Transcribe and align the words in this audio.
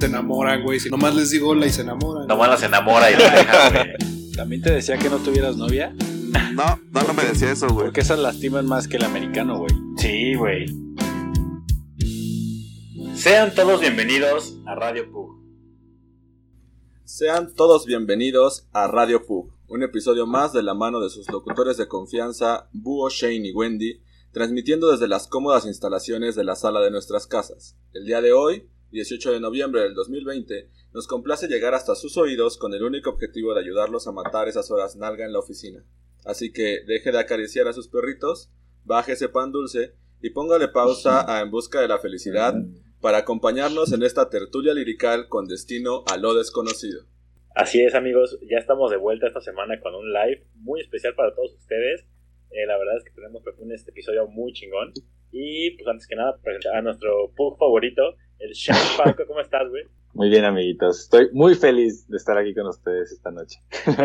Se 0.00 0.06
enamoran, 0.06 0.62
güey. 0.62 0.80
Si 0.80 0.88
nomás 0.88 1.14
les 1.14 1.30
digo 1.30 1.50
hola 1.50 1.66
y 1.66 1.70
se 1.70 1.82
enamoran. 1.82 2.26
Nomás 2.26 2.48
las 2.48 2.62
enamora 2.62 3.10
y 3.10 3.16
la 3.16 3.30
deja, 3.30 3.70
güey. 3.84 4.32
También 4.34 4.62
te 4.62 4.70
decía 4.72 4.96
que 4.96 5.10
no 5.10 5.18
tuvieras 5.18 5.56
novia, 5.56 5.94
No, 6.54 6.80
no, 6.90 7.02
no 7.02 7.12
me 7.14 7.22
decía 7.24 7.52
eso, 7.52 7.68
güey. 7.68 7.86
porque 7.86 8.00
esas 8.00 8.18
lastiman 8.18 8.64
más 8.66 8.88
que 8.88 8.96
el 8.96 9.04
americano, 9.04 9.58
güey. 9.58 9.72
Sí, 9.98 10.34
güey. 10.34 10.66
Sean 13.14 13.54
todos 13.54 13.80
bienvenidos 13.80 14.56
a 14.66 14.74
Radio 14.74 15.10
Pug. 15.12 15.38
Sean 17.04 17.52
todos 17.54 17.84
bienvenidos 17.84 18.68
a 18.72 18.86
Radio 18.88 19.26
Pug, 19.26 19.52
un 19.68 19.82
episodio 19.82 20.26
más 20.26 20.54
de 20.54 20.62
la 20.62 20.72
mano 20.74 21.00
de 21.00 21.10
sus 21.10 21.28
locutores 21.30 21.76
de 21.76 21.88
confianza, 21.88 22.70
Búho, 22.72 23.10
Shane 23.10 23.48
y 23.48 23.52
Wendy, 23.52 24.00
transmitiendo 24.32 24.90
desde 24.90 25.08
las 25.08 25.26
cómodas 25.26 25.66
instalaciones 25.66 26.36
de 26.36 26.44
la 26.44 26.56
sala 26.56 26.80
de 26.80 26.90
nuestras 26.90 27.26
casas. 27.26 27.76
El 27.92 28.06
día 28.06 28.22
de 28.22 28.32
hoy, 28.32 28.70
18 28.90 29.32
de 29.32 29.40
noviembre 29.40 29.82
del 29.82 29.94
2020, 29.94 30.68
nos 30.92 31.06
complace 31.06 31.46
llegar 31.46 31.74
hasta 31.74 31.94
sus 31.94 32.16
oídos 32.16 32.58
con 32.58 32.74
el 32.74 32.82
único 32.82 33.10
objetivo 33.10 33.54
de 33.54 33.60
ayudarlos 33.60 34.06
a 34.06 34.12
matar 34.12 34.48
esas 34.48 34.70
horas 34.70 34.96
nalga 34.96 35.24
en 35.24 35.32
la 35.32 35.38
oficina. 35.38 35.84
Así 36.24 36.52
que 36.52 36.80
deje 36.86 37.12
de 37.12 37.18
acariciar 37.18 37.68
a 37.68 37.72
sus 37.72 37.88
perritos, 37.88 38.50
baje 38.84 39.12
ese 39.12 39.28
pan 39.28 39.52
dulce 39.52 39.94
y 40.20 40.30
póngale 40.30 40.68
pausa 40.68 41.24
a 41.26 41.40
En 41.40 41.50
Busca 41.50 41.80
de 41.80 41.88
la 41.88 41.98
Felicidad 41.98 42.54
para 43.00 43.18
acompañarnos 43.18 43.92
en 43.92 44.02
esta 44.02 44.28
tertulia 44.28 44.74
lirical 44.74 45.28
con 45.28 45.46
destino 45.46 46.04
a 46.12 46.16
lo 46.16 46.34
desconocido. 46.34 47.04
Así 47.54 47.82
es, 47.82 47.94
amigos. 47.94 48.38
Ya 48.48 48.58
estamos 48.58 48.90
de 48.90 48.96
vuelta 48.96 49.26
esta 49.26 49.40
semana 49.40 49.80
con 49.80 49.94
un 49.94 50.12
live 50.12 50.46
muy 50.54 50.80
especial 50.80 51.14
para 51.14 51.34
todos 51.34 51.54
ustedes. 51.54 52.06
Eh, 52.50 52.66
la 52.66 52.78
verdad 52.78 52.98
es 52.98 53.04
que 53.04 53.12
tenemos 53.12 53.42
un 53.58 53.72
este 53.72 53.90
episodio 53.90 54.26
muy 54.28 54.52
chingón. 54.52 54.92
Y 55.32 55.70
pues 55.76 55.88
antes 55.88 56.06
que 56.06 56.16
nada, 56.16 56.38
presentar 56.42 56.76
a 56.76 56.82
nuestro 56.82 57.32
Pug 57.36 57.58
favorito, 57.58 58.02
el 58.40 58.52
Chef 58.52 58.96
Paco. 58.96 59.22
¿Cómo 59.26 59.40
estás, 59.40 59.68
güey? 59.70 59.84
Muy 60.12 60.28
bien, 60.28 60.44
amiguitos. 60.44 61.00
Estoy 61.02 61.28
muy 61.32 61.54
feliz 61.54 62.08
de 62.08 62.16
estar 62.16 62.36
aquí 62.36 62.52
con 62.54 62.66
ustedes 62.66 63.12
esta 63.12 63.30
noche. 63.30 63.60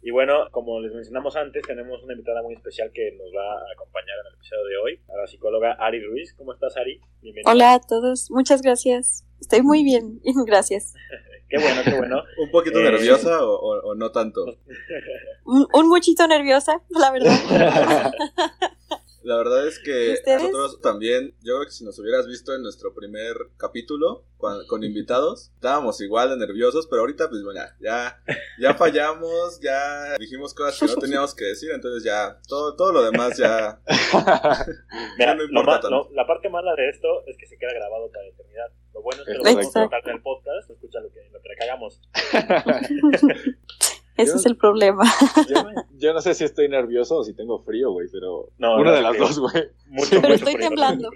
Y 0.00 0.10
bueno, 0.10 0.48
como 0.52 0.80
les 0.80 0.94
mencionamos 0.94 1.36
antes, 1.36 1.62
tenemos 1.66 2.02
una 2.02 2.14
invitada 2.14 2.40
muy 2.42 2.54
especial 2.54 2.90
que 2.94 3.12
nos 3.18 3.26
va 3.26 3.52
a 3.52 3.72
acompañar 3.74 4.16
en 4.22 4.26
el 4.28 4.34
episodio 4.38 4.64
de 4.66 4.76
hoy, 4.78 5.00
a 5.12 5.20
la 5.20 5.26
psicóloga 5.26 5.72
Ari 5.78 6.02
Ruiz. 6.02 6.32
¿Cómo 6.34 6.54
estás, 6.54 6.74
Ari? 6.78 6.98
Bienvenida. 7.20 7.50
Hola 7.50 7.74
a 7.74 7.80
todos, 7.80 8.30
muchas 8.30 8.62
gracias. 8.62 9.26
Estoy 9.38 9.60
muy 9.60 9.84
bien, 9.84 10.18
gracias. 10.46 10.94
Qué 11.50 11.58
bueno, 11.58 11.80
qué 11.84 11.94
bueno. 11.98 12.22
¿Un 12.42 12.50
poquito 12.50 12.78
Eh, 12.78 12.84
nerviosa 12.84 13.42
o, 13.44 13.54
o- 13.54 13.90
o 13.90 13.94
no 13.94 14.10
tanto? 14.12 14.44
Un, 15.44 15.66
un 15.74 15.88
muchito 15.88 16.26
nerviosa, 16.26 16.80
la 16.90 17.10
verdad. 17.10 18.12
La 19.22 19.36
verdad 19.36 19.66
es 19.66 19.78
que 19.80 20.12
¿Ustedes? 20.14 20.42
nosotros 20.42 20.80
también, 20.80 21.34
yo 21.42 21.56
creo 21.56 21.64
que 21.66 21.72
si 21.72 21.84
nos 21.84 21.98
hubieras 21.98 22.26
visto 22.26 22.54
en 22.54 22.62
nuestro 22.62 22.94
primer 22.94 23.36
capítulo 23.56 24.24
con, 24.36 24.64
con 24.68 24.84
invitados, 24.84 25.50
estábamos 25.54 26.00
igual 26.00 26.30
de 26.30 26.36
nerviosos, 26.36 26.86
pero 26.86 27.00
ahorita 27.00 27.28
pues 27.28 27.42
bueno, 27.42 27.60
ya, 27.80 28.22
ya 28.60 28.74
fallamos, 28.74 29.60
ya 29.60 30.16
dijimos 30.18 30.54
cosas 30.54 30.78
que 30.78 30.86
no 30.86 30.94
teníamos 31.00 31.34
que 31.34 31.46
decir, 31.46 31.70
entonces 31.72 32.04
ya, 32.04 32.38
todo, 32.48 32.76
todo 32.76 32.92
lo 32.92 33.02
demás 33.02 33.36
ya, 33.36 33.80
Mira, 35.18 35.34
no 35.34 35.42
importa 35.42 35.66
ma- 35.72 35.80
tanto. 35.80 35.90
lo- 35.90 36.10
la 36.14 36.26
parte 36.26 36.48
mala 36.48 36.74
de 36.76 36.88
esto 36.88 37.08
es 37.26 37.36
que 37.36 37.46
se 37.46 37.58
queda 37.58 37.72
grabado 37.74 38.08
para 38.12 38.22
la 38.24 38.30
eternidad. 38.30 38.66
Lo 38.94 39.02
bueno 39.02 39.22
es 39.22 39.26
que 39.26 39.34
lo 39.34 39.42
podemos 39.42 39.72
contar 39.72 40.00
en 40.04 40.14
el 40.16 40.22
podcast, 40.22 40.70
escucha 40.70 41.00
lo 41.00 41.10
que, 41.12 41.28
lo 41.32 41.40
que 41.42 41.48
le 41.48 41.56
cagamos. 41.56 42.00
Ese 44.18 44.36
es 44.36 44.46
el 44.46 44.56
problema. 44.56 45.04
yo, 45.48 45.56
yo 45.98 46.12
no 46.12 46.20
sé 46.20 46.34
si 46.34 46.44
estoy 46.44 46.68
nervioso 46.68 47.16
o 47.16 47.24
si 47.24 47.34
tengo 47.34 47.62
frío, 47.62 47.90
güey, 47.92 48.08
pero 48.12 48.50
No, 48.58 48.74
una 48.76 48.90
no, 48.90 48.96
de 48.96 49.02
las 49.02 49.16
dos, 49.18 49.38
güey. 49.38 49.70
Mucho, 49.86 50.08
Pero 50.10 50.20
mucho 50.22 50.34
estoy 50.34 50.52
frío, 50.54 50.68
temblando. 50.68 51.10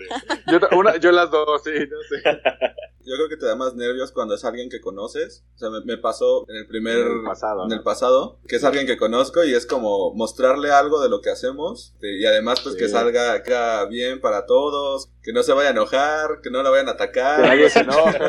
Yo, 0.51 0.59
una- 0.79 0.97
yo 0.97 1.13
las 1.13 1.31
dos, 1.31 1.63
sí, 1.65 1.71
no 1.73 1.97
sé. 2.09 2.23
yo 3.05 3.15
creo 3.17 3.29
que 3.29 3.37
te 3.37 3.47
da 3.47 3.57
más 3.57 3.75
nervios 3.75 4.13
cuando 4.13 4.35
es 4.35 4.45
alguien 4.45 4.71
que 4.71 4.81
conoces, 4.81 5.45
o 5.57 5.59
sea, 5.59 5.71
me, 5.71 5.81
me 5.85 5.99
pasó 5.99 6.49
en 6.49 6.57
el 6.57 6.67
primer, 6.67 6.99
En 6.99 7.19
el 7.19 7.23
pasado, 7.25 7.63
en 7.65 7.69
¿no? 7.69 7.75
el 7.75 7.83
pasado, 7.83 8.39
que 8.49 8.57
es 8.57 8.65
alguien 8.65 8.87
que 8.87 8.97
conozco 8.97 9.43
y 9.45 9.53
es 9.55 9.67
como 9.67 10.15
mostrarle 10.15 10.71
algo 10.71 11.01
de 11.03 11.09
lo 11.09 11.21
que 11.21 11.31
hacemos 11.31 11.95
eh, 12.01 12.19
y 12.21 12.25
además 12.25 12.61
pues 12.61 12.77
que 12.77 12.89
salga 12.89 13.33
acá 13.33 13.85
bien 13.87 14.21
para 14.21 14.47
todos, 14.47 15.11
que 15.23 15.33
no 15.33 15.43
se 15.43 15.53
vaya 15.53 15.69
a 15.71 15.73
enojar, 15.73 16.41
que 16.43 16.51
no 16.51 16.63
la 16.63 16.71
vayan 16.71 16.89
a 16.89 16.93
Que 16.97 17.03
atacar. 17.03 17.41
nadie 17.41 17.69
se 17.69 17.81
enoje. 17.81 18.21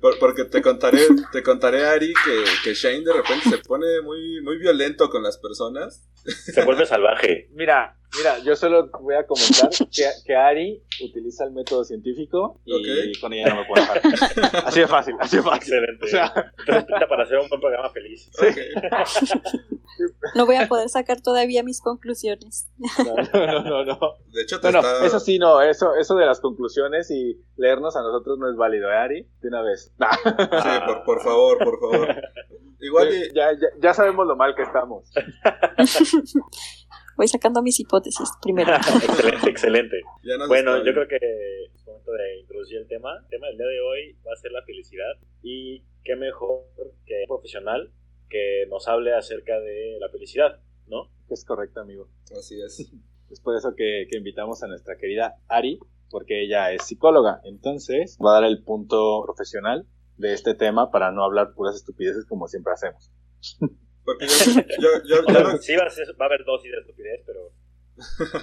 Por- 0.00 0.18
porque 0.18 0.44
te 0.44 0.60
contaré, 0.62 1.00
te 1.32 1.42
contaré 1.42 1.84
Ari 1.84 2.12
que, 2.24 2.44
que 2.64 2.74
Shane 2.74 3.00
de 3.04 3.12
repente 3.12 3.48
se 3.50 3.58
pone 3.58 3.86
muy, 4.02 4.40
muy 4.42 4.58
violento 4.58 5.08
con 5.10 5.22
las 5.22 5.38
personas. 5.38 6.08
Se 6.24 6.64
vuelve 6.64 6.86
salvaje. 6.86 7.48
Mira, 7.52 7.96
mira, 8.16 8.38
yo 8.40 8.54
solo 8.54 8.88
voy 9.00 9.16
a 9.16 9.26
comentar 9.26 9.68
que, 9.70 10.04
que 10.24 10.34
Ari 10.36 10.82
utiliza 11.04 11.44
el 11.44 11.52
método 11.52 11.82
científico 11.84 12.60
y 12.64 12.72
Ok. 12.74 13.20
con 13.20 13.32
ella 13.32 13.48
no 13.54 13.60
me 13.62 13.66
puedo 13.66 13.82
dejar. 13.82 14.02
Así 14.66 14.80
de 14.80 14.86
fácil, 14.86 15.14
así 15.18 15.36
de 15.38 15.42
fácil. 15.42 15.74
Excelente. 15.74 16.04
O 16.04 16.08
sea, 16.08 16.32
pinta 16.64 17.08
para 17.08 17.24
hacer 17.24 17.38
un 17.38 17.48
buen 17.48 17.60
programa 17.60 17.90
feliz. 17.90 18.30
No 20.34 20.46
voy 20.46 20.56
a 20.56 20.68
poder 20.68 20.88
sacar 20.88 21.20
todavía 21.20 21.62
mis 21.62 21.80
conclusiones. 21.80 22.68
no, 22.98 23.14
no, 23.46 23.62
no, 23.62 23.84
no. 23.84 23.98
De 24.32 24.42
hecho, 24.42 24.60
te 24.60 24.66
Bueno, 24.70 24.78
está... 24.80 25.04
eso 25.06 25.18
sí, 25.20 25.38
no, 25.38 25.60
eso, 25.60 25.94
eso 25.96 26.14
de 26.16 26.26
las 26.26 26.40
conclusiones 26.40 27.10
y 27.10 27.40
leernos 27.56 27.96
a 27.96 28.02
nosotros 28.02 28.38
no 28.38 28.48
es 28.50 28.56
válido, 28.56 28.90
¿eh, 28.90 28.96
Ari? 28.96 29.28
De 29.40 29.48
una 29.48 29.62
vez. 29.62 29.92
Nah. 29.98 30.10
Sí, 30.12 30.68
por, 30.86 31.04
por 31.04 31.22
favor, 31.22 31.58
por 31.58 31.80
favor. 31.80 32.08
Igual 32.80 33.08
y- 33.14 33.34
ya, 33.34 33.52
ya, 33.52 33.68
ya 33.80 33.94
sabemos 33.94 34.26
lo 34.26 34.36
mal 34.36 34.54
que 34.54 34.62
estamos. 34.62 35.10
Voy 37.16 37.28
sacando 37.28 37.62
mis 37.62 37.78
hipótesis 37.78 38.28
primero. 38.42 38.74
excelente, 38.76 39.50
excelente. 39.50 39.96
Bueno, 40.48 40.78
yo 40.84 40.92
creo 40.94 41.06
que 41.06 41.16
es 41.74 41.86
momento 41.86 42.10
de 42.12 42.40
introducir 42.40 42.78
el 42.78 42.88
tema. 42.88 43.10
El 43.24 43.28
tema 43.28 43.46
del 43.48 43.58
día 43.58 43.66
de 43.66 43.80
hoy 43.80 44.16
va 44.26 44.32
a 44.32 44.36
ser 44.36 44.50
la 44.52 44.62
felicidad. 44.62 45.12
Y 45.42 45.82
qué 46.04 46.16
mejor 46.16 46.64
que 47.04 47.22
un 47.28 47.36
profesional 47.36 47.92
que 48.32 48.64
nos 48.70 48.88
hable 48.88 49.14
acerca 49.14 49.60
de 49.60 49.98
la 50.00 50.08
felicidad, 50.08 50.60
¿no? 50.88 51.10
Es 51.28 51.44
correcto, 51.44 51.80
amigo. 51.80 52.08
Así 52.36 52.58
es. 52.60 52.90
Es 53.30 53.40
por 53.40 53.54
eso 53.56 53.74
que, 53.76 54.06
que 54.10 54.16
invitamos 54.18 54.62
a 54.62 54.66
nuestra 54.66 54.96
querida 54.96 55.36
Ari, 55.48 55.78
porque 56.10 56.42
ella 56.44 56.72
es 56.72 56.84
psicóloga. 56.84 57.40
Entonces, 57.44 58.18
va 58.24 58.32
a 58.36 58.40
dar 58.40 58.44
el 58.50 58.62
punto 58.64 59.22
profesional 59.24 59.86
de 60.16 60.32
este 60.32 60.54
tema 60.54 60.90
para 60.90 61.10
no 61.12 61.22
hablar 61.24 61.54
puras 61.54 61.76
estupideces 61.76 62.24
como 62.26 62.48
siempre 62.48 62.72
hacemos. 62.72 63.10
Porque 64.04 64.26
yo, 64.26 64.52
yo, 64.78 64.88
yo, 65.04 65.16
yo 65.32 65.40
no- 65.44 65.56
sí 65.58 65.76
va 65.76 65.84
a, 65.84 65.90
ser- 65.90 66.08
va 66.20 66.24
a 66.24 66.28
haber 66.28 66.44
dosis 66.44 66.70
de 66.72 66.78
estupidez, 66.78 67.22
pero 67.26 67.52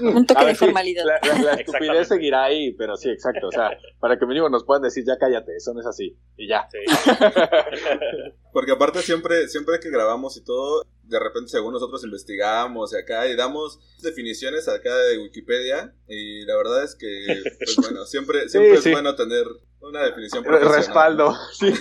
Un 0.02 0.26
toque 0.28 0.40
de 0.42 0.46
ver, 0.46 0.56
sí, 0.56 0.66
formalidad. 0.66 1.04
la, 1.06 1.14
la- 1.14 1.20
la 1.22 1.34
Exactamente. 1.34 1.62
estupidez 1.64 2.08
seguirá 2.08 2.44
ahí, 2.44 2.72
pero 2.74 2.96
sí, 2.96 3.10
exacto. 3.10 3.48
O 3.48 3.52
sea, 3.52 3.72
para 4.00 4.18
que 4.20 4.26
mínimo 4.26 4.48
nos 4.50 4.64
puedan 4.64 4.84
decir, 4.84 5.04
ya 5.06 5.18
cállate, 5.18 5.56
eso 5.56 5.74
no 5.74 5.80
es 5.82 5.86
así. 5.88 6.16
Y 6.38 6.48
ya. 6.48 6.68
sí. 6.72 6.78
porque 8.54 8.72
aparte 8.72 9.02
siempre, 9.02 9.48
siempre 9.48 9.80
que 9.80 9.90
grabamos 9.90 10.38
y 10.38 10.44
todo, 10.44 10.86
de 11.04 11.20
repente 11.20 11.50
según 11.50 11.74
nosotros 11.74 12.04
investigamos 12.04 12.94
y 12.94 12.98
acá 12.98 13.28
y 13.28 13.36
damos 13.36 13.80
definiciones 14.02 14.68
acá 14.68 14.96
de 14.96 15.18
Wikipedia 15.18 15.94
y 16.08 16.42
la 16.46 16.56
verdad 16.56 16.84
es 16.84 16.96
que, 16.96 17.26
pues 17.60 17.76
bueno, 17.82 18.06
siempre, 18.06 18.48
siempre 18.50 18.74
es 18.74 18.84
sí. 18.84 18.92
bueno 18.92 19.16
tener 19.16 19.46
una 19.82 20.04
definición 20.04 20.44
profesional. 20.44 20.78
Respaldo. 20.78 21.34
Sí. 21.54 21.74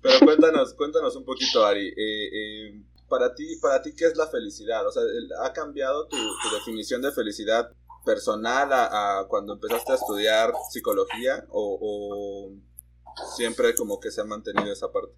Pero 0.00 0.18
cuéntanos, 0.24 0.74
cuéntanos 0.74 1.14
un 1.16 1.24
poquito, 1.24 1.64
Ari. 1.64 1.88
eh, 1.88 1.94
eh, 1.96 2.82
para 3.12 3.34
ti, 3.34 3.56
para 3.60 3.82
ti, 3.82 3.94
¿qué 3.94 4.06
es 4.06 4.16
la 4.16 4.26
felicidad? 4.26 4.86
O 4.86 4.90
sea, 4.90 5.02
¿ha 5.44 5.52
cambiado 5.52 6.08
tu, 6.08 6.16
tu 6.16 6.54
definición 6.54 7.02
de 7.02 7.12
felicidad 7.12 7.70
personal 8.06 8.72
a, 8.72 9.20
a 9.20 9.28
cuando 9.28 9.52
empezaste 9.52 9.92
a 9.92 9.96
estudiar 9.96 10.50
psicología 10.70 11.44
o, 11.50 11.78
o 11.78 12.52
siempre 13.36 13.74
como 13.74 14.00
que 14.00 14.10
se 14.10 14.22
ha 14.22 14.24
mantenido 14.24 14.72
esa 14.72 14.90
parte? 14.90 15.12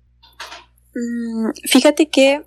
Mm, 0.92 1.50
Fíjate 1.68 2.10
que 2.10 2.44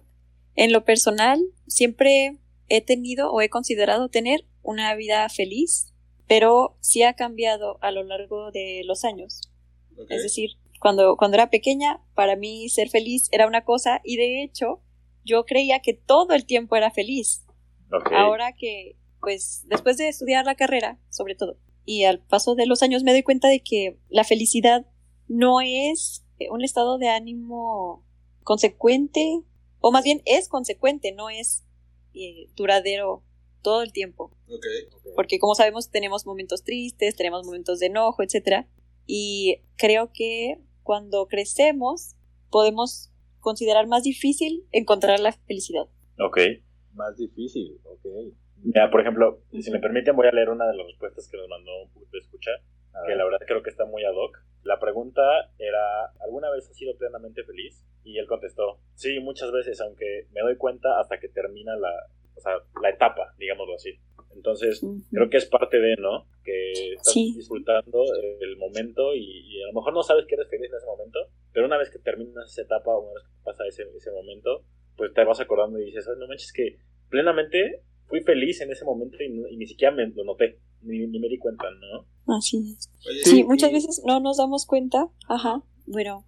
en 0.55 0.73
lo 0.73 0.83
personal 0.83 1.39
siempre 1.65 2.41
he 2.67 2.81
tenido 2.81 3.31
o 3.31 3.39
he 3.39 3.49
considerado 3.49 4.09
tener 4.09 4.45
una 4.63 4.93
vida 4.95 5.29
feliz, 5.29 5.93
pero 6.27 6.77
sí 6.81 7.03
ha 7.03 7.13
cambiado 7.13 7.77
a 7.79 7.91
lo 7.91 8.03
largo 8.03 8.51
de 8.51 8.81
los 8.83 9.05
años. 9.05 9.49
Es 10.09 10.23
decir, 10.23 10.57
cuando, 10.81 11.15
cuando 11.15 11.37
era 11.37 11.49
pequeña, 11.49 12.01
para 12.15 12.35
mí 12.35 12.67
ser 12.67 12.89
feliz 12.89 13.29
era 13.31 13.47
una 13.47 13.63
cosa 13.63 14.01
y 14.03 14.17
de 14.17 14.43
hecho 14.43 14.81
yo 15.27 15.45
creía 15.45 15.79
que 15.81 15.93
todo 15.93 16.33
el 16.33 16.45
tiempo 16.45 16.75
era 16.75 16.89
feliz. 16.89 17.45
Ahora 18.11 18.53
que, 18.53 18.97
pues, 19.21 19.65
después 19.67 19.97
de 19.97 20.07
estudiar 20.07 20.45
la 20.45 20.55
carrera, 20.55 20.99
sobre 21.09 21.35
todo, 21.35 21.57
y 21.85 22.03
al 22.03 22.19
paso 22.19 22.55
de 22.55 22.65
los 22.65 22.81
años 22.81 23.03
me 23.03 23.11
doy 23.11 23.23
cuenta 23.23 23.47
de 23.47 23.61
que 23.61 23.99
la 24.09 24.23
felicidad 24.23 24.85
no 25.27 25.61
es 25.61 26.25
un 26.49 26.63
estado 26.63 26.97
de 26.97 27.09
ánimo 27.09 28.05
consecuente, 28.43 29.41
o 29.79 29.91
más 29.91 30.03
bien 30.03 30.21
es 30.25 30.49
consecuente, 30.49 31.11
no 31.11 31.29
es 31.29 31.63
eh, 32.13 32.49
duradero 32.55 33.23
todo 33.61 33.83
el 33.83 33.91
tiempo. 33.91 34.31
Porque 35.15 35.39
como 35.39 35.55
sabemos 35.55 35.89
tenemos 35.89 36.25
momentos 36.25 36.63
tristes, 36.63 37.15
tenemos 37.15 37.45
momentos 37.45 37.79
de 37.79 37.87
enojo, 37.87 38.23
etcétera, 38.23 38.67
y 39.05 39.61
creo 39.77 40.11
que 40.13 40.61
cuando 40.83 41.27
crecemos 41.27 42.15
podemos 42.49 43.11
considerar 43.47 43.87
más 43.87 44.03
difícil 44.03 44.65
encontrar 44.73 45.19
la 45.21 45.31
felicidad. 45.31 45.85
Ok. 46.19 46.37
Más 46.93 47.15
difícil, 47.15 47.79
ok. 47.85 48.05
Mira, 48.63 48.89
por 48.91 48.99
ejemplo, 49.01 49.39
si 49.61 49.71
me 49.71 49.79
permiten, 49.79 50.15
voy 50.17 50.27
a 50.27 50.31
leer 50.31 50.49
una 50.49 50.65
de 50.67 50.75
las 50.75 50.85
respuestas 50.87 51.29
que 51.29 51.37
nos 51.37 51.47
mandó 51.47 51.71
un 51.83 51.89
punto 51.91 52.09
de 52.11 52.19
escucha, 52.19 52.51
A 52.93 53.03
que 53.03 53.09
ver. 53.09 53.17
la 53.17 53.23
verdad 53.23 53.39
creo 53.47 53.63
que 53.63 53.69
está 53.69 53.85
muy 53.85 54.03
ad 54.03 54.15
hoc. 54.15 54.37
La 54.63 54.79
pregunta 54.79 55.21
era, 55.59 55.83
¿alguna 56.19 56.49
vez 56.51 56.67
has 56.69 56.75
sido 56.75 56.97
plenamente 56.97 57.43
feliz? 57.45 57.85
Y 58.03 58.17
él 58.17 58.27
contestó, 58.27 58.79
sí, 58.95 59.19
muchas 59.21 59.51
veces, 59.53 59.79
aunque 59.79 60.27
me 60.33 60.41
doy 60.41 60.57
cuenta 60.57 60.99
hasta 60.99 61.19
que 61.19 61.29
termina 61.29 61.75
la, 61.77 61.91
o 62.35 62.41
sea, 62.41 62.53
la 62.81 62.89
etapa, 62.89 63.33
digámoslo 63.37 63.75
así. 63.75 63.91
Entonces, 64.35 64.83
creo 65.11 65.29
que 65.29 65.37
es 65.37 65.45
parte 65.45 65.79
de, 65.79 65.95
¿no? 65.97 66.27
Que 66.43 66.93
estás 66.93 67.13
Sí. 67.13 67.33
disfrutando 67.35 68.03
el 68.41 68.57
momento 68.57 69.13
y, 69.15 69.23
y 69.49 69.63
a 69.63 69.67
lo 69.67 69.73
mejor 69.73 69.93
no 69.93 70.03
sabes 70.03 70.25
que 70.27 70.35
eres 70.35 70.47
feliz 70.49 70.69
en 70.69 70.77
ese 70.77 70.85
momento, 70.85 71.19
pero 71.57 71.65
una 71.65 71.77
vez 71.79 71.89
que 71.89 71.97
terminas 71.97 72.51
esa 72.51 72.61
etapa, 72.61 72.95
una 72.95 73.13
vez 73.15 73.23
que 73.23 73.43
pasa 73.43 73.63
ese, 73.67 73.81
ese 73.97 74.11
momento, 74.11 74.61
pues 74.95 75.11
te 75.15 75.23
vas 75.23 75.39
acordando 75.39 75.79
y 75.79 75.85
dices, 75.85 76.05
"Ay, 76.07 76.19
no 76.19 76.27
manches, 76.27 76.53
que 76.53 76.77
plenamente 77.09 77.81
fui 78.05 78.21
feliz 78.21 78.61
en 78.61 78.71
ese 78.71 78.85
momento 78.85 79.17
y, 79.23 79.29
no- 79.29 79.47
y 79.47 79.57
ni 79.57 79.65
siquiera 79.65 79.91
me 79.95 80.05
lo 80.07 80.23
noté, 80.23 80.59
ni, 80.83 81.07
ni 81.07 81.17
me 81.19 81.27
di 81.29 81.39
cuenta, 81.39 81.65
¿no? 81.71 82.35
Así 82.37 82.57
es. 82.77 82.91
Oye, 83.09 83.23
Sí, 83.23 83.43
muchas 83.43 83.71
veces 83.71 84.03
no 84.05 84.19
nos 84.19 84.37
damos 84.37 84.67
cuenta. 84.67 85.09
Ajá. 85.27 85.63
Bueno, 85.87 86.25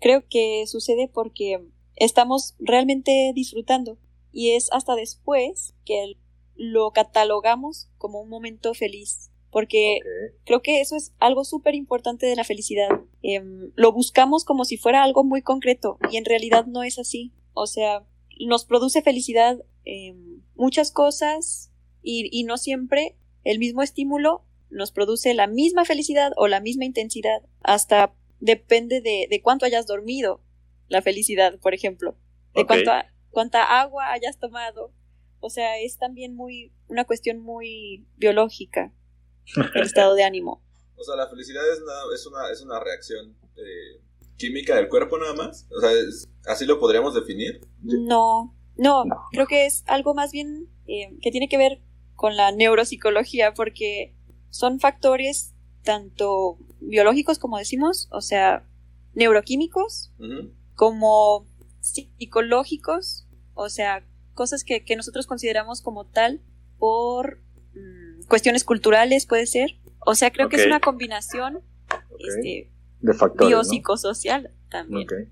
creo 0.00 0.24
que 0.28 0.64
sucede 0.66 1.08
porque 1.12 1.60
estamos 1.94 2.56
realmente 2.58 3.30
disfrutando 3.36 3.98
y 4.32 4.50
es 4.56 4.68
hasta 4.72 4.96
después 4.96 5.74
que 5.84 6.14
lo 6.56 6.90
catalogamos 6.90 7.88
como 7.98 8.20
un 8.20 8.28
momento 8.28 8.74
feliz. 8.74 9.30
Porque 9.50 10.00
creo 10.44 10.60
que 10.60 10.80
eso 10.82 10.96
es 10.96 11.14
algo 11.18 11.44
súper 11.44 11.74
importante 11.74 12.26
de 12.26 12.36
la 12.36 12.44
felicidad. 12.44 12.88
Em, 13.28 13.72
lo 13.74 13.90
buscamos 13.90 14.44
como 14.44 14.64
si 14.64 14.76
fuera 14.76 15.02
algo 15.02 15.24
muy 15.24 15.42
concreto 15.42 15.98
y 16.12 16.16
en 16.16 16.24
realidad 16.24 16.66
no 16.66 16.84
es 16.84 16.96
así. 16.96 17.32
O 17.54 17.66
sea, 17.66 18.06
nos 18.46 18.64
produce 18.64 19.02
felicidad 19.02 19.58
em, 19.84 20.42
muchas 20.54 20.92
cosas 20.92 21.72
y, 22.02 22.28
y 22.30 22.44
no 22.44 22.56
siempre 22.56 23.16
el 23.42 23.58
mismo 23.58 23.82
estímulo 23.82 24.44
nos 24.70 24.92
produce 24.92 25.34
la 25.34 25.48
misma 25.48 25.84
felicidad 25.84 26.30
o 26.36 26.46
la 26.46 26.60
misma 26.60 26.84
intensidad. 26.84 27.42
Hasta 27.62 28.14
depende 28.38 29.00
de, 29.00 29.26
de 29.28 29.42
cuánto 29.42 29.66
hayas 29.66 29.88
dormido 29.88 30.40
la 30.86 31.02
felicidad, 31.02 31.58
por 31.58 31.74
ejemplo. 31.74 32.16
De 32.54 32.62
Ok. 32.62 32.68
cuánta, 32.68 33.12
cuánta 33.30 33.80
agua 33.80 34.12
hayas 34.12 34.38
tomado. 34.38 34.92
O 35.40 35.50
sea, 35.50 35.80
es 35.80 35.98
también 35.98 36.36
muy 36.36 36.72
una 36.86 37.04
cuestión 37.04 37.40
muy 37.40 38.06
biológica 38.16 38.92
el 39.74 39.82
estado 39.82 40.14
de 40.14 40.22
ánimo. 40.22 40.62
O 40.98 41.04
sea, 41.04 41.16
la 41.16 41.28
felicidad 41.28 41.62
es, 41.72 41.80
nada- 41.80 42.04
es, 42.14 42.26
una, 42.26 42.50
es 42.50 42.62
una 42.62 42.80
reacción 42.80 43.36
eh, 43.56 44.00
química 44.36 44.76
del 44.76 44.88
cuerpo 44.88 45.18
nada 45.18 45.34
más. 45.34 45.66
O 45.76 45.80
sea, 45.80 45.92
es- 45.92 46.26
así 46.46 46.64
lo 46.66 46.78
podríamos 46.78 47.14
definir. 47.14 47.60
No, 47.82 48.54
no, 48.76 49.04
No. 49.04 49.16
creo 49.32 49.46
que 49.46 49.66
es 49.66 49.82
algo 49.86 50.14
más 50.14 50.32
bien 50.32 50.68
eh, 50.86 51.16
que 51.20 51.30
tiene 51.30 51.48
que 51.48 51.58
ver 51.58 51.80
con 52.14 52.36
la 52.36 52.52
neuropsicología, 52.52 53.52
porque 53.54 54.14
son 54.50 54.80
factores 54.80 55.54
tanto 55.82 56.58
biológicos, 56.80 57.38
como 57.38 57.58
decimos, 57.58 58.08
o 58.10 58.20
sea, 58.20 58.66
neuroquímicos, 59.14 60.12
como 60.74 61.46
psicológicos, 61.80 63.26
o 63.54 63.68
sea, 63.68 64.06
cosas 64.34 64.64
que, 64.64 64.84
que 64.84 64.96
nosotros 64.96 65.26
consideramos 65.26 65.80
como 65.82 66.06
tal 66.06 66.40
por 66.78 67.40
mm, 67.74 68.24
cuestiones 68.28 68.64
culturales, 68.64 69.26
puede 69.26 69.46
ser. 69.46 69.70
O 70.06 70.14
sea, 70.14 70.30
creo 70.30 70.48
que 70.48 70.56
es 70.56 70.62
una 70.66 70.80
combinación 70.80 71.60
este, 72.18 72.70
De 73.00 73.12
factores, 73.14 73.50
¿no? 73.50 73.60
biopsicosocial 73.62 74.50
también. 74.70 75.06
Oye, 75.12 75.28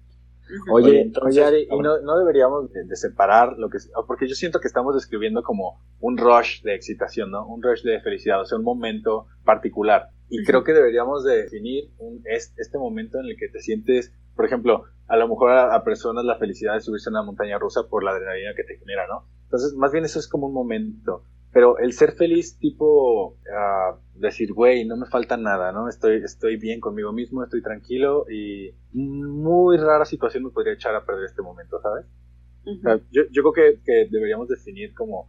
Oye, 0.71 0.89
oye, 0.91 1.01
entonces, 1.01 1.43
Ari, 1.43 1.69
¿y 1.71 1.79
no, 1.79 2.01
no 2.03 2.19
deberíamos 2.19 2.71
de, 2.71 2.85
de 2.85 2.97
separar 2.97 3.55
lo 3.57 3.71
que... 3.71 3.79
Porque 4.07 4.29
yo 4.29 4.35
siento 4.35 4.61
que 4.61 4.69
estamos 4.69 4.95
describiendo 4.95 5.43
como 5.43 5.81
un 6.01 6.19
rush 6.19 6.61
de 6.63 6.75
excitación, 6.75 7.31
¿no? 7.31 7.47
Un 7.47 7.63
rush 7.63 7.83
de 7.83 7.99
felicidad, 8.01 8.43
o 8.43 8.45
sea, 8.45 8.59
un 8.59 8.65
momento 8.65 9.27
particular. 9.45 10.11
Y 10.29 10.45
creo 10.45 10.63
que 10.63 10.75
deberíamos 10.75 11.25
de 11.25 11.45
definir 11.45 11.91
un, 11.99 12.23
es- 12.27 12.53
este 12.59 12.77
momento 12.77 13.19
en 13.21 13.27
el 13.27 13.37
que 13.39 13.49
te 13.49 13.61
sientes, 13.61 14.13
por 14.37 14.45
ejemplo, 14.45 14.85
a 15.07 15.17
lo 15.17 15.29
mejor 15.29 15.53
a, 15.53 15.75
a 15.75 15.83
personas 15.83 16.25
la 16.27 16.37
felicidad 16.37 16.75
de 16.75 16.81
subirse 16.81 17.09
a 17.09 17.13
una 17.13 17.23
montaña 17.23 17.59
rusa 17.59 17.89
por 17.89 18.05
la 18.05 18.11
adrenalina 18.11 18.53
que 18.55 18.65
te 18.65 18.77
genera, 18.77 19.07
¿no? 19.07 19.27
Entonces, 19.45 19.73
más 19.75 19.93
bien 19.93 20.05
eso 20.05 20.19
es 20.19 20.29
como 20.29 20.47
un 20.49 20.53
momento. 20.55 21.25
Pero 21.55 21.79
el 21.79 21.93
ser 21.93 22.13
feliz, 22.13 22.59
tipo, 22.59 23.39
ah, 23.57 23.97
decir, 24.15 24.53
güey, 24.53 24.85
no 24.85 24.97
me 24.97 25.07
falta 25.07 25.37
nada, 25.37 25.73
¿no? 25.73 25.89
Estoy, 25.89 26.17
estoy 26.25 26.57
bien 26.57 26.81
conmigo 26.81 27.13
mismo, 27.13 27.45
estoy 27.45 27.63
tranquilo 27.63 28.27
y 28.29 28.75
muy 28.93 29.77
rara 29.79 30.05
situación 30.05 30.43
me 30.43 30.51
podría 30.51 30.75
echar 30.75 30.95
a 30.97 31.07
perder 31.07 31.27
este 31.27 31.43
momento, 31.43 31.81
¿sabes? 31.81 32.07
O 32.67 32.71
Ujú. 32.71 32.81
sea, 32.83 33.01
yo, 33.13 33.23
yo 33.31 33.43
creo 33.43 33.53
que, 33.53 33.81
que 33.85 34.09
deberíamos 34.11 34.49
definir 34.49 34.93
como 34.95 35.29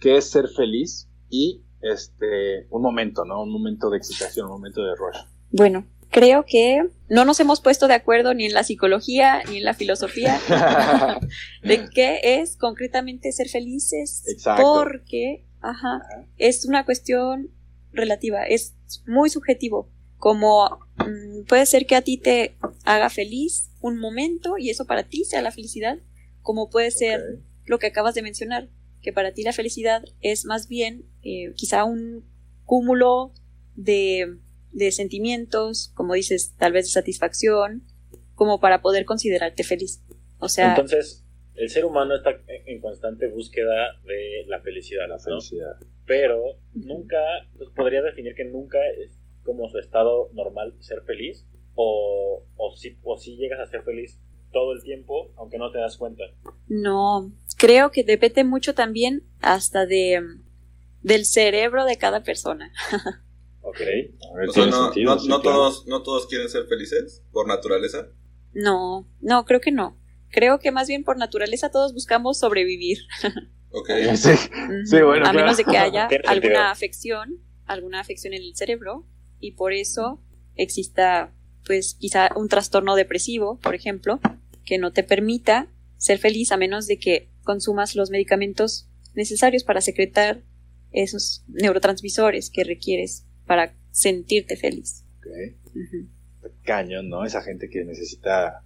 qué 0.00 0.16
es 0.16 0.30
ser 0.30 0.48
feliz 0.48 1.08
y 1.28 1.62
este 1.82 2.66
un 2.70 2.82
momento, 2.82 3.24
¿no? 3.24 3.42
Un 3.42 3.52
momento 3.52 3.90
de 3.90 3.98
excitación, 3.98 4.46
un 4.46 4.52
momento 4.52 4.82
de 4.82 4.94
rush. 4.94 5.18
Bueno, 5.50 5.86
creo 6.10 6.44
que 6.46 6.88
no 7.08 7.24
nos 7.24 7.40
hemos 7.40 7.60
puesto 7.60 7.88
de 7.88 7.94
acuerdo 7.94 8.34
ni 8.34 8.46
en 8.46 8.54
la 8.54 8.64
psicología 8.64 9.42
ni 9.50 9.58
en 9.58 9.64
la 9.64 9.74
filosofía 9.74 10.38
de 11.62 11.88
qué 11.92 12.20
es 12.40 12.56
concretamente 12.56 13.32
ser 13.32 13.48
felices. 13.48 14.24
Exacto. 14.28 14.62
Porque, 14.62 15.44
ajá, 15.70 16.02
es 16.36 16.64
una 16.66 16.84
cuestión 16.84 17.50
relativa, 17.92 18.44
es 18.44 18.74
muy 19.06 19.30
subjetivo. 19.30 19.90
Como 20.18 20.80
mm, 20.98 21.44
puede 21.46 21.66
ser 21.66 21.86
que 21.86 21.96
a 21.96 22.02
ti 22.02 22.18
te 22.18 22.56
haga 22.84 23.10
feliz 23.10 23.70
un 23.80 23.98
momento 23.98 24.56
y 24.58 24.70
eso 24.70 24.86
para 24.86 25.04
ti 25.04 25.24
sea 25.24 25.42
la 25.42 25.52
felicidad, 25.52 25.98
como 26.42 26.70
puede 26.70 26.90
ser 26.90 27.40
lo 27.64 27.78
que 27.78 27.88
acabas 27.88 28.14
de 28.14 28.22
mencionar, 28.22 28.70
que 29.02 29.12
para 29.12 29.32
ti 29.32 29.42
la 29.42 29.52
felicidad 29.52 30.04
es 30.20 30.44
más 30.44 30.68
bien 30.68 31.04
eh, 31.22 31.52
quizá 31.54 31.84
un 31.84 32.24
cúmulo 32.64 33.32
de, 33.74 34.38
de 34.72 34.92
sentimientos, 34.92 35.92
como 35.94 36.14
dices, 36.14 36.54
tal 36.56 36.72
vez 36.72 36.86
de 36.86 36.92
satisfacción, 36.92 37.84
como 38.34 38.60
para 38.60 38.82
poder 38.82 39.04
considerarte 39.04 39.64
feliz. 39.64 40.02
O 40.38 40.48
sea, 40.48 40.70
Entonces, 40.70 41.24
el 41.56 41.68
ser 41.70 41.84
humano 41.84 42.14
está 42.14 42.38
en 42.48 42.80
constante 42.80 43.28
búsqueda 43.28 43.98
de 44.04 44.44
la 44.46 44.60
felicidad, 44.60 45.08
La 45.08 45.16
¿no? 45.16 45.22
felicidad. 45.22 45.76
Pero 46.06 46.42
nunca, 46.74 47.18
pues, 47.56 47.70
podría 47.74 48.02
definir 48.02 48.34
que 48.34 48.44
nunca 48.44 48.78
es 49.02 49.18
como 49.44 49.68
su 49.68 49.78
estado 49.78 50.28
normal 50.32 50.74
ser 50.80 51.02
feliz, 51.02 51.46
o, 51.74 52.44
o, 52.56 52.76
si, 52.76 52.96
o 53.02 53.16
si 53.18 53.36
llegas 53.36 53.60
a 53.60 53.66
ser 53.66 53.82
feliz 53.82 54.18
todo 54.52 54.72
el 54.72 54.82
tiempo, 54.82 55.30
aunque 55.36 55.58
no 55.58 55.70
te 55.70 55.78
das 55.78 55.96
cuenta. 55.96 56.24
no, 56.68 57.30
creo 57.58 57.90
que 57.90 58.02
depende 58.04 58.44
mucho 58.44 58.74
también 58.74 59.22
hasta 59.40 59.86
de 59.86 60.20
del 61.02 61.24
cerebro 61.24 61.84
de 61.84 61.98
cada 61.98 62.22
persona. 62.22 62.72
¿Ok? 63.60 63.76
A 63.80 64.36
ver, 64.36 64.48
O 64.48 64.52
sea, 64.52 64.64
tiene 64.64 64.70
no, 64.70 64.84
sentido, 64.86 65.14
no, 65.14 65.20
sí, 65.20 65.28
no 65.28 65.40
claro. 65.40 65.58
todos, 65.58 65.86
no 65.86 66.02
todos 66.02 66.26
quieren 66.26 66.48
ser 66.48 66.66
felices 66.66 67.22
por 67.32 67.46
naturaleza. 67.46 68.08
No, 68.54 69.06
no, 69.20 69.44
creo 69.44 69.60
que 69.60 69.70
no. 69.72 69.96
Creo 70.36 70.58
que 70.58 70.70
más 70.70 70.86
bien 70.86 71.02
por 71.02 71.16
naturaleza 71.16 71.70
todos 71.70 71.94
buscamos 71.94 72.38
sobrevivir. 72.38 72.98
Ok. 73.70 73.88
Sí, 74.16 74.30
Sí, 74.84 75.00
bueno, 75.00 75.24
a 75.26 75.30
claro. 75.30 75.38
menos 75.40 75.56
de 75.56 75.64
que 75.64 75.78
haya 75.78 76.08
alguna 76.26 76.70
afección, 76.70 77.40
alguna 77.64 78.00
afección 78.00 78.34
en 78.34 78.42
el 78.42 78.54
cerebro 78.54 79.06
y 79.40 79.52
por 79.52 79.72
eso 79.72 80.22
exista 80.56 81.32
pues 81.64 81.94
quizá 81.98 82.28
un 82.36 82.48
trastorno 82.48 82.96
depresivo, 82.96 83.58
por 83.60 83.74
ejemplo, 83.74 84.20
que 84.66 84.76
no 84.76 84.92
te 84.92 85.02
permita 85.04 85.68
ser 85.96 86.18
feliz 86.18 86.52
a 86.52 86.58
menos 86.58 86.86
de 86.86 86.98
que 86.98 87.30
consumas 87.42 87.96
los 87.96 88.10
medicamentos 88.10 88.90
necesarios 89.14 89.64
para 89.64 89.80
secretar 89.80 90.42
esos 90.92 91.44
neurotransmisores 91.48 92.50
que 92.50 92.62
requieres 92.62 93.24
para 93.46 93.74
sentirte 93.90 94.56
feliz. 94.56 95.04
Ok. 95.18 95.56
Ujú. 95.70 96.50
Cañón, 96.62 97.08
¿no? 97.08 97.24
Esa 97.24 97.40
gente 97.42 97.70
que 97.70 97.84
necesita 97.84 98.62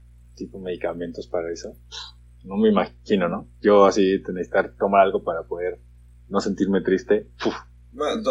tipo 0.47 0.59
medicamentos 0.59 1.26
para 1.28 1.52
eso. 1.52 1.73
No 2.44 2.56
me 2.56 2.68
imagino, 2.70 3.28
¿no? 3.28 3.49
Yo 3.61 3.85
así 3.85 4.18
necesitar 4.28 4.75
tomar 4.78 5.02
algo 5.02 5.23
para 5.23 5.42
poder 5.44 5.80
no 6.28 6.40
sentirme 6.40 6.80
triste. 6.80 7.28
Uf, 7.47 7.54
Bueno, 7.92 8.23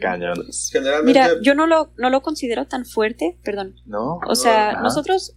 cañón. 0.00 0.34
Pues, 0.44 0.70
generalmente, 0.72 1.06
Mira, 1.20 1.40
yo 1.42 1.54
no 1.54 1.66
lo, 1.66 1.92
no 1.96 2.10
lo 2.10 2.20
considero 2.20 2.66
tan 2.66 2.84
fuerte, 2.84 3.38
perdón. 3.44 3.76
¿No? 3.86 4.18
O 4.28 4.34
sea, 4.34 4.70
Ajá. 4.72 4.82
nosotros, 4.82 5.36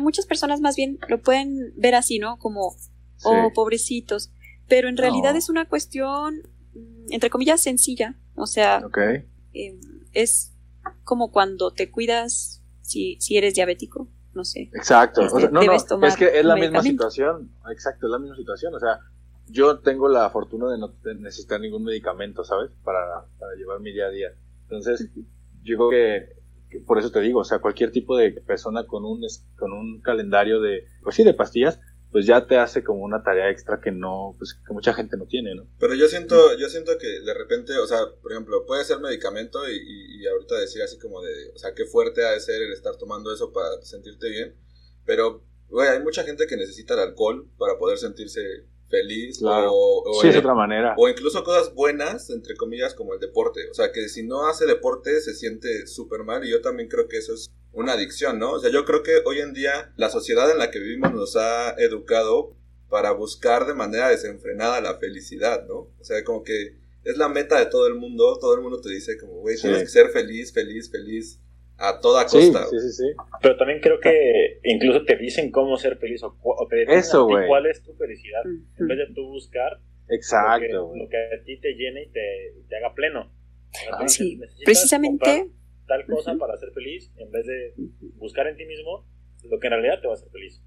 muchas 0.00 0.24
personas 0.26 0.60
más 0.60 0.76
bien 0.76 0.98
lo 1.08 1.20
pueden 1.20 1.72
ver 1.76 1.94
así, 1.94 2.18
¿no? 2.18 2.38
Como, 2.38 2.74
Sí. 3.18 3.28
oh, 3.30 3.52
pobrecitos. 3.54 4.30
Pero 4.68 4.88
en 4.88 4.94
No. 4.94 5.02
realidad 5.02 5.34
es 5.36 5.48
una 5.48 5.68
cuestión, 5.68 6.42
mm, 6.74 7.06
entre 7.12 7.28
comillas, 7.30 7.60
sencilla. 7.62 8.16
O 8.36 8.46
sea, 8.46 8.82
eh, 9.52 9.78
es 10.12 10.52
como 11.04 11.30
cuando 11.32 11.72
te 11.72 11.90
cuidas 11.90 12.62
si, 12.82 13.16
si 13.20 13.36
eres 13.36 13.54
diabético, 13.54 14.08
no 14.36 14.44
sé. 14.44 14.70
Exacto. 14.74 15.22
Este, 15.22 15.36
O 15.36 15.40
sea, 15.40 15.50
no, 15.50 15.62
no, 15.62 16.06
es 16.06 16.16
que 16.16 16.38
es 16.38 16.44
la 16.44 16.54
misma 16.54 16.82
situación. 16.82 17.50
Exacto, 17.70 18.06
es 18.06 18.12
la 18.12 18.18
misma 18.18 18.36
situación. 18.36 18.74
O 18.74 18.78
sea, 18.78 19.00
yo 19.48 19.78
tengo 19.78 20.08
la 20.08 20.28
fortuna 20.30 20.70
de 20.70 20.78
no 20.78 20.92
necesitar 21.18 21.60
ningún 21.60 21.84
medicamento, 21.84 22.44
¿sabes? 22.44 22.70
Para, 22.84 23.24
para 23.38 23.54
llevar 23.56 23.80
mi 23.80 23.92
día 23.92 24.06
a 24.06 24.10
día. 24.10 24.28
Entonces, 24.62 25.10
yo 25.62 25.76
creo 25.76 25.90
que, 25.90 26.28
que 26.70 26.80
por 26.80 26.98
eso 26.98 27.10
te 27.10 27.20
digo, 27.20 27.40
o 27.40 27.44
sea, 27.44 27.60
cualquier 27.60 27.90
tipo 27.90 28.16
de 28.16 28.32
persona 28.32 28.86
con 28.86 29.04
un, 29.04 29.22
con 29.56 29.72
un 29.72 30.00
calendario 30.02 30.60
de, 30.60 30.84
pues 31.02 31.16
sí, 31.16 31.24
de 31.24 31.34
pastillas, 31.34 31.80
pues 32.12 32.24
ya 32.26 32.46
te 32.46 32.56
hace 32.56 32.82
como 32.82 33.04
una 33.04 33.22
tarea 33.22 33.50
extra 33.50 33.80
que 33.80 33.90
no, 33.90 34.34
pues 34.38 34.54
que 34.54 34.72
mucha 34.72 34.94
gente 34.94 35.16
no 35.16 35.26
tiene, 35.26 35.54
¿no? 35.54 35.66
Pero 35.78 35.94
yo 35.94 36.08
siento, 36.08 36.56
yo 36.56 36.68
siento 36.68 36.96
que 36.98 37.20
de 37.20 37.34
repente, 37.34 37.76
o 37.78 37.86
sea, 37.86 37.98
por 38.22 38.32
ejemplo, 38.32 38.64
puede 38.66 38.84
ser 38.84 39.00
medicamento 39.00 39.68
y, 39.68 39.76
y- 40.22 40.26
ahorita 40.26 40.58
decir 40.58 40.82
así 40.82 40.98
como 40.98 41.20
de, 41.22 41.50
o 41.54 41.58
sea, 41.58 41.74
qué 41.74 41.84
fuerte 41.84 42.24
ha 42.24 42.30
de 42.32 42.40
ser 42.40 42.62
el 42.62 42.72
estar 42.72 42.96
tomando 42.96 43.32
eso 43.32 43.52
para 43.52 43.68
sentirte 43.82 44.28
bien. 44.30 44.54
Pero, 45.04 45.42
güey, 45.68 45.88
hay 45.88 46.00
mucha 46.02 46.24
gente 46.24 46.46
que 46.46 46.56
necesita 46.56 46.94
el 46.94 47.00
alcohol 47.00 47.48
para 47.58 47.78
poder 47.78 47.98
sentirse 47.98 48.40
feliz 48.88 49.38
Claro. 49.38 49.72
o, 49.72 50.02
o 50.18 50.22
Sí, 50.22 50.28
es 50.28 50.36
otra 50.36 50.54
manera. 50.54 50.94
o 50.96 51.08
incluso 51.08 51.42
cosas 51.44 51.74
buenas, 51.74 52.30
entre 52.30 52.56
comillas, 52.56 52.94
como 52.94 53.14
el 53.14 53.20
deporte. 53.20 53.68
O 53.70 53.74
sea, 53.74 53.92
que 53.92 54.08
si 54.08 54.22
no 54.24 54.46
hace 54.46 54.64
deporte 54.66 55.20
se 55.20 55.34
siente 55.34 55.86
súper 55.86 56.22
mal 56.24 56.44
y 56.44 56.50
yo 56.50 56.60
también 56.60 56.88
creo 56.88 57.08
que 57.08 57.18
eso 57.18 57.34
es 57.34 57.50
una 57.76 57.92
adicción, 57.92 58.38
¿no? 58.38 58.52
O 58.52 58.58
sea, 58.58 58.70
yo 58.70 58.84
creo 58.84 59.02
que 59.02 59.12
hoy 59.24 59.38
en 59.40 59.52
día 59.52 59.92
la 59.96 60.08
sociedad 60.10 60.50
en 60.50 60.58
la 60.58 60.70
que 60.70 60.78
vivimos 60.80 61.12
nos 61.12 61.36
ha 61.36 61.70
educado 61.78 62.56
para 62.88 63.12
buscar 63.12 63.66
de 63.66 63.74
manera 63.74 64.08
desenfrenada 64.08 64.80
la 64.80 64.98
felicidad, 64.98 65.66
¿no? 65.66 65.74
O 66.00 66.04
sea, 66.04 66.24
como 66.24 66.42
que 66.42 66.76
es 67.04 67.16
la 67.18 67.28
meta 67.28 67.58
de 67.58 67.66
todo 67.66 67.86
el 67.86 67.94
mundo, 67.94 68.38
todo 68.40 68.54
el 68.54 68.62
mundo 68.62 68.80
te 68.80 68.88
dice 68.90 69.18
como, 69.18 69.34
güey, 69.40 69.56
Sí. 69.56 69.62
tienes 69.62 69.82
que 69.82 69.88
ser 69.88 70.08
feliz, 70.10 70.52
feliz, 70.52 70.90
feliz 70.90 71.38
a 71.78 72.00
toda 72.00 72.24
costa. 72.26 72.64
sí, 72.70 72.80
sí, 72.80 72.92
sí. 72.92 73.04
Pero 73.42 73.56
también 73.58 73.80
creo 73.80 74.00
que 74.00 74.60
incluso 74.64 75.04
te 75.04 75.16
dicen 75.16 75.50
cómo 75.50 75.76
ser 75.76 75.98
feliz 75.98 76.22
o, 76.22 76.34
o 76.42 76.66
te 76.68 76.82
Eso, 76.84 77.24
a 77.24 77.40
ti 77.42 77.46
cuál 77.48 77.66
es 77.66 77.82
tu 77.82 77.92
felicidad. 77.94 78.42
En 78.78 78.86
vez 78.88 78.98
de 78.98 79.14
tú 79.14 79.26
buscar 79.28 79.72
lo 79.72 80.08
que, 80.08 80.14
Exacto, 80.16 80.92
lo 80.96 81.08
que 81.08 81.16
a 81.16 81.44
ti 81.44 81.60
te 81.60 81.74
llene 81.74 82.04
y 82.04 82.08
te, 82.08 82.54
te 82.68 82.76
haga 82.76 82.94
pleno. 82.94 83.30
Dices, 84.00 84.12
Sí, 84.12 84.36
"Necesitas 84.36 84.64
precisamente, 84.64 85.24
comprar 85.40 85.55
tal 85.86 86.04
cosa 86.06 86.34
para 86.36 86.56
ser 86.56 86.70
feliz 86.72 87.10
en 87.16 87.30
vez 87.30 87.46
de 87.46 87.74
buscar 88.16 88.46
en 88.46 88.56
ti 88.56 88.64
mismo 88.66 89.04
lo 89.44 89.58
que 89.60 89.66
en 89.68 89.72
realidad 89.74 90.00
te 90.00 90.06
va 90.08 90.14
a 90.14 90.16
hacer 90.16 90.30
feliz. 90.30 90.60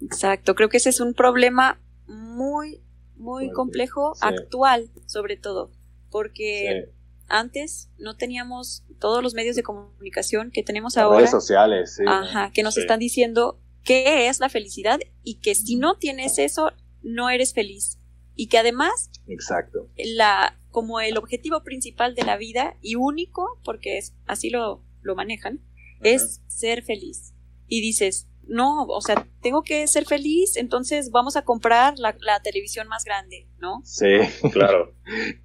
exacto, 0.00 0.54
creo 0.54 0.68
que 0.68 0.76
ese 0.76 0.90
es 0.90 1.00
un 1.00 1.14
problema 1.14 1.80
muy, 2.06 2.80
muy 3.16 3.44
Fuerte, 3.44 3.54
complejo, 3.54 4.14
sí. 4.14 4.20
actual, 4.22 4.90
sobre 5.06 5.36
todo, 5.36 5.70
porque 6.10 6.84
Sí. 6.86 6.92
antes 7.28 7.90
no 7.98 8.16
teníamos 8.16 8.84
todos 9.00 9.22
los 9.22 9.34
medios 9.34 9.56
de 9.56 9.62
comunicación 9.62 10.50
que 10.50 10.62
tenemos 10.62 10.96
Las 10.96 11.04
ahora. 11.04 11.18
redes 11.18 11.30
sociales, 11.30 11.94
sí. 11.96 12.04
Ajá, 12.06 12.50
que 12.52 12.62
nos 12.62 12.74
Sí. 12.74 12.80
están 12.80 12.98
diciendo 13.00 13.58
qué 13.84 14.28
es 14.28 14.38
la 14.40 14.48
felicidad 14.48 14.98
y 15.22 15.40
que 15.40 15.54
si 15.54 15.76
no 15.76 15.96
tienes 15.98 16.38
eso, 16.38 16.70
no 17.02 17.28
eres 17.30 17.54
feliz. 17.54 17.98
Y 18.34 18.48
que 18.48 18.58
además, 18.58 19.10
Exacto. 19.26 19.88
la, 19.96 20.58
como 20.78 21.00
el 21.00 21.18
objetivo 21.18 21.62
principal 21.64 22.14
de 22.14 22.22
la 22.24 22.36
vida 22.36 22.76
y 22.82 22.94
único, 22.94 23.58
porque 23.64 23.98
es, 23.98 24.14
así 24.26 24.50
lo, 24.50 24.84
lo 25.02 25.14
manejan, 25.16 25.60
es 26.02 26.40
ser 26.46 26.82
feliz. 26.84 27.34
Y 27.66 27.80
dices, 27.80 28.28
no, 28.46 28.84
o 28.84 29.00
sea, 29.00 29.26
tengo 29.42 29.62
que 29.62 29.86
ser 29.88 30.04
feliz, 30.06 30.56
entonces 30.56 31.10
vamos 31.10 31.36
a 31.36 31.42
comprar 31.42 31.94
la, 31.98 32.16
la 32.20 32.40
televisión 32.40 32.86
más 32.88 33.04
grande, 33.04 33.48
¿no? 33.58 33.80
Sí, 33.84 34.06
Claro. 34.52 34.94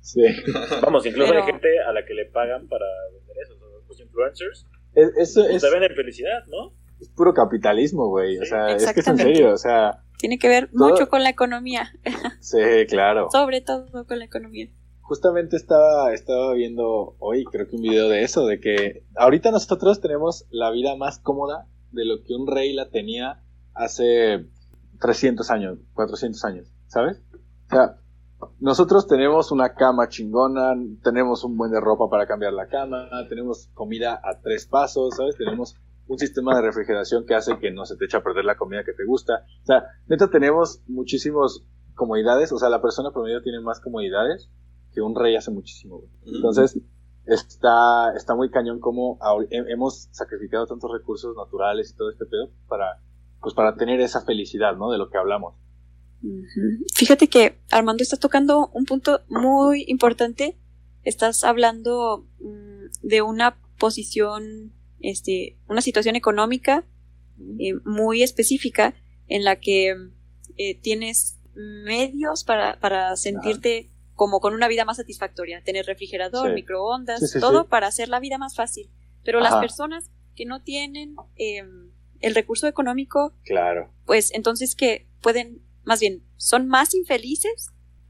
sí. 0.02 0.22
Vamos, 0.82 1.06
incluso 1.06 1.32
Pero- 1.32 1.44
hay 1.46 1.52
gente 1.52 1.68
a 1.88 1.92
la 1.94 2.06
que 2.06 2.14
le 2.14 2.26
pagan 2.26 2.68
para 2.68 2.86
vender 3.14 3.36
eso. 3.44 3.54
o 3.62 3.88
Los 3.88 4.00
influencers 4.00 4.68
Es, 4.94 5.08
eso 5.18 5.42
pues, 5.44 5.56
es, 5.56 5.62
te 5.64 5.70
venden 5.72 5.96
felicidad, 5.96 6.46
¿no? 6.48 6.74
es 7.02 7.10
puro 7.10 7.34
capitalismo, 7.34 8.08
güey. 8.08 8.38
O 8.38 8.44
Sí, 8.44 8.50
sea, 8.50 8.68
es 8.68 8.76
que 8.76 8.76
es 8.78 8.84
en 8.84 8.90
exactamente. 9.00 9.24
serio, 9.36 9.54
o 9.54 9.58
sea, 9.58 10.04
Tiene 10.20 10.38
que 10.40 10.48
ver 10.48 10.70
Todo- 10.72 10.90
mucho 10.90 11.10
con 11.10 11.22
la 11.24 11.30
economía, 11.32 11.92
sí, 12.40 12.58
claro. 12.88 13.28
sobre 13.32 13.60
todo 13.60 14.06
con 14.08 14.20
la 14.20 14.26
economía. 14.26 14.68
Justamente 15.04 15.58
estaba, 15.58 16.14
estaba 16.14 16.54
viendo 16.54 17.16
hoy, 17.20 17.44
creo 17.46 17.68
que 17.68 17.76
un 17.76 17.82
video 17.82 18.08
de 18.10 18.24
eso, 18.24 18.48
de 18.48 18.60
que 18.60 19.06
ahorita 19.16 19.52
nosotros 19.52 20.00
tenemos 20.00 20.46
la 20.50 20.72
vida 20.72 20.96
más 20.96 21.20
cómoda 21.20 21.68
de 21.92 22.06
lo 22.06 22.24
que 22.24 22.34
un 22.34 22.48
rey 22.48 22.74
la 22.74 22.90
tenía 22.90 23.44
hace 23.74 24.48
300 25.02 25.52
años, 25.52 25.80
400 25.94 26.46
años, 26.46 26.74
¿sabes? 26.88 27.22
O 27.68 27.70
sea, 27.70 27.98
nosotros 28.60 29.06
tenemos 29.08 29.52
una 29.52 29.74
cama 29.74 30.08
chingona, 30.08 30.74
tenemos 31.04 31.44
un 31.44 31.58
buen 31.58 31.72
de 31.72 31.82
ropa 31.82 32.10
para 32.10 32.26
cambiar 32.26 32.54
la 32.54 32.68
cama, 32.68 33.10
tenemos 33.28 33.70
comida 33.74 34.22
a 34.24 34.40
tres 34.42 34.66
pasos, 34.66 35.16
¿sabes? 35.18 35.36
Tenemos 35.38 35.76
un 36.08 36.18
sistema 36.18 36.56
de 36.56 36.62
refrigeración 36.62 37.26
que 37.26 37.36
hace 37.36 37.60
que 37.60 37.72
no 37.72 37.86
se 37.86 37.98
te 37.98 38.06
eche 38.06 38.18
a 38.18 38.24
perder 38.24 38.46
la 38.46 38.56
comida 38.56 38.84
que 38.86 38.94
te 38.94 39.06
gusta. 39.06 39.46
O 39.64 39.66
sea, 39.66 39.84
neta 40.08 40.30
tenemos 40.30 40.82
muchísimas 40.88 41.62
comodidades, 41.94 42.52
o 42.52 42.58
sea, 42.58 42.70
la 42.70 42.82
persona 42.82 43.12
promedio 43.12 43.42
tiene 43.42 43.60
más 43.60 43.80
comodidades 43.80 44.50
que 44.94 45.02
un 45.02 45.16
rey 45.16 45.36
hace 45.36 45.52
muchísimo. 45.52 46.00
güey. 46.00 46.10
Entonces, 46.36 46.80
está, 47.26 48.14
está 48.16 48.36
muy 48.36 48.50
cañón 48.50 48.80
como 48.80 49.18
hemos 49.50 50.10
sacrificado 50.12 50.68
tantos 50.68 50.92
recursos 50.92 51.36
naturales 51.36 51.92
y 51.92 51.96
todo 51.96 52.12
este 52.12 52.26
pedo 52.26 52.52
para, 52.68 53.02
pues 53.42 53.54
para 53.54 53.76
tener 53.76 54.00
esa 54.02 54.22
felicidad, 54.22 54.76
¿no? 54.76 54.92
De 54.92 54.98
lo 54.98 55.10
que 55.10 55.18
hablamos. 55.18 55.56
Fíjate 56.94 57.28
que 57.28 57.60
Armando 57.70 58.02
estás 58.02 58.20
tocando 58.20 58.70
un 58.74 58.86
punto 58.86 59.22
muy 59.28 59.84
importante. 59.88 60.58
Estás 61.04 61.44
hablando 61.44 62.26
mm, 62.40 63.08
de 63.08 63.22
una 63.22 63.58
posición, 63.78 64.74
este, 65.02 65.58
una 65.68 65.82
situación 65.82 66.16
económica 66.16 66.86
eh, 67.60 67.74
muy 67.84 68.24
específica 68.24 68.94
en 69.28 69.44
la 69.44 69.58
que 69.58 69.96
eh, 70.58 70.80
tienes 70.80 71.40
medios 71.56 72.44
para, 72.44 72.80
para 72.80 73.16
sentirte 73.18 73.92
como 74.24 74.40
con 74.40 74.54
una 74.54 74.70
vida 74.70 74.86
más 74.86 74.96
satisfactoria, 74.98 75.62
tener 75.66 75.86
refrigerador, 75.86 76.48
Sí. 76.48 76.54
microondas, 76.54 77.20
Sí, 77.20 77.28
sí, 77.28 77.40
todo 77.42 77.64
sí. 77.64 77.68
para 77.70 77.88
hacer 77.88 78.08
la 78.08 78.22
vida 78.22 78.38
más 78.38 78.56
fácil. 78.56 78.90
Pero 79.26 79.42
las 79.42 79.56
personas 79.56 80.10
que 80.34 80.46
no 80.46 80.62
tienen 80.64 81.16
em, 81.36 81.92
el 82.22 82.34
recurso 82.36 82.68
económico 82.68 83.34
Claro. 83.44 83.92
pues 84.06 84.32
entonces 84.34 84.76
que 84.76 85.10
pueden, 85.22 85.62
más 85.84 86.00
bien, 86.00 86.24
son 86.38 86.70
más 86.70 86.94
infelices 86.96 87.68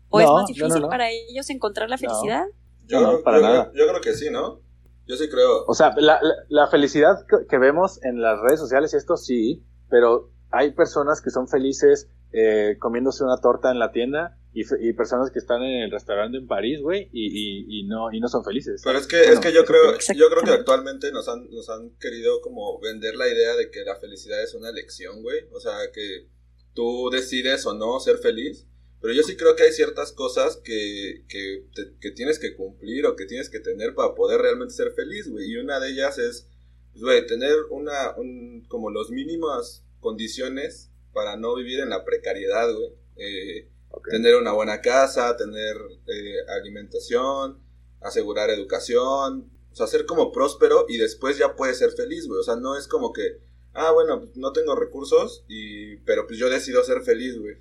o 0.10 0.20
No, 0.20 0.24
es 0.26 0.32
más 0.32 0.46
difícil 0.48 0.70
no, 0.70 0.80
no. 0.82 0.90
para 0.90 1.10
ellos 1.10 1.50
encontrar 1.50 1.90
la 1.90 1.96
No. 1.96 2.02
felicidad. 2.02 2.46
Yo, 2.86 3.02
No, 3.02 3.24
para 3.24 3.38
yo- 3.40 3.44
nada. 3.44 3.72
yo 3.74 3.88
creo 3.88 4.02
que 4.02 4.14
sí, 4.14 4.30
¿no? 4.30 4.62
Yo 5.08 5.16
sí 5.18 5.28
creo. 5.30 5.66
O 5.66 5.74
sea, 5.74 5.94
la, 5.98 6.20
la- 6.22 6.36
la 6.50 6.68
felicidad 6.68 7.26
que, 7.28 7.48
que 7.50 7.58
vemos 7.58 8.00
en 8.04 8.22
las 8.22 8.40
redes 8.40 8.60
sociales 8.60 8.94
y 8.94 8.98
esto 8.98 9.18
sí, 9.18 9.64
pero 9.90 10.30
hay 10.52 10.72
personas 10.74 11.22
que 11.24 11.32
son 11.32 11.48
felices 11.48 12.08
eh, 12.36 12.78
comiéndose 12.80 13.24
una 13.24 13.38
torta 13.42 13.70
en 13.72 13.80
la 13.80 13.92
tienda 13.92 14.38
y, 14.54 14.94
personas 14.94 15.32
que 15.32 15.40
están 15.40 15.64
en 15.64 15.84
el 15.84 15.92
restaurante 15.92 16.38
en 16.38 16.48
París, 16.48 16.80
güey, 16.82 17.10
y, 17.12 17.28
y, 17.28 17.80
y 17.80 17.84
no, 17.88 18.12
y 18.12 18.20
no 18.20 18.28
son 18.28 18.44
felices. 18.44 18.82
Pero 18.84 19.00
es 19.00 19.08
que, 19.08 19.18
Bueno, 19.18 19.34
es 19.34 19.40
que 19.40 19.54
yo 19.54 19.66
creo, 19.66 19.98
yo 20.16 20.30
creo 20.30 20.44
que 20.44 20.52
actualmente 20.52 21.12
nos 21.12 21.28
han, 21.28 21.50
nos 21.50 21.70
han 21.70 21.90
querido 22.00 22.40
como 22.42 22.80
vender 22.80 23.16
la 23.16 23.28
idea 23.28 23.56
de 23.56 23.72
que 23.72 23.82
la 23.84 23.96
felicidad 23.96 24.44
es 24.44 24.54
una 24.54 24.70
elección, 24.70 25.22
güey. 25.24 25.40
O 25.52 25.60
sea, 25.60 25.74
que 25.94 26.28
tú 26.74 27.10
decides 27.12 27.66
o 27.66 27.74
no 27.74 28.00
ser 28.00 28.18
feliz. 28.18 28.68
Pero 29.02 29.14
yo 29.14 29.24
sí 29.24 29.36
creo 29.36 29.56
que 29.58 29.64
hay 29.64 29.74
ciertas 29.74 30.14
cosas 30.14 30.56
que, 30.64 31.26
que, 31.28 31.66
te- 31.76 31.94
que 32.00 32.12
tienes 32.12 32.40
que 32.40 32.56
cumplir 32.56 33.06
o 33.06 33.18
que 33.18 33.26
tienes 33.26 33.50
que 33.50 33.60
tener 33.60 33.96
para 33.96 34.16
poder 34.16 34.40
realmente 34.40 34.74
ser 34.74 34.94
feliz, 34.94 35.30
güey. 35.30 35.52
Y 35.52 35.58
una 35.58 35.80
de 35.82 35.90
ellas 35.90 36.18
es, 36.20 36.48
pues, 36.94 37.04
güey, 37.04 37.26
tener 37.28 37.54
una, 37.70 38.16
un, 38.16 38.64
como 38.70 38.92
los 38.92 39.10
mínimas 39.12 39.84
condiciones 40.00 40.90
para 41.12 41.36
no 41.36 41.54
vivir 41.56 41.82
en 41.82 41.90
la 41.90 42.06
precariedad, 42.06 42.74
güey. 42.74 42.92
Eh, 43.18 43.68
Tener 44.10 44.36
una 44.36 44.52
buena 44.54 44.82
casa, 44.82 45.38
tener 45.38 45.76
eh, 46.08 46.36
alimentación, 46.60 47.60
asegurar 48.02 48.50
educación, 48.50 49.52
o 49.72 49.76
sea, 49.76 49.88
ser 49.88 50.06
como 50.06 50.32
próspero 50.32 50.86
y 50.88 50.98
después 50.98 51.38
ya 51.38 51.56
puedes 51.56 51.80
ser 51.80 51.92
feliz, 51.92 52.28
güey. 52.28 52.40
O 52.40 52.44
sea, 52.44 52.56
no 52.56 52.78
es 52.78 52.88
como 52.88 53.12
que, 53.14 53.40
ah, 53.74 53.92
bueno, 53.92 54.20
pues, 54.20 54.36
no 54.36 54.52
tengo 54.52 54.76
recursos, 54.76 55.46
y, 55.48 55.98
pero 55.98 56.28
pues 56.28 56.38
yo 56.38 56.50
decido 56.50 56.84
ser 56.84 57.02
feliz, 57.02 57.40
güey. 57.40 57.58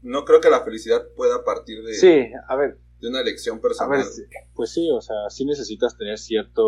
No 0.00 0.24
creo 0.24 0.40
que 0.40 0.48
la 0.50 0.64
felicidad 0.64 1.06
pueda 1.16 1.44
partir 1.44 1.82
de, 1.82 1.94
Sí, 1.94 2.30
a 2.48 2.56
ver, 2.56 2.78
de 3.00 3.08
una 3.08 3.20
elección 3.20 3.58
a 3.58 3.60
personal. 3.60 3.98
ver, 3.98 4.06
pues 4.54 4.70
sí, 4.70 4.88
o 4.90 5.00
sea, 5.00 5.16
sí 5.28 5.44
necesitas 5.44 5.96
tener 5.98 6.18
cierto, 6.18 6.64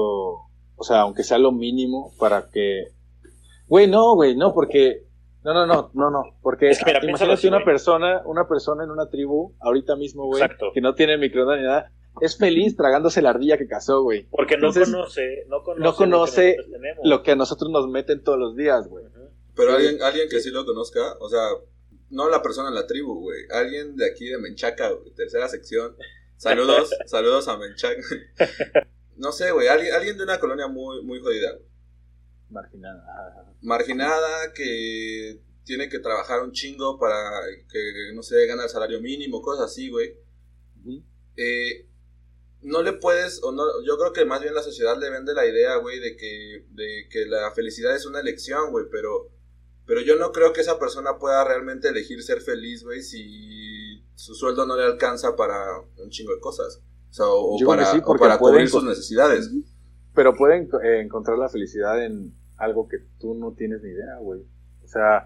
o 0.76 0.82
sea, 0.84 1.02
aunque 1.02 1.22
sea 1.22 1.38
lo 1.38 1.52
mínimo 1.52 2.12
para 2.18 2.50
que, 2.50 2.88
güey, 3.68 3.88
no, 3.88 4.14
güey, 4.14 4.36
no, 4.36 4.52
porque, 4.52 5.06
no, 5.44 5.54
no, 5.54 5.66
no, 5.66 5.90
no, 5.94 6.10
no, 6.10 6.22
porque 6.42 6.70
Es 6.70 6.78
que 6.78 6.84
mira, 6.86 7.00
piénsalo 7.00 7.32
imagínate 7.32 7.34
así, 7.34 7.48
una 7.48 7.56
güey. 7.58 7.64
persona, 7.66 8.22
una 8.26 8.46
persona 8.48 8.84
en 8.84 8.90
una 8.90 9.08
tribu, 9.08 9.54
ahorita 9.60 9.96
mismo, 9.96 10.26
güey, 10.26 10.42
Exacto. 10.42 10.70
que 10.74 10.80
no 10.80 10.94
tiene 10.94 11.16
microondas 11.18 11.58
ni 11.58 11.64
nada, 11.64 11.92
es 12.20 12.36
feliz 12.36 12.76
tragándose 12.76 13.22
la 13.22 13.30
ardilla 13.30 13.56
que 13.56 13.66
cazó, 13.66 14.02
güey. 14.02 14.26
Porque 14.30 14.56
no 14.58 14.72
conoce, 14.72 15.44
no 15.48 15.62
conoce, 15.62 15.82
no 15.82 15.94
conoce 15.94 15.96
lo 15.96 15.96
que 15.96 16.06
nosotros 16.06 16.70
tenemos. 16.72 16.98
Lo 17.04 17.22
que 17.22 17.30
a 17.30 17.36
nosotros 17.36 17.70
nos 17.70 17.88
meten 17.88 18.22
todos 18.22 18.38
los 18.38 18.56
días, 18.56 18.88
güey. 18.88 19.04
Pero 19.54 19.70
Sí. 19.70 19.76
alguien, 19.86 20.02
alguien 20.02 20.28
que 20.28 20.40
sí 20.40 20.50
lo 20.50 20.64
conozca, 20.66 21.00
o 21.20 21.28
sea, 21.28 21.40
no 22.10 22.28
la 22.28 22.42
persona 22.42 22.68
en 22.68 22.74
la 22.74 22.86
tribu, 22.86 23.20
güey. 23.20 23.38
Alguien 23.52 23.96
de 23.96 24.10
aquí 24.10 24.26
de 24.26 24.38
Menchaca, 24.38 24.90
güey, 24.90 25.12
tercera 25.14 25.48
sección. 25.48 25.96
Saludos, 26.36 26.90
saludos 27.06 27.48
a 27.48 27.56
Menchaca. 27.56 28.00
No 29.16 29.32
sé, 29.32 29.50
güey, 29.50 29.68
alguien, 29.68 29.92
alguien 29.92 30.16
de 30.16 30.24
una 30.24 30.38
colonia 30.40 30.66
muy, 30.66 31.02
muy 31.04 31.20
jodida. 31.20 31.52
güey. 31.52 31.64
Marginada. 32.50 33.54
marginada, 33.62 34.52
que 34.52 35.40
tiene 35.64 35.88
que 35.88 36.00
trabajar 36.00 36.42
un 36.42 36.52
chingo 36.52 36.98
para 36.98 37.20
que, 37.70 38.12
no 38.14 38.22
sé, 38.22 38.46
gana 38.46 38.64
el 38.64 38.68
salario 38.68 39.00
mínimo, 39.00 39.40
cosas 39.40 39.66
así, 39.66 39.88
güey. 39.88 40.16
Eh, 41.36 41.86
no 42.62 42.82
le 42.82 42.92
puedes, 42.94 43.42
o 43.42 43.52
no, 43.52 43.62
yo 43.86 43.96
creo 43.96 44.12
que 44.12 44.24
más 44.24 44.40
bien 44.40 44.54
la 44.54 44.62
sociedad 44.62 44.98
le 44.98 45.10
vende 45.10 45.32
la 45.32 45.46
idea, 45.46 45.76
güey, 45.76 46.00
de 46.00 46.16
que, 46.16 46.66
de 46.70 47.08
que 47.10 47.26
la 47.26 47.50
felicidad 47.52 47.94
es 47.94 48.04
una 48.04 48.20
elección, 48.20 48.70
güey, 48.70 48.86
pero, 48.90 49.30
pero 49.86 50.00
yo 50.00 50.16
no 50.16 50.32
creo 50.32 50.52
que 50.52 50.60
esa 50.60 50.78
persona 50.78 51.18
pueda 51.18 51.44
realmente 51.44 51.88
elegir 51.88 52.22
ser 52.22 52.40
feliz, 52.40 52.84
güey, 52.84 53.02
si 53.02 54.04
su 54.14 54.34
sueldo 54.34 54.66
no 54.66 54.76
le 54.76 54.84
alcanza 54.84 55.36
para 55.36 55.80
un 55.98 56.10
chingo 56.10 56.34
de 56.34 56.40
cosas. 56.40 56.82
O 57.10 57.12
sea, 57.12 57.26
o, 57.28 57.58
para, 57.66 57.86
sí, 57.86 58.00
o 58.04 58.16
para 58.16 58.38
cubrir 58.38 58.68
sus 58.68 58.84
necesidades. 58.84 59.50
Pero 60.14 60.34
pueden 60.34 60.68
eh, 60.84 61.00
encontrar 61.00 61.38
la 61.38 61.48
felicidad 61.48 62.04
en 62.04 62.34
algo 62.60 62.88
que 62.88 62.98
tú 63.18 63.34
no 63.34 63.54
tienes 63.54 63.82
ni 63.82 63.90
idea, 63.90 64.16
güey. 64.20 64.40
O 64.84 64.86
sea, 64.86 65.24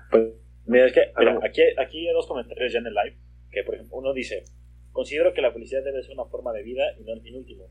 Mira, 0.67 0.87
es 0.87 0.93
que, 0.95 1.13
mira, 1.19 1.39
aquí, 1.43 1.61
aquí 1.79 2.09
hay 2.09 2.15
dos 2.15 2.27
comentarios 2.27 2.73
ya 2.73 2.79
en 2.79 2.87
el 2.87 2.95
live, 2.95 3.19
que 3.51 3.63
por 3.65 3.75
ejemplo, 3.75 3.99
uno 3.99 4.15
dice, 4.15 4.45
considero 4.93 5.35
que 5.35 5.43
la 5.43 5.53
felicidad 5.53 5.85
debe 5.85 6.03
ser 6.03 6.15
una 6.15 6.25
forma 6.25 6.53
de 6.53 6.63
vida 6.63 6.83
y 6.99 7.05
no 7.05 7.13
el 7.13 7.21
fin 7.21 7.37
último. 7.37 7.69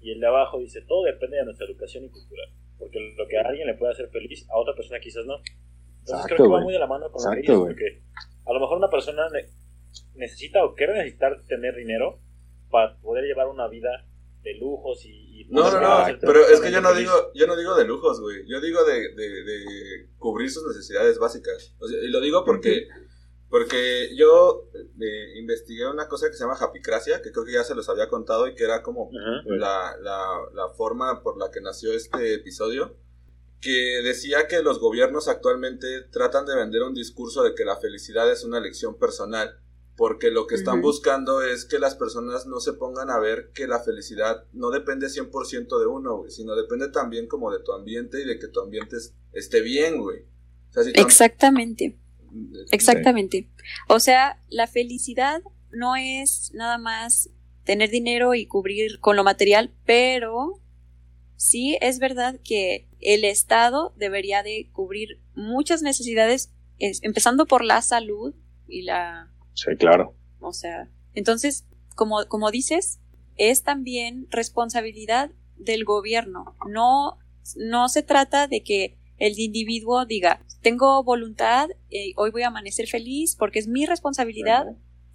Y 0.00 0.12
el 0.12 0.20
de 0.20 0.26
abajo 0.26 0.58
dice, 0.58 0.82
todo 0.86 1.04
depende 1.04 1.38
de 1.38 1.44
nuestra 1.44 1.66
educación 1.66 2.04
y 2.04 2.10
cultura, 2.10 2.42
porque 2.78 2.98
lo 3.16 3.26
que 3.26 3.38
a 3.38 3.42
alguien 3.48 3.66
le 3.66 3.74
puede 3.74 3.92
hacer 3.92 4.08
feliz, 4.10 4.46
a 4.50 4.58
otra 4.58 4.74
persona 4.74 5.00
quizás 5.00 5.24
no. 5.24 5.36
Entonces 5.38 6.24
Exacto, 6.24 6.36
creo 6.36 6.48
que 6.48 6.54
va 6.54 6.60
muy 6.60 6.72
de 6.74 6.78
la 6.78 6.86
mano 6.86 7.10
con 7.10 7.24
lo 7.24 7.30
que 7.30 7.40
Exacto, 7.40 7.64
dices, 7.64 7.74
porque 7.74 8.02
a 8.44 8.52
lo 8.52 8.60
mejor 8.60 8.78
una 8.78 8.90
persona 8.90 9.28
ne- 9.30 9.46
necesita 10.14 10.64
o 10.64 10.74
quiere 10.74 10.94
necesitar 10.94 11.42
tener 11.46 11.74
dinero 11.76 12.20
para 12.70 12.96
poder 12.98 13.24
llevar 13.24 13.48
una 13.48 13.68
vida 13.68 14.04
de 14.52 14.58
lujos 14.58 15.04
y... 15.04 15.42
y 15.42 15.44
No, 15.50 15.70
no, 15.70 15.80
no, 15.80 16.18
pero 16.20 16.46
es 16.46 16.60
que 16.60 16.70
yo 16.70 16.80
no 16.80 16.88
feliz. 16.90 17.08
digo, 17.08 17.32
yo 17.34 17.46
no 17.46 17.56
digo 17.56 17.74
de 17.74 17.84
lujos, 17.84 18.20
güey. 18.20 18.44
Yo 18.46 18.60
digo 18.60 18.84
de, 18.84 19.14
de, 19.14 19.28
de 19.44 20.08
cubrir 20.18 20.50
sus 20.50 20.66
necesidades 20.66 21.18
básicas. 21.18 21.74
O 21.78 21.88
sea, 21.88 21.98
y 22.00 22.08
lo 22.08 22.20
digo 22.20 22.44
porque, 22.44 22.88
porque 23.48 24.10
yo 24.16 24.68
eh, 25.00 25.38
investigué 25.38 25.86
una 25.88 26.08
cosa 26.08 26.28
que 26.28 26.34
se 26.34 26.44
llama 26.44 26.56
japicracia, 26.56 27.22
que 27.22 27.32
creo 27.32 27.44
que 27.44 27.52
ya 27.52 27.64
se 27.64 27.74
los 27.74 27.88
había 27.88 28.08
contado 28.08 28.46
y 28.46 28.54
que 28.54 28.64
era 28.64 28.82
como 28.82 29.10
la, 29.46 29.96
la, 30.00 30.26
la 30.54 30.68
forma 30.70 31.22
por 31.22 31.38
la 31.38 31.50
que 31.50 31.60
nació 31.60 31.92
este 31.92 32.34
episodio, 32.34 32.96
que 33.60 34.02
decía 34.04 34.46
que 34.48 34.62
los 34.62 34.78
gobiernos 34.78 35.28
actualmente 35.28 36.02
tratan 36.12 36.46
de 36.46 36.54
vender 36.56 36.82
un 36.82 36.94
discurso 36.94 37.42
de 37.42 37.54
que 37.54 37.64
la 37.64 37.76
felicidad 37.76 38.30
es 38.30 38.44
una 38.44 38.58
elección 38.58 38.98
personal, 38.98 39.58
porque 39.98 40.30
lo 40.30 40.46
que 40.46 40.54
están 40.54 40.76
buscando 40.80 41.42
es 41.42 41.66
que 41.66 41.78
las 41.78 41.94
personas 41.96 42.46
no 42.46 42.60
se 42.60 42.72
pongan 42.72 43.10
a 43.10 43.18
ver 43.18 43.50
que 43.52 43.66
la 43.66 43.80
felicidad 43.80 44.44
no 44.54 44.70
depende 44.70 45.08
100% 45.08 45.78
de 45.80 45.86
uno, 45.86 46.16
güey, 46.18 46.30
sino 46.30 46.54
depende 46.56 46.88
también 46.88 47.26
como 47.26 47.50
de 47.52 47.58
tu 47.62 47.72
ambiente 47.72 48.22
y 48.22 48.24
de 48.24 48.38
que 48.38 48.46
tu 48.48 48.60
ambiente 48.60 48.96
es- 48.96 49.14
esté 49.32 49.60
bien, 49.60 50.00
güey. 50.00 50.20
O 50.70 50.72
sea, 50.72 50.84
si 50.84 50.92
tu 50.92 51.00
am- 51.00 51.06
Exactamente. 51.06 51.98
Exactamente. 52.70 53.48
O 53.88 54.00
sea, 54.00 54.40
la 54.48 54.66
felicidad 54.66 55.42
no 55.72 55.96
es 55.96 56.52
nada 56.54 56.78
más 56.78 57.30
tener 57.64 57.90
dinero 57.90 58.34
y 58.34 58.46
cubrir 58.46 59.00
con 59.00 59.16
lo 59.16 59.24
material, 59.24 59.74
pero 59.84 60.60
sí 61.36 61.76
es 61.80 61.98
verdad 61.98 62.38
que 62.42 62.88
el 63.00 63.24
Estado 63.24 63.92
debería 63.96 64.42
de 64.42 64.70
cubrir 64.72 65.20
muchas 65.34 65.82
necesidades, 65.82 66.52
es- 66.78 67.02
empezando 67.02 67.46
por 67.46 67.64
la 67.64 67.82
salud 67.82 68.34
y 68.66 68.82
la, 68.82 69.32
sí, 69.58 69.76
claro. 69.76 70.14
o 70.40 70.52
sea, 70.52 70.88
entonces, 71.14 71.66
como, 71.94 72.26
como 72.28 72.50
dices, 72.50 73.00
es 73.36 73.62
también 73.62 74.26
responsabilidad 74.30 75.30
del 75.56 75.84
gobierno. 75.84 76.56
No, 76.68 77.18
no 77.56 77.88
se 77.88 78.02
trata 78.02 78.46
de 78.46 78.62
que 78.62 78.98
el 79.16 79.38
individuo 79.38 80.06
diga, 80.06 80.44
tengo 80.62 81.02
voluntad, 81.02 81.68
eh, 81.90 82.12
hoy 82.16 82.30
voy 82.30 82.42
a 82.42 82.48
amanecer 82.48 82.86
feliz 82.86 83.36
porque 83.36 83.58
es 83.58 83.66
mi 83.66 83.84
responsabilidad, 83.86 84.66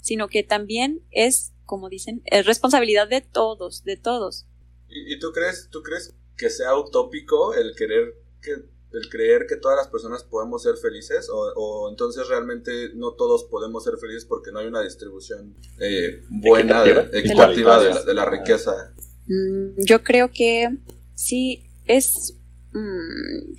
sino 0.01 0.27
que 0.27 0.43
también 0.43 1.05
es, 1.11 1.53
como 1.65 1.89
dicen, 1.89 2.21
es 2.25 2.45
responsabilidad 2.45 3.07
de 3.07 3.21
todos, 3.21 3.83
de 3.83 3.95
todos. 3.95 4.45
¿Y, 4.89 5.13
y 5.13 5.19
tú 5.19 5.31
crees, 5.31 5.69
tú 5.71 5.81
crees 5.81 6.13
que 6.35 6.49
sea 6.49 6.75
utópico 6.75 7.53
el 7.53 7.75
querer 7.77 8.13
que 8.41 8.72
el 8.93 9.09
creer 9.09 9.45
que 9.47 9.55
todas 9.57 9.77
las 9.77 9.87
personas 9.87 10.23
podemos 10.23 10.63
ser 10.63 10.77
felices 10.77 11.29
o, 11.29 11.51
o 11.55 11.89
entonces 11.89 12.27
realmente 12.27 12.91
no 12.95 13.13
todos 13.13 13.45
podemos 13.45 13.83
ser 13.83 13.97
felices 13.97 14.25
porque 14.25 14.51
no 14.51 14.59
hay 14.59 14.67
una 14.67 14.81
distribución 14.81 15.55
eh, 15.79 16.23
buena, 16.29 16.83
Equitativa. 16.83 17.17
equitativa 17.19 17.79
de, 17.79 17.85
la, 17.85 17.89
Igualitaria. 17.89 18.05
de 18.05 18.13
la 18.13 18.25
riqueza? 18.25 18.93
Mm, 19.27 19.83
yo 19.83 20.03
creo 20.03 20.31
que 20.31 20.69
sí 21.15 21.63
es, 21.85 22.35
mm, 22.73 23.53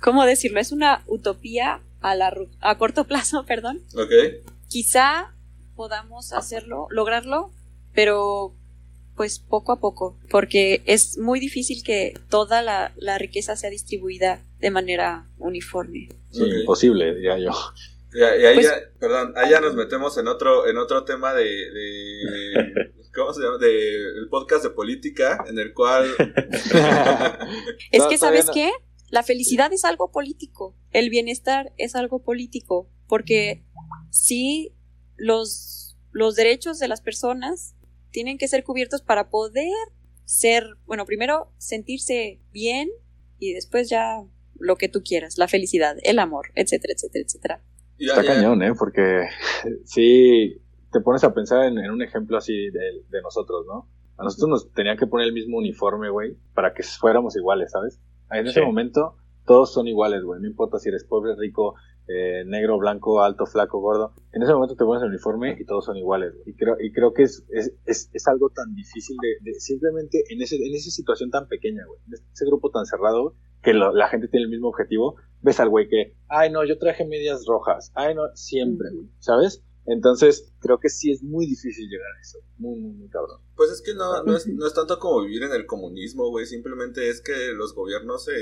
¿cómo 0.00 0.24
decirlo? 0.24 0.60
Es 0.60 0.72
una 0.72 1.04
utopía 1.06 1.82
a, 2.00 2.14
la, 2.14 2.34
a 2.60 2.78
corto 2.78 3.04
plazo, 3.06 3.44
perdón. 3.48 3.82
¿Ok? 3.94 4.10
Quizá 4.68 5.34
podamos 5.76 6.32
hacerlo, 6.32 6.86
lograrlo, 6.90 7.52
pero 7.94 8.54
pues 9.20 9.38
poco 9.38 9.72
a 9.72 9.80
poco, 9.80 10.18
porque 10.30 10.80
es 10.86 11.18
muy 11.18 11.40
difícil 11.40 11.82
que 11.84 12.14
toda 12.30 12.62
la, 12.62 12.94
la 12.96 13.18
riqueza 13.18 13.54
sea 13.54 13.68
distribuida 13.68 14.42
de 14.60 14.70
manera 14.70 15.28
uniforme. 15.36 16.08
Sí, 16.30 16.42
imposible, 16.60 17.14
diría 17.14 17.36
yo. 17.38 17.50
Y, 18.14 18.20
y 18.20 18.22
ahí 18.22 18.54
Pues- 18.54 18.66
ya, 18.68 18.76
perdón, 18.98 19.34
ahí 19.36 19.50
ya 19.50 19.60
nos 19.60 19.74
metemos 19.74 20.16
en 20.16 20.26
otro, 20.26 20.66
en 20.66 20.78
otro 20.78 21.04
tema 21.04 21.34
de, 21.34 21.44
de 21.44 22.92
¿cómo 23.14 23.34
se 23.34 23.42
llama? 23.42 23.58
De 23.58 23.94
el 24.20 24.28
podcast 24.30 24.64
de 24.64 24.70
política, 24.70 25.44
en 25.46 25.58
el 25.58 25.74
cual 25.74 26.08
Es 27.92 28.04
que, 28.04 28.16
¿sabes 28.16 28.46
no. 28.46 28.52
qué? 28.54 28.70
La 29.10 29.22
felicidad 29.22 29.70
es 29.70 29.84
algo 29.84 30.10
político, 30.12 30.74
el 30.92 31.10
bienestar 31.10 31.74
es 31.76 31.94
algo 31.94 32.22
político, 32.22 32.88
porque 33.06 33.66
sí, 34.08 34.72
los, 35.18 35.98
los 36.10 36.36
derechos 36.36 36.78
de 36.78 36.88
las 36.88 37.02
personas 37.02 37.74
tienen 38.10 38.38
que 38.38 38.48
ser 38.48 38.64
cubiertos 38.64 39.02
para 39.02 39.28
poder 39.30 39.68
ser, 40.24 40.64
bueno, 40.86 41.04
primero 41.06 41.52
sentirse 41.58 42.40
bien 42.52 42.88
y 43.38 43.52
después 43.52 43.88
ya 43.88 44.22
lo 44.58 44.76
que 44.76 44.88
tú 44.88 45.02
quieras, 45.02 45.38
la 45.38 45.48
felicidad, 45.48 45.96
el 46.02 46.18
amor, 46.18 46.48
etcétera, 46.54 46.92
etcétera, 46.94 47.24
etcétera. 47.26 47.64
ya- 47.98 48.06
Está 48.14 48.22
ya- 48.22 48.34
cañón, 48.34 48.62
¿eh? 48.62 48.72
Porque 48.78 49.26
sí, 49.84 50.60
te 50.92 51.00
pones 51.00 51.24
a 51.24 51.32
pensar 51.34 51.64
en, 51.66 51.78
en 51.78 51.90
un 51.90 52.02
ejemplo 52.02 52.36
así 52.36 52.70
de, 52.70 53.02
de 53.08 53.22
nosotros, 53.22 53.64
¿no? 53.66 53.88
A 54.16 54.24
nosotros 54.24 54.48
nos 54.50 54.72
tenían 54.72 54.98
que 54.98 55.06
poner 55.06 55.26
el 55.26 55.32
mismo 55.32 55.56
uniforme, 55.58 56.10
güey, 56.10 56.36
para 56.54 56.74
que 56.74 56.82
fuéramos 56.82 57.36
iguales, 57.36 57.72
¿sabes? 57.72 58.00
En 58.30 58.46
ese 58.46 58.60
Sí. 58.60 58.66
momento 58.66 59.16
todos 59.46 59.72
son 59.72 59.88
iguales, 59.88 60.22
güey. 60.22 60.40
No 60.40 60.46
importa 60.46 60.78
si 60.78 60.90
eres 60.90 61.04
pobre, 61.04 61.34
rico, 61.36 61.74
eh, 62.12 62.44
negro, 62.46 62.78
blanco, 62.78 63.22
alto, 63.22 63.46
flaco, 63.46 63.78
gordo. 63.80 64.14
En 64.32 64.42
ese 64.42 64.52
momento 64.52 64.74
te 64.76 64.84
pones 64.84 65.02
el 65.02 65.10
uniforme 65.10 65.56
y 65.60 65.64
todos 65.64 65.84
son 65.84 65.96
iguales. 65.96 66.32
güey. 66.34 66.50
Y 66.50 66.54
creo, 66.54 66.76
y 66.80 66.92
creo 66.92 67.12
que 67.14 67.22
es, 67.24 67.44
es, 67.50 67.72
es, 67.86 68.10
es 68.12 68.26
algo 68.28 68.50
tan 68.50 68.74
difícil 68.74 69.16
de, 69.22 69.50
de 69.50 69.54
simplemente 69.60 70.22
en, 70.30 70.42
ese, 70.42 70.56
en 70.56 70.74
esa 70.74 70.90
situación 70.90 71.30
tan 71.30 71.46
pequeña, 71.48 71.84
güey. 71.86 72.00
En 72.08 72.14
ese 72.32 72.44
grupo 72.46 72.70
tan 72.70 72.84
cerrado 72.86 73.34
que 73.62 73.74
lo- 73.74 73.92
la 73.94 74.08
gente 74.08 74.28
tiene 74.28 74.44
el 74.44 74.50
mismo 74.50 74.68
objetivo. 74.68 75.16
Ves 75.42 75.60
al 75.60 75.68
güey 75.68 75.88
que, 75.88 76.16
ay, 76.28 76.50
no, 76.50 76.64
yo 76.64 76.78
traje 76.78 77.04
medias 77.06 77.44
rojas. 77.46 77.92
Ay, 77.94 78.14
no, 78.14 78.22
siempre, 78.34 78.88
güey. 78.92 79.06
¿Sabes? 79.18 79.62
Entonces, 79.86 80.52
creo 80.60 80.78
que 80.78 80.88
sí 80.88 81.10
es 81.10 81.22
muy 81.22 81.46
difícil 81.46 81.88
llegar 81.88 82.06
a 82.16 82.20
eso. 82.20 82.38
Muy, 82.58 82.78
muy, 82.78 82.92
muy 82.92 83.08
cabrón. 83.08 83.40
Pues 83.56 83.70
es 83.70 83.82
que 83.82 83.94
no, 83.94 84.22
no, 84.24 84.36
es, 84.36 84.46
no 84.46 84.66
es 84.66 84.74
tanto 84.74 84.98
como 84.98 85.22
vivir 85.24 85.42
en 85.42 85.52
el 85.52 85.66
comunismo, 85.66 86.28
güey. 86.28 86.44
Simplemente 86.46 87.08
es 87.08 87.22
que 87.22 87.32
los 87.54 87.74
gobiernos 87.74 88.24
se 88.26 88.32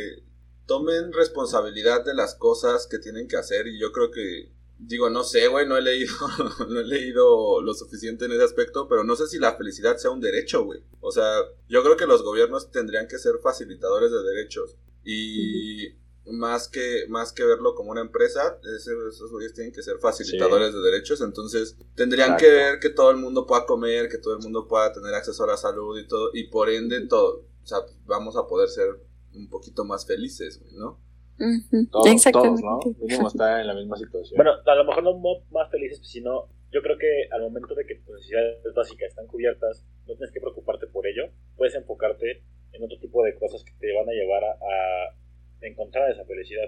tomen 0.69 1.13
responsabilidad 1.13 2.05
de 2.05 2.15
las 2.15 2.35
cosas 2.37 2.87
que 2.87 2.99
tienen 2.99 3.27
que 3.27 3.37
hacer. 3.37 3.67
Y 3.67 3.81
yo 3.81 3.91
creo 3.91 4.13
que, 4.13 4.53
digo, 4.79 5.11
no 5.11 5.25
sé, 5.25 5.49
güey, 5.49 5.67
no 5.67 5.77
he 5.77 5.83
leído, 5.83 6.15
no 6.69 6.79
he 6.79 6.85
leído 6.85 7.61
lo 7.63 7.75
suficiente 7.75 8.27
en 8.27 8.33
ese 8.33 8.45
aspecto, 8.45 8.87
pero 8.87 9.03
no 9.03 9.17
sé 9.17 9.27
si 9.27 9.39
la 9.39 9.57
felicidad 9.57 9.97
sea 9.97 10.11
un 10.11 10.21
derecho, 10.21 10.65
güey. 10.65 10.85
O 11.01 11.11
sea, 11.11 11.41
yo 11.69 11.83
creo 11.83 11.97
que 11.97 12.07
los 12.07 12.23
gobiernos 12.23 12.71
tendrían 12.71 13.09
que 13.09 13.19
ser 13.19 13.39
facilitadores 13.43 14.13
de 14.13 14.23
derechos. 14.23 14.77
Y 15.05 15.95
más 16.27 16.69
que, 16.69 17.07
más 17.09 17.33
que 17.33 17.45
verlo 17.45 17.75
como 17.75 17.91
una 17.91 18.03
empresa, 18.03 18.61
esos 18.77 19.31
güeyes 19.31 19.55
tienen 19.55 19.73
que 19.73 19.83
ser 19.83 19.99
facilitadores 19.99 20.75
de 20.75 20.81
derechos. 20.81 21.23
Entonces, 21.23 21.77
tendrían 21.95 22.33
Exacto. 22.33 22.45
que 22.45 22.51
ver 22.51 22.79
que 22.79 22.91
todo 22.91 23.11
el 23.11 23.17
mundo 23.17 23.47
pueda 23.47 23.65
comer, 23.65 24.11
que 24.11 24.19
todo 24.19 24.35
el 24.35 24.41
mundo 24.41 24.69
pueda 24.69 24.93
tener 24.93 25.15
acceso 25.15 25.45
a 25.45 25.47
la 25.47 25.57
salud 25.57 25.99
y 25.99 26.07
todo. 26.07 26.31
Y 26.35 26.49
por 26.49 26.69
ende, 26.69 27.01
todo, 27.07 27.47
o 27.63 27.67
sea, 27.67 27.79
vamos 28.05 28.37
a 28.37 28.47
poder 28.47 28.69
ser 28.69 29.08
un 29.39 29.49
poquito 29.49 29.85
más 29.85 30.07
felices, 30.07 30.61
güey, 30.61 30.75
¿no? 30.75 31.01
Todos, 31.39 31.91
todos, 31.91 32.07
Exactamente. 32.09 32.63
¿no? 32.65 32.81
Mínimo 33.01 33.29
está 33.29 33.61
en 33.61 33.67
la 33.69 33.75
misma 33.75 33.97
situación. 33.97 34.37
Bueno, 34.37 34.53
a 34.67 34.75
lo 34.75 34.85
mejor 34.85 35.03
no 35.05 35.15
mo- 35.19 35.45
más 35.51 35.71
felices, 35.71 36.01
sino 36.03 36.49
yo 36.73 36.83
creo 36.83 36.99
que 36.99 37.29
al 37.31 37.43
momento 37.43 37.75
de 37.77 37.87
que 37.87 37.95
tus 37.97 38.15
necesidades 38.17 38.75
básicas 38.75 39.09
están 39.11 39.27
cubiertas, 39.29 39.85
no 40.07 40.15
tienes 40.17 40.33
que 40.33 40.41
preocuparte 40.41 40.87
por 40.89 41.07
ello, 41.07 41.31
puedes 41.57 41.75
enfocarte 41.77 42.43
en 42.73 42.83
otro 42.83 42.99
tipo 42.99 43.23
de 43.23 43.35
cosas 43.39 43.63
que 43.65 43.73
te 43.79 43.95
van 43.95 44.09
a 44.09 44.13
llevar 44.13 44.43
a, 44.45 44.51
a 44.51 45.15
encontrar 45.61 46.11
esa 46.11 46.25
felicidad. 46.25 46.65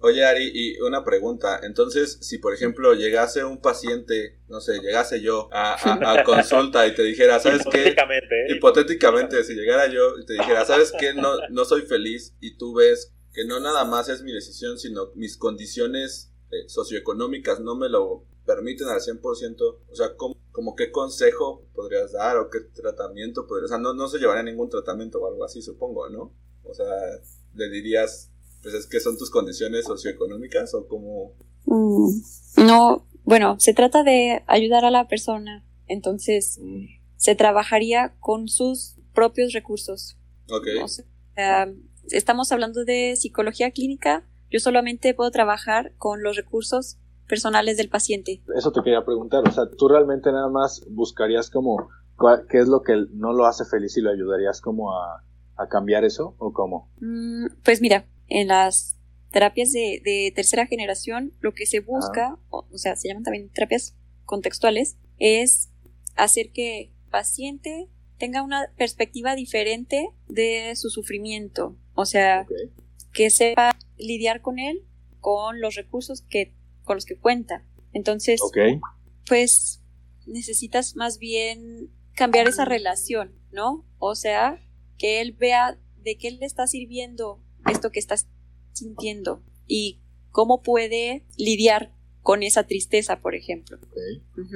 Oye, 0.00 0.24
Ari, 0.24 0.50
y 0.52 0.80
una 0.80 1.04
pregunta. 1.04 1.60
Entonces, 1.62 2.18
si 2.20 2.38
por 2.38 2.54
ejemplo 2.54 2.94
llegase 2.94 3.44
un 3.44 3.60
paciente, 3.60 4.38
no 4.48 4.60
sé, 4.60 4.80
llegase 4.80 5.20
yo 5.20 5.48
a, 5.52 5.74
a- 5.74 6.20
a 6.20 6.24
consulta 6.24 6.86
y 6.86 6.94
te 6.94 7.02
dijera, 7.02 7.38
¿sabes 7.40 7.62
qué? 7.70 7.78
Hipotéticamente, 7.78 8.34
¿eh? 8.46 8.56
Hipotéticamente, 8.56 9.44
si 9.44 9.54
llegara 9.54 9.86
yo 9.88 10.18
y 10.18 10.26
te 10.26 10.34
dijera, 10.34 10.64
¿sabes 10.64 10.92
qué? 10.98 11.14
No, 11.14 11.32
no 11.50 11.64
soy 11.64 11.82
feliz 11.82 12.34
y 12.40 12.56
tú 12.56 12.74
ves 12.74 13.12
que 13.32 13.44
no 13.46 13.60
nada 13.60 13.84
más 13.84 14.08
es 14.08 14.22
mi 14.22 14.32
decisión, 14.32 14.78
sino 14.78 15.10
mis 15.14 15.36
condiciones 15.38 16.32
eh, 16.50 16.68
socioeconómicas 16.68 17.60
no 17.60 17.74
me 17.76 17.88
lo 17.88 18.24
permiten 18.44 18.88
al 18.88 19.00
100%, 19.00 19.60
o 19.88 19.94
sea, 19.94 20.16
¿cómo, 20.16 20.36
como 20.50 20.74
qué 20.74 20.90
consejo 20.90 21.64
podrías 21.74 22.12
dar 22.12 22.36
o 22.36 22.50
qué 22.50 22.58
tratamiento 22.60 23.46
podrías, 23.46 23.66
o 23.70 23.74
sea, 23.74 23.78
no, 23.78 23.94
no 23.94 24.08
se 24.08 24.18
llevaría 24.18 24.42
ningún 24.42 24.68
tratamiento 24.68 25.20
o 25.20 25.28
algo 25.28 25.44
así, 25.44 25.62
supongo, 25.62 26.10
¿no? 26.10 26.34
O 26.64 26.74
sea, 26.74 26.84
le 27.54 27.68
dirías, 27.70 28.30
pues 28.62 28.74
es 28.74 28.86
que 28.86 29.00
son 29.00 29.16
tus 29.18 29.30
condiciones 29.30 29.84
socioeconómicas 29.86 30.74
o 30.74 30.86
cómo... 30.86 31.32
Mm, 31.66 32.64
no, 32.66 33.06
bueno, 33.24 33.56
se 33.58 33.72
trata 33.74 34.02
de 34.02 34.42
ayudar 34.46 34.84
a 34.84 34.90
la 34.90 35.08
persona, 35.08 35.64
entonces 35.86 36.58
Mm. 36.60 36.84
se 37.16 37.34
trabajaría 37.34 38.14
con 38.20 38.48
sus 38.48 38.96
propios 39.14 39.52
recursos. 39.52 40.16
Ok, 40.50 40.66
O 40.82 40.88
sea, 40.88 41.72
estamos 42.10 42.50
hablando 42.52 42.84
de 42.84 43.14
psicología 43.16 43.70
clínica, 43.70 44.24
yo 44.50 44.60
solamente 44.60 45.14
puedo 45.14 45.30
trabajar 45.30 45.94
con 45.98 46.22
los 46.22 46.36
recursos 46.36 46.98
personales 47.28 47.76
del 47.76 47.88
paciente. 47.88 48.42
Eso 48.56 48.72
te 48.72 48.82
quería 48.82 49.04
preguntar, 49.04 49.46
o 49.48 49.50
sea, 49.52 49.64
tú 49.78 49.88
realmente 49.88 50.30
nada 50.32 50.48
más 50.50 50.84
buscarías 50.90 51.48
como 51.48 51.88
cuál- 52.16 52.46
qué 52.50 52.58
es 52.58 52.68
lo 52.68 52.82
que 52.82 53.06
no 53.12 53.32
lo 53.32 53.46
hace 53.46 53.64
feliz 53.64 53.96
y 53.96 54.00
lo 54.02 54.10
ayudarías 54.10 54.60
como 54.60 54.92
a, 54.92 55.24
a 55.62 55.68
cambiar 55.68 56.04
eso 56.04 56.34
o 56.38 56.52
cómo. 56.52 56.90
Mm, 57.00 57.46
Pues 57.62 57.80
mira, 57.80 58.06
en 58.28 58.48
las 58.48 58.96
terapias 59.30 59.72
de, 59.72 60.00
de 60.04 60.32
tercera 60.34 60.66
generación, 60.66 61.32
lo 61.40 61.54
que 61.54 61.66
se 61.66 61.80
busca, 61.80 62.38
o, 62.50 62.66
o 62.70 62.78
sea, 62.78 62.96
se 62.96 63.08
llaman 63.08 63.24
también 63.24 63.48
terapias 63.50 63.96
contextuales, 64.24 64.96
es 65.18 65.70
hacer 66.16 66.50
que 66.52 66.80
el 66.80 67.10
paciente 67.10 67.88
tenga 68.18 68.42
una 68.42 68.70
perspectiva 68.76 69.34
diferente 69.34 70.10
de 70.28 70.74
su 70.76 70.90
sufrimiento. 70.90 71.76
O 71.94 72.04
sea, 72.04 72.46
que 73.12 73.30
sepa 73.30 73.76
lidiar 73.98 74.40
con 74.40 74.58
él 74.58 74.84
con 75.20 75.60
los 75.60 75.74
recursos 75.76 76.22
que, 76.22 76.54
con 76.84 76.96
los 76.96 77.04
que 77.04 77.16
cuenta. 77.16 77.64
Entonces, 77.92 78.40
pues 79.26 79.82
necesitas 80.26 80.96
más 80.96 81.18
bien 81.18 81.90
cambiar 82.14 82.48
esa 82.48 82.64
relación, 82.64 83.34
¿no? 83.50 83.84
O 83.98 84.14
sea, 84.14 84.60
que 85.02 85.20
él 85.20 85.32
vea 85.32 85.80
de 86.04 86.16
qué 86.16 86.30
le 86.30 86.46
está 86.46 86.68
sirviendo 86.68 87.40
esto 87.68 87.90
que 87.90 87.98
estás 87.98 88.28
sintiendo 88.72 89.42
y 89.66 90.00
cómo 90.30 90.62
puede 90.62 91.24
lidiar 91.36 91.92
con 92.20 92.44
esa 92.44 92.68
tristeza, 92.68 93.20
por 93.20 93.34
ejemplo. 93.34 93.78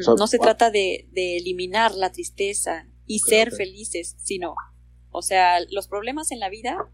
So- 0.03 0.15
no 0.15 0.29
se 0.29 0.37
wow. 0.37 0.45
trata 0.45 0.71
de, 0.71 1.09
de 1.11 1.39
eliminar 1.39 1.97
la 1.97 2.13
tristeza 2.13 2.89
y 3.07 3.19
ser 3.19 3.51
felices, 3.51 4.15
sino, 4.21 4.55
o 5.11 5.21
sea, 5.21 5.59
los 5.73 5.89
problemas 5.89 6.31
en 6.31 6.39
la 6.39 6.49
vida 6.49 6.93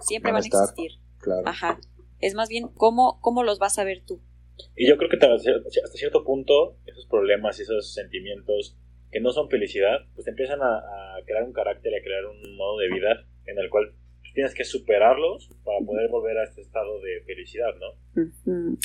siempre 0.00 0.30
Van 0.30 0.40
van 0.40 0.44
a 0.44 0.46
estar. 0.46 0.62
existir. 0.62 1.00
Claro. 1.18 1.42
Ajá. 1.44 1.80
Es 2.20 2.34
más 2.34 2.48
bien 2.48 2.68
cómo, 2.68 3.18
cómo 3.20 3.42
los 3.42 3.58
vas 3.58 3.80
a 3.80 3.84
ver 3.84 4.04
tú. 4.06 4.22
Y 4.76 4.88
yo 4.88 4.96
creo 4.96 5.10
que 5.10 5.16
hasta 5.16 5.98
cierto 5.98 6.22
punto, 6.22 6.78
esos 6.86 7.06
problemas 7.06 7.58
y 7.58 7.62
esos 7.62 7.94
sentimientos 7.94 8.76
que 9.12 9.20
no 9.20 9.30
son 9.30 9.48
felicidad, 9.50 9.98
pues 10.14 10.24
te 10.24 10.30
empiezan 10.30 10.60
a, 10.62 10.78
a 10.78 11.22
crear 11.24 11.44
un 11.44 11.52
carácter 11.52 11.92
y 11.92 11.96
a 11.96 12.02
crear 12.02 12.24
un 12.24 12.56
modo 12.56 12.78
de 12.78 12.88
vida 12.88 13.26
en 13.46 13.58
el 13.58 13.68
cual 13.70 13.94
tienes 14.34 14.54
que 14.54 14.64
superarlos 14.64 15.50
para 15.64 15.78
poder 15.84 16.08
volver 16.10 16.38
a 16.38 16.44
este 16.44 16.62
estado 16.62 17.00
de 17.00 17.22
felicidad, 17.26 17.68
¿no? 17.78 18.78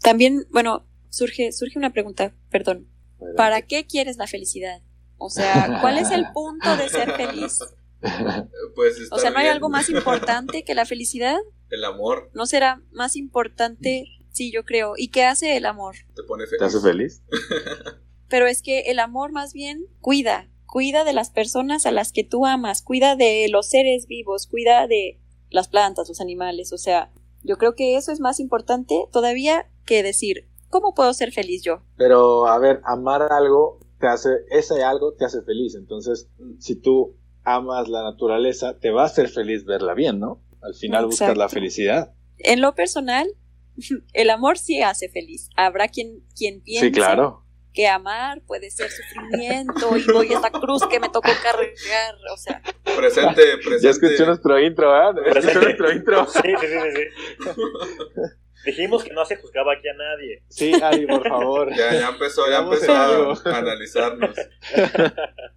También, 0.00 0.46
bueno, 0.50 0.86
surge, 1.10 1.52
surge 1.52 1.78
una 1.78 1.92
pregunta, 1.92 2.34
perdón. 2.50 2.88
Adelante. 3.16 3.36
¿Para 3.36 3.62
qué 3.62 3.86
quieres 3.86 4.16
la 4.16 4.26
felicidad? 4.26 4.80
O 5.18 5.30
sea, 5.30 5.78
¿cuál 5.80 5.98
es 5.98 6.10
el 6.10 6.26
punto 6.32 6.76
de 6.76 6.88
ser 6.88 7.12
feliz? 7.12 7.58
pues 8.74 9.08
O 9.12 9.18
sea, 9.18 9.30
¿no 9.30 9.38
hay 9.38 9.44
bien. 9.44 9.54
algo 9.54 9.68
más 9.68 9.88
importante 9.88 10.64
que 10.64 10.74
la 10.74 10.84
felicidad? 10.84 11.38
El 11.70 11.84
amor 11.84 12.30
¿No 12.34 12.46
será 12.46 12.82
más 12.90 13.16
importante? 13.16 14.04
Sí, 14.30 14.50
yo 14.52 14.64
creo. 14.64 14.94
¿Y 14.96 15.08
qué 15.08 15.24
hace 15.24 15.56
el 15.56 15.66
amor? 15.66 15.94
te 16.14 16.22
pone 16.24 16.44
¿Te 16.44 16.50
feliz. 16.50 16.62
hace 16.62 16.80
feliz? 16.80 17.22
Pero 18.32 18.46
es 18.46 18.62
que 18.62 18.80
el 18.90 18.98
amor 18.98 19.30
más 19.30 19.52
bien 19.52 19.84
cuida, 20.00 20.48
cuida 20.64 21.04
de 21.04 21.12
las 21.12 21.28
personas 21.28 21.84
a 21.84 21.90
las 21.90 22.12
que 22.12 22.24
tú 22.24 22.46
amas, 22.46 22.80
cuida 22.80 23.14
de 23.14 23.46
los 23.50 23.68
seres 23.68 24.06
vivos, 24.06 24.46
cuida 24.46 24.86
de 24.86 25.20
las 25.50 25.68
plantas, 25.68 26.08
los 26.08 26.18
animales, 26.22 26.72
o 26.72 26.78
sea, 26.78 27.12
yo 27.42 27.58
creo 27.58 27.74
que 27.74 27.94
eso 27.94 28.10
es 28.10 28.20
más 28.20 28.40
importante 28.40 29.06
todavía 29.12 29.68
que 29.84 30.02
decir, 30.02 30.48
¿cómo 30.70 30.94
puedo 30.94 31.12
ser 31.12 31.30
feliz 31.30 31.62
yo? 31.62 31.82
Pero, 31.98 32.46
a 32.46 32.58
ver, 32.58 32.80
amar 32.84 33.20
algo 33.30 33.80
te 34.00 34.06
hace, 34.06 34.30
ese 34.48 34.82
algo 34.82 35.12
te 35.12 35.26
hace 35.26 35.42
feliz. 35.42 35.74
Entonces, 35.74 36.30
si 36.58 36.74
tú 36.74 37.18
amas 37.44 37.88
la 37.88 38.02
naturaleza, 38.02 38.78
te 38.78 38.92
va 38.92 39.02
a 39.02 39.06
hacer 39.06 39.28
feliz 39.28 39.66
verla 39.66 39.92
bien, 39.92 40.20
¿no? 40.20 40.40
Al 40.62 40.74
final 40.74 41.04
buscas 41.04 41.28
Exacto. 41.28 41.38
la 41.38 41.48
felicidad. 41.50 42.14
En 42.38 42.62
lo 42.62 42.74
personal, 42.74 43.28
el 44.14 44.30
amor 44.30 44.56
sí 44.56 44.80
hace 44.80 45.10
feliz. 45.10 45.50
Habrá 45.54 45.88
quien, 45.88 46.24
quien 46.34 46.62
piense 46.62 46.86
Sí, 46.86 46.92
claro. 46.92 47.41
Que 47.72 47.88
amar 47.88 48.40
puede 48.46 48.70
ser 48.70 48.90
sufrimiento 48.90 49.96
y 49.96 50.04
voy 50.12 50.32
a 50.32 50.36
esta 50.36 50.50
cruz 50.50 50.86
que 50.86 51.00
me 51.00 51.08
tocó 51.08 51.30
cargar, 51.42 52.14
o 52.32 52.36
sea, 52.36 52.60
Presente, 52.96 53.42
presente. 53.58 53.80
Ya 53.82 53.90
escuché 53.90 54.26
nuestro 54.26 54.58
intro, 54.60 54.94
¿eh? 54.96 55.14
Ya 55.32 55.38
escuché 55.40 55.60
nuestro 55.60 55.92
intro. 55.92 56.26
Sí, 56.32 56.40
sí, 56.60 56.66
sí, 56.66 56.78
sí. 56.94 57.02
sí. 57.44 58.20
Dijimos 58.64 59.02
que 59.02 59.12
no 59.12 59.24
se 59.24 59.34
juzgaba 59.36 59.72
aquí 59.72 59.88
a 59.88 59.94
nadie. 59.94 60.42
Sí, 60.48 60.72
Ari, 60.80 61.04
por 61.06 61.26
favor. 61.28 61.74
Ya, 61.74 61.92
ya 61.94 62.08
empezó, 62.10 62.48
ya 62.48 62.58
empezó 62.58 62.92
a, 62.94 63.32
a 63.54 63.58
analizarnos. 63.58 64.36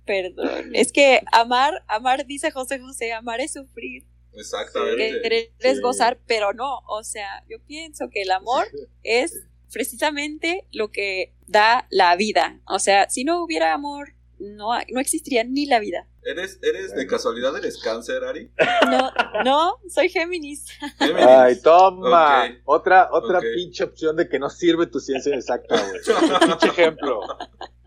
perdón. 0.05 0.71
Es 0.73 0.91
que 0.91 1.21
amar, 1.31 1.83
amar, 1.87 2.25
dice 2.25 2.49
José 2.51 2.79
José, 2.79 3.13
amar 3.13 3.41
es 3.41 3.53
sufrir. 3.53 4.03
Exactamente. 4.33 5.21
querer 5.21 5.49
es 5.59 5.75
Sí. 5.77 5.81
gozar, 5.81 6.17
pero 6.27 6.51
no, 6.53 6.79
o 6.87 7.03
sea, 7.03 7.43
yo 7.47 7.57
pienso 7.67 8.09
que 8.11 8.23
el 8.23 8.31
amor 8.31 8.67
es 9.03 9.33
precisamente 9.75 10.65
lo 10.71 10.89
que 10.89 11.33
da 11.47 11.85
la 11.89 12.15
vida. 12.15 12.61
O 12.65 12.79
sea, 12.79 13.09
si 13.09 13.25
no 13.25 13.43
hubiera 13.43 13.73
amor, 13.73 14.13
no, 14.39 14.69
no 14.89 14.99
existiría 15.01 15.43
ni 15.43 15.65
la 15.65 15.79
vida. 15.79 16.07
¿Eres, 16.23 16.59
eres 16.63 16.95
de 16.95 17.05
casualidad, 17.05 17.55
eres 17.57 17.77
cáncer, 17.83 18.23
Ari? 18.23 18.49
No, 18.89 19.11
no, 19.43 19.73
soy 19.89 20.07
Géminis. 20.07 20.65
Géminis. 20.97 21.25
Ay, 21.27 21.61
toma. 21.61 22.57
Otra, 22.63 23.09
otra 23.11 23.39
Ok. 23.39 23.45
pinche 23.53 23.83
opción 23.83 24.15
de 24.15 24.29
que 24.29 24.39
no 24.39 24.49
sirve 24.49 24.87
tu 24.87 25.01
ciencia 25.01 25.35
exacta, 25.35 25.75
güey. 25.75 26.01
pinche 26.49 26.67
ejemplo. 26.69 27.19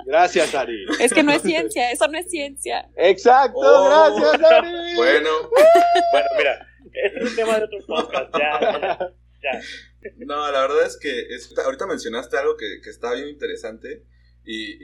Gracias, 0.04 0.54
Ari. 0.54 0.84
Es 1.00 1.12
que 1.14 1.22
no 1.22 1.32
es 1.32 1.40
ciencia, 1.40 1.90
eso 1.90 2.06
no 2.06 2.18
es 2.18 2.30
ciencia. 2.30 2.88
Exacto, 2.96 3.58
Oh. 3.60 4.14
gracias, 4.20 4.52
Ari. 4.52 4.94
Bueno, 4.96 5.30
Bueno, 6.12 6.28
mira, 6.36 6.66
este 6.92 7.18
es 7.24 7.30
un 7.30 7.36
tema 7.36 7.58
de 7.58 7.64
otro 7.64 7.78
podcast. 7.86 8.30
Ya, 8.38 8.60
ya, 8.60 8.98
ya. 9.42 9.60
No, 10.18 10.50
la 10.52 10.60
verdad 10.62 10.86
es 10.86 10.96
que 10.96 11.20
es- 11.34 11.56
ahorita 11.58 11.86
mencionaste 11.86 12.36
algo 12.36 12.56
que, 12.56 12.80
que 12.82 12.90
está 12.90 13.14
bien 13.14 13.28
interesante 13.28 14.04
y, 14.44 14.76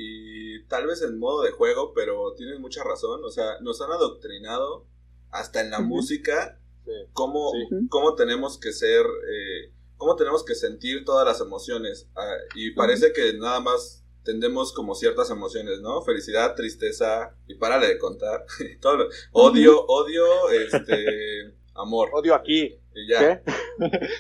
y 0.57 0.65
tal 0.67 0.87
vez 0.87 1.03
en 1.03 1.19
modo 1.19 1.43
de 1.43 1.51
juego, 1.53 1.93
pero 1.95 2.35
tienes 2.35 2.59
mucha 2.61 2.83
razón. 2.85 3.25
O 3.25 3.31
sea, 3.31 3.59
nos 3.61 3.81
han 3.81 3.91
adoctrinado 3.93 4.87
hasta 5.31 5.61
en 5.61 5.71
la 5.71 5.81
música 5.81 6.61
Sí. 6.85 6.91
cómo, 7.15 7.51
Sí. 7.53 7.87
cómo 7.89 8.15
tenemos 8.15 8.59
que 8.59 8.73
ser, 8.73 9.07
eh, 9.07 9.73
cómo 9.97 10.17
tenemos 10.17 10.45
que 10.45 10.55
sentir 10.55 11.05
todas 11.07 11.25
las 11.27 11.41
emociones. 11.41 12.09
Ah, 12.15 12.35
y 12.55 12.73
parece 12.73 13.13
que 13.15 13.33
nada 13.35 13.61
más 13.61 14.05
tendemos 14.23 14.73
como 14.75 14.95
ciertas 14.95 15.31
emociones, 15.31 15.81
¿no? 15.81 16.03
Felicidad, 16.03 16.55
tristeza, 16.55 17.35
y 17.47 17.55
párale 17.55 17.87
de 17.89 17.99
contar. 17.99 18.45
Todo 18.83 18.97
lo- 18.99 19.09
odio, 19.33 19.83
odio, 19.87 20.51
este, 20.51 21.55
amor. 21.75 22.11
Odio 22.13 22.35
aquí. 22.35 22.77
Y 22.95 23.09
ya. 23.11 23.43
¿Qué? 23.43 23.53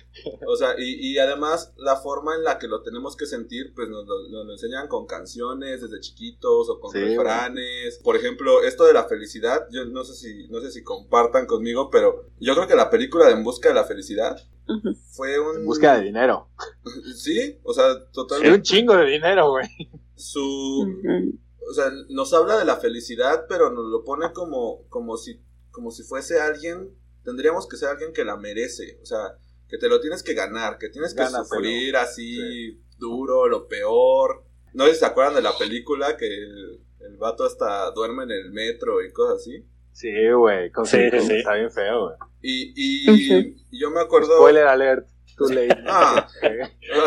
O 0.46 0.56
sea, 0.56 0.74
y, 0.78 1.12
y 1.12 1.18
además 1.18 1.72
la 1.76 1.96
forma 1.96 2.34
en 2.34 2.42
la 2.44 2.58
que 2.58 2.66
lo 2.66 2.82
tenemos 2.82 3.16
que 3.16 3.26
sentir, 3.26 3.72
pues 3.74 3.88
nos 3.88 4.06
lo, 4.06 4.28
nos 4.30 4.46
lo 4.46 4.52
enseñan 4.52 4.88
con 4.88 5.06
canciones 5.06 5.80
desde 5.82 6.00
chiquitos 6.00 6.68
o 6.70 6.80
con 6.80 6.90
Sí, 6.92 6.98
refranes. 7.00 8.00
Por 8.02 8.16
ejemplo, 8.16 8.62
esto 8.62 8.84
de 8.84 8.94
la 8.94 9.04
felicidad, 9.04 9.66
yo 9.70 9.84
no 9.84 10.02
sé 10.04 10.14
si, 10.14 10.48
no 10.48 10.60
sé 10.60 10.70
si 10.72 10.82
compartan 10.82 11.46
conmigo, 11.46 11.90
pero 11.90 12.26
yo 12.40 12.54
creo 12.54 12.66
que 12.66 12.74
la 12.74 12.90
película 12.90 13.26
de 13.26 13.32
En 13.32 13.44
Busca 13.44 13.68
de 13.68 13.74
la 13.76 13.84
Felicidad 13.84 14.36
fue 15.12 15.38
un... 15.38 15.58
En 15.58 15.66
busca 15.66 15.96
de 15.98 16.04
dinero. 16.04 16.48
Sí, 17.16 17.58
o 17.62 17.72
sea, 17.72 17.86
Era 17.86 17.94
un 18.04 18.12
totalmente. 18.12 18.62
chingo 18.62 18.96
de 18.96 19.06
dinero, 19.06 19.50
güey. 19.50 19.66
Su... 20.16 20.86
O 21.68 21.72
sea, 21.74 21.90
nos 22.08 22.32
habla 22.34 22.58
de 22.58 22.64
la 22.64 22.76
felicidad, 22.76 23.46
pero 23.48 23.70
nos 23.70 23.84
lo 23.86 24.04
pone 24.04 24.32
como, 24.32 24.86
como 24.88 25.16
si, 25.16 25.40
como 25.70 25.90
si 25.90 26.02
fuese 26.02 26.40
alguien, 26.40 26.90
tendríamos 27.24 27.66
que 27.68 27.76
ser 27.76 27.88
alguien 27.88 28.12
que 28.12 28.24
la 28.24 28.36
merece, 28.36 28.98
o 29.02 29.06
sea, 29.06 29.36
que 29.68 29.78
te 29.78 29.88
lo 29.88 30.00
tienes 30.00 30.22
que 30.22 30.34
ganar, 30.34 30.78
que 30.78 30.88
tienes 30.88 31.14
que 31.14 31.22
Gánatelo. 31.22 31.44
sufrir 31.44 31.96
así 31.96 32.80
duro, 32.98 33.48
lo 33.48 33.66
peor. 33.66 34.44
No 34.72 34.86
sé 34.86 34.94
si 34.94 34.98
se 35.00 35.06
acuerdan 35.06 35.34
de 35.34 35.42
la 35.42 35.56
película 35.58 36.16
que 36.16 36.26
el, 36.26 36.80
el 37.00 37.16
vato 37.16 37.44
hasta 37.44 37.90
duerme 37.92 38.24
en 38.24 38.30
el 38.32 38.52
metro 38.52 39.02
y 39.02 39.12
cosas 39.12 39.40
así. 39.40 39.66
Sí, 39.92 40.12
güey. 40.32 40.70
con 40.72 40.86
Sí, 40.86 40.98
sí. 41.20 41.36
Está 41.36 41.54
bien 41.54 41.70
feo, 41.70 42.06
güey. 42.06 42.16
Y, 42.42 42.72
y 42.76 43.56
yo 43.78 43.90
me 43.90 44.00
acuerdo... 44.00 44.36
Spoiler 44.36 44.66
alert. 44.66 45.08
Too 45.36 45.48
late. 45.48 45.82
Ah. 45.86 46.28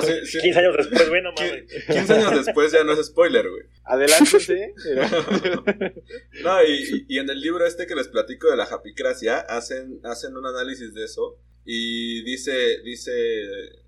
Sí, 0.03 0.25
sí. 0.25 0.39
15 0.39 0.59
años 0.59 0.77
después, 0.77 1.09
güey, 1.09 1.21
no 1.21 1.31
mames. 1.31 1.63
15 1.87 2.13
años 2.13 2.45
después 2.45 2.71
ya 2.71 2.83
no 2.83 2.93
es 2.93 3.05
spoiler, 3.05 3.49
güey. 3.49 3.63
Adelante, 3.83 4.39
sí. 4.39 4.57
No, 6.43 6.63
y, 6.63 7.05
y 7.07 7.19
en 7.19 7.29
el 7.29 7.39
libro 7.39 7.65
este 7.65 7.87
que 7.87 7.95
les 7.95 8.07
platico 8.07 8.49
de 8.49 8.57
la 8.57 8.65
japicracia, 8.65 9.39
hacen, 9.39 9.99
hacen 10.03 10.35
un 10.37 10.45
análisis 10.45 10.93
de 10.93 11.05
eso 11.05 11.37
Y 11.65 12.23
dice, 12.23 12.81
dice, 12.83 13.11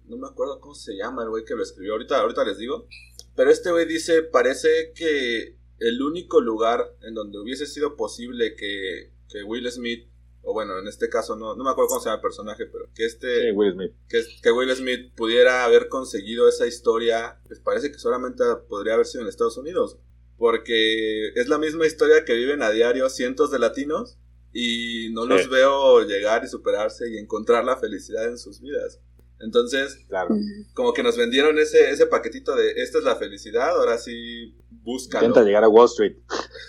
no 0.06 0.18
me 0.18 0.28
acuerdo 0.28 0.60
cómo 0.60 0.76
se 0.76 0.94
llama 0.96 1.24
el 1.24 1.30
güey 1.30 1.46
que 1.46 1.56
lo 1.56 1.64
escribió, 1.64 1.94
ahorita, 1.94 2.20
ahorita 2.20 2.44
les 2.46 2.58
digo. 2.58 2.88
Pero 3.36 3.52
este 3.52 3.72
güey 3.72 3.86
dice, 3.86 4.24
parece 4.24 4.92
que 4.96 5.56
el 5.80 6.02
único 6.02 6.42
lugar 6.42 6.94
en 7.04 7.14
donde 7.14 7.40
hubiese 7.40 7.66
sido 7.66 7.96
posible 7.96 8.56
que, 8.56 9.12
que 9.30 9.44
Will 9.44 9.70
Smith, 9.72 10.09
o 10.42 10.54
bueno, 10.54 10.80
en 10.80 10.88
este 10.88 11.10
caso 11.10 11.36
no, 11.36 11.56
no 11.56 11.64
me 11.64 11.70
acuerdo 11.70 11.90
cómo 11.90 12.00
se 12.02 12.06
llama 12.06 12.16
el 12.18 12.22
personaje, 12.22 12.66
pero 12.66 12.86
que 12.96 13.06
este, 13.06 13.50
Sí, 13.50 13.52
Will 13.52 13.74
Smith. 13.74 13.92
que, 14.08 14.24
que 14.42 14.52
Will 14.52 14.76
Smith 14.76 15.14
pudiera 15.16 15.64
haber 15.66 15.90
conseguido 15.90 16.48
esa 16.50 16.66
historia, 16.68 17.40
pues 17.48 17.60
parece 17.60 17.92
que 17.92 18.00
solamente 18.00 18.44
podría 18.68 18.94
haber 18.96 19.06
sido 19.06 19.24
en 19.24 19.30
Estados 19.30 19.58
Unidos. 19.58 19.98
Porque 20.38 21.30
es 21.36 21.50
la 21.50 21.58
misma 21.58 21.86
historia 21.86 22.24
que 22.24 22.34
viven 22.34 22.62
a 22.64 22.72
diario 22.72 23.10
cientos 23.10 23.52
de 23.52 23.60
latinos 23.60 24.18
y 24.54 25.10
no 25.12 25.24
Sí. 25.24 25.30
los 25.30 25.50
veo 25.50 26.02
llegar 26.06 26.44
y 26.46 26.48
superarse 26.48 27.10
y 27.10 27.18
encontrar 27.18 27.66
la 27.66 27.78
felicidad 27.78 28.26
en 28.26 28.38
sus 28.38 28.62
vidas. 28.62 29.00
Entonces, 29.42 29.98
Claro. 30.08 30.36
como 30.74 30.94
que 30.94 31.04
nos 31.04 31.18
vendieron 31.18 31.60
ese, 31.60 31.92
ese 31.92 32.08
paquetito 32.08 32.56
de 32.56 32.72
esta 32.78 32.98
es 33.00 33.04
la 33.04 33.18
felicidad, 33.18 33.70
ahora 33.72 33.98
sí 33.98 34.56
búscalo. 34.70 35.28
Intenta 35.28 35.46
llegar 35.46 35.64
a 35.66 35.70
Wall 35.70 35.86
Street. 35.88 36.16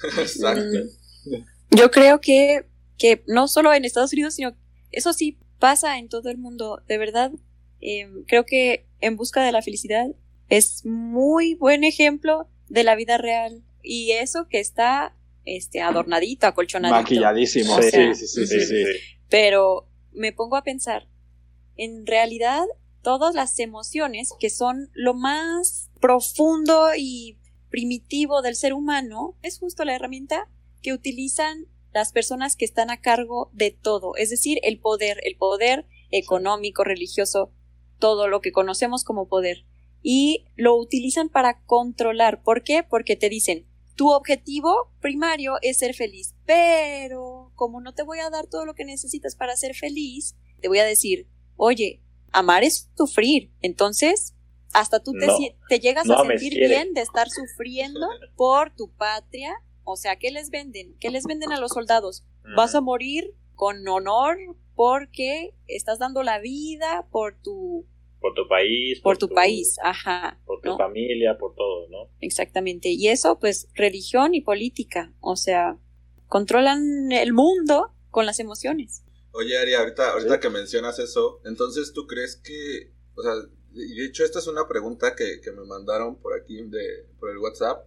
Exacto. 0.18 0.78
Yo 1.70 1.90
creo 1.90 2.20
que, 2.20 2.66
que 3.00 3.24
no 3.26 3.48
solo 3.48 3.72
en 3.72 3.86
Estados 3.86 4.12
Unidos, 4.12 4.34
sino 4.34 4.54
eso 4.92 5.14
sí 5.14 5.38
pasa 5.58 5.98
en 5.98 6.10
todo 6.10 6.28
el 6.28 6.36
mundo. 6.36 6.82
De 6.86 6.98
verdad, 6.98 7.32
eh, 7.80 8.06
creo 8.28 8.44
que 8.44 8.86
En 9.00 9.16
Busca 9.16 9.42
de 9.42 9.52
la 9.52 9.62
Felicidad 9.62 10.06
es 10.50 10.84
muy 10.84 11.54
buen 11.54 11.82
ejemplo 11.82 12.46
de 12.68 12.84
la 12.84 12.94
vida 12.96 13.16
real. 13.16 13.64
Y 13.82 14.12
eso 14.12 14.46
que 14.48 14.60
está 14.60 15.16
este, 15.46 15.80
adornadito, 15.80 16.46
acolchonadito. 16.46 17.00
Maquilladísimo. 17.00 17.74
O 17.74 17.82
sí, 17.82 18.14
sí, 18.14 18.26
sí, 18.26 18.46
sí, 18.46 18.60
sí. 18.66 18.84
Pero 19.30 19.88
me 20.12 20.32
pongo 20.32 20.56
a 20.56 20.62
pensar, 20.62 21.08
en 21.76 22.06
realidad, 22.06 22.66
todas 23.00 23.34
las 23.34 23.58
emociones 23.60 24.34
que 24.38 24.50
son 24.50 24.90
lo 24.92 25.14
más 25.14 25.88
profundo 26.02 26.90
y 26.94 27.38
primitivo 27.70 28.42
del 28.42 28.56
ser 28.56 28.74
humano 28.74 29.38
es 29.42 29.58
justo 29.58 29.86
la 29.86 29.94
herramienta 29.94 30.50
que 30.82 30.92
utilizan 30.92 31.66
las 31.92 32.12
personas 32.12 32.56
que 32.56 32.64
están 32.64 32.90
a 32.90 33.00
cargo 33.00 33.50
de 33.52 33.70
todo, 33.70 34.14
es 34.16 34.30
decir, 34.30 34.58
el 34.62 34.78
poder, 34.78 35.18
el 35.24 35.36
poder 35.36 35.86
económico, 36.10 36.84
religioso, 36.84 37.52
todo 37.98 38.28
lo 38.28 38.40
que 38.40 38.52
conocemos 38.52 39.04
como 39.04 39.28
poder. 39.28 39.64
Y 40.02 40.46
lo 40.56 40.76
utilizan 40.76 41.28
para 41.28 41.62
controlar. 41.64 42.42
¿Por 42.42 42.62
qué? 42.62 42.82
Porque 42.82 43.16
te 43.16 43.28
dicen, 43.28 43.66
tu 43.96 44.10
objetivo 44.12 44.90
primario 45.00 45.56
es 45.60 45.78
ser 45.78 45.94
feliz, 45.94 46.34
pero 46.46 47.52
como 47.54 47.80
no 47.80 47.92
te 47.92 48.02
voy 48.02 48.18
a 48.20 48.30
dar 48.30 48.46
todo 48.46 48.64
lo 48.64 48.74
que 48.74 48.84
necesitas 48.84 49.36
para 49.36 49.56
ser 49.56 49.74
feliz, 49.74 50.36
te 50.60 50.68
voy 50.68 50.78
a 50.78 50.84
decir, 50.84 51.28
oye, 51.56 52.00
amar 52.32 52.64
es 52.64 52.88
sufrir, 52.96 53.52
entonces 53.60 54.34
hasta 54.72 55.02
tú 55.02 55.12
te, 55.12 55.26
No, 55.26 55.36
si- 55.36 55.54
te 55.68 55.80
llegas 55.80 56.06
no 56.06 56.14
a 56.14 56.26
sentir 56.26 56.54
bien 56.68 56.94
de 56.94 57.02
estar 57.02 57.28
sufriendo 57.28 58.06
por 58.36 58.74
tu 58.74 58.88
patria, 58.92 59.54
o 59.84 59.96
sea, 59.96 60.16
¿qué 60.16 60.30
les 60.30 60.50
venden? 60.50 60.96
¿Qué 60.98 61.10
les 61.10 61.24
venden 61.24 61.52
a 61.52 61.60
los 61.60 61.72
soldados? 61.72 62.24
Vas 62.56 62.74
a 62.74 62.80
morir 62.80 63.34
con 63.54 63.86
honor 63.86 64.36
porque 64.74 65.54
estás 65.66 65.98
dando 65.98 66.22
la 66.22 66.38
vida 66.38 67.06
por 67.10 67.36
tu 67.40 67.86
por 68.20 68.34
tu 68.34 68.46
país, 68.48 69.00
por 69.00 69.16
tu 69.16 69.28
país, 69.28 69.76
ajá, 69.82 70.38
por 70.44 70.60
tu 70.60 70.70
¿no? 70.70 70.76
familia, 70.76 71.38
por 71.38 71.54
todo, 71.54 71.88
¿no? 71.88 72.10
Exactamente. 72.20 72.90
Y 72.90 73.08
eso, 73.08 73.38
pues, 73.38 73.68
religión 73.74 74.34
y 74.34 74.42
política. 74.42 75.14
O 75.20 75.36
sea, 75.36 75.78
controlan 76.26 77.12
el 77.12 77.32
mundo 77.32 77.94
con 78.10 78.26
las 78.26 78.38
emociones. 78.38 79.04
Oye, 79.32 79.56
Ari, 79.56 79.74
ahorita, 79.74 80.12
ahorita 80.12 80.38
que 80.38 80.50
mencionas 80.50 80.98
eso, 80.98 81.40
entonces 81.44 81.92
tú 81.92 82.06
crees 82.06 82.36
que, 82.36 82.92
o 83.14 83.22
sea, 83.22 83.32
y 83.72 83.94
de 83.94 84.06
hecho 84.06 84.24
esta 84.24 84.38
es 84.40 84.46
una 84.46 84.66
pregunta 84.68 85.14
que, 85.14 85.40
que 85.40 85.52
me 85.52 85.64
mandaron 85.64 86.16
por 86.16 86.38
aquí 86.38 86.62
de, 86.62 87.06
por 87.18 87.30
el 87.30 87.38
WhatsApp. 87.38 87.86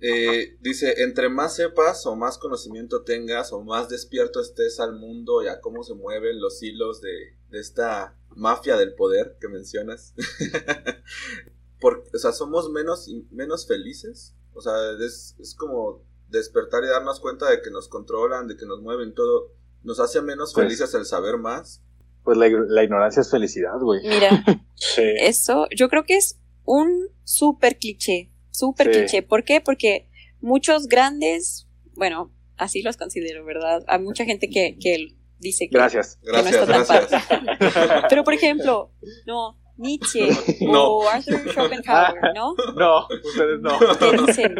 Eh, 0.00 0.56
dice, 0.60 1.02
entre 1.02 1.28
más 1.30 1.56
sepas 1.56 2.04
o 2.06 2.16
más 2.16 2.36
conocimiento 2.38 3.02
tengas 3.02 3.52
o 3.52 3.62
más 3.62 3.88
despierto 3.88 4.40
estés 4.42 4.78
al 4.78 4.92
mundo 4.94 5.42
y 5.42 5.48
a 5.48 5.60
cómo 5.60 5.82
se 5.84 5.94
mueven 5.94 6.38
los 6.40 6.62
hilos 6.62 7.00
de, 7.00 7.34
de 7.50 7.58
esta 7.60 8.14
mafia 8.34 8.76
del 8.76 8.94
poder 8.94 9.38
que 9.40 9.48
mencionas, 9.48 10.12
Por- 11.80 12.04
o 12.14 12.18
sea, 12.18 12.32
somos 12.32 12.70
menos, 12.70 13.08
menos 13.30 13.66
felices. 13.66 14.34
O 14.54 14.60
sea, 14.62 14.72
es, 15.00 15.36
es 15.38 15.54
como 15.54 16.02
despertar 16.28 16.82
y 16.84 16.88
darnos 16.88 17.20
cuenta 17.20 17.50
de 17.50 17.60
que 17.60 17.70
nos 17.70 17.88
controlan, 17.88 18.48
de 18.48 18.56
que 18.56 18.66
nos 18.66 18.80
mueven 18.80 19.14
todo. 19.14 19.52
Nos 19.82 20.00
hace 20.00 20.22
menos 20.22 20.52
Pues- 20.54 20.64
felices 20.66 20.94
el 20.94 21.04
saber 21.04 21.36
más. 21.38 21.82
Pues 22.24 22.36
la, 22.38 22.48
la 22.48 22.82
ignorancia 22.82 23.20
es 23.20 23.30
felicidad, 23.30 23.78
güey. 23.80 24.00
Mira, 24.02 24.42
Sí. 24.74 25.02
eso 25.20 25.66
yo 25.76 25.88
creo 25.88 26.04
que 26.04 26.16
es 26.16 26.38
un 26.64 27.08
súper 27.22 27.78
cliché, 27.78 28.32
súper 28.56 28.92
Sí. 28.92 29.00
cliché. 29.00 29.22
¿Por 29.22 29.44
qué? 29.44 29.60
Porque 29.60 30.08
muchos 30.40 30.86
grandes, 30.86 31.68
bueno, 31.94 32.32
así 32.56 32.82
los 32.82 32.96
considero, 32.96 33.44
¿verdad? 33.44 33.84
Hay 33.88 34.00
mucha 34.00 34.24
gente 34.24 34.48
que, 34.48 34.76
que 34.80 35.08
dice 35.38 35.68
que... 35.68 35.76
Gracias. 35.76 36.18
no 36.22 36.32
Gracias, 36.32 36.54
está 36.54 36.84
tan 36.84 37.08
gracias. 37.08 38.04
Pero, 38.08 38.24
por 38.24 38.34
ejemplo, 38.34 38.92
no, 39.26 39.58
Nietzsche 39.76 40.28
No. 40.62 40.84
o 40.96 41.08
Arthur 41.08 41.52
Schopenhauer, 41.52 42.20
¿no? 42.34 42.54
No, 42.76 43.06
ustedes 43.24 43.60
no. 43.60 43.78
que 43.98 44.26
dicen 44.26 44.54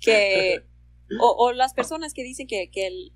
que 0.00 0.62
o, 1.20 1.28
o 1.38 1.52
las 1.52 1.74
personas 1.74 2.14
que 2.14 2.22
dicen 2.24 2.46
que, 2.46 2.70
que 2.70 2.86
el- 2.86 3.12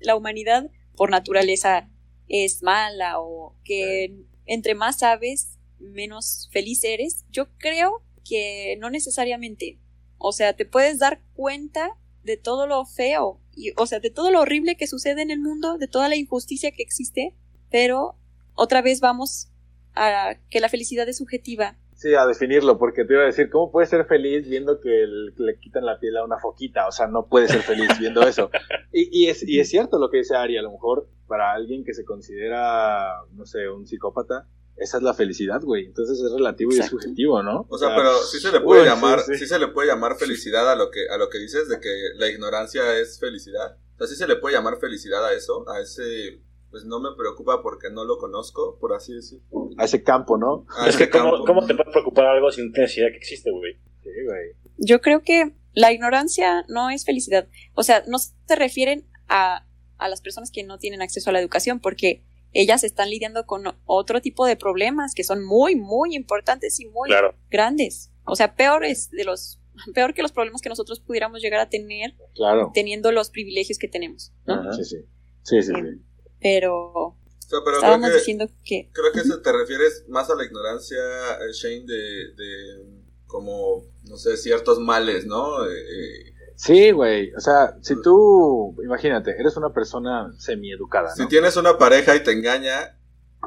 la 0.00 0.14
humanidad 0.16 0.70
por 0.94 1.10
naturaleza 1.10 1.90
es 2.28 2.62
mala 2.62 3.20
o 3.20 3.56
que 3.64 4.16
entre 4.46 4.74
más 4.74 4.98
sabes 5.00 5.58
menos 5.78 6.48
feliz 6.52 6.82
eres 6.84 7.24
yo 7.30 7.48
creo 7.58 8.02
que 8.28 8.76
no 8.80 8.90
necesariamente 8.90 9.78
o 10.18 10.32
sea 10.32 10.54
te 10.54 10.64
puedes 10.64 10.98
dar 10.98 11.20
cuenta 11.34 11.90
de 12.22 12.36
todo 12.36 12.66
lo 12.66 12.84
feo 12.84 13.40
y, 13.54 13.72
o 13.76 13.86
sea 13.86 14.00
de 14.00 14.10
todo 14.10 14.30
lo 14.30 14.40
horrible 14.40 14.76
que 14.76 14.86
sucede 14.86 15.22
en 15.22 15.30
el 15.30 15.40
mundo 15.40 15.78
de 15.78 15.88
toda 15.88 16.08
la 16.08 16.16
injusticia 16.16 16.72
que 16.72 16.82
existe 16.82 17.34
pero 17.70 18.16
otra 18.54 18.82
vez 18.82 19.00
vamos 19.00 19.50
a 19.94 20.36
que 20.50 20.60
la 20.60 20.68
felicidad 20.68 21.08
es 21.08 21.18
subjetiva 21.18 21.78
Sí, 21.96 22.14
a 22.14 22.26
definirlo, 22.26 22.76
porque 22.76 23.06
te 23.06 23.14
iba 23.14 23.22
a 23.22 23.26
decir, 23.26 23.48
¿cómo 23.48 23.72
puedes 23.72 23.88
ser 23.88 24.04
feliz 24.04 24.46
viendo 24.46 24.80
que 24.82 25.06
le 25.38 25.58
quitan 25.58 25.86
la 25.86 25.98
piel 25.98 26.18
a 26.18 26.24
una 26.24 26.36
foquita? 26.36 26.86
O 26.86 26.92
sea, 26.92 27.06
no 27.06 27.26
puedes 27.26 27.50
ser 27.50 27.62
feliz 27.62 27.88
viendo 27.98 28.20
eso. 28.28 28.50
Y, 28.92 29.24
y 29.24 29.30
es, 29.30 29.42
y 29.48 29.60
es 29.60 29.70
cierto 29.70 29.98
lo 29.98 30.10
que 30.10 30.18
dice 30.18 30.36
Ari, 30.36 30.58
a 30.58 30.62
lo 30.62 30.72
mejor 30.72 31.08
para 31.26 31.52
alguien 31.52 31.84
que 31.84 31.94
se 31.94 32.04
considera, 32.04 33.22
no 33.32 33.46
sé, 33.46 33.70
un 33.70 33.86
psicópata, 33.86 34.46
esa 34.76 34.98
es 34.98 35.02
la 35.02 35.14
felicidad, 35.14 35.62
güey. 35.62 35.86
Entonces 35.86 36.20
es 36.20 36.32
relativo 36.32 36.72
y 36.72 36.78
es 36.78 36.86
subjetivo, 36.86 37.42
¿no? 37.42 37.66
O 37.68 37.78
sea, 37.78 37.94
pero 37.96 38.16
sí 38.18 38.38
se 38.38 38.52
le 38.52 38.60
puede 38.60 38.82
uy, 38.82 38.88
llamar, 38.88 39.20
sí, 39.20 39.34
sí, 39.34 39.38
sí. 39.40 39.46
se 39.46 39.58
le 39.58 39.68
puede 39.68 39.88
llamar 39.88 40.16
felicidad 40.16 40.70
a 40.70 40.76
lo 40.76 40.90
que, 40.90 41.08
a 41.08 41.16
lo 41.16 41.30
que 41.30 41.38
dices 41.38 41.68
de 41.68 41.80
que 41.80 41.88
la 42.16 42.28
ignorancia 42.28 42.98
es 42.98 43.18
felicidad. 43.18 43.78
O 43.94 43.98
sea, 43.98 44.06
sí 44.06 44.16
se 44.16 44.26
le 44.26 44.36
puede 44.36 44.54
llamar 44.54 44.78
felicidad 44.78 45.24
a 45.24 45.32
eso, 45.32 45.68
a 45.70 45.80
ese, 45.80 46.40
pues 46.70 46.84
no 46.84 47.00
me 47.00 47.16
preocupa 47.16 47.62
porque 47.62 47.90
no 47.90 48.04
lo 48.04 48.18
conozco, 48.18 48.78
por 48.78 48.92
así 48.92 49.14
decir. 49.14 49.40
A 49.78 49.84
ese 49.84 50.02
campo, 50.02 50.36
¿no? 50.36 50.66
A 50.76 50.88
Es 50.88 50.94
ese 50.94 51.04
que, 51.04 51.10
¿cómo, 51.18 51.30
campo. 51.30 51.46
¿cómo 51.46 51.66
te 51.66 51.74
puede 51.74 51.90
preocupar 51.90 52.26
algo 52.26 52.50
si 52.50 52.62
no 52.62 52.72
tienes 52.72 52.96
idea 52.98 53.10
que 53.10 53.16
existe, 53.16 53.50
güey? 53.50 53.74
Sí, 54.02 54.10
güey. 54.26 54.52
Yo 54.76 55.00
creo 55.00 55.22
que 55.22 55.54
la 55.72 55.92
ignorancia 55.92 56.66
no 56.68 56.90
es 56.90 57.06
felicidad. 57.06 57.48
O 57.74 57.82
sea, 57.82 58.04
no 58.06 58.18
se 58.18 58.56
refieren 58.56 59.06
a, 59.28 59.66
a 59.96 60.08
las 60.08 60.20
personas 60.20 60.50
que 60.50 60.64
no 60.64 60.78
tienen 60.78 61.00
acceso 61.00 61.30
a 61.30 61.32
la 61.32 61.40
educación, 61.40 61.80
porque 61.80 62.22
ellas 62.60 62.84
están 62.84 63.10
lidiando 63.10 63.46
con 63.46 63.64
otro 63.84 64.20
tipo 64.20 64.46
de 64.46 64.56
problemas 64.56 65.14
que 65.14 65.24
son 65.24 65.44
muy, 65.44 65.76
muy 65.76 66.14
importantes 66.14 66.78
y 66.80 66.86
muy 66.86 67.08
Claro. 67.08 67.34
grandes. 67.50 68.10
O 68.24 68.34
sea, 68.36 68.54
peores 68.56 69.10
de 69.10 69.24
los, 69.24 69.60
peor 69.94 70.14
que 70.14 70.22
los 70.22 70.32
problemas 70.32 70.60
que 70.62 70.68
nosotros 70.68 71.00
pudiéramos 71.00 71.40
llegar 71.42 71.60
a 71.60 71.68
tener 71.68 72.14
Claro. 72.34 72.70
teniendo 72.74 73.12
los 73.12 73.30
privilegios 73.30 73.78
que 73.78 73.88
tenemos, 73.88 74.32
¿no? 74.46 74.72
Sí, 74.72 74.84
sí. 74.84 74.96
Sí, 75.42 75.62
sí, 75.62 75.72
sí. 75.74 75.80
Bien. 75.82 76.04
Pero 76.40 76.74
O 76.92 77.16
sea, 77.38 77.60
pero 77.64 77.64
creo 77.64 77.74
estábamos 77.76 78.10
que, 78.10 78.16
diciendo 78.16 78.48
que 78.64 78.90
creo 78.92 79.12
que 79.12 79.20
eso 79.20 79.40
te 79.40 79.52
refieres 79.52 80.04
más 80.08 80.28
a 80.30 80.34
la 80.34 80.44
ignorancia, 80.44 80.96
eh, 80.98 81.52
Shane, 81.52 81.84
de, 81.86 82.34
de 82.34 83.02
como, 83.26 83.84
no 84.08 84.16
sé, 84.16 84.36
ciertos 84.36 84.78
males, 84.80 85.24
¿no? 85.26 85.64
Eh, 85.66 85.70
eh, 85.72 86.32
Sí, 86.56 86.90
güey. 86.90 87.32
O 87.34 87.40
sea, 87.40 87.76
si 87.82 87.94
tú, 88.02 88.74
imagínate, 88.82 89.32
eres 89.38 89.56
una 89.56 89.72
persona 89.72 90.32
semieducada, 90.38 91.14
Si 91.14 91.22
¿no? 91.22 91.28
tienes 91.28 91.56
una 91.56 91.76
pareja 91.78 92.16
y 92.16 92.22
te 92.22 92.32
engaña, 92.32 92.98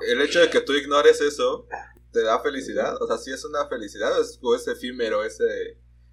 el 0.08 0.22
hecho 0.22 0.40
de 0.40 0.50
que 0.50 0.62
tú 0.62 0.74
ignores 0.74 1.20
eso 1.22 1.66
te 2.12 2.22
da 2.24 2.40
felicidad. 2.42 3.02
O 3.02 3.08
sea, 3.08 3.18
si 3.18 3.32
es 3.32 3.44
una 3.46 3.68
felicidad 3.68 4.12
es, 4.22 4.40
o 4.42 4.56
es 4.56 4.68
efímero 4.68 5.24
ese, 5.24 5.44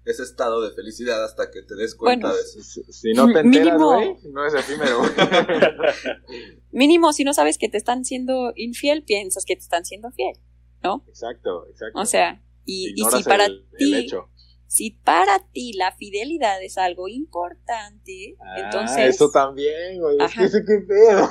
ese 0.05 0.23
estado 0.23 0.61
de 0.67 0.73
felicidad 0.75 1.23
hasta 1.23 1.51
que 1.51 1.61
te 1.61 1.75
des 1.75 1.93
cuenta 1.95 2.27
Bueno. 2.29 2.35
de 2.35 2.41
eso. 2.43 2.61
Si, 2.61 2.83
si 2.91 3.13
no 3.13 3.31
te 3.31 3.39
enteras, 3.39 3.67
Mínimo. 3.79 3.93
güey, 3.93 4.15
no 4.31 4.45
es 4.45 4.53
efímero. 4.55 5.01
mínimo 6.71 7.13
si 7.13 7.23
no 7.23 7.33
sabes 7.33 7.57
que 7.57 7.69
te 7.69 7.77
están 7.77 8.05
siendo 8.05 8.51
infiel, 8.55 9.03
piensas 9.03 9.45
que 9.45 9.55
te 9.55 9.61
están 9.61 9.85
siendo 9.85 10.11
fiel, 10.11 10.35
¿no? 10.83 11.03
exacto, 11.07 11.67
exacto. 11.69 11.99
O 11.99 12.05
sea, 12.05 12.41
y, 12.65 12.93
si 13.11 13.23
para 13.23 13.45
el- 13.45 13.65
ti 13.77 13.93
el 13.93 13.99
hecho. 14.05 14.29
Si 14.67 14.91
para 14.91 15.39
ti 15.51 15.73
la 15.73 15.91
fidelidad 15.95 16.61
es 16.61 16.77
algo 16.77 17.07
importante, 17.07 18.35
Ah, 18.39 18.55
entonces 18.57 19.15
eso 19.15 19.29
también, 19.31 19.99
güey. 19.99 20.17
Es 20.19 20.33
que 20.33 20.43
eso 20.43 20.57
qué 20.65 20.79
pedo. 20.87 21.29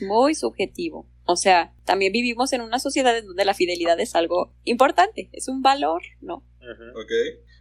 muy 0.00 0.34
subjetivo. 0.34 1.06
O 1.24 1.36
sea, 1.36 1.74
también 1.84 2.12
vivimos 2.12 2.52
en 2.52 2.62
una 2.62 2.78
sociedad 2.78 3.16
en 3.16 3.26
donde 3.26 3.44
la 3.44 3.54
fidelidad 3.54 3.98
es 4.00 4.14
algo 4.14 4.54
importante, 4.64 5.28
es 5.32 5.48
un 5.48 5.62
valor, 5.62 6.02
¿no? 6.20 6.44
Ujú. 6.60 7.00
Ok. 7.00 7.12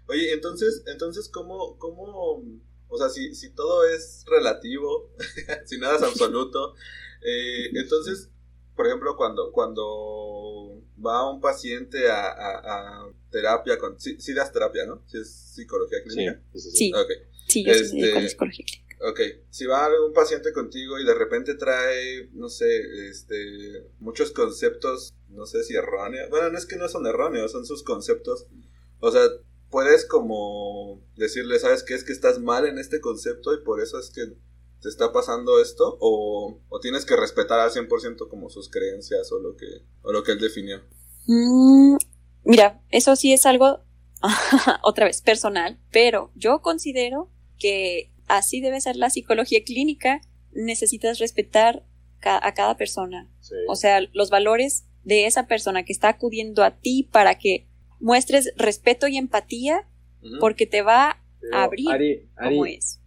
Oye, 0.08 0.34
entonces, 0.34 0.84
entonces, 0.88 1.30
¿cómo, 1.30 1.78
cómo, 1.78 2.44
o 2.88 2.98
sea, 2.98 3.10
si, 3.10 3.36
si 3.36 3.54
todo 3.54 3.88
es 3.88 4.26
relativo, 4.28 5.12
si 5.66 5.78
nada 5.78 5.98
es 5.98 6.04
absoluto, 6.04 6.74
eh, 7.24 7.70
entonces, 7.74 8.30
por 8.76 8.88
ejemplo, 8.88 9.16
cuando, 9.18 9.52
cuando 9.52 10.82
va 11.04 11.30
un 11.32 11.42
paciente 11.42 12.10
a, 12.10 12.28
a- 12.28 13.02
a 13.04 13.10
terapia, 13.30 13.78
con, 13.78 14.00
sí, 14.00 14.18
sí 14.20 14.34
das 14.34 14.52
terapia, 14.52 14.86
¿no? 14.86 15.02
Si 15.08 15.18
es 15.18 15.30
psicología 15.32 16.00
clínica. 16.04 16.42
sí, 16.54 16.60
sí, 16.60 16.72
sí. 16.72 16.78
Sí, 16.78 16.94
Ok. 16.94 17.10
sí, 17.48 17.64
yo 17.66 17.72
a 17.72 17.76
Este- 17.76 18.30
psicología 18.30 18.66
clínica. 18.66 18.82
Ok, 19.04 19.20
si 19.50 19.66
va 19.66 19.90
un 20.06 20.14
paciente 20.14 20.54
contigo 20.54 21.00
y 21.00 21.06
de 21.06 21.16
repente 21.16 21.56
trae, 21.56 22.30
no 22.34 22.50
sé, 22.50 22.68
este, 23.10 23.88
muchos 24.00 24.30
conceptos, 24.32 25.12
no 25.30 25.48
sé 25.48 25.64
si 25.64 25.74
erróneos, 25.76 26.30
bueno, 26.30 26.52
no 26.52 26.58
es 26.58 26.68
que 26.68 26.76
no 26.76 26.88
son 26.88 27.08
erróneos, 27.08 27.52
son 27.52 27.66
sus 27.66 27.82
conceptos, 27.82 28.46
o 29.00 29.12
sea, 29.12 29.24
puedes 29.72 30.06
como 30.06 31.02
decirle, 31.16 31.58
¿sabes 31.58 31.82
qué? 31.82 31.96
Es 31.96 32.04
que 32.04 32.12
estás 32.14 32.38
mal 32.40 32.68
en 32.68 32.78
este 32.78 33.02
concepto 33.02 33.56
y 33.56 33.64
por 33.64 33.82
eso 33.82 33.98
es 34.00 34.12
que 34.12 34.22
te 34.82 34.90
está 34.90 35.12
pasando 35.12 35.62
esto, 35.62 35.98
o, 36.00 36.60
o 36.70 36.80
tienes 36.80 37.06
que 37.06 37.16
respetar 37.16 37.60
al 37.60 37.70
100% 37.72 38.28
como 38.30 38.50
sus 38.50 38.70
creencias 38.70 39.32
o 39.32 39.40
lo 39.40 39.56
que, 39.56 39.68
o 40.02 40.12
lo 40.12 40.24
que 40.24 40.32
él 40.34 40.40
definió. 40.40 40.82
Mm, 41.28 41.98
mira, 42.44 42.82
eso 42.90 43.16
sí 43.16 43.32
es 43.34 43.46
algo, 43.46 43.82
otra 44.84 45.06
vez, 45.06 45.22
personal, 45.22 45.80
pero 45.92 46.32
yo 46.36 46.62
considero 46.62 47.30
que 47.60 48.12
así 48.28 48.62
debe 48.62 48.82
ser 48.82 48.96
la 48.96 49.10
psicología 49.10 49.64
clínica. 49.64 50.22
Necesitas 50.54 51.20
respetar 51.20 51.86
ca- 52.20 52.40
a 52.46 52.54
cada 52.54 52.76
persona. 52.76 53.30
Sí. 53.40 53.56
O 53.70 53.76
sea, 53.76 54.02
los 54.14 54.30
valores 54.30 54.86
de 55.04 55.26
esa 55.28 55.48
persona 55.48 55.84
que 55.84 55.94
está 55.94 56.10
acudiendo 56.10 56.64
a 56.64 56.78
ti 56.80 57.08
para 57.12 57.38
que 57.38 57.68
muestres 58.00 58.52
respeto 58.58 59.08
y 59.08 59.18
empatía 59.18 59.88
porque 60.40 60.66
te 60.68 60.82
va 60.82 61.24
Pero, 61.40 61.56
a 61.58 61.64
abrir 61.64 61.90
Ari, 61.90 62.30
Ari, 62.36 62.50
como 62.56 62.66
es. 62.66 63.00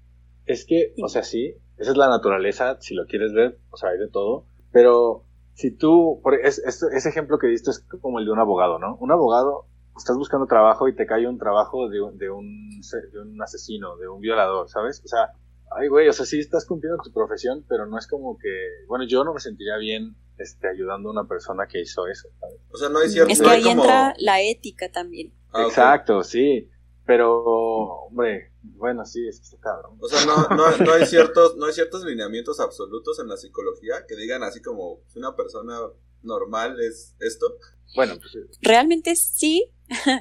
Es 0.47 0.65
que, 0.65 0.95
o 1.03 1.09
sea, 1.09 1.23
sí, 1.23 1.55
esa 1.79 1.91
es 1.91 1.97
la 1.97 2.09
naturaleza, 2.09 2.77
si 2.81 2.95
lo 2.95 3.07
quieres 3.07 3.33
ver, 3.33 3.59
o 3.71 3.77
sea, 3.77 3.91
hay 3.91 3.99
de 3.99 4.09
todo, 4.09 4.47
pero 4.73 5.25
si 5.55 5.71
tú, 5.71 6.21
por 6.23 6.35
es- 6.35 6.59
es- 6.59 6.83
ese 6.83 7.09
ejemplo 7.09 7.39
que 7.39 7.47
diste 7.47 7.71
es 7.71 7.85
como 8.01 8.19
el 8.19 8.25
de 8.25 8.33
un 8.33 8.39
abogado, 8.41 8.79
¿no? 8.79 8.97
Un 8.97 9.13
abogado, 9.13 9.67
estás 9.97 10.17
buscando 10.17 10.47
trabajo 10.47 10.89
y 10.89 10.95
te 10.97 11.07
cae 11.07 11.27
un 11.29 11.39
trabajo 11.39 11.89
de, 11.89 12.01
un- 12.03 12.19
de, 12.19 12.31
un, 12.31 12.81
de 13.13 13.21
un 13.21 13.41
asesino, 13.43 13.97
de 13.97 14.09
un 14.09 14.21
violador, 14.21 14.69
¿sabes? 14.69 15.01
O 15.05 15.09
sea, 15.09 15.31
ay, 15.77 15.89
güey, 15.89 16.09
o 16.09 16.13
sea, 16.13 16.27
sí 16.27 16.41
estás 16.41 16.67
cumpliendo 16.67 17.01
tu 17.03 17.13
profesión, 17.13 17.65
pero 17.69 17.87
no 17.87 17.99
es 17.99 18.07
como 18.09 18.37
que, 18.39 18.49
bueno, 18.89 19.05
yo 19.07 19.23
no 19.25 19.33
me 19.35 19.41
sentiría 19.41 19.77
bien 19.77 20.17
este, 20.39 20.69
ayudando 20.69 21.09
a 21.11 21.13
una 21.13 21.29
persona 21.29 21.67
que 21.69 21.81
hizo 21.81 22.09
eso, 22.09 22.29
¿sabes? 22.41 22.57
O 22.73 22.77
sea, 22.77 22.89
no 22.89 22.99
hay 22.99 23.09
cierto... 23.09 23.33
Es 23.33 23.41
que 23.41 23.49
ahí 23.49 23.63
como- 23.63 23.83
entra 23.85 24.15
la 24.19 24.41
ética 24.43 24.91
también. 24.91 25.33
Ah. 25.53 25.63
Exacto, 25.63 26.25
sí, 26.25 26.69
pero, 27.07 27.43
hombre, 27.45 28.53
bueno, 28.63 29.05
sí, 29.05 29.27
es 29.29 29.39
que 29.39 29.45
está 29.45 29.59
cabrón. 29.59 29.99
O 30.01 30.09
sea, 30.09 30.25
no, 30.25 30.49
no, 30.57 30.77
no 30.79 30.93
hay 30.93 31.07
ciertos, 31.07 31.57
no 31.57 31.67
hay 31.67 31.73
ciertos 31.73 32.05
lineamientos 32.05 32.61
absolutos 32.61 33.19
en 33.21 33.29
la 33.29 33.37
psicología 33.37 34.07
que 34.09 34.17
digan 34.17 34.43
así 34.43 34.63
como 34.63 35.01
si 35.09 35.19
una 35.19 35.37
persona 35.37 35.79
normal 36.23 36.81
es 36.81 37.15
esto. 37.21 37.59
Bueno, 37.95 38.17
pues, 38.19 38.33
Realmente 38.63 39.15
sí. 39.17 39.71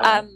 Am, 0.00 0.28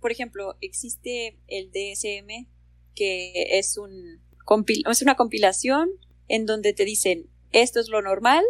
por 0.00 0.10
ejemplo, 0.12 0.56
existe 0.60 1.38
el 1.46 1.70
DSM, 1.70 2.48
que 2.94 3.58
es, 3.58 3.76
un 3.78 4.20
compil- 4.44 4.88
es 4.90 5.02
una 5.02 5.16
compilación 5.16 5.90
en 6.28 6.46
donde 6.46 6.72
te 6.72 6.84
dicen 6.84 7.30
esto 7.52 7.78
es 7.80 7.88
lo 7.88 8.02
normal 8.02 8.44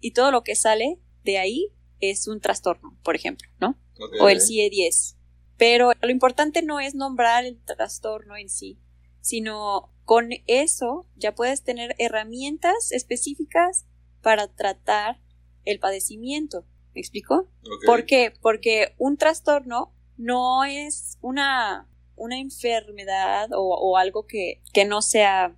y 0.00 0.12
todo 0.12 0.30
lo 0.30 0.42
que 0.42 0.54
sale 0.54 0.98
de 1.24 1.38
ahí 1.38 1.72
es 2.00 2.26
un 2.28 2.40
trastorno, 2.40 2.96
por 3.04 3.16
ejemplo, 3.16 3.48
¿no? 3.60 3.78
O 4.20 4.28
el 4.28 4.38
CIE-10. 4.40 5.16
Pero 5.58 5.90
lo 6.00 6.10
importante 6.10 6.62
no 6.62 6.80
es 6.80 6.94
nombrar 6.94 7.44
el 7.44 7.60
trastorno 7.62 8.36
en 8.36 8.48
sí, 8.48 8.78
sino 9.20 9.92
con 10.04 10.30
eso 10.46 11.06
ya 11.16 11.34
puedes 11.34 11.62
tener 11.62 11.94
herramientas 11.98 12.92
específicas 12.92 13.86
para 14.22 14.48
tratar 14.48 15.20
el 15.64 15.80
padecimiento. 15.80 16.64
¿Me 16.94 17.00
explico? 17.00 17.50
Ok. 17.62 17.84
¿Por 17.84 18.06
qué? 18.06 18.32
Porque 18.40 18.94
un 18.96 19.16
trastorno 19.16 19.94
no 20.16 20.64
es 20.64 21.18
una, 21.20 21.88
una 22.16 22.38
enfermedad 22.38 23.50
o, 23.52 23.74
o 23.74 23.96
algo 23.96 24.26
que, 24.26 24.62
que 24.72 24.84
no 24.84 25.02
sea 25.02 25.56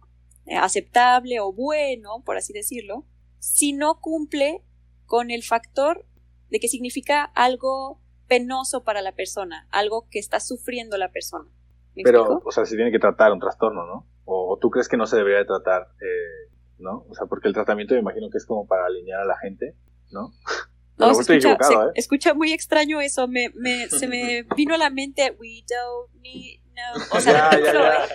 aceptable 0.58 1.40
o 1.40 1.52
bueno, 1.52 2.22
por 2.24 2.36
así 2.36 2.52
decirlo, 2.52 3.06
si 3.38 3.72
no 3.72 4.00
cumple 4.00 4.62
con 5.06 5.30
el 5.30 5.42
factor 5.42 6.06
de 6.50 6.60
que 6.60 6.68
significa 6.68 7.24
algo 7.24 8.00
penoso 8.30 8.84
para 8.84 9.02
la 9.02 9.10
persona, 9.12 9.66
algo 9.72 10.06
que 10.08 10.20
está 10.20 10.38
sufriendo 10.38 10.96
la 10.96 11.10
persona. 11.10 11.50
¿Me 11.96 12.04
Pero, 12.04 12.20
explico? 12.20 12.42
o 12.48 12.52
sea, 12.52 12.64
si 12.64 12.76
tiene 12.76 12.92
que 12.92 13.00
tratar 13.00 13.32
un 13.32 13.40
trastorno, 13.40 13.84
¿no? 13.86 14.06
O, 14.24 14.56
tú 14.60 14.70
crees 14.70 14.88
que 14.88 14.96
no 14.96 15.06
se 15.06 15.16
debería 15.16 15.40
de 15.40 15.46
tratar, 15.46 15.88
eh, 16.00 16.52
¿no? 16.78 17.04
O 17.10 17.14
sea, 17.14 17.26
porque 17.26 17.48
el 17.48 17.54
tratamiento 17.54 17.94
me 17.94 18.00
imagino 18.00 18.30
que 18.30 18.38
es 18.38 18.46
como 18.46 18.68
para 18.68 18.86
alinear 18.86 19.20
a 19.22 19.24
la 19.24 19.36
gente, 19.38 19.74
¿no? 20.10 20.32
No, 20.96 21.14
se 21.14 21.22
escucha, 21.22 21.56
se 21.62 21.72
¿eh? 21.72 21.78
escucha 21.94 22.34
muy 22.34 22.52
extraño 22.52 23.00
eso, 23.00 23.26
me, 23.26 23.48
me, 23.54 23.88
se 23.88 24.06
me 24.06 24.42
vino 24.56 24.74
a 24.74 24.78
la 24.78 24.90
mente, 24.90 25.34
we 25.40 25.64
don't 25.66 26.12
need, 26.20 26.60
no. 26.74 27.16
O 27.16 27.20
sea, 27.20 27.50
Ya, 27.52 27.60
ya. 27.72 28.08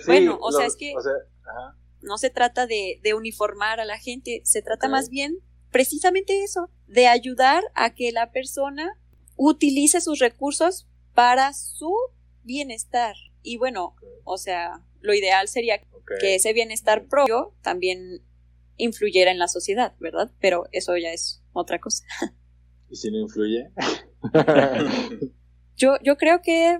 Sí, 0.00 0.06
Bueno, 0.06 0.38
o 0.40 0.52
sea, 0.52 0.64
es 0.66 0.76
que- 0.76 0.94
o 0.96 1.00
sea, 1.00 1.12
ajá. 1.42 1.76
no 2.02 2.18
se 2.18 2.30
trata 2.30 2.68
de, 2.68 3.00
de 3.02 3.14
uniformar 3.14 3.80
a 3.80 3.84
la 3.84 3.98
gente, 3.98 4.42
se 4.44 4.62
trata 4.62 4.88
más 4.88 5.08
bien 5.10 5.38
precisamente 5.72 6.44
eso, 6.44 6.70
de 6.86 7.08
ayudar 7.08 7.64
a 7.74 7.94
que 7.94 8.12
la 8.12 8.30
persona 8.30 8.96
utilice 9.42 10.02
sus 10.02 10.18
recursos 10.18 10.86
para 11.14 11.54
su 11.54 11.96
bienestar. 12.42 13.14
Y 13.42 13.56
bueno, 13.56 13.96
o 14.24 14.36
sea, 14.36 14.84
lo 15.00 15.14
ideal 15.14 15.48
sería 15.48 15.80
que 16.20 16.34
ese 16.34 16.52
bienestar 16.52 17.06
propio 17.08 17.54
también 17.62 18.22
influyera 18.76 19.30
en 19.30 19.38
la 19.38 19.48
sociedad, 19.48 19.94
¿verdad? 19.98 20.30
Pero 20.40 20.64
eso 20.72 20.94
ya 20.98 21.10
es 21.12 21.42
otra 21.54 21.80
cosa. 21.80 22.04
¿Y 22.90 22.96
si 22.96 23.10
no 23.10 23.18
influye? 23.18 23.70
Yo, 25.76 25.94
yo 26.02 26.18
creo 26.18 26.42
que 26.42 26.78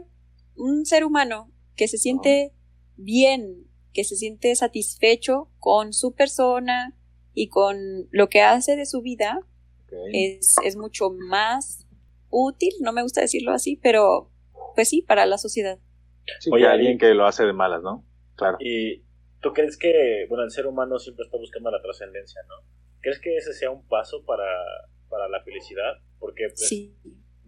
un 0.57 0.85
ser 0.85 1.07
humano 1.07 1.51
que 1.75 1.89
se 1.89 1.97
siente 1.97 2.53
bien, 2.97 3.67
que 3.95 4.05
se 4.05 4.15
siente 4.15 4.55
satisfecho 4.55 5.51
con 5.59 5.95
su 5.95 6.13
persona 6.13 6.95
y 7.33 7.49
con 7.49 8.09
lo 8.11 8.29
que 8.29 8.43
hace 8.43 8.77
de 8.77 8.85
su 8.85 9.01
vida, 9.01 9.41
es, 10.13 10.57
es 10.63 10.77
mucho 10.77 11.09
más 11.09 11.87
útil, 12.31 12.73
no 12.81 12.93
me 12.93 13.03
gusta 13.03 13.21
decirlo 13.21 13.53
así, 13.53 13.77
pero 13.83 14.31
pues 14.75 14.89
sí, 14.89 15.03
para 15.03 15.27
la 15.27 15.39
sociedad. 15.39 15.79
Sí, 16.39 16.51
Oye, 16.53 16.67
alguien 16.67 16.99
que 16.99 17.13
lo 17.15 17.27
hace 17.27 17.45
de 17.45 17.53
malas, 17.53 17.83
¿no? 17.83 18.07
Claro. 18.37 18.57
¿Y 18.61 19.03
tú 19.41 19.53
crees 19.53 19.77
que, 19.77 20.27
bueno, 20.29 20.45
el 20.45 20.51
ser 20.51 20.67
humano 20.67 20.99
siempre 20.99 21.25
está 21.25 21.37
buscando 21.37 21.71
la 21.71 21.83
trascendencia, 21.83 22.41
¿no? 22.49 22.55
¿Crees 23.01 23.19
que 23.21 23.37
ese 23.37 23.53
sea 23.53 23.71
un 23.71 23.87
paso 23.89 24.25
para, 24.25 24.45
para 25.09 25.29
la 25.29 25.43
felicidad? 25.43 25.95
Porque 26.19 26.45
pues, 26.49 26.69
Sí. 26.69 26.95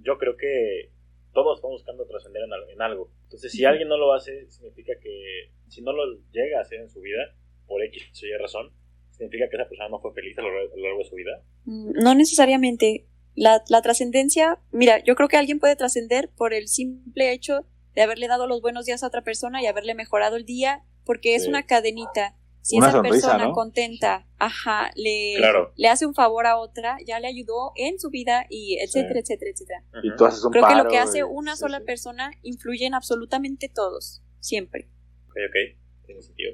yo 0.00 0.18
creo 0.18 0.36
que 0.36 0.90
todos 1.32 1.58
estamos 1.58 1.76
buscando 1.82 2.06
trascender 2.06 2.42
en, 2.42 2.52
al- 2.52 2.70
en 2.70 2.82
algo. 2.82 3.10
Entonces, 3.24 3.52
si 3.52 3.64
alguien 3.64 3.88
no 3.88 3.96
lo 3.96 4.12
hace, 4.12 4.50
significa 4.50 4.92
que 5.00 5.52
si 5.68 5.80
no 5.82 5.92
lo 5.92 6.02
llega 6.32 6.58
a 6.58 6.62
hacer 6.62 6.80
en 6.80 6.90
su 6.90 7.00
vida, 7.00 7.22
por 7.66 7.82
X 7.84 8.02
o 8.22 8.26
Y 8.26 8.36
razón, 8.38 8.70
significa 9.10 9.48
que 9.48 9.56
esa 9.56 9.68
persona 9.68 9.88
no 9.90 10.00
fue 10.00 10.12
feliz 10.12 10.36
a 10.38 10.42
lo, 10.42 10.52
largo- 10.52 10.74
a 10.74 10.76
lo 10.76 10.82
largo 10.82 10.98
de 10.98 11.04
su 11.04 11.14
vida. 11.14 11.42
Mm, 11.64 11.92
No 12.02 12.14
necesariamente. 12.14 13.06
La, 13.34 13.62
la 13.68 13.80
trascendencia, 13.82 14.58
mira, 14.72 15.02
yo 15.04 15.14
creo 15.14 15.28
que 15.28 15.36
alguien 15.36 15.58
puede 15.58 15.76
trascender 15.76 16.30
por 16.36 16.52
el 16.52 16.68
simple 16.68 17.32
hecho 17.32 17.66
de 17.94 18.02
haberle 18.02 18.28
dado 18.28 18.46
los 18.46 18.60
buenos 18.62 18.84
días 18.86 19.02
a 19.02 19.06
otra 19.06 19.22
persona 19.22 19.62
y 19.62 19.66
haberle 19.66 19.94
mejorado 19.94 20.36
el 20.36 20.44
día, 20.44 20.82
porque 21.04 21.34
es 21.34 21.44
Sí. 21.44 21.48
una 21.48 21.64
cadenita. 21.64 22.36
Si 22.64 22.76
Una 22.76 22.88
esa 22.88 22.98
sonrisa, 22.98 23.26
persona 23.28 23.48
¿no? 23.48 23.52
contenta, 23.54 24.28
ajá, 24.38 24.92
le, 24.94 25.34
Claro. 25.36 25.72
le 25.76 25.88
hace 25.88 26.06
un 26.06 26.14
favor 26.14 26.46
a 26.46 26.58
otra, 26.58 26.96
ya 27.04 27.18
le 27.18 27.26
ayudó 27.26 27.72
en 27.74 27.98
su 27.98 28.08
vida 28.10 28.46
y 28.48 28.78
etcétera, 28.78 29.18
etcétera, 29.18 29.50
etcétera. 29.50 29.84
Y 30.04 30.14
tú 30.16 30.24
haces 30.26 30.44
un 30.44 30.52
Creo 30.52 30.68
que 30.68 30.74
lo 30.76 30.86
que 30.88 30.98
hace 30.98 31.24
una 31.24 31.56
sí, 31.56 31.60
sola 31.60 31.78
sí. 31.80 31.84
persona 31.86 32.30
influye 32.42 32.86
en 32.86 32.94
absolutamente 32.94 33.68
todos, 33.68 34.22
siempre. 34.38 34.88
Ok, 35.28 35.36
ok. 35.48 36.06
Tiene 36.06 36.22
sentido. 36.22 36.52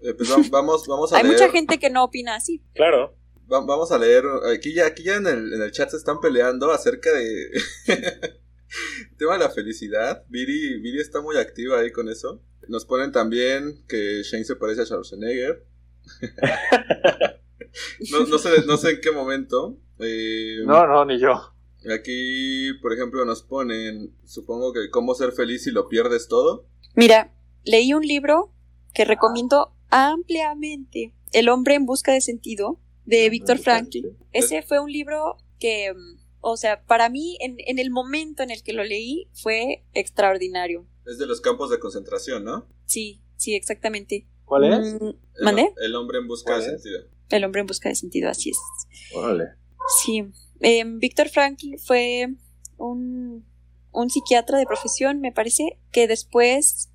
Eh, 0.02 0.14
pues 0.16 0.30
va- 0.30 0.36
vamos, 0.52 0.86
vamos 0.86 1.12
a 1.12 1.16
Hay 1.16 1.24
leer. 1.24 1.34
mucha 1.34 1.50
gente 1.50 1.78
que 1.78 1.90
no 1.90 2.04
opina 2.04 2.36
así. 2.36 2.62
Claro. 2.74 3.16
Va- 3.52 3.64
vamos 3.64 3.92
a 3.92 3.98
leer. 3.98 4.24
Aquí 4.54 4.72
ya, 4.74 4.86
aquí 4.86 5.02
ya 5.04 5.16
en 5.16 5.26
el, 5.26 5.52
en 5.52 5.62
el 5.62 5.72
chat 5.72 5.90
se 5.90 5.96
están 5.96 6.20
peleando 6.20 6.70
acerca 6.72 7.12
de. 7.12 7.50
tema 9.18 9.34
de 9.34 9.38
la 9.40 9.50
felicidad. 9.50 10.24
Viri, 10.28 10.80
Viri 10.80 11.00
está 11.00 11.20
muy 11.20 11.36
activa 11.36 11.80
ahí 11.80 11.90
con 11.92 12.08
eso. 12.08 12.42
Nos 12.68 12.84
ponen 12.84 13.12
también 13.12 13.84
que 13.88 14.22
Shane 14.24 14.44
se 14.44 14.56
parece 14.56 14.82
a 14.82 14.86
Schwarzenegger. 14.86 15.64
no, 18.10 18.26
no 18.26 18.38
sé, 18.38 18.50
no 18.66 18.76
sé 18.76 18.90
en 18.90 19.00
qué 19.00 19.10
momento. 19.12 19.78
Eh, 20.00 20.58
No, 20.64 20.86
no, 20.86 21.04
ni 21.04 21.18
yo. 21.18 21.34
Aquí, 21.94 22.72
por 22.82 22.92
ejemplo, 22.92 23.24
nos 23.24 23.42
ponen, 23.42 24.14
supongo 24.24 24.72
que 24.72 24.90
cómo 24.90 25.14
ser 25.14 25.32
feliz 25.32 25.62
si 25.64 25.70
lo 25.70 25.88
pierdes 25.88 26.26
todo. 26.28 26.66
Mira, 26.94 27.32
leí 27.64 27.92
un 27.94 28.02
libro 28.02 28.52
que 28.92 29.04
recomiendo 29.04 29.72
ampliamente 29.90 31.14
El 31.32 31.48
hombre 31.48 31.74
en 31.74 31.86
busca 31.86 32.12
de 32.12 32.20
sentido 32.20 32.80
de 33.06 33.30
Víctor 33.30 33.58
Frankl. 33.58 33.90
Sí. 33.90 34.02
Ese 34.32 34.62
fue 34.62 34.80
un 34.80 34.90
libro 34.92 35.38
que, 35.58 35.92
mm, 35.94 36.18
o 36.40 36.56
sea, 36.56 36.84
para 36.84 37.08
mí 37.08 37.38
en, 37.40 37.56
en 37.58 37.78
el 37.78 37.90
momento 37.90 38.42
en 38.42 38.50
el 38.50 38.62
que 38.62 38.72
lo 38.72 38.84
leí 38.84 39.28
fue 39.32 39.84
extraordinario. 39.94 40.86
Es 41.06 41.18
de 41.18 41.26
los 41.26 41.40
campos 41.40 41.70
de 41.70 41.78
concentración, 41.78 42.44
¿no? 42.44 42.68
Sí, 42.84 43.22
sí, 43.36 43.54
exactamente. 43.54 44.26
¿Cuál 44.44 44.64
es? 44.72 44.94
Mm, 44.94 45.06
El, 45.06 45.44
¿Mandé? 45.44 45.72
el 45.82 45.94
hombre 45.94 46.18
en 46.18 46.26
busca 46.28 46.56
de 46.58 46.62
sentido. 46.64 47.00
El 47.30 47.44
hombre 47.44 47.60
en 47.62 47.66
busca 47.66 47.88
de 47.88 47.94
sentido, 47.94 48.28
así 48.30 48.50
es. 48.50 48.58
Órale. 49.14 49.44
Sí. 50.04 50.24
Eh, 50.60 50.84
Víctor 50.86 51.28
Frankl 51.28 51.76
fue 51.84 52.28
un, 52.76 53.44
un 53.92 54.10
psiquiatra 54.10 54.58
de 54.58 54.66
profesión, 54.66 55.20
me 55.20 55.32
parece, 55.32 55.78
que 55.90 56.06
después 56.08 56.90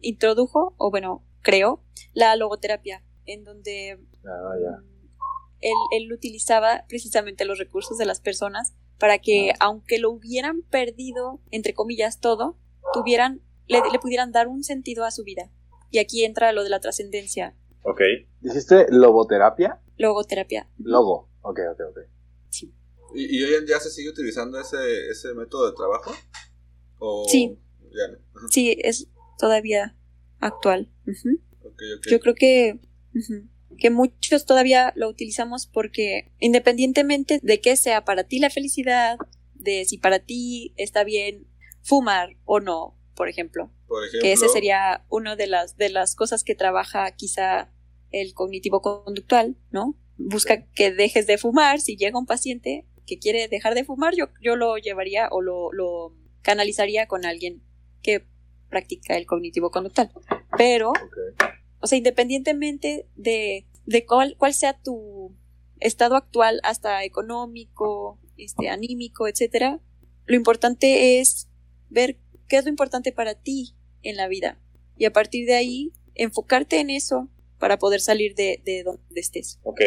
introdujo, 0.00 0.74
o 0.78 0.90
bueno, 0.90 1.24
creó, 1.42 1.82
la 2.14 2.34
logoterapia, 2.36 3.04
en 3.26 3.44
donde 3.44 3.98
Ah, 4.24 4.54
ya. 4.60 4.84
Él, 5.62 5.72
él 5.92 6.12
utilizaba 6.12 6.84
precisamente 6.88 7.44
los 7.44 7.58
recursos 7.58 7.96
de 7.98 8.04
las 8.04 8.20
personas 8.20 8.74
para 8.98 9.18
que, 9.18 9.52
aunque 9.60 9.98
lo 9.98 10.10
hubieran 10.10 10.62
perdido, 10.62 11.40
entre 11.50 11.74
comillas, 11.74 12.20
todo, 12.20 12.58
tuvieran, 12.92 13.40
le, 13.66 13.78
le 13.92 13.98
pudieran 13.98 14.30
dar 14.32 14.46
un 14.48 14.62
sentido 14.62 15.04
a 15.04 15.10
su 15.10 15.24
vida. 15.24 15.50
Y 15.90 15.98
aquí 15.98 16.24
entra 16.24 16.52
lo 16.52 16.62
de 16.64 16.70
la 16.70 16.80
trascendencia, 16.80 17.56
Ok. 17.84 18.00
¿Dijiste 18.40 18.86
loboterapia? 18.90 19.80
logoterapia. 19.96 20.68
Logo. 20.78 21.28
Ok, 21.42 21.58
ok, 21.72 21.80
ok. 21.90 21.98
Sí. 22.48 22.72
¿Y, 23.14 23.38
y 23.38 23.42
hoy 23.42 23.54
en 23.54 23.66
día 23.66 23.80
se 23.80 23.90
sigue 23.90 24.08
utilizando 24.10 24.60
ese, 24.60 25.08
ese 25.10 25.34
método 25.34 25.68
de 25.68 25.76
trabajo? 25.76 26.12
¿O 26.98 27.24
Sí. 27.28 27.58
Ya 27.90 28.08
no. 28.08 28.48
Sí, 28.50 28.76
es 28.80 29.08
todavía 29.38 29.96
actual. 30.38 30.92
Ujú. 31.08 31.40
Ok, 31.64 31.82
ok. 31.98 32.06
Yo 32.08 32.20
creo 32.20 32.34
que, 32.36 32.78
que 33.78 33.90
muchos 33.90 34.46
todavía 34.46 34.92
lo 34.96 35.08
utilizamos 35.08 35.66
porque 35.66 36.32
independientemente 36.38 37.40
de 37.42 37.60
que 37.60 37.76
sea 37.76 38.04
para 38.04 38.24
ti 38.24 38.38
la 38.38 38.50
felicidad, 38.50 39.18
de 39.54 39.84
si 39.84 39.98
para 39.98 40.20
ti 40.20 40.74
está 40.76 41.04
bien 41.04 41.46
fumar 41.82 42.36
o 42.44 42.60
no, 42.60 42.98
por 43.14 43.28
ejemplo, 43.28 43.70
Por 43.88 44.04
ejemplo, 44.04 44.20
que 44.22 44.32
ese 44.32 44.48
sería 44.48 45.04
una 45.08 45.36
de 45.36 45.46
las, 45.46 45.76
de 45.76 45.90
las 45.90 46.14
cosas 46.14 46.44
que 46.44 46.54
trabaja 46.54 47.10
quizá 47.12 47.70
el 48.10 48.34
cognitivo 48.34 48.80
conductual, 48.80 49.56
¿no? 49.70 49.98
Busca 50.16 50.66
que 50.74 50.92
dejes 50.92 51.26
de 51.26 51.38
fumar. 51.38 51.80
Si 51.80 51.96
llega 51.96 52.18
un 52.18 52.26
paciente 52.26 52.86
que 53.06 53.18
quiere 53.18 53.48
dejar 53.48 53.74
de 53.74 53.84
fumar, 53.84 54.14
yo, 54.14 54.28
yo 54.40 54.56
lo 54.56 54.76
llevaría 54.76 55.28
o 55.30 55.40
lo, 55.40 55.72
lo 55.72 56.14
canalizaría 56.42 57.06
con 57.06 57.24
alguien 57.24 57.62
que 58.02 58.26
practica 58.68 59.16
el 59.16 59.26
cognitivo 59.26 59.70
conductual. 59.70 60.10
Pero. 60.56 60.92
O 61.82 61.86
sea, 61.86 61.98
independientemente 61.98 63.06
de, 63.16 63.66
de 63.86 64.06
cuál, 64.06 64.36
cuál 64.38 64.54
sea 64.54 64.78
tu 64.78 65.34
estado 65.80 66.14
actual, 66.14 66.60
hasta 66.62 67.04
económico, 67.04 68.18
este, 68.36 68.68
anímico, 68.68 69.26
etcétera, 69.28 69.80
lo 70.26 70.36
importante 70.36 71.20
es 71.20 71.48
ver 71.90 72.18
qué 72.48 72.56
es 72.56 72.64
lo 72.64 72.70
importante 72.70 73.12
para 73.12 73.34
ti 73.34 73.74
en 74.02 74.16
la 74.16 74.28
vida. 74.28 74.58
Y 74.96 75.04
a 75.06 75.12
partir 75.12 75.46
de 75.46 75.54
ahí, 75.54 75.92
enfocarte 76.14 76.78
en 76.78 76.90
eso 76.90 77.28
para 77.58 77.78
poder 77.78 78.00
salir 78.00 78.34
de, 78.34 78.62
de 78.64 78.84
donde 78.84 79.02
estés. 79.20 79.58
Ok. 79.64 79.80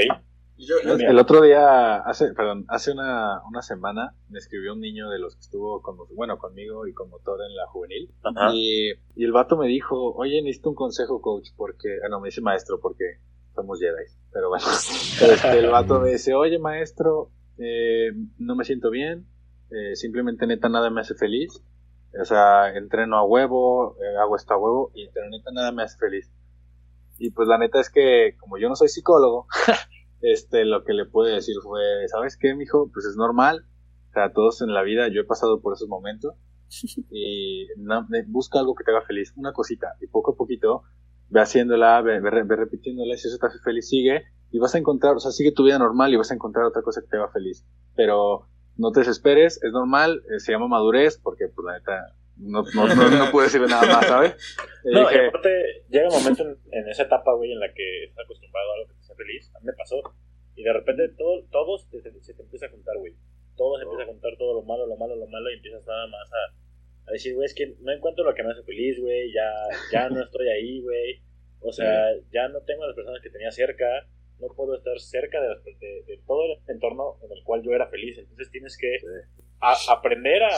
Y 0.57 0.67
yo- 0.67 0.75
yo-. 0.83 0.93
El 0.95 1.19
otro 1.19 1.41
día, 1.41 1.97
hace, 1.97 2.33
perdón, 2.33 2.65
hace 2.69 2.91
una, 2.91 3.41
una 3.49 3.61
semana 3.61 4.15
me 4.29 4.39
escribió 4.39 4.73
un 4.73 4.79
niño 4.79 5.09
de 5.09 5.19
los 5.19 5.35
que 5.35 5.41
estuvo 5.41 5.81
con, 5.81 5.97
bueno, 6.15 6.37
conmigo 6.37 6.87
y 6.87 6.93
con 6.93 7.09
motor 7.09 7.39
en 7.47 7.55
la 7.55 7.67
juvenil. 7.67 8.13
Ajá. 8.23 8.51
Y, 8.53 8.91
y 9.15 9.23
el 9.25 9.31
vato 9.31 9.57
me 9.57 9.67
dijo, 9.67 10.13
oye, 10.13 10.41
necesito 10.41 10.69
un 10.69 10.75
consejo, 10.75 11.21
coach, 11.21 11.49
porque, 11.57 11.97
ah, 12.05 12.09
no, 12.09 12.19
me 12.19 12.29
dice 12.29 12.41
maestro, 12.41 12.79
porque 12.79 13.19
somos 13.53 13.79
Jedi. 13.79 14.05
Pero 14.31 14.49
bueno, 14.49 14.65
este, 15.21 15.59
el 15.59 15.69
vato 15.69 15.99
me 15.99 16.11
dice, 16.11 16.33
oye, 16.35 16.57
maestro, 16.59 17.31
eh, 17.57 18.11
no 18.37 18.55
me 18.55 18.63
siento 18.65 18.89
bien, 18.89 19.27
eh, 19.71 19.95
simplemente 19.95 20.45
neta 20.47 20.69
nada 20.69 20.89
me 20.89 21.01
hace 21.01 21.15
feliz. 21.15 21.61
O 22.21 22.23
sea, 22.23 22.73
entreno 22.77 23.17
a 23.17 23.23
huevo, 23.25 23.97
eh, 24.01 24.17
hago 24.21 24.37
esto 24.37 24.53
a 24.53 24.57
huevo, 24.57 24.91
y 24.93 25.09
pero 25.09 25.29
neta 25.29 25.51
nada 25.51 25.73
me 25.73 25.83
hace 25.83 25.97
feliz. 25.97 26.31
Y 27.17 27.31
pues 27.31 27.47
la 27.49 27.57
neta 27.57 27.79
es 27.81 27.89
que, 27.89 28.35
como 28.39 28.57
yo 28.57 28.69
no 28.69 28.75
soy 28.77 28.87
psicólogo, 28.87 29.47
este, 30.33 30.65
lo 30.65 30.83
que 30.83 30.93
le 30.93 31.05
pude 31.05 31.33
decir 31.33 31.55
fue, 31.63 31.81
¿sabes 32.07 32.37
qué, 32.39 32.53
mijo? 32.55 32.89
Pues 32.93 33.05
es 33.05 33.15
normal. 33.15 33.65
O 34.09 34.13
sea, 34.13 34.31
todos 34.33 34.61
en 34.61 34.73
la 34.73 34.81
vida, 34.83 35.07
yo 35.09 35.21
he 35.21 35.25
pasado 35.25 35.61
por 35.61 35.73
esos 35.73 35.87
momentos. 35.87 36.33
Y 37.11 37.67
no- 37.77 38.05
me- 38.09 38.23
busca 38.27 38.59
algo 38.59 38.75
que 38.75 38.83
te 38.83 38.91
haga 38.91 39.01
feliz, 39.01 39.33
una 39.35 39.53
cosita. 39.53 39.87
Y 40.01 40.07
poco 40.07 40.31
a 40.33 40.35
poquito, 40.35 40.83
ve 41.29 41.41
haciéndola, 41.41 42.01
ve, 42.01 42.19
ve 42.19 42.43
ve 42.43 42.55
repitiéndola. 42.55 43.15
Si 43.17 43.27
eso 43.27 43.37
te 43.37 43.47
hace 43.47 43.59
feliz, 43.59 43.87
sigue. 43.89 44.23
Y 44.51 44.59
vas 44.59 44.73
a 44.75 44.77
encontrar, 44.77 45.15
o 45.15 45.19
sea, 45.19 45.31
sigue 45.31 45.51
tu 45.51 45.63
vida 45.65 45.77
normal 45.79 46.13
y 46.13 46.17
vas 46.17 46.31
a 46.31 46.35
encontrar 46.35 46.65
otra 46.65 46.81
cosa 46.81 47.01
que 47.01 47.07
te 47.07 47.17
haga 47.17 47.29
feliz. 47.31 47.65
Pero 47.95 48.47
no 48.77 48.91
te 48.91 49.01
desesperes, 49.01 49.61
es 49.63 49.71
normal, 49.71 50.21
eh, 50.29 50.39
se 50.39 50.51
llama 50.53 50.67
madurez, 50.67 51.17
porque 51.21 51.45
pues 51.53 51.65
la 51.65 51.77
neta, 51.77 52.15
no, 52.37 52.63
no, 52.73 52.87
no, 52.95 53.09
no 53.25 53.31
puedo 53.31 53.45
decirle 53.45 53.67
nada 53.67 53.85
más, 53.87 54.05
¿sabes? 54.07 54.35
Y 54.85 54.93
No, 54.93 55.01
y 55.01 55.03
dije, 55.13 55.27
aparte, 55.27 55.49
llega 55.89 56.07
un 56.09 56.15
momento 56.15 56.43
en, 56.43 56.57
en 56.71 56.89
esa 56.89 57.03
etapa, 57.03 57.33
güey, 57.35 57.51
en 57.53 57.59
la 57.59 57.67
que 57.73 58.03
estás 58.05 58.23
acostumbrado 58.25 58.67
a 58.69 58.73
algo 58.75 58.87
que 58.89 58.93
te 58.99 59.04
feliz. 59.15 59.51
A 59.55 59.59
mí 59.59 59.65
me 59.67 59.73
pasó. 59.73 60.01
Y 60.55 60.63
de 60.63 60.71
repente 60.73 61.09
todo, 61.17 61.43
todo 61.51 61.77
se, 61.77 62.01
te, 62.01 62.11
se 62.21 62.33
te 62.33 62.41
empieza 62.43 62.67
a 62.67 62.69
juntar, 62.69 62.95
güey. 62.97 63.13
Todo 63.57 63.77
se 63.77 63.83
empieza 63.83 64.03
a 64.03 64.07
juntar, 64.13 64.37
todo 64.37 64.53
lo 64.55 64.61
malo, 64.63 64.85
lo 64.87 64.95
malo, 64.97 65.15
lo 65.15 65.27
malo, 65.27 65.49
y 65.49 65.55
empiezas 65.55 65.85
nada 65.85 66.07
más 66.07 66.29
a, 66.33 67.09
a 67.09 67.11
decir, 67.11 67.33
güey, 67.35 67.45
es 67.45 67.53
que 67.53 67.75
no 67.79 67.91
encuentro 67.91 68.23
lo 68.23 68.33
que 68.33 68.43
me 68.43 68.51
hace 68.51 68.63
feliz, 68.63 68.99
güey. 68.99 69.31
Ya, 69.33 69.51
ya 69.91 70.09
no 70.09 70.21
estoy 70.23 70.47
ahí, 70.49 70.81
güey. 70.81 71.21
O 71.61 71.71
sea, 71.71 72.07
ya 72.31 72.47
no 72.49 72.61
tengo 72.61 72.83
a 72.83 72.87
las 72.87 72.95
personas 72.95 73.21
que 73.21 73.29
tenía 73.29 73.51
cerca. 73.51 73.85
No 74.39 74.47
puedo 74.55 74.75
estar 74.75 74.99
cerca 74.99 75.41
de, 75.41 75.47
las- 75.49 75.63
de- 75.63 76.03
de 76.05 76.19
todo 76.27 76.43
el 76.45 76.59
entorno 76.67 77.17
en 77.23 77.31
el 77.31 77.43
cual 77.43 77.63
yo 77.63 77.71
era 77.71 77.87
feliz. 77.87 78.17
Entonces 78.17 78.51
tienes 78.51 78.77
que 78.77 78.97
a- 79.61 79.77
aprender 79.93 80.43
a, 80.43 80.57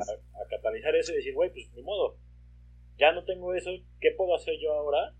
a 0.00 0.48
catalizar 0.48 0.96
eso 0.96 1.12
y 1.12 1.16
decir, 1.16 1.34
güey, 1.34 1.50
pues 1.50 1.70
ni 1.74 1.82
modo. 1.82 2.16
Ya 2.98 3.12
no 3.12 3.24
tengo 3.24 3.54
eso. 3.54 3.70
¿Qué 4.00 4.10
puedo 4.16 4.34
hacer 4.34 4.54
yo 4.60 4.72
ahora 4.72 5.14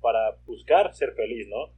para 0.00 0.36
buscar 0.46 0.94
ser 0.94 1.12
feliz, 1.14 1.48
no? 1.48 1.72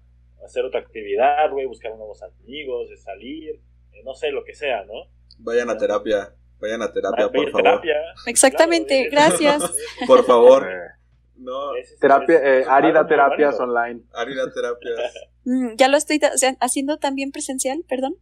Hacer 0.44 0.64
otra 0.64 0.80
actividad, 0.80 1.50
güey, 1.50 1.66
buscar 1.66 1.94
nuevos 1.96 2.22
amigos, 2.22 2.88
de 2.90 2.96
salir, 2.96 3.50
eh, 3.92 4.02
no 4.04 4.14
sé, 4.14 4.30
lo 4.30 4.44
que 4.44 4.54
sea, 4.54 4.84
¿no? 4.84 5.10
Vayan 5.38 5.70
a 5.70 5.76
terapia. 5.76 6.34
Vayan 6.60 6.82
a 6.82 6.92
terapia, 6.92 7.24
por 7.26 7.32
pedir 7.32 7.50
favor. 7.50 7.62
terapia. 7.64 7.96
Exactamente, 8.26 9.08
Claro, 9.10 9.36
gracias. 9.38 9.74
Por 10.06 10.24
favor. 10.24 10.66
No, 11.38 11.72
terapia, 12.00 12.36
eh, 12.38 12.60
es 12.60 12.66
Ari 12.66 12.92
da 12.92 13.00
algo 13.00 13.02
muy 13.02 13.08
terapias 13.10 13.60
online. 13.60 14.00
Ari 14.14 14.34
da 14.34 14.50
terapias. 14.52 15.14
Mm, 15.44 15.76
ya 15.76 15.86
lo 15.88 15.96
estoy 15.96 16.18
ta- 16.18 16.32
o 16.34 16.38
sea, 16.38 16.56
haciendo 16.60 16.96
también 16.96 17.30
presencial, 17.30 17.84
perdón, 17.88 18.16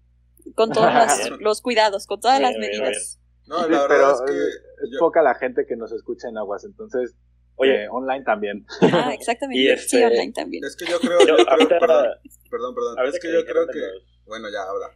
con 0.56 0.72
todos 0.72 0.92
los, 0.92 1.40
los 1.40 1.62
cuidados, 1.62 2.06
con 2.06 2.20
todas 2.20 2.38
Bien, 2.40 2.50
las 2.52 2.58
bien, 2.60 2.82
medidas. 2.82 3.18
No, 3.46 3.64
Sí, 3.64 3.70
la 3.70 3.82
verdad 3.82 3.86
pero 3.88 4.10
es 4.12 4.20
que. 4.30 4.36
es 4.84 4.90
yo- 4.92 4.98
poca 4.98 5.22
la 5.22 5.34
gente 5.36 5.64
que 5.64 5.74
nos 5.76 5.90
escucha 5.92 6.28
en 6.28 6.36
aguas, 6.36 6.64
entonces 6.64 7.14
Oye, 7.56 7.84
eh, 7.84 7.88
online 7.90 8.24
también. 8.24 8.66
Ah, 8.80 9.12
exactamente. 9.18 9.60
Y 9.62 9.66
Sí, 9.78 9.96
este- 9.96 10.06
online 10.06 10.32
también. 10.32 10.64
Es 10.64 10.76
que 10.76 10.86
yo 10.86 10.98
creo. 10.98 11.18
yo, 11.20 11.26
Yo 11.26 11.36
creo 11.36 11.48
ahorita, 11.50 11.78
perdón, 11.78 12.06
perdón, 12.50 12.74
perdón. 12.74 13.06
Es 13.06 13.20
que 13.20 13.32
yo 13.32 13.44
creo 13.44 13.66
que. 13.68 13.78
los- 13.78 14.02
Bueno, 14.26 14.48
ya 14.50 14.62
habla. 14.62 14.88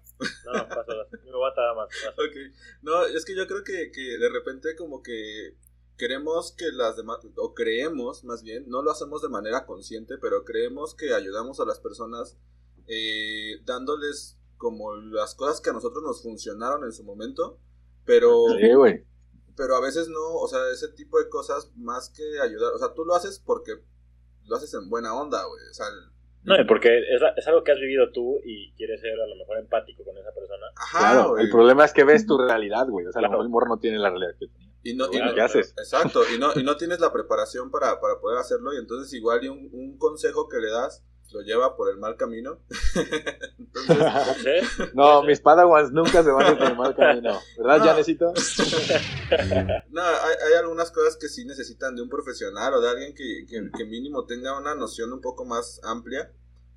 No, 0.47 0.69
paso. 0.69 0.93
me 1.25 1.31
voy 1.33 1.51
a 1.51 1.55
tardar 1.55 1.77
más. 1.77 1.89
más. 2.05 2.15
Ok. 2.15 2.37
No, 2.83 3.05
es 3.05 3.25
que 3.25 3.37
yo 3.37 3.47
creo 3.47 3.63
que, 3.63 3.91
que 3.93 4.19
de 4.19 4.29
repente 4.31 4.75
como 4.77 5.03
que 5.03 5.55
queremos 5.97 6.55
que 6.57 6.67
las 6.73 6.97
demás, 6.97 7.19
o 7.37 7.55
creemos 7.55 8.25
más 8.25 8.43
bien, 8.43 8.65
no 8.69 8.83
lo 8.83 8.91
hacemos 8.91 9.21
de 9.23 9.29
manera 9.29 9.67
consciente, 9.67 10.15
pero 10.21 10.45
creemos 10.45 10.95
que 10.95 11.13
ayudamos 11.13 11.61
a 11.61 11.65
las 11.65 11.79
personas 11.81 12.39
eh, 12.87 13.61
dándoles 13.65 14.39
como 14.57 14.95
las 14.97 15.35
cosas 15.35 15.61
que 15.61 15.71
a 15.71 15.73
nosotros 15.73 16.03
nos 16.03 16.23
funcionaron 16.23 16.85
en 16.85 16.93
su 16.93 17.05
momento, 17.05 17.61
pero, 18.05 18.45
Sí, 18.59 18.73
güey. 18.75 19.05
Pero 19.59 19.77
a 19.77 19.81
veces 19.83 20.09
no, 20.09 20.37
o 20.41 20.49
sea, 20.49 20.61
ese 20.73 20.89
tipo 20.95 21.19
de 21.19 21.29
cosas 21.29 21.71
más 21.77 22.09
que 22.17 22.23
ayudar, 22.41 22.73
o 22.73 22.79
sea, 22.79 22.95
tú 22.95 23.05
lo 23.05 23.15
haces 23.15 23.43
porque 23.45 23.73
lo 24.47 24.57
haces 24.57 24.73
en 24.73 24.89
buena 24.89 25.15
onda, 25.15 25.45
güey, 25.45 25.61
o 25.71 25.75
sea, 25.75 25.87
No, 26.45 26.55
porque 26.67 26.97
es, 26.99 27.21
es 27.37 27.47
algo 27.49 27.63
que 27.65 27.73
has 27.73 27.79
vivido 27.81 28.11
tú 28.13 28.41
y 28.45 28.73
quieres 28.77 29.01
ser 29.03 29.13
a 29.21 29.27
lo 29.27 29.37
mejor 29.37 29.59
empático 29.59 30.03
con 30.05 30.17
esa 30.17 30.33
persona. 30.33 30.67
ajá, 30.77 30.99
Claro, 31.13 31.31
güey. 31.33 31.45
el 31.45 31.51
problema 31.51 31.85
es 31.85 31.93
que 31.93 32.05
ves 32.05 32.25
tu 32.27 32.39
realidad, 32.39 32.87
güey. 32.89 33.05
O 33.07 33.13
sea, 33.13 33.19
a 33.19 33.23
lo 33.25 33.31
mejor 33.31 33.45
el 33.45 33.51
morro 33.51 33.69
no 33.69 33.79
tiene 33.79 33.99
la 33.99 34.09
realidad 34.11 34.33
que 34.39 34.47
tenía. 34.47 34.69
Y 34.85 34.95
no, 34.95 35.07
y 35.13 35.19
no- 35.19 35.35
¿Qué 35.35 35.41
haces? 35.43 35.75
Exacto, 35.77 36.23
y 36.35 36.39
no, 36.39 36.53
y 36.55 36.63
no 36.63 36.77
tienes 36.79 37.01
la 37.01 37.13
preparación 37.13 37.71
para, 37.71 38.01
para 38.01 38.21
poder 38.21 38.39
hacerlo, 38.39 38.73
y 38.73 38.79
entonces 38.79 39.13
igual 39.13 39.45
y 39.45 39.49
un, 39.49 39.69
un 39.73 39.99
consejo 39.99 40.49
que 40.49 40.59
le 40.59 40.71
das 40.71 41.05
lo 41.31 41.43
lleva 41.43 41.77
por 41.77 41.91
el 41.91 41.99
mal 41.99 42.17
camino. 42.17 42.59
entonces, 43.59 44.95
No 44.95 45.23
mis 45.23 45.41
padawans 45.41 45.93
nunca 45.93 46.23
se 46.23 46.31
van 46.31 46.57
por 46.57 46.67
el 46.67 46.77
mal 46.77 46.97
camino. 46.97 47.39
¿Verdad, 47.57 47.79
No. 47.79 47.85
Janecito? 47.85 48.33
no, 49.91 50.03
hay, 50.03 50.37
hay 50.47 50.55
algunas 50.59 50.91
cosas 50.91 51.17
que 51.17 51.29
sí 51.29 51.45
necesitan 51.45 51.97
de 51.97 52.03
un 52.03 52.09
profesional 52.09 52.75
o 52.75 52.81
de 52.81 52.91
alguien 52.91 53.15
que, 53.15 53.45
que, 53.47 53.71
que 53.77 53.85
mínimo 53.85 54.25
tenga 54.25 54.59
una 54.59 54.75
noción 54.75 55.13
un 55.13 55.21
poco 55.21 55.45
más 55.45 55.81
amplia. 55.85 56.33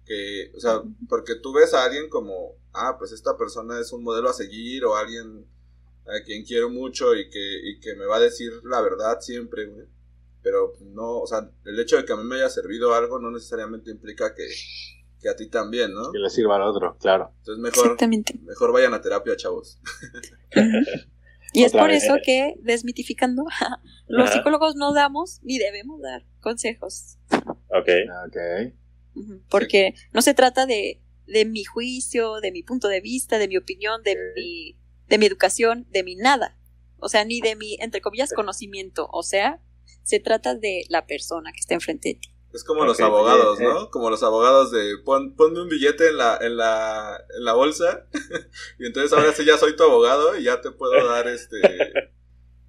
Que, 0.06 0.52
o 0.56 0.60
sea, 0.60 0.82
porque 1.08 1.36
tú 1.36 1.54
ves 1.54 1.74
a 1.74 1.86
alguien 1.86 2.10
como, 2.10 2.56
ah, 2.74 2.98
pues 2.98 3.12
esta 3.12 3.38
persona 3.38 3.80
es 3.80 3.94
un 3.94 4.04
modelo 4.04 4.30
a 4.30 4.34
seguir 4.34 4.84
o 4.84 4.96
alguien 4.96 5.46
a 6.08 6.24
quien 6.26 6.44
quiero 6.44 6.70
mucho 6.70 7.16
y 7.16 7.30
que, 7.30 7.70
y 7.70 7.80
que 7.80 7.96
me 7.96 8.06
va 8.06 8.18
a 8.18 8.22
decir 8.22 8.52
la 8.64 8.82
verdad 8.82 9.20
siempre, 9.22 9.68
güey. 9.68 9.88
Pero 10.44 10.74
no, 10.82 11.20
o 11.20 11.28
sea, 11.28 11.50
el 11.66 11.80
hecho 11.80 11.98
de 11.98 12.06
que 12.06 12.14
a 12.14 12.18
mí 12.18 12.24
me 12.24 12.36
haya 12.36 12.50
servido 12.50 12.94
algo 12.94 13.20
no 13.20 13.32
necesariamente 13.32 13.92
implica 13.92 14.34
que, 14.36 14.48
que 15.20 15.30
a 15.30 15.36
ti 15.36 15.48
también, 15.50 15.94
¿no? 15.94 16.12
Que 16.12 16.20
le 16.20 16.30
sirva 16.30 16.56
al 16.56 16.64
otro, 16.64 16.98
claro. 17.00 17.34
Entonces 17.40 17.62
mejor, 17.62 17.98
mejor 18.44 18.72
vayan 18.74 18.94
a 18.94 19.02
terapia, 19.02 19.36
chavos. 19.36 19.80
Y 21.54 21.64
es 21.66 21.74
por 21.74 21.90
vez. 21.90 22.04
eso 22.04 22.16
que, 22.24 22.56
desmitificando, 22.62 23.44
los 24.08 24.30
Ajá. 24.30 24.38
psicólogos 24.38 24.76
no 24.76 24.94
damos 24.94 25.42
ni 25.44 25.58
debemos 25.58 26.02
dar 26.02 26.26
consejos. 26.40 27.18
Ok. 27.68 27.90
Ok. 28.28 28.38
Ujú, 29.16 29.42
Porque 29.50 29.94
no 30.14 30.22
se 30.22 30.34
trata 30.34 30.66
de, 30.66 31.02
de 31.28 31.44
mi 31.46 31.66
juicio, 31.66 32.40
de 32.40 32.54
mi 32.54 32.64
punto 32.64 32.88
de 32.88 33.02
vista, 33.02 33.38
de 33.38 33.50
mi 33.50 33.58
opinión, 33.58 34.02
de, 34.04 34.16
mi, 34.36 34.78
de 35.10 35.18
mi 35.18 35.26
educación, 35.26 35.88
de 35.92 36.04
mi 36.04 36.16
nada. 36.16 36.58
O 37.00 37.10
sea, 37.10 37.26
ni 37.26 37.42
de 37.42 37.58
mi, 37.58 37.76
entre 37.82 38.00
comillas, 38.00 38.32
conocimiento. 38.32 39.10
O 39.12 39.22
sea, 39.24 39.60
se 40.04 40.20
trata 40.20 40.56
de 40.56 40.84
la 40.90 41.06
persona 41.06 41.52
que 41.52 41.60
está 41.60 41.74
enfrente 41.74 42.10
de 42.10 42.16
ti. 42.16 42.34
Es 42.54 42.66
como 42.66 42.84
los 42.84 43.00
abogados, 43.00 43.60
¿no? 43.60 43.90
Como 43.92 44.10
los 44.10 44.24
abogados 44.24 44.72
de 44.72 44.98
pon, 45.06 45.36
ponme 45.36 45.62
un 45.62 45.70
billete 45.70 46.10
en 46.10 46.18
la, 46.18 46.38
en 46.42 46.58
la, 46.58 47.18
en 47.38 47.46
la 47.46 47.54
bolsa 47.54 48.08
y 48.80 48.88
entonces 48.88 49.14
ahora 49.14 49.32
sí 49.34 49.46
ya 49.46 49.58
soy 49.58 49.76
tu 49.76 49.84
abogado 49.84 50.38
y 50.38 50.44
ya 50.44 50.60
te 50.62 50.72
puedo 50.72 51.08
dar 51.08 51.28
este... 51.28 51.60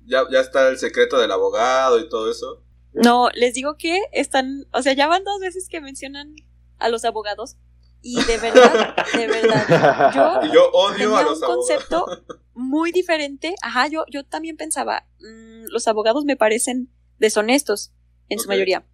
Ya, 0.04 0.24
ya 0.30 0.40
está 0.40 0.68
el 0.68 0.78
secreto 0.78 1.18
del 1.18 1.30
abogado 1.30 2.00
y 2.00 2.08
todo 2.08 2.30
eso. 2.30 2.62
No, 2.92 3.30
les 3.34 3.54
digo 3.54 3.76
que 3.76 4.00
están, 4.12 4.66
o 4.72 4.82
sea, 4.82 4.92
ya 4.92 5.06
van 5.06 5.24
dos 5.24 5.40
veces 5.40 5.68
que 5.68 5.80
mencionan 5.80 6.34
a 6.78 6.88
los 6.88 7.04
abogados 7.04 7.56
y 8.02 8.22
de 8.24 8.36
verdad, 8.36 8.96
de 9.16 9.26
verdad, 9.28 10.42
yo 10.44 10.52
yo 10.52 10.70
odio 10.72 10.96
tenía 10.96 11.18
a 11.18 11.20
un 11.20 11.26
los 11.26 11.42
abogados. 11.42 11.68
concepto 11.68 12.06
muy 12.54 12.90
diferente. 12.90 13.54
Ajá, 13.62 13.86
yo, 13.86 14.04
yo 14.10 14.24
también 14.24 14.56
pensaba, 14.56 15.06
mm, 15.20 15.66
los 15.68 15.86
abogados 15.86 16.24
me 16.24 16.36
parecen 16.36 16.90
deshonestos 17.22 17.92
en 18.28 18.38
su 18.38 18.48
mayoría, 18.48 18.84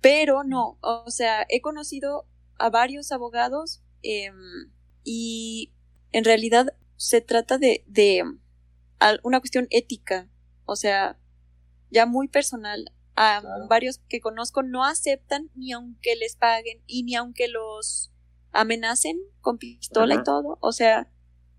pero 0.00 0.44
no, 0.44 0.78
o 0.82 1.10
sea, 1.10 1.44
he 1.48 1.60
conocido 1.60 2.26
a 2.58 2.70
varios 2.70 3.10
abogados 3.12 3.82
em, 4.02 4.70
y 5.04 5.72
en 6.12 6.24
realidad 6.24 6.74
se 6.96 7.20
trata 7.20 7.58
de, 7.58 7.82
de 7.86 8.22
una 9.22 9.40
cuestión 9.40 9.66
ética, 9.70 10.28
o 10.64 10.76
sea, 10.76 11.18
ya 11.90 12.06
muy 12.06 12.28
personal. 12.28 12.92
A 13.20 13.40
Claro. 13.40 13.66
varios 13.68 13.98
que 14.08 14.20
conozco 14.20 14.62
no 14.62 14.84
aceptan 14.84 15.50
ni 15.56 15.72
aunque 15.72 16.14
les 16.14 16.36
paguen 16.36 16.80
y 16.86 17.02
ni 17.02 17.16
aunque 17.16 17.48
los 17.48 18.12
amenacen 18.52 19.18
con 19.40 19.58
pistola 19.58 20.14
Ajá. 20.14 20.20
y 20.20 20.24
todo. 20.24 20.58
O 20.60 20.70
sea, 20.70 21.10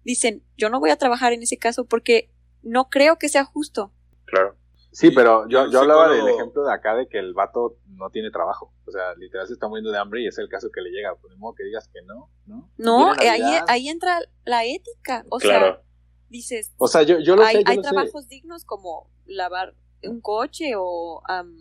dicen, 0.05 0.41
yo 0.57 0.69
no 0.69 0.79
voy 0.79 0.91
a 0.91 0.95
trabajar 0.95 1.33
en 1.33 1.41
ese 1.43 1.57
caso 1.57 1.83
porque 1.85 2.31
no 2.61 2.89
creo 2.89 3.17
que 3.17 3.27
sea 3.27 3.43
justo. 3.43 3.91
Claro. 4.25 4.55
Sí, 4.91 5.11
pero 5.11 5.47
yo, 5.47 5.67
yo 5.69 5.79
hablaba 5.81 6.07
psicólogo- 6.07 6.25
del 6.25 6.33
ejemplo 6.35 6.63
de 6.63 6.73
acá 6.73 6.95
de 6.95 7.07
que 7.07 7.19
el 7.19 7.33
vato 7.33 7.77
no 7.87 8.09
tiene 8.09 8.31
trabajo. 8.31 8.73
O 8.87 8.91
sea, 8.91 9.13
literal 9.15 9.45
se 9.47 9.53
está 9.53 9.67
muriendo 9.67 9.91
de 9.91 9.99
hambre 9.99 10.23
y 10.23 10.27
es 10.27 10.37
el 10.39 10.49
caso 10.49 10.69
que 10.73 10.81
le 10.81 10.89
llega. 10.89 11.15
Pues 11.15 11.31
de 11.31 11.37
modo 11.37 11.53
que 11.53 11.63
digas 11.63 11.87
que 11.93 12.01
no, 12.03 12.29
¿no? 12.47 12.69
No, 12.77 13.13
eh, 13.21 13.29
ahí, 13.29 13.41
ahí 13.67 13.87
entra 13.89 14.19
la 14.45 14.65
ética. 14.65 15.25
O 15.29 15.37
Claro. 15.37 15.75
sea, 15.75 15.81
dices, 16.29 16.73
O 16.77 16.87
sea, 16.87 17.03
yo, 17.03 17.19
yo 17.19 17.35
lo 17.35 17.43
hay, 17.43 17.57
sé, 17.57 17.63
yo 17.63 17.69
hay 17.69 17.77
lo 17.77 17.83
sé. 17.83 17.89
trabajos 17.89 18.27
dignos 18.27 18.65
como 18.65 19.09
lavar 19.25 19.75
un 20.03 20.21
coche 20.21 20.73
o... 20.75 21.21
am, 21.27 21.55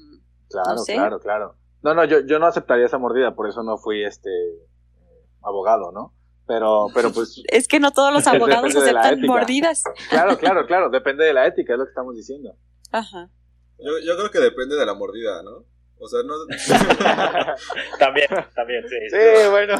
Claro, 0.49 0.71
no 0.77 0.79
sé. 0.79 0.95
claro, 0.95 1.21
claro. 1.21 1.55
No, 1.83 1.93
no, 1.95 2.05
yo, 2.07 2.21
yo 2.21 2.39
no 2.39 2.47
aceptaría 2.47 2.87
esa 2.87 2.97
mordida, 2.99 3.35
por 3.35 3.47
eso 3.49 3.63
no 3.63 3.77
fui 3.77 4.03
este 4.05 4.31
eh, 4.31 5.27
abogado, 5.43 5.93
¿no? 5.93 6.15
Pero, 6.47 6.87
pero 6.95 7.13
pues, 7.13 7.43
es 7.53 7.69
que 7.69 7.79
no 7.79 7.91
todos 7.93 8.11
los 8.13 8.27
abogados 8.27 8.75
aceptan 8.75 9.21
mordidas. 9.21 9.85
claro, 10.09 10.39
claro, 10.39 10.67
claro, 10.67 10.89
depende 10.89 11.25
de 11.27 11.35
la 11.35 11.47
ética, 11.47 11.75
es 11.75 11.79
lo 11.79 11.85
que 11.85 11.91
estamos 11.91 12.17
diciendo. 12.17 12.57
Ajá. 12.91 13.31
Yo, 13.79 13.99
yo 14.01 14.17
creo 14.17 14.31
que 14.31 14.41
depende 14.41 14.77
de 14.77 14.87
la 14.87 14.95
mordida, 14.95 15.43
¿no? 15.43 15.65
O 16.01 16.09
sea, 16.09 16.23
no... 16.23 16.35
También, 17.99 18.29
también, 18.55 18.85
sí. 18.89 18.97
Sí, 19.11 19.49
bueno, 19.51 19.75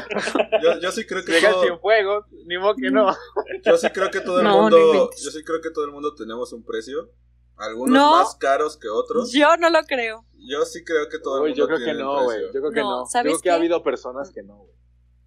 yo, 0.61 0.79
yo 0.79 0.91
sí 0.91 1.05
creo 1.05 1.23
que 1.23 1.31
llega 1.33 1.51
todo- 1.51 1.63
sin 1.63 1.79
fuego, 1.79 2.25
ni 2.45 2.57
modo 2.57 2.75
que 2.75 2.91
no. 2.91 3.15
Yo 3.65 3.77
sí 3.77 3.89
creo 3.89 4.11
que 4.11 4.19
todo 4.21 4.39
el 4.39 4.45
No, 4.45 4.61
mundo, 4.63 5.09
yo 5.17 5.31
sí 5.31 5.43
creo 5.43 5.61
que 5.61 5.69
todo 5.71 5.85
el 5.85 5.91
mundo 5.91 6.13
tenemos 6.15 6.51
un 6.53 6.63
precio, 6.65 7.09
algunos 7.57 7.93
No. 7.97 8.11
más 8.17 8.35
caros 8.35 8.77
que 8.77 8.87
otros. 8.89 9.31
Yo 9.31 9.55
no 9.57 9.69
lo 9.69 9.81
creo. 9.83 10.25
Yo 10.33 10.65
sí 10.65 10.83
creo 10.83 11.07
que 11.09 11.19
todo 11.19 11.37
el 11.37 11.43
Uy, 11.43 11.49
mundo 11.49 11.57
yo 11.63 11.67
creo 11.67 11.79
que 11.79 11.85
tiene 11.85 11.99
un 12.03 12.05
no, 12.15 12.23
güey, 12.23 12.41
yo 12.41 12.51
creo 12.51 12.71
que 12.71 12.79
No, 12.81 12.89
no. 12.89 12.99
Yo 13.03 13.05
¿sabes 13.09 13.31
creo 13.31 13.41
que 13.41 13.49
ha 13.49 13.53
qué? 13.53 13.57
habido 13.57 13.83
personas 13.83 14.31
que 14.31 14.43
no, 14.43 14.55
güey. 14.57 14.73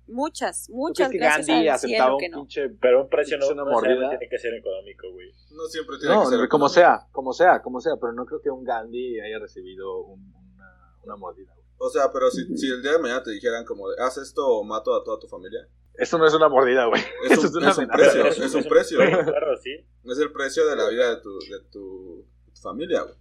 Muchas, 0.07 0.67
¿Tú 0.67 0.75
muchas 0.75 1.11
que 1.11 1.19
gracias 1.19 1.47
Gandhi 1.47 1.69
al 1.69 1.75
aceptaba 1.75 2.05
cielo 2.05 2.15
un 2.15 2.21
que 2.21 2.29
no. 2.29 2.37
pinche... 2.39 2.69
Pero 2.81 3.03
un 3.03 3.09
precio 3.09 3.39
no, 3.39 3.45
Es 3.47 3.51
una 3.53 3.65
no 3.65 3.71
mordida. 3.71 4.09
tiene 4.11 4.29
que 4.29 4.39
ser 4.39 4.55
económico, 4.55 5.11
güey. 5.13 5.29
No 5.53 5.65
siempre 5.67 5.97
tiene 5.99 6.15
que 6.19 6.27
ser 6.27 6.39
No, 6.41 6.49
como 6.49 6.69
sea, 6.69 7.07
como 7.13 7.33
sea, 7.33 7.63
como 7.63 7.81
sea, 7.81 7.93
pero 8.01 8.13
no 8.13 8.25
creo 8.27 8.41
que 8.43 8.51
un 8.51 8.65
Gandhi 8.65 9.21
haya 9.21 9.39
recibido 9.39 10.01
un- 10.03 10.35
una, 10.55 10.97
una 11.05 11.17
mordida. 11.17 11.53
güey. 11.55 11.67
O 11.79 11.89
sea, 11.91 12.11
pero 12.13 12.31
si, 12.31 12.57
si 12.57 12.69
el 12.69 12.83
día 12.83 12.93
de 12.93 12.99
mañana 12.99 13.23
te 13.23 13.31
dijeran 13.33 13.65
como 13.65 13.87
haz 13.99 14.17
esto 14.19 14.47
o 14.47 14.63
mato 14.65 14.95
a 14.95 15.03
toda 15.05 15.19
tu 15.19 15.27
familia, 15.29 15.67
Eso 15.95 16.17
no 16.19 16.27
es 16.27 16.33
una 16.35 16.49
mordida, 16.49 16.87
güey. 16.87 17.03
es 17.25 17.33
Eso 17.39 17.41
un, 17.43 17.47
es 17.49 17.55
una 17.55 17.71
es 17.71 17.79
un 17.79 17.87
precio, 17.89 18.27
es 18.27 18.55
un 18.55 18.65
precio. 18.65 18.99
Claro, 19.25 19.57
sí. 19.63 19.71
Es 20.05 20.19
el 20.19 20.33
precio 20.33 20.67
de 20.69 20.77
la 20.77 20.89
vida 20.89 21.11
de 21.17 21.21
tu, 21.23 21.39
de 21.39 21.61
tu, 21.71 22.27
de 22.47 22.53
tu 22.53 22.61
familia, 22.61 23.03
güey. 23.03 23.15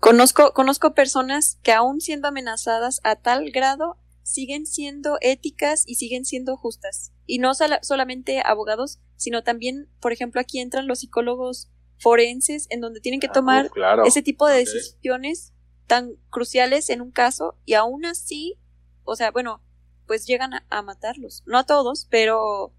Conozco, 0.00 0.52
conozco 0.52 0.94
personas 0.94 1.58
que 1.62 1.72
aún 1.72 2.00
siendo 2.00 2.28
amenazadas 2.28 3.00
a 3.04 3.16
tal 3.16 3.50
grado 3.52 3.96
siguen 4.32 4.66
siendo 4.66 5.18
éticas 5.20 5.84
y 5.86 5.96
siguen 5.96 6.24
siendo 6.24 6.56
justas. 6.56 7.12
Y 7.26 7.38
no 7.38 7.54
sola- 7.54 7.80
solamente 7.82 8.40
abogados, 8.44 9.00
sino 9.16 9.42
también, 9.42 9.88
por 10.00 10.12
ejemplo, 10.12 10.40
aquí 10.40 10.60
entran 10.60 10.86
los 10.86 11.00
psicólogos 11.00 11.70
forenses 11.98 12.66
en 12.70 12.80
donde 12.80 13.00
tienen 13.00 13.20
que 13.20 13.26
Ah, 13.28 13.32
tomar 13.32 13.70
claro. 13.70 14.04
ese 14.04 14.22
tipo 14.22 14.46
de 14.46 14.58
decisiones 14.58 15.52
tan 15.86 16.12
cruciales 16.30 16.88
en 16.88 17.00
un 17.02 17.10
caso 17.10 17.58
y 17.64 17.74
aún 17.74 18.04
así, 18.06 18.58
o 19.04 19.16
sea, 19.16 19.30
bueno, 19.32 19.62
pues 20.06 20.26
llegan 20.26 20.54
a, 20.54 20.66
a 20.70 20.82
matarlos. 20.82 21.42
No 21.46 21.58
a 21.58 21.66
todos, 21.66 22.06
pero 22.10 22.72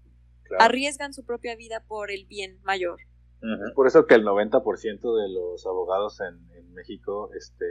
claro. 0.44 0.64
arriesgan 0.64 1.12
su 1.14 1.24
propia 1.24 1.54
vida 1.56 1.84
por 1.86 2.10
el 2.10 2.26
bien 2.26 2.60
mayor. 2.62 2.98
Es 3.42 3.72
por 3.74 3.86
eso 3.88 4.06
que 4.06 4.14
el 4.14 4.24
90% 4.24 5.16
de 5.16 5.28
los 5.28 5.66
abogados 5.66 6.20
en, 6.20 6.48
en 6.56 6.72
México 6.74 7.30
este, 7.36 7.66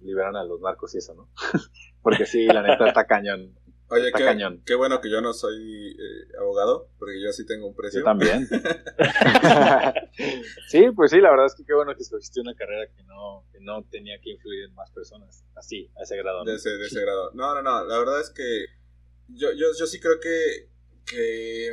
liberan 0.00 0.36
a 0.36 0.44
los 0.44 0.60
narcos 0.60 0.94
y 0.94 0.98
eso, 0.98 1.14
¿no? 1.14 1.28
Porque 2.02 2.26
sí, 2.26 2.46
la 2.46 2.62
neta 2.62 2.88
está 2.88 3.06
cañón. 3.06 3.54
Oye, 3.92 4.06
Está 4.06 4.18
qué, 4.18 4.24
cañón. 4.24 4.62
qué 4.64 4.76
bueno 4.76 5.00
que 5.00 5.10
yo 5.10 5.20
no 5.20 5.32
soy 5.32 5.96
eh, 5.98 6.36
abogado, 6.38 6.90
porque 6.96 7.20
yo 7.20 7.32
sí 7.32 7.44
tengo 7.44 7.66
un 7.66 7.74
precio. 7.74 8.00
Yo 8.00 8.04
también. 8.04 8.46
sí, 10.68 10.90
pues 10.94 11.10
sí, 11.10 11.20
la 11.20 11.30
verdad 11.30 11.46
es 11.46 11.56
que 11.56 11.64
qué 11.64 11.74
bueno 11.74 11.96
que 11.96 12.02
escogiste 12.02 12.40
una 12.40 12.54
carrera 12.54 12.88
que 12.94 13.02
no, 13.02 13.44
que 13.50 13.58
no 13.60 13.82
tenía 13.90 14.20
que 14.20 14.30
influir 14.30 14.66
en 14.66 14.74
más 14.74 14.92
personas. 14.92 15.44
Así, 15.56 15.90
a 15.98 16.04
ese 16.04 16.16
grado. 16.16 16.44
¿no? 16.44 16.50
De 16.50 16.56
ese, 16.56 16.70
de 16.70 16.86
ese 16.86 17.00
grado. 17.00 17.32
No, 17.34 17.52
no, 17.52 17.62
no. 17.62 17.84
La 17.84 17.98
verdad 17.98 18.20
es 18.20 18.30
que 18.30 18.66
yo, 19.26 19.48
yo, 19.52 19.66
yo 19.76 19.86
sí 19.86 19.98
creo 19.98 20.20
que, 20.20 20.68
que, 21.04 21.72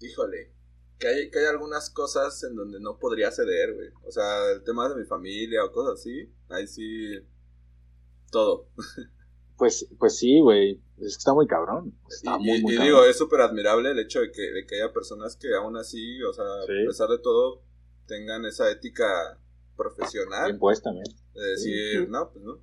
híjole, 0.00 0.52
que 0.98 1.06
hay, 1.06 1.30
que 1.30 1.38
hay 1.38 1.46
algunas 1.46 1.90
cosas 1.90 2.42
en 2.42 2.56
donde 2.56 2.80
no 2.80 2.98
podría 2.98 3.30
ceder, 3.30 3.72
güey. 3.72 3.90
O 4.04 4.10
sea, 4.10 4.50
el 4.50 4.64
tema 4.64 4.88
de 4.88 4.96
mi 4.96 5.04
familia 5.04 5.64
o 5.64 5.70
cosas 5.70 6.00
así, 6.00 6.28
ahí 6.48 6.66
sí, 6.66 7.20
todo. 8.32 8.68
Pues, 9.56 9.86
pues 9.98 10.16
sí, 10.18 10.40
güey. 10.40 10.80
Es 10.98 11.14
que 11.16 11.18
está 11.18 11.34
muy 11.34 11.46
cabrón. 11.46 11.94
Está 12.08 12.36
y 12.38 12.44
muy, 12.44 12.58
y- 12.58 12.62
muy 12.62 12.72
y 12.74 12.76
cabrón. 12.76 12.84
digo, 12.94 13.04
es 13.06 13.16
súper 13.18 13.40
admirable 13.40 13.90
el 13.90 13.98
hecho 13.98 14.20
de 14.20 14.30
que, 14.32 14.42
de 14.42 14.66
que 14.66 14.76
haya 14.76 14.92
personas 14.92 15.36
que 15.36 15.54
aún 15.54 15.76
así, 15.76 16.22
o 16.22 16.32
sea, 16.32 16.44
Sí. 16.66 16.72
a 16.84 16.86
pesar 16.88 17.08
de 17.08 17.18
todo, 17.18 17.62
tengan 18.06 18.44
esa 18.46 18.70
ética 18.70 19.38
profesional. 19.76 20.46
Bien 20.46 20.58
puesta, 20.58 20.92
man. 20.92 21.02
De 21.34 21.42
decir, 21.50 22.02
Ujú. 22.02 22.10
no, 22.12 22.30
pues 22.32 22.44
no. 22.44 22.58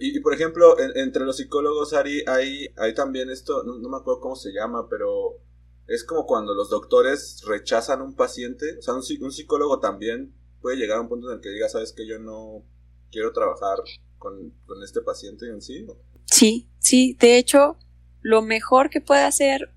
Y, 0.00 0.16
y, 0.16 0.20
por 0.20 0.34
ejemplo, 0.34 0.78
en- 0.80 0.96
entre 0.96 1.24
los 1.24 1.36
psicólogos, 1.36 1.92
Ari, 1.94 2.24
hay, 2.26 2.68
hay 2.76 2.94
también 2.94 3.30
esto, 3.30 3.62
no, 3.62 3.78
no 3.78 3.88
me 3.88 3.96
acuerdo 3.96 4.20
cómo 4.20 4.34
se 4.36 4.50
llama, 4.52 4.88
pero 4.88 5.38
es 5.86 6.02
como 6.04 6.26
cuando 6.26 6.54
los 6.54 6.68
doctores 6.70 7.42
rechazan 7.46 8.02
un 8.02 8.14
paciente. 8.14 8.76
O 8.78 8.82
sea, 8.82 8.94
un, 8.94 9.02
un 9.20 9.32
psicólogo 9.32 9.78
también 9.78 10.34
puede 10.60 10.76
llegar 10.76 10.98
a 10.98 11.00
un 11.02 11.08
punto 11.08 11.28
en 11.30 11.36
el 11.36 11.40
que 11.40 11.50
diga, 11.50 11.68
sabes 11.68 11.92
que 11.92 12.06
yo 12.06 12.18
no 12.18 12.64
quiero 13.12 13.32
trabajar 13.32 13.78
con, 14.18 14.54
con 14.66 14.82
este 14.82 15.00
paciente 15.00 15.48
en 15.48 15.60
sí. 15.60 15.86
Sí, 16.26 16.68
sí, 16.78 17.16
de 17.18 17.38
hecho, 17.38 17.76
lo 18.20 18.42
mejor 18.42 18.90
que 18.90 19.00
puede 19.00 19.22
hacer 19.22 19.72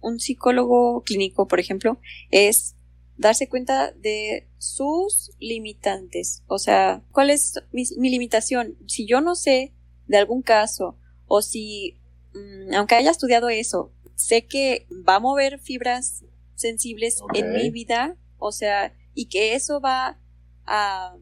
un 0.00 0.20
psicólogo 0.20 1.02
clínico, 1.02 1.48
por 1.48 1.60
ejemplo, 1.60 1.98
es 2.30 2.76
darse 3.16 3.48
cuenta 3.48 3.92
de 3.92 4.48
sus 4.58 5.32
limitantes. 5.38 6.42
O 6.46 6.58
sea, 6.58 7.04
¿cuál 7.12 7.30
es 7.30 7.54
mi, 7.72 7.84
mi 7.98 8.10
limitación? 8.10 8.76
Si 8.86 9.06
yo 9.06 9.20
no 9.20 9.34
sé 9.34 9.72
de 10.06 10.18
algún 10.18 10.42
caso, 10.42 10.98
o 11.26 11.42
si, 11.42 12.00
mm, 12.34 12.74
aunque 12.74 12.94
haya 12.94 13.10
estudiado 13.10 13.48
eso, 13.48 13.92
sé 14.14 14.46
que 14.46 14.86
va 15.08 15.16
a 15.16 15.20
mover 15.20 15.58
fibras 15.58 16.24
sensibles 16.54 17.20
en 17.34 17.52
mi 17.52 17.70
vida, 17.70 18.16
o 18.38 18.52
sea, 18.52 18.94
y 19.14 19.26
que 19.26 19.54
eso 19.54 19.80
va 19.80 20.20
a 20.66 21.16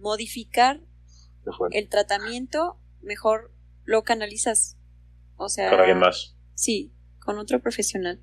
modificar. 0.00 0.80
El 1.70 1.88
tratamiento, 1.88 2.78
mejor 3.02 3.52
lo 3.84 4.02
canalizas. 4.04 4.76
O 5.36 5.48
sea, 5.48 5.70
Con 5.70 5.80
alguien 5.80 5.98
más. 5.98 6.36
sí, 6.54 6.92
con 7.20 7.38
otro 7.38 7.60
profesional. 7.60 8.20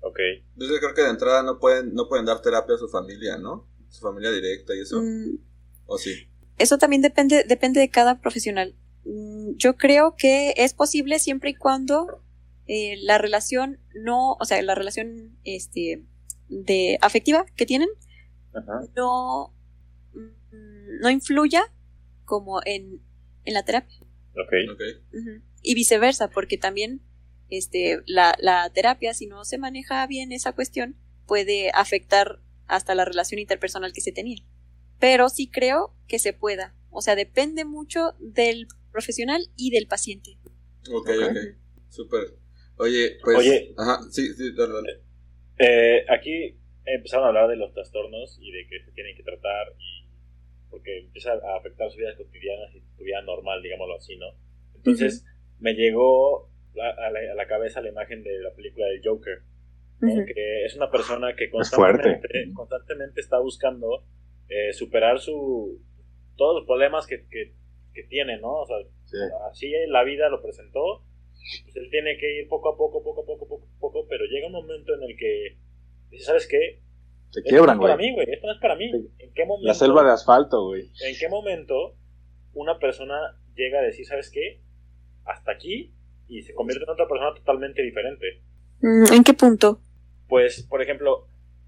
Ok. 0.00 0.18
Entonces 0.54 0.76
yo 0.76 0.80
creo 0.80 0.94
que 0.94 1.02
de 1.02 1.10
entrada 1.10 1.42
no 1.42 1.58
pueden, 1.58 1.94
no 1.94 2.08
pueden 2.08 2.26
dar 2.26 2.40
terapia 2.42 2.74
a 2.74 2.78
su 2.78 2.88
familia, 2.88 3.36
¿no? 3.38 3.68
Su 3.88 4.00
familia 4.00 4.30
directa 4.30 4.74
y 4.74 4.80
eso. 4.80 5.00
Mm, 5.00 5.38
¿O 5.86 5.98
sí? 5.98 6.28
eso 6.58 6.78
también 6.78 7.02
depende, 7.02 7.44
depende 7.44 7.80
de 7.80 7.90
cada 7.90 8.20
profesional. 8.20 8.74
Mm, 9.04 9.56
Yo 9.56 9.76
creo 9.76 10.14
que 10.16 10.54
es 10.56 10.74
posible 10.74 11.18
siempre 11.18 11.50
y 11.50 11.54
cuando 11.54 12.22
eh, 12.66 12.96
la 13.02 13.18
relación 13.18 13.80
no, 13.94 14.32
o 14.34 14.44
sea, 14.44 14.62
la 14.62 14.74
relación 14.74 15.36
este, 15.44 16.04
de 16.48 16.98
afectiva 17.00 17.44
que 17.56 17.66
tienen 17.66 17.88
Ajá. 18.54 18.80
no, 18.96 19.52
mm, 20.14 21.00
no 21.00 21.10
influya 21.10 21.62
como 22.32 22.62
en, 22.64 23.02
en 23.44 23.52
la 23.52 23.62
terapia. 23.62 23.98
Ok. 24.00 24.52
Ok. 24.72 24.80
Ujú. 25.12 25.42
Y 25.60 25.74
viceversa, 25.74 26.30
porque 26.30 26.56
también 26.56 27.02
este, 27.50 27.98
la, 28.06 28.34
la 28.40 28.70
terapia, 28.72 29.12
si 29.12 29.26
no 29.26 29.44
se 29.44 29.58
maneja 29.58 30.06
bien 30.06 30.32
esa 30.32 30.54
cuestión, 30.54 30.96
puede 31.26 31.70
afectar 31.74 32.40
hasta 32.68 32.94
la 32.94 33.04
relación 33.04 33.38
interpersonal 33.38 33.92
que 33.92 34.00
se 34.00 34.12
tenía. 34.12 34.42
Pero 34.98 35.28
sí 35.28 35.50
creo 35.50 35.94
que 36.08 36.18
se 36.18 36.32
pueda. 36.32 36.74
O 36.88 37.02
sea, 37.02 37.16
depende 37.16 37.66
mucho 37.66 38.14
del 38.18 38.66
profesional 38.90 39.42
y 39.54 39.68
del 39.68 39.86
paciente. 39.86 40.38
Ok, 40.90 41.10
ok. 41.10 41.36
Súper. 41.90 42.38
Oye, 42.78 43.18
pues. 43.22 43.36
Oye. 43.36 43.74
Ajá, 43.76 44.00
sí, 44.10 44.32
sí, 44.32 44.54
dale, 44.56 44.72
dale. 44.72 45.02
Eh, 45.58 46.06
aquí 46.08 46.58
empezaron 46.86 47.26
a 47.26 47.28
hablar 47.28 47.50
de 47.50 47.56
los 47.56 47.74
trastornos 47.74 48.38
y 48.40 48.50
de 48.52 48.66
que 48.68 48.82
se 48.86 48.92
tienen 48.92 49.14
que 49.18 49.22
tratar 49.22 49.74
y 49.78 50.01
porque 50.72 50.98
empieza 50.98 51.32
a 51.34 51.56
afectar 51.58 51.88
su 51.90 51.98
vida 51.98 52.16
cotidiana 52.16 52.64
y 52.74 52.80
su 52.96 53.04
vida 53.04 53.22
normal, 53.22 53.62
digámoslo 53.62 53.94
así, 53.96 54.16
¿no? 54.16 54.26
Entonces 54.74 55.24
me 55.60 55.74
llegó 55.74 56.48
a, 56.80 57.10
la, 57.10 57.20
a 57.32 57.34
la 57.36 57.46
cabeza 57.46 57.80
la 57.82 57.90
imagen 57.90 58.24
de 58.24 58.40
la 58.40 58.52
película 58.54 58.86
del 58.86 59.00
Joker, 59.04 59.38
¿no? 60.00 60.12
Ujú. 60.14 60.24
que 60.26 60.64
es 60.64 60.74
una 60.74 60.90
persona 60.90 61.36
que 61.36 61.48
fuerte. 61.48 62.02
constantemente, 62.02 62.28
constantemente 62.54 63.20
está 63.20 63.38
buscando 63.38 64.02
eh, 64.48 64.72
superar 64.72 65.20
su 65.20 65.80
todos 66.36 66.56
los 66.56 66.66
problemas 66.66 67.06
que, 67.06 67.26
que, 67.28 67.52
que 67.94 68.02
tiene, 68.04 68.40
¿no? 68.40 68.62
O 68.62 68.66
sea, 68.66 68.78
Sí. 69.04 69.18
así 69.50 69.70
la 69.88 70.02
vida 70.04 70.30
lo 70.30 70.40
presentó, 70.40 71.04
pues 71.64 71.76
él 71.76 71.88
tiene 71.90 72.16
que 72.16 72.40
ir 72.40 72.48
poco 72.48 72.70
a 72.72 72.76
poco, 72.78 73.04
poco 73.04 73.22
a 73.22 73.26
poco, 73.26 73.46
poco 73.46 73.66
a 73.76 73.78
poco, 73.78 74.06
pero 74.08 74.24
llega 74.24 74.46
un 74.46 74.54
momento 74.54 74.94
en 74.94 75.02
el 75.02 75.16
que 75.18 75.58
dice, 76.10 76.24
¿sabes 76.24 76.48
qué? 76.48 76.80
Se 77.32 77.40
Esto 77.40 77.48
quiebran, 77.48 77.78
no 77.78 77.82
es 77.84 77.88
para 77.88 77.94
güey. 77.96 78.08
mí, 78.10 78.14
güey, 78.14 78.26
esto 78.30 78.46
no 78.46 78.52
es 78.52 78.60
para 78.60 78.76
mí. 78.76 78.90
Sí. 78.92 79.08
¿En 79.18 79.32
qué 79.34 79.44
momento? 79.46 79.66
La 79.66 79.74
selva 79.74 80.04
de 80.04 80.10
asfalto, 80.12 80.66
güey. 80.66 80.82
¿En 81.04 81.16
qué 81.18 81.28
momento 81.28 81.94
una 82.54 82.78
persona 82.78 83.14
llega 83.56 83.80
a 83.80 83.82
decir, 83.82 84.06
¿sabes 84.06 84.30
qué? 84.30 84.60
Hasta 85.24 85.52
aquí 85.52 85.94
y 86.28 86.42
se 86.42 86.52
convierte 86.54 86.84
en 86.84 86.90
otra 86.90 87.08
persona 87.08 87.34
totalmente 87.34 87.82
diferente? 87.82 88.42
Mm, 88.80 89.12
¿En 89.14 89.24
qué 89.24 89.32
punto? 89.32 89.80
Pues, 90.28 90.62
por 90.68 90.82
ejemplo, 90.82 91.26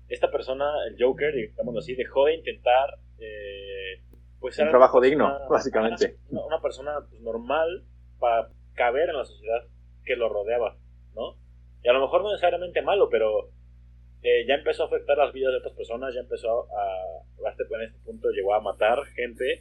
esta 0.09 0.31
persona, 0.31 0.67
el 0.87 0.97
Joker, 1.03 1.35
digámoslo 1.35 1.81
así, 1.81 1.95
dejó 1.95 2.27
de 2.27 2.35
intentar, 2.37 2.99
eh, 3.19 4.03
pues, 4.41 4.59
Un 4.59 4.69
trabajo 4.69 5.01
digno, 5.01 5.27
persona- 5.29 5.49
básicamente. 5.49 6.17
Una, 6.29 6.45
una 6.45 6.61
persona 6.61 6.93
pues, 7.09 7.23
normal 7.23 7.85
para 8.19 8.51
caber 8.75 9.09
en 9.09 9.17
la 9.17 9.25
sociedad 9.25 9.63
que 10.05 10.15
lo 10.17 10.29
rodeaba, 10.29 10.77
¿no? 11.15 11.37
Y 11.83 11.89
a 11.89 11.93
lo 11.95 12.01
mejor 12.03 12.23
no 12.23 12.31
necesariamente 12.33 12.83
malo, 12.83 13.09
pero 13.09 13.49
eh, 14.25 14.45
ya 14.49 14.55
empezó 14.55 14.83
a 14.83 14.87
afectar 14.87 15.17
las 15.17 15.33
vidas 15.33 15.53
de 15.53 15.59
otras 15.59 15.75
personas, 15.75 16.13
ya 16.15 16.21
empezó 16.21 16.65
a, 16.73 17.47
a 17.47 17.51
este, 17.51 17.63
en 17.73 17.83
este 17.83 17.99
punto 18.05 18.31
llegó 18.31 18.55
a 18.55 18.61
matar 18.61 19.05
gente 19.15 19.61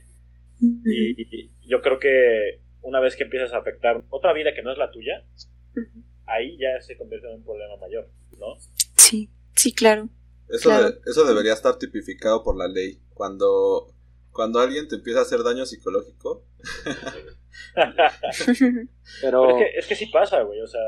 y, 0.62 1.22
y 1.22 1.52
yo 1.68 1.82
creo 1.82 2.00
que 2.00 2.62
una 2.82 3.00
vez 3.00 3.16
que 3.16 3.24
empiezas 3.24 3.54
a 3.54 3.58
afectar 3.60 4.04
otra 4.10 4.34
vida 4.34 4.54
que 4.56 4.62
no 4.64 4.72
es 4.72 4.78
la 4.78 4.90
tuya, 4.92 5.24
ahí 6.26 6.58
ya 6.58 6.82
se 6.82 6.98
convierte 6.98 7.28
en 7.28 7.36
un 7.36 7.44
problema 7.44 7.76
mayor, 7.78 8.10
¿no? 8.40 8.56
Sí, 8.98 9.30
sí, 9.56 9.74
claro. 9.74 10.10
Eso, 10.50 10.70
Claro. 10.70 10.92
de- 10.92 11.00
eso 11.06 11.26
debería 11.26 11.54
estar 11.54 11.78
tipificado 11.78 12.44
por 12.44 12.58
la 12.58 12.68
ley. 12.68 13.00
Cuando, 13.14 13.94
cuando 14.32 14.60
alguien 14.60 14.88
te 14.88 14.96
empieza 14.96 15.20
a 15.20 15.24
hacer 15.24 15.44
daño 15.44 15.66
psicológico, 15.66 16.46
Pero, 17.76 18.88
Pero 19.22 19.50
es 19.58 19.58
que, 19.74 19.80
es 19.80 19.88
que 19.88 19.96
sí 19.96 20.06
pasa, 20.08 20.42
güey, 20.44 20.62
o 20.62 20.68
sea, 20.68 20.82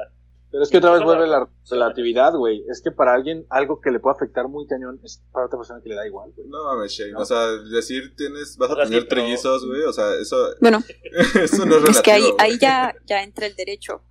pero 0.56 0.64
es 0.64 0.70
que 0.70 0.78
otra 0.78 0.92
vez 0.94 1.04
vuelve 1.04 1.28
la 1.28 1.50
relatividad, 1.70 2.34
güey. 2.34 2.64
Es 2.70 2.82
que 2.82 2.90
para 2.92 3.14
alguien 3.14 3.46
algo 3.50 3.82
que 3.82 3.92
le 3.92 4.00
puede 4.00 4.16
afectar 4.16 4.48
muy 4.48 4.66
cañón 4.68 5.02
es 5.04 5.22
para 5.34 5.48
otra 5.48 5.60
persona 5.60 5.82
que 5.84 5.90
le 5.90 5.96
da 5.96 6.08
igual, 6.08 6.32
güey. 6.34 6.48
no 6.48 6.64
mames, 6.64 6.94
Shane. 6.94 7.12
No. 7.12 7.20
O 7.20 7.26
sea, 7.26 7.46
decir 7.74 8.16
tienes, 8.16 8.56
vas 8.58 8.72
a 8.72 8.76
sí, 8.86 8.90
tener 8.92 9.08
trellizos, 9.10 9.66
güey. 9.68 9.82
O 9.82 9.92
sea, 9.92 10.14
eso, 10.16 10.38
Bueno, 10.62 10.80
eso 11.44 11.66
no 11.66 11.76
es 11.76 11.82
relativo. 11.82 11.90
es 11.92 12.02
que 12.02 12.12
ahí, 12.14 12.24
ahí 12.40 12.58
ya, 12.58 12.96
ya 13.06 13.22
entra 13.22 13.46
el 13.48 13.56
derecho. 13.58 14.04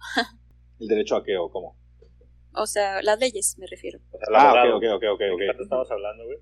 ¿El 0.78 0.88
derecho 0.88 1.16
a 1.16 1.24
qué 1.24 1.36
o 1.38 1.50
cómo? 1.50 1.78
O 2.56 2.66
sea, 2.66 3.00
las 3.02 3.18
leyes 3.18 3.56
me 3.58 3.66
refiero. 3.66 3.98
o 4.12 4.18
sea, 4.18 4.26
el 4.28 4.34
Ah, 4.36 4.50
abogado, 4.50 4.76
ok, 4.76 4.84
ok, 4.84 4.92
ok, 4.94 5.04
ok, 5.14 5.20
¿de 5.20 5.30
ok. 5.32 5.38
qué 5.40 5.46
tanto 5.46 5.62
estamos 5.62 5.90
hablando, 5.90 6.24
güey? 6.26 6.38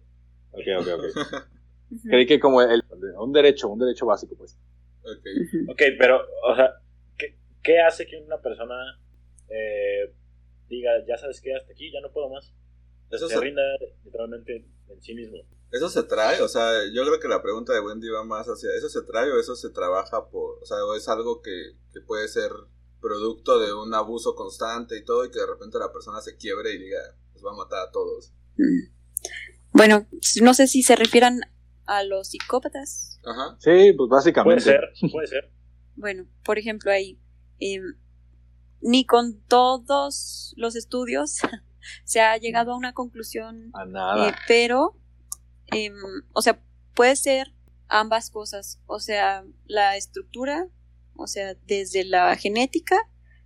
Ok, 0.50 0.80
ok, 0.80 0.88
ok. 0.98 1.44
Creí 2.11 2.26
que 2.26 2.40
como 2.40 2.61
el, 2.61 2.82
un 3.18 3.32
derecho, 3.32 3.68
un 3.68 3.78
derecho 3.78 4.05
básico, 4.07 4.34
pues. 4.36 4.59
Ok. 5.05 5.26
Ujú. 5.64 5.72
Ok, 5.72 5.82
pero, 5.98 6.20
o 6.50 6.57
sea, 6.57 6.70
¿qué, 7.16 7.38
qué 7.62 7.80
hace 7.80 8.07
que 8.07 8.16
una 8.18 8.38
persona 8.40 8.74
eh, 9.53 10.14
diga, 10.68 10.90
ya 11.07 11.16
sabes 11.18 11.40
qué, 11.40 11.55
hasta 11.55 11.72
aquí, 11.72 11.90
ya 11.92 12.00
no 12.00 12.12
puedo 12.12 12.30
más? 12.30 12.53
Eso 13.11 13.28
se 13.28 13.34
se, 13.34 13.40
rinda 13.40 13.62
literalmente 14.05 14.64
en 14.88 15.03
sí 15.03 15.14
mismo. 15.14 15.38
eso 15.70 15.88
se 15.90 16.03
trae, 16.05 16.40
o 16.40 16.48
sea, 16.48 16.70
yo 16.92 17.05
creo 17.05 17.20
que 17.20 17.28
la 17.28 17.42
pregunta 17.42 17.74
de 17.74 17.80
Wendy 17.80 18.09
va 18.09 18.24
más 18.24 18.46
hacia, 18.46 18.70
¿eso 18.74 18.88
se 18.88 19.03
trae 19.03 19.30
o 19.30 19.38
eso 19.38 19.55
se 19.55 19.70
trabaja 19.70 20.30
por, 20.30 20.62
o 20.62 20.66
sea, 20.66 20.82
o 20.84 20.94
es 20.96 21.09
algo 21.09 21.42
que, 21.42 21.76
que 21.92 22.00
puede 22.00 22.28
ser 22.28 22.50
producto 23.03 23.59
de 23.59 23.74
un 23.74 23.92
abuso 23.92 24.34
constante 24.34 24.96
y 24.96 25.05
todo 25.05 25.26
y 25.26 25.30
que 25.30 25.40
de 25.40 25.46
repente 25.46 25.78
la 25.78 25.92
persona 25.92 26.20
se 26.22 26.36
quiebre 26.36 26.72
y 26.72 26.78
diga, 26.78 27.00
pues 27.32 27.44
va 27.44 27.53
a 27.53 27.57
matar 27.57 27.88
a 27.88 27.90
todos? 27.90 28.32
Mm. 28.57 29.03
Bueno, 29.72 30.07
no 30.42 30.55
sé 30.55 30.66
si 30.66 30.82
se 30.82 30.96
refieran 30.96 31.40
a 31.86 32.05
los 32.05 32.28
psicópatas. 32.28 33.20
Ajá. 33.24 33.57
Sí, 33.59 33.92
pues 33.92 33.96
Puede 33.96 34.09
básicamente. 34.09 34.62
ser, 34.64 34.80
puede 35.11 35.26
ser. 35.26 35.50
Bueno, 35.96 36.26
por 36.44 36.59
ejemplo, 36.59 36.90
ahí, 36.90 37.18
em, 37.59 37.96
ni 38.83 39.05
con 39.05 39.41
todos 39.47 40.55
los 40.57 40.76
estudios 40.76 41.39
se 42.05 42.20
ha 42.20 42.37
llegado 42.37 42.72
a 42.72 42.76
una 42.76 42.93
conclusión, 42.93 43.70
A 43.74 43.85
eh, 43.85 43.87
nada. 43.87 44.37
pero, 44.47 44.97
em, 45.66 45.95
o 46.33 46.43
sea, 46.43 46.62
puede 46.95 47.16
ser 47.16 47.55
ambas 47.89 48.30
cosas, 48.30 48.80
o 48.87 49.01
sea, 49.01 49.45
la 49.66 49.97
estructura, 49.97 50.68
o 51.14 51.26
sea, 51.26 51.55
desde 51.66 52.05
la 52.05 52.37
genética 52.37 52.97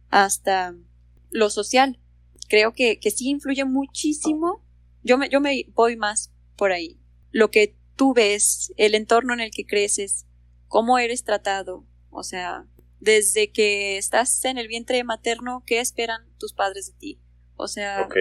hasta 0.09 0.75
lo 1.31 1.51
social. 1.51 2.01
Creo 2.49 2.73
que, 2.73 3.01
que 3.01 3.11
sí 3.11 3.29
influye 3.29 3.65
muchísimo. 3.65 4.65
Yo 5.03 5.19
me, 5.19 5.29
yo 5.29 5.41
me 5.41 5.67
voy 5.75 5.97
más 5.97 6.33
por 6.57 6.71
ahí. 6.71 7.01
Lo 7.33 7.51
que 7.51 7.77
tú 7.97 8.15
ves, 8.15 8.73
el 8.77 8.95
entorno 8.95 9.35
en 9.35 9.41
el 9.41 9.51
que 9.51 9.67
creces, 9.67 10.27
cómo 10.69 10.99
eres 10.99 11.25
tratado, 11.25 11.85
o 12.11 12.23
sea, 12.23 12.67
desde 13.07 13.51
que 13.53 13.97
estás 13.97 14.45
en 14.45 14.59
el 14.59 14.69
vientre 14.69 15.03
materno, 15.05 15.63
¿qué 15.67 15.81
esperan 15.81 16.29
tus 16.39 16.53
padres 16.53 16.93
de 16.93 16.99
ti? 16.99 17.21
O 17.57 17.69
sea, 17.69 18.03
Ok. 18.05 18.15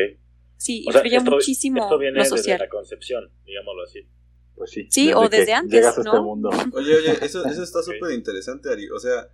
sí, 0.55 0.85
O 0.87 0.91
sea, 0.93 1.01
influye 1.01 1.17
esto, 1.17 1.31
muchísimo 1.31 1.83
esto 1.83 1.97
viene 1.99 2.17
lo 2.19 2.23
desde 2.23 2.37
social. 2.37 2.59
la 2.59 2.69
concepción, 2.69 3.31
digámoslo 3.45 3.83
así. 3.83 4.07
Pues 4.55 4.71
sí. 4.71 4.87
Sí, 4.89 5.11
o 5.13 5.27
desde 5.27 5.51
antes, 5.53 5.73
Llegas 5.73 5.97
a 5.97 6.01
este 6.01 6.09
¿no? 6.15 6.23
mundo. 6.23 6.49
Oye, 6.73 6.95
oye, 6.95 7.11
eso, 7.25 7.43
eso 7.45 7.61
está 7.63 7.81
súper 7.83 8.11
interesante, 8.13 8.71
Ari. 8.71 8.87
O 8.89 8.99
sea, 8.99 9.27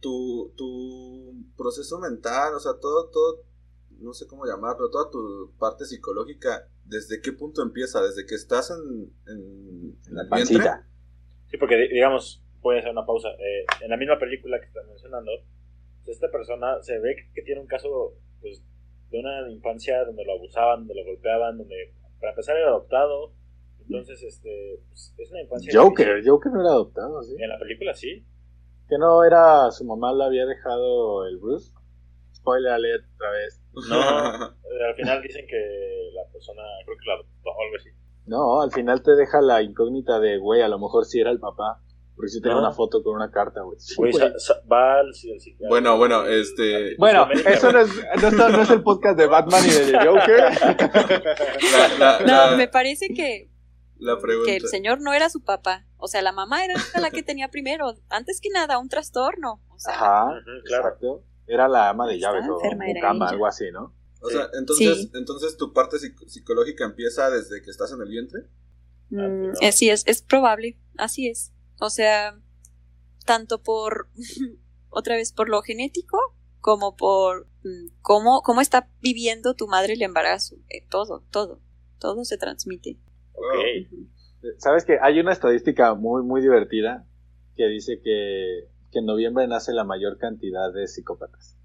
tu, 0.00 0.52
tu 0.56 1.34
proceso 1.56 1.98
mental, 1.98 2.54
o 2.54 2.60
sea, 2.60 2.74
todo, 2.80 3.08
todo, 3.10 3.42
no 3.98 4.12
sé 4.12 4.26
cómo 4.28 4.44
llamarlo, 4.46 4.88
toda 4.90 5.10
tu 5.10 5.52
parte 5.58 5.84
psicológica, 5.84 6.68
¿desde 6.84 7.20
qué 7.20 7.32
punto 7.32 7.62
empieza? 7.62 8.00
¿Desde 8.02 8.24
que 8.26 8.34
estás 8.36 8.70
en, 8.70 9.10
en, 9.26 9.98
en 10.06 10.14
La 10.14 10.22
el 10.22 10.28
vientre? 10.28 10.58
pancita. 10.58 10.88
Sí, 11.50 11.56
porque 11.56 11.76
di- 11.76 11.88
digamos, 11.88 12.44
voy 12.66 12.76
a 12.76 12.78
hacer 12.80 12.92
una 12.92 13.06
pausa. 13.06 13.28
Eh, 13.38 13.64
en 13.82 13.90
la 13.90 13.96
misma 13.96 14.18
película 14.18 14.58
que 14.58 14.66
estás 14.66 14.86
mencionando, 14.86 15.30
pues, 16.04 16.16
esta 16.16 16.30
persona 16.30 16.82
se 16.82 16.98
ve 16.98 17.16
que 17.34 17.42
tiene 17.42 17.60
un 17.60 17.66
caso 17.66 18.14
pues, 18.40 18.62
de 19.10 19.18
una 19.18 19.50
infancia 19.50 20.04
donde 20.04 20.24
lo 20.24 20.32
abusaban, 20.32 20.80
donde 20.80 20.94
lo 20.94 21.04
golpeaban, 21.04 21.58
donde 21.58 21.94
para 22.20 22.32
empezar 22.32 22.56
era 22.56 22.68
adoptado. 22.68 23.32
Entonces, 23.80 24.22
este, 24.22 24.80
pues, 24.88 25.14
es 25.16 25.30
una 25.30 25.42
infancia. 25.42 25.72
Joker, 25.80 26.06
difícil. 26.08 26.30
Joker 26.30 26.52
no 26.52 26.60
era 26.60 26.70
adoptado, 26.70 27.22
¿sí? 27.22 27.36
En 27.38 27.48
la 27.48 27.58
película 27.58 27.94
sí. 27.94 28.26
Que 28.88 28.98
no 28.98 29.24
era, 29.24 29.70
su 29.70 29.84
mamá 29.84 30.12
le 30.12 30.24
había 30.24 30.46
dejado 30.46 31.26
el 31.26 31.38
Bruce. 31.38 31.72
Spoiler 32.34 32.72
alert 32.72 33.04
otra 33.14 33.30
vez. 33.30 33.62
No, 33.88 34.46
eh, 34.46 34.84
al 34.88 34.94
final 34.94 35.22
dicen 35.22 35.46
que 35.46 36.10
la 36.14 36.30
persona, 36.32 36.62
creo 36.84 36.96
que 36.96 37.06
la 37.06 37.14
adoptó 37.14 37.50
o 37.50 37.62
algo 37.62 37.76
así. 37.76 37.90
No, 38.26 38.60
al 38.60 38.72
final 38.72 39.02
te 39.02 39.14
deja 39.14 39.40
la 39.40 39.62
incógnita 39.62 40.18
de, 40.18 40.38
güey, 40.38 40.62
a 40.62 40.68
lo 40.68 40.78
mejor 40.78 41.04
sí 41.04 41.20
era 41.20 41.30
el 41.30 41.38
papá. 41.38 41.80
Porque 42.16 42.30
sí 42.30 42.40
tenía 42.40 42.54
No. 42.54 42.62
una 42.62 42.72
foto 42.72 43.02
con 43.02 43.14
una 43.14 43.30
carta, 43.30 43.60
güey. 43.60 43.78
Sí, 43.78 43.94
va 44.72 45.00
al. 45.00 45.12
Bueno, 45.68 45.98
bueno, 45.98 46.24
este- 46.26 46.96
Bueno, 46.96 47.22
América, 47.24 47.50
eso 47.50 47.70
no 47.70 47.80
es, 47.80 47.90
no, 48.22 48.28
está- 48.28 48.48
no 48.48 48.62
es 48.62 48.70
el 48.70 48.82
podcast 48.82 49.18
de 49.18 49.26
Batman 49.26 49.62
y 49.66 49.68
de 49.70 49.98
Joker. 50.06 50.40
La, 52.00 52.20
la- 52.20 52.50
No, 52.50 52.56
me 52.56 52.68
parece 52.68 53.08
que, 53.08 53.50
la 53.98 54.18
pregunta. 54.18 54.50
que 54.50 54.56
el 54.56 54.66
señor 54.68 55.00
no 55.00 55.12
era 55.12 55.28
su 55.30 55.42
papá. 55.44 55.86
O 55.98 56.08
sea, 56.08 56.22
la 56.22 56.32
mamá 56.32 56.64
era 56.64 56.74
la 57.00 57.10
que 57.10 57.22
tenía 57.22 57.48
primero. 57.48 57.94
Antes 58.08 58.40
que 58.40 58.48
nada, 58.50 58.78
un 58.78 58.88
trastorno. 58.88 59.60
O 59.68 59.78
sea, 59.78 59.94
Ajá, 59.94 60.24
claro. 60.42 60.58
exacto. 60.88 61.24
Era 61.46 61.68
la 61.68 61.90
ama 61.90 62.06
de 62.08 62.18
llaves 62.18 62.44
o 62.48 62.58
ella. 62.64 63.10
algo 63.28 63.46
así, 63.46 63.66
¿no? 63.72 63.94
O 64.20 64.30
sea, 64.30 64.48
entonces, 64.58 64.96
Sí. 65.02 65.10
entonces 65.14 65.56
tu 65.56 65.72
parte 65.72 65.98
psic- 65.98 66.26
psicológica 66.26 66.84
empieza 66.84 67.30
desde 67.30 67.62
que 67.62 67.70
estás 67.70 67.92
en 67.92 68.00
el 68.00 68.08
vientre. 68.08 68.40
mm, 69.10 69.16
no. 69.48 69.52
así 69.62 69.88
es, 69.90 70.02
es 70.06 70.22
probable. 70.22 70.78
Así 70.96 71.28
es. 71.28 71.52
O 71.78 71.90
sea, 71.90 72.38
tanto 73.24 73.62
por, 73.62 74.08
otra 74.90 75.16
vez, 75.16 75.32
por 75.32 75.48
lo 75.48 75.62
genético, 75.62 76.18
como 76.60 76.96
por 76.96 77.46
mm, 77.64 77.88
cómo, 78.02 78.42
cómo 78.42 78.60
está 78.60 78.88
viviendo 79.00 79.54
tu 79.54 79.68
madre 79.68 79.94
el 79.94 80.02
embarazo. 80.02 80.56
Eh, 80.68 80.86
todo, 80.90 81.22
todo, 81.30 81.60
todo 81.98 82.24
se 82.24 82.38
transmite. 82.38 82.98
Ok. 83.34 83.92
Ujú. 83.92 84.06
¿Sabes 84.58 84.84
que 84.84 84.98
Hay 85.00 85.18
una 85.18 85.32
estadística 85.32 85.94
muy, 85.94 86.22
muy 86.22 86.40
divertida 86.40 87.04
que 87.56 87.66
dice 87.66 88.00
que, 88.02 88.68
que 88.92 88.98
en 89.00 89.06
noviembre 89.06 89.46
nace 89.48 89.72
la 89.72 89.82
mayor 89.84 90.18
cantidad 90.18 90.72
de 90.72 90.86
psicópatas, 90.86 91.56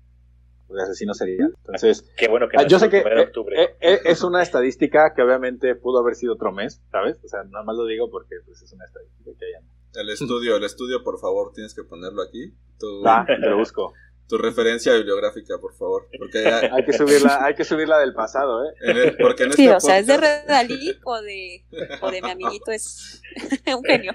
o 0.68 0.74
de 0.74 0.84
asesinos 0.84 1.18
seriales. 1.18 1.54
Entonces, 1.60 2.12
Qué 2.18 2.28
bueno 2.28 2.48
que 2.50 2.58
Ah, 2.58 2.64
no 2.64 2.68
yo 2.70 2.80
sé 2.80 2.90
que 2.90 3.04
octubre. 3.04 3.62
eh, 3.62 3.76
eh, 3.82 4.00
es 4.06 4.24
una 4.24 4.42
estadística 4.42 5.14
que 5.14 5.22
obviamente 5.22 5.76
pudo 5.76 6.00
haber 6.00 6.16
sido 6.16 6.34
otro 6.34 6.52
mes, 6.52 6.82
¿sabes? 6.92 7.18
O 7.24 7.28
sea, 7.28 7.44
nada 7.44 7.64
más 7.66 7.76
lo 7.76 7.86
digo 7.86 8.10
porque 8.10 8.36
pues, 8.46 8.62
es 8.62 8.72
una 8.74 8.86
estadística 8.86 9.32
que 9.38 9.46
hay. 9.46 9.64
El 9.94 10.10
estudio, 10.10 10.56
el 10.56 10.64
estudio, 10.64 11.04
por 11.04 11.20
favor, 11.20 11.52
tienes 11.54 11.74
que 11.74 11.84
ponerlo 11.84 12.22
aquí. 12.22 12.54
Tu, 12.80 13.06
Ah, 13.06 13.26
te 13.28 13.38
lo 13.38 13.58
busco. 13.58 13.94
tu 14.28 14.38
referencia 14.38 14.94
bibliográfica, 14.96 15.58
por 15.60 15.74
favor. 15.76 16.08
Porque, 16.18 16.48
hay- 16.48 16.70
Hay 16.74 16.86
que 16.86 16.94
subirla, 16.94 17.44
hay 17.46 17.54
que 17.56 17.66
subirla 17.66 18.00
del 18.00 18.14
pasado, 18.14 18.64
¿eh? 18.66 18.74
en 18.82 18.98
el- 18.98 19.18
porque 19.18 19.44
en 19.44 19.54
Sí, 19.54 19.64
este 19.66 19.76
o 19.76 19.80
sea, 19.82 20.00
es 20.00 20.08
de 20.08 20.16
Redalí 20.18 20.98
o 21.04 21.22
de, 21.22 21.66
o 22.02 22.10
de 22.12 22.22
mi 22.22 22.30
amiguito, 22.32 22.72
es 22.72 23.22
un 23.78 23.84
genio. 23.84 24.14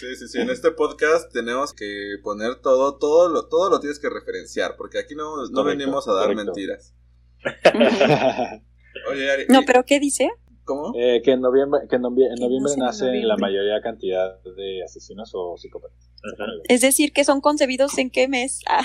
Sí, 0.00 0.16
sí, 0.16 0.26
sí. 0.28 0.38
En 0.40 0.50
este 0.50 0.70
podcast 0.72 1.32
tenemos 1.32 1.72
que 1.72 2.16
poner 2.22 2.56
todo, 2.56 2.98
todo 2.98 3.28
lo, 3.30 3.46
todo 3.46 3.70
lo 3.70 3.80
tienes 3.80 3.98
que 4.00 4.10
referenciar, 4.10 4.74
porque 4.76 4.98
aquí 4.98 5.14
no, 5.14 5.36
no 5.36 5.42
Correcto, 5.62 5.64
venimos 5.64 6.08
a 6.08 6.12
dar 6.14 6.24
correcto. 6.26 6.44
mentiras. 6.44 6.94
Oye, 9.10 9.30
Ari, 9.30 9.46
No, 9.48 9.60
¿y- 9.62 9.64
pero 9.64 9.84
¿qué 9.84 10.00
dice? 10.00 10.28
¿Cómo? 10.68 10.92
Eh, 10.94 11.20
que 11.24 11.32
en 11.32 11.40
noviembre, 11.40 11.80
que 11.90 11.96
en 11.96 12.02
novie- 12.02 12.28
en 12.28 12.40
noviembre 12.40 12.72
nace 12.76 12.78
en 12.78 12.84
nace 12.84 13.04
la 13.06 13.10
noviembre. 13.10 13.36
mayoría 13.40 13.80
cantidad 13.82 14.40
de 14.42 14.84
asesinos 14.84 15.32
o 15.34 15.56
psicópatas. 15.56 16.10
Es 16.68 16.82
decir, 16.82 17.12
que 17.12 17.24
son 17.24 17.40
concebidos 17.40 17.96
en 17.98 18.10
qué 18.10 18.28
mes. 18.28 18.60
Ah, 18.68 18.82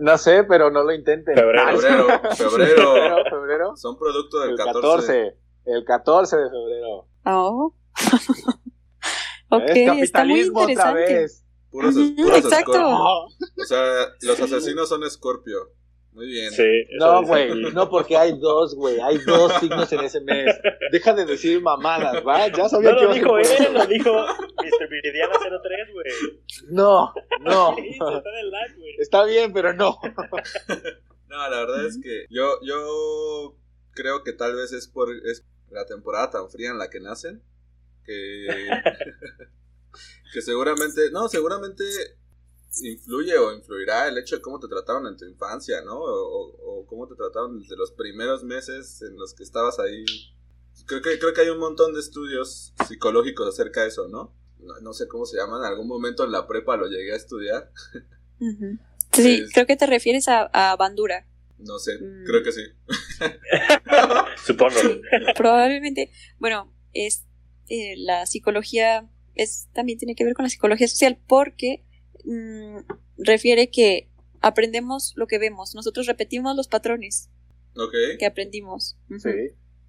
No 0.00 0.16
sé, 0.18 0.44
pero 0.44 0.70
no 0.70 0.82
lo 0.84 0.92
intenten. 0.94 1.34
Febrero. 1.34 1.62
Ah, 1.62 1.72
Febrero, 1.72 2.06
febrero. 2.36 2.92
febrero, 2.94 3.16
febrero. 3.30 3.76
Son 3.76 3.98
producto 3.98 4.38
del 4.40 4.50
El 4.50 4.56
14. 4.56 4.80
14. 4.84 5.36
El 5.66 5.84
14 5.84 6.36
de 6.36 6.50
febrero. 6.50 7.08
oh. 7.24 7.74
ok, 9.50 9.62
Es 9.66 9.76
está 10.02 10.24
muy 10.24 10.40
capitalismo 10.40 10.60
otra 10.60 10.72
interesante. 10.72 11.14
vez. 11.14 11.42
Puros, 11.70 11.94
puros 11.94 12.38
exacto. 12.38 12.72
Scorpio. 12.72 12.88
O 12.94 13.64
sea, 13.66 13.82
los 14.22 14.40
asesinos 14.40 14.88
son 14.88 15.10
Scorpio. 15.10 15.58
Muy 16.16 16.28
bien. 16.28 16.50
Sí, 16.50 16.86
No, 16.98 17.22
güey, 17.24 17.50
no, 17.74 17.90
porque 17.90 18.16
hay 18.16 18.38
dos, 18.38 18.74
güey, 18.74 18.98
hay 19.00 19.18
dos 19.18 19.52
signos 19.60 19.92
en 19.92 20.00
ese 20.00 20.22
mes. 20.22 20.58
Deja 20.90 21.12
de 21.12 21.26
decir 21.26 21.60
mamadas, 21.60 22.26
¿va? 22.26 22.48
Ya 22.48 22.70
sabía 22.70 22.92
No 22.92 22.98
que 22.98 23.04
lo 23.04 23.12
dijo 23.12 23.38
él, 23.38 23.74
lo 23.74 23.86
dijo 23.86 24.12
Mr. 24.12 24.88
Viridiana 24.88 25.34
03, 25.38 25.92
güey. 25.92 26.40
No, 26.70 27.12
no. 27.42 27.76
Sí, 27.76 27.88
está 27.90 28.30
en 28.30 28.38
el 28.38 28.50
live, 28.50 28.74
güey. 28.78 28.96
Está 28.98 29.24
bien, 29.26 29.52
pero 29.52 29.74
no. 29.74 29.98
No, 31.28 31.50
la 31.50 31.58
verdad 31.58 31.84
es 31.84 31.98
que 32.00 32.24
yo, 32.30 32.60
yo 32.62 33.58
creo 33.90 34.22
que 34.22 34.32
tal 34.32 34.54
vez 34.54 34.72
es 34.72 34.86
por 34.86 35.08
es 35.10 35.44
la 35.70 35.84
temporada 35.84 36.30
tan 36.30 36.48
fría 36.48 36.70
en 36.70 36.78
la 36.78 36.88
que 36.88 37.00
nacen 37.00 37.42
que, 38.04 38.46
que 40.32 40.40
seguramente, 40.40 41.10
no, 41.10 41.28
seguramente 41.28 41.84
influye 42.82 43.36
o 43.38 43.52
influirá 43.52 44.08
el 44.08 44.18
hecho 44.18 44.36
de 44.36 44.42
cómo 44.42 44.58
te 44.60 44.68
trataron 44.68 45.06
en 45.06 45.16
tu 45.16 45.24
infancia, 45.24 45.82
¿no? 45.82 45.98
O, 45.98 46.06
o- 46.10 46.80
o 46.80 46.86
cómo 46.86 47.06
te 47.08 47.14
trataron 47.14 47.58
desde 47.60 47.76
los 47.76 47.92
primeros 47.92 48.44
meses 48.44 49.02
en 49.02 49.16
los 49.16 49.34
que 49.34 49.42
estabas 49.42 49.78
ahí. 49.78 50.04
Creo 50.86 51.00
que, 51.02 51.18
creo 51.18 51.32
que 51.32 51.40
hay 51.40 51.48
un 51.48 51.58
montón 51.58 51.94
de 51.94 52.00
estudios 52.00 52.74
psicológicos 52.86 53.48
acerca 53.48 53.82
de 53.82 53.88
eso, 53.88 54.08
¿no? 54.08 54.34
No, 54.58 54.78
no 54.80 54.92
sé 54.92 55.06
cómo 55.08 55.24
se 55.26 55.36
llaman, 55.36 55.60
en 55.60 55.66
algún 55.66 55.86
momento 55.88 56.24
en 56.24 56.32
la 56.32 56.46
prepa 56.46 56.76
lo 56.76 56.86
llegué 56.88 57.12
a 57.12 57.16
estudiar. 57.16 57.70
Sí, 59.12 59.40
Es- 59.44 59.52
creo 59.52 59.66
que 59.66 59.76
te 59.76 59.86
refieres 59.86 60.28
a, 60.28 60.42
a 60.52 60.76
Bandura. 60.76 61.26
no 61.58 61.78
sé, 61.78 61.98
Mm. 61.98 62.24
creo 62.26 62.42
que 62.42 62.52
sí. 62.52 62.62
Supongo. 64.44 64.76
Probablemente, 65.36 66.10
bueno, 66.38 66.72
es 66.92 67.24
eh, 67.68 67.94
la 67.96 68.26
psicología 68.26 69.08
es 69.34 69.68
también 69.72 69.98
tiene 69.98 70.14
que 70.14 70.24
ver 70.24 70.34
con 70.34 70.44
la 70.44 70.48
psicología 70.50 70.86
social 70.88 71.18
porque 71.26 71.84
mm, 72.26 72.78
refiere 73.18 73.70
que 73.70 74.10
aprendemos 74.40 75.12
lo 75.16 75.26
que 75.26 75.38
vemos, 75.38 75.74
nosotros 75.74 76.06
repetimos 76.06 76.54
los 76.56 76.68
patrones 76.68 77.30
que 78.18 78.26
aprendimos. 78.26 78.96
Sí. 79.18 79.30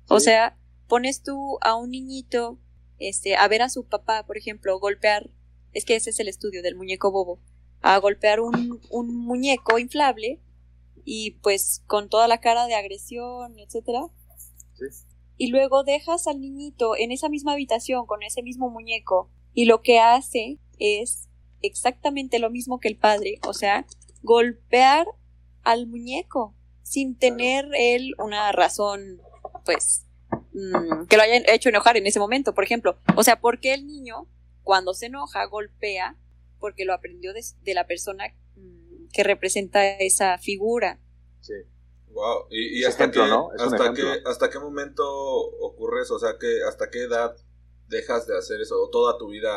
O 0.09 0.19
Sí. 0.19 0.25
sea, 0.25 0.57
pones 0.87 1.21
tú 1.23 1.57
a 1.61 1.75
un 1.75 1.91
niñito 1.91 2.59
este, 2.99 3.35
a 3.35 3.47
ver 3.47 3.61
a 3.61 3.69
su 3.69 3.85
papá, 3.85 4.25
por 4.25 4.37
ejemplo, 4.37 4.79
golpear, 4.79 5.29
es 5.73 5.85
que 5.85 5.95
ese 5.95 6.09
es 6.09 6.19
el 6.19 6.27
estudio 6.27 6.61
del 6.63 6.75
muñeco 6.75 7.11
bobo, 7.11 7.39
a 7.81 7.97
golpear 7.99 8.39
un, 8.39 8.81
un 8.89 9.15
muñeco 9.15 9.77
inflable 9.77 10.41
y 11.05 11.31
pues 11.43 11.83
con 11.85 12.09
toda 12.09 12.27
la 12.27 12.39
cara 12.39 12.65
de 12.65 12.73
agresión, 12.75 13.59
etcétera. 13.59 14.07
Sí. 14.73 14.85
Y 15.37 15.47
luego 15.51 15.83
dejas 15.83 16.25
al 16.27 16.41
niñito 16.41 16.95
en 16.97 17.11
esa 17.11 17.29
misma 17.29 17.53
habitación 17.53 18.07
con 18.07 18.23
ese 18.23 18.41
mismo 18.41 18.69
muñeco 18.71 19.29
y 19.53 19.65
lo 19.65 19.81
que 19.83 19.99
hace 19.99 20.59
es 20.79 21.29
exactamente 21.61 22.39
lo 22.39 22.49
mismo 22.49 22.79
que 22.79 22.87
el 22.87 22.97
padre, 22.97 23.39
o 23.47 23.53
sea, 23.53 23.85
golpear 24.21 25.07
al 25.63 25.87
muñeco 25.87 26.55
sin 26.83 27.17
tener 27.17 27.65
él 27.77 28.13
una 28.17 28.51
razón, 28.51 29.21
pues, 29.65 30.05
mm, 30.53 31.05
que 31.07 31.17
lo 31.17 31.23
haya 31.23 31.41
hecho 31.53 31.69
enojar 31.69 31.97
en 31.97 32.07
ese 32.07 32.19
momento, 32.19 32.53
por 32.53 32.63
ejemplo. 32.63 32.97
O 33.15 33.23
sea, 33.23 33.41
¿por 33.41 33.59
qué 33.59 33.73
el 33.73 33.85
niño, 33.85 34.27
cuando 34.63 34.93
se 34.93 35.07
enoja, 35.07 35.45
golpea? 35.45 36.17
Porque 36.59 36.85
lo 36.85 36.93
aprendió 36.93 37.33
de, 37.33 37.41
de 37.63 37.73
la 37.73 37.85
persona 37.85 38.25
mm, 38.55 39.09
que 39.11 39.23
representa 39.23 39.85
esa 39.97 40.37
figura. 40.37 40.99
Sí. 41.41 41.53
Wow. 42.07 42.47
¿Y, 42.49 42.83
hasta, 42.85 43.03
ejemplo, 43.03 43.51
hasta, 43.59 43.93
qué, 43.93 44.01
ejemplo. 44.01 44.29
hasta 44.29 44.49
qué 44.49 44.59
momento 44.59 45.03
ocurre 45.59 46.01
eso? 46.01 46.15
O 46.15 46.19
sea, 46.19 46.37
que, 46.39 46.63
¿hasta 46.67 46.89
qué 46.89 47.03
edad 47.03 47.35
dejas 47.87 48.25
de 48.27 48.37
hacer 48.37 48.61
eso? 48.61 48.81
¿O 48.81 48.89
toda 48.89 49.17
tu 49.17 49.29
vida 49.29 49.53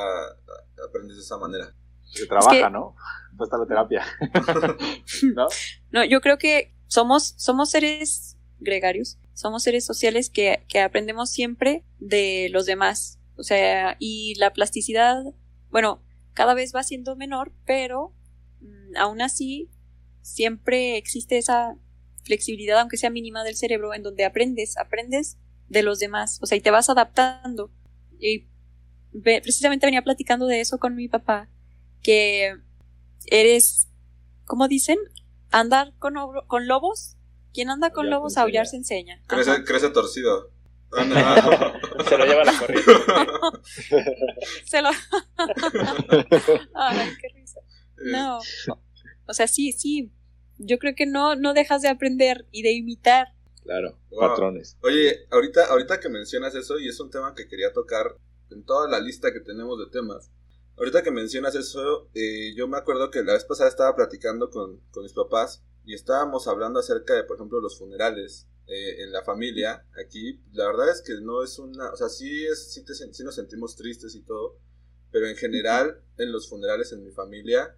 aprendes 0.86 1.16
de 1.16 1.22
esa 1.22 1.38
manera? 1.38 1.74
Se 2.10 2.26
trabaja, 2.26 2.50
que- 2.66 2.70
¿no? 2.70 2.94
La 3.38 3.66
terapia. 3.66 4.04
¿No? 5.34 5.46
No, 5.92 6.04
yo 6.04 6.20
creo 6.20 6.36
que 6.36 6.74
somos, 6.88 7.34
somos 7.38 7.70
seres 7.70 8.36
gregarios, 8.58 9.18
somos 9.32 9.62
seres 9.62 9.84
sociales 9.86 10.28
que, 10.28 10.64
que 10.68 10.80
aprendemos 10.80 11.30
siempre 11.30 11.84
de 11.98 12.48
los 12.50 12.66
demás. 12.66 13.18
O 13.36 13.42
sea, 13.42 13.96
y 13.98 14.34
la 14.38 14.52
plasticidad, 14.52 15.22
bueno, 15.70 16.02
cada 16.34 16.52
vez 16.54 16.74
va 16.74 16.82
siendo 16.82 17.16
menor, 17.16 17.52
pero 17.64 18.14
mm, 18.60 18.96
aún 18.98 19.22
así 19.22 19.70
siempre 20.20 20.98
existe 20.98 21.38
esa 21.38 21.76
flexibilidad, 22.24 22.78
aunque 22.80 22.98
sea 22.98 23.08
mínima 23.10 23.42
del 23.44 23.56
cerebro, 23.56 23.94
en 23.94 24.02
donde 24.02 24.24
aprendes, 24.26 24.76
aprendes 24.76 25.38
de 25.68 25.82
los 25.82 25.98
demás, 25.98 26.38
o 26.42 26.46
sea, 26.46 26.58
y 26.58 26.60
te 26.60 26.70
vas 26.70 26.90
adaptando. 26.90 27.70
Y 28.18 28.46
precisamente 29.22 29.86
venía 29.86 30.02
platicando 30.02 30.46
de 30.46 30.60
eso 30.60 30.78
con 30.78 30.94
mi 30.94 31.08
papá, 31.08 31.48
que 32.02 32.56
eres, 33.26 33.88
¿cómo 34.44 34.68
dicen? 34.68 34.98
Andar 35.50 35.92
con, 35.98 36.14
obro- 36.16 36.46
con 36.46 36.66
lobos. 36.68 37.16
Quien 37.52 37.68
anda 37.70 37.90
con 37.90 38.04
Aullar 38.06 38.18
lobos, 38.18 38.36
aullar 38.36 38.66
se 38.66 38.76
enseña. 38.76 39.20
Crece, 39.26 39.90
torcido. 39.90 40.50
No. 40.92 42.04
Se 42.04 42.18
lo 42.18 42.24
lleva 42.24 42.42
la 42.44 42.58
corriente. 42.58 42.90
Se 44.64 44.82
lo... 44.82 44.88
Ay, 46.74 47.08
qué 47.20 47.28
risa. 47.34 47.60
No. 47.96 48.38
O 49.26 49.32
sea, 49.34 49.46
sí, 49.46 49.72
sí. 49.72 50.10
Yo 50.58 50.78
creo 50.78 50.94
que 50.96 51.06
no, 51.06 51.36
no 51.36 51.54
dejas 51.54 51.82
de 51.82 51.88
aprender 51.88 52.46
y 52.50 52.62
de 52.62 52.72
imitar. 52.72 53.28
Claro, 53.62 53.98
Wow. 54.10 54.20
patrones. 54.30 54.76
Oye, 54.82 55.26
ahorita, 55.30 55.66
ahorita 55.66 56.00
que 56.00 56.08
mencionas 56.08 56.54
eso, 56.54 56.78
y 56.78 56.88
es 56.88 56.98
un 56.98 57.10
tema 57.10 57.34
que 57.34 57.46
quería 57.46 57.72
tocar 57.72 58.16
en 58.50 58.64
toda 58.64 58.88
la 58.88 58.98
lista 59.00 59.32
que 59.32 59.40
tenemos 59.40 59.78
de 59.78 59.86
temas. 59.92 60.30
Ahorita 60.80 61.02
que 61.02 61.10
mencionas 61.10 61.54
eso, 61.56 62.08
eh, 62.14 62.54
yo 62.56 62.66
me 62.66 62.78
acuerdo 62.78 63.10
que 63.10 63.22
la 63.22 63.34
vez 63.34 63.44
pasada 63.44 63.68
estaba 63.68 63.94
platicando 63.94 64.48
con, 64.48 64.80
con 64.90 65.02
mis 65.02 65.12
papás 65.12 65.62
y 65.84 65.92
estábamos 65.92 66.48
hablando 66.48 66.80
acerca 66.80 67.12
de, 67.12 67.24
por 67.24 67.36
ejemplo, 67.36 67.60
los 67.60 67.78
funerales 67.78 68.48
eh, 68.66 69.02
en 69.02 69.12
la 69.12 69.22
familia. 69.22 69.86
Aquí, 70.02 70.40
la 70.52 70.64
verdad 70.64 70.88
es 70.88 71.02
que 71.02 71.20
no 71.20 71.42
es 71.42 71.58
una, 71.58 71.90
o 71.90 71.96
sea, 71.96 72.08
sí, 72.08 72.46
es, 72.46 72.72
sí, 72.72 72.82
te 72.82 72.94
sí 72.94 73.22
nos 73.22 73.34
sentimos 73.34 73.76
tristes 73.76 74.14
y 74.14 74.22
todo, 74.22 74.56
pero 75.10 75.26
en 75.26 75.36
general, 75.36 76.02
en 76.16 76.32
los 76.32 76.48
funerales 76.48 76.92
en 76.92 77.04
mi 77.04 77.10
familia, 77.10 77.76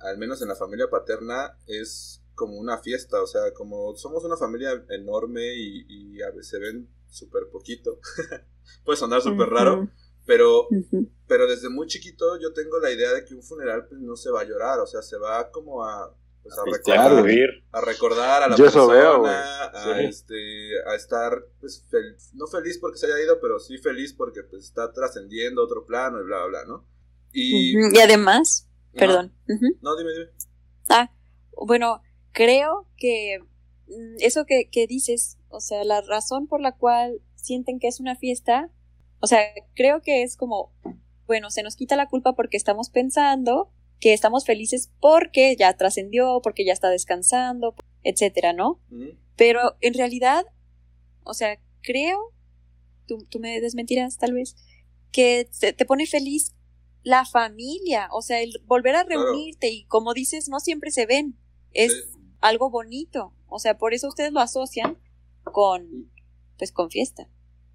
al 0.00 0.18
menos 0.18 0.42
en 0.42 0.48
la 0.48 0.54
familia 0.54 0.90
paterna, 0.90 1.56
es 1.66 2.22
como 2.34 2.58
una 2.58 2.76
fiesta, 2.76 3.22
o 3.22 3.26
sea, 3.26 3.54
como 3.54 3.96
somos 3.96 4.24
una 4.24 4.36
familia 4.36 4.84
enorme 4.90 5.54
y, 5.54 5.86
y 5.88 6.20
a 6.20 6.28
veces 6.28 6.48
se 6.48 6.58
ven 6.58 6.86
súper 7.08 7.48
poquito, 7.50 7.98
puede 8.84 8.98
sonar 8.98 9.22
súper 9.22 9.48
raro, 9.48 9.88
pero, 10.26 10.68
pero 11.26 11.46
desde 11.46 11.68
muy 11.68 11.86
chiquito 11.86 12.38
yo 12.40 12.52
tengo 12.52 12.78
la 12.80 12.90
idea 12.90 13.12
de 13.12 13.24
que 13.24 13.34
un 13.34 13.42
funeral 13.42 13.86
pues 13.88 14.00
no 14.00 14.16
se 14.16 14.30
va 14.30 14.40
a 14.42 14.44
llorar, 14.44 14.78
o 14.80 14.86
sea, 14.86 15.02
se 15.02 15.16
va 15.16 15.50
como 15.50 15.84
a, 15.84 16.14
pues, 16.42 16.54
a, 16.58 16.64
recordar, 16.64 17.50
a 17.72 17.80
recordar 17.80 18.42
a 18.42 18.48
la 18.48 18.56
Yo 18.56 18.64
persona, 18.64 18.94
veo, 18.94 19.26
a, 19.26 19.72
Sí. 19.98 20.04
este, 20.04 20.34
a 20.86 20.94
estar, 20.94 21.44
pues, 21.60 21.84
fel- 21.90 22.16
no 22.34 22.46
feliz 22.46 22.78
porque 22.78 22.98
se 22.98 23.06
haya 23.06 23.20
ido, 23.22 23.40
pero 23.40 23.58
sí 23.58 23.78
feliz 23.78 24.12
porque 24.12 24.42
pues 24.42 24.64
está 24.64 24.92
trascendiendo 24.92 25.62
a 25.62 25.64
otro 25.64 25.84
plano 25.86 26.20
y 26.20 26.24
bla, 26.24 26.46
bla, 26.46 26.62
bla, 26.62 26.64
¿no? 26.66 26.86
Y... 27.32 27.72
Y 27.96 28.00
además, 28.00 28.68
No, 28.92 28.98
perdón. 28.98 29.32
No, 29.80 29.96
dime, 29.96 30.12
dime. 30.12 30.30
Ah, 30.88 31.10
bueno, 31.56 32.02
creo 32.32 32.86
que 32.96 33.38
mm, 33.88 34.16
eso 34.18 34.44
que, 34.46 34.68
que 34.70 34.86
dices, 34.86 35.38
o 35.48 35.60
sea, 35.60 35.84
la 35.84 36.00
razón 36.02 36.46
por 36.46 36.60
la 36.60 36.76
cual 36.76 37.20
sienten 37.36 37.78
que 37.78 37.88
es 37.88 38.00
una 38.00 38.16
fiesta, 38.16 38.70
o 39.22 39.26
sea, 39.26 39.40
creo 39.74 40.02
que 40.02 40.22
es 40.22 40.36
como, 40.36 40.72
bueno, 41.26 41.50
se 41.50 41.62
nos 41.62 41.76
quita 41.76 41.96
la 41.96 42.08
culpa 42.08 42.34
porque 42.34 42.56
estamos 42.56 42.90
pensando 42.90 43.70
que 44.00 44.12
estamos 44.12 44.44
felices 44.44 44.90
porque 45.00 45.54
ya 45.56 45.72
trascendió, 45.76 46.40
porque 46.42 46.64
ya 46.64 46.72
está 46.72 46.90
descansando, 46.90 47.74
etcétera, 48.02 48.52
¿no? 48.52 48.80
Pero 49.36 49.76
en 49.80 49.94
realidad, 49.94 50.44
o 51.22 51.34
sea, 51.34 51.58
creo, 51.82 52.18
tú, 53.06 53.24
tú 53.30 53.38
me 53.38 53.60
desmentirás 53.60 54.18
tal 54.18 54.32
vez, 54.34 54.56
que 55.12 55.48
te, 55.60 55.72
te 55.72 55.84
pone 55.84 56.06
feliz 56.06 56.54
la 57.04 57.24
familia, 57.24 58.08
o 58.12 58.22
sea, 58.22 58.40
el 58.40 58.52
volver 58.66 58.96
a 58.96 59.04
Claro. 59.04 59.22
reunirte 59.24 59.68
y 59.70 59.84
como 59.84 60.14
dices, 60.14 60.48
no 60.48 60.58
siempre 60.60 60.90
se 60.90 61.06
ven, 61.06 61.36
es 61.72 61.92
Sí. 61.92 62.18
algo 62.40 62.70
bonito, 62.70 63.32
o 63.46 63.58
sea, 63.60 63.78
por 63.78 63.94
eso 63.94 64.08
ustedes 64.08 64.32
lo 64.32 64.40
asocian 64.40 64.98
con, 65.44 66.10
pues, 66.58 66.72
con 66.72 66.90
fiesta. 66.90 67.28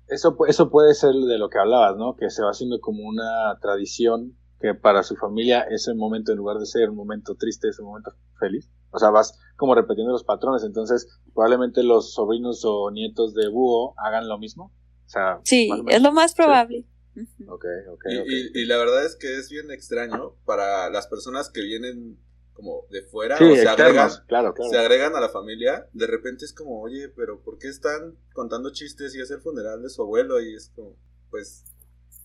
Eso, 0.08 0.38
eso 0.48 0.70
puede 0.70 0.94
ser 0.94 1.14
de 1.14 1.38
lo 1.38 1.50
que 1.50 1.60
hablabas, 1.60 1.98
¿no? 1.98 2.16
Que 2.16 2.30
se 2.30 2.42
va 2.44 2.52
haciendo 2.52 2.80
como 2.80 3.04
una 3.08 3.58
tradición 3.62 4.38
que 4.60 4.74
para 4.74 5.04
su 5.04 5.16
familia 5.16 5.62
ese 5.70 5.94
momento, 5.94 6.32
en 6.32 6.38
lugar 6.40 6.58
de 6.58 6.66
ser 6.66 6.90
un 6.90 6.96
momento 6.96 7.36
triste, 7.36 7.68
es 7.70 7.78
un 7.80 7.88
momento 7.88 8.12
feliz. 8.40 8.70
O 8.92 9.00
sea, 9.00 9.10
vas 9.12 9.38
como 9.58 9.76
repitiendo 9.76 10.12
los 10.14 10.24
patrones. 10.24 10.64
Entonces, 10.64 11.08
probablemente 11.34 11.84
los 11.84 12.14
sobrinos 12.14 12.64
o 12.66 12.90
nietos 12.90 13.34
de 13.36 13.50
Búho 13.50 13.94
hagan 13.98 14.28
lo 14.28 14.38
mismo. 14.40 14.74
O 15.06 15.10
sea, 15.10 15.40
Sí, 15.44 15.68
más 15.70 15.82
es 15.96 16.02
lo 16.02 16.12
más 16.12 16.34
probable. 16.34 16.86
Ujú. 17.16 17.54
Ok, 17.54 17.66
ok, 17.92 18.04
Y, 18.10 18.18
ok. 18.18 18.26
y- 18.28 18.62
y 18.62 18.66
la 18.66 18.78
verdad 18.78 19.06
es 19.06 19.16
que 19.16 19.38
es 19.38 19.50
bien 19.50 19.70
extraño 19.72 20.36
para 20.46 20.90
las 20.90 21.08
personas 21.08 21.50
que 21.50 21.62
vienen 21.62 22.18
como 22.58 22.88
de 22.90 23.04
fuera 23.04 23.38
Sí, 23.38 23.44
o 23.46 23.56
se 23.56 23.68
agregan, 23.68 24.10
claro, 24.28 24.54
claro. 24.56 24.72
se 24.72 24.78
agregan 24.80 25.16
a 25.16 25.22
la 25.22 25.30
familia, 25.30 25.88
de 25.94 26.08
repente 26.08 26.44
es 26.44 26.54
como, 26.54 26.82
oye, 26.82 27.08
pero 27.10 27.40
¿por 27.44 27.60
qué 27.60 27.68
están 27.68 28.18
contando 28.34 28.72
chistes 28.74 29.14
y 29.16 29.22
es 29.22 29.30
el 29.32 29.42
funeral 29.42 29.84
de 29.84 29.90
su 29.90 30.02
abuelo? 30.02 30.42
Y 30.42 30.56
es 30.56 30.72
como, 30.76 30.98
pues, 31.30 31.64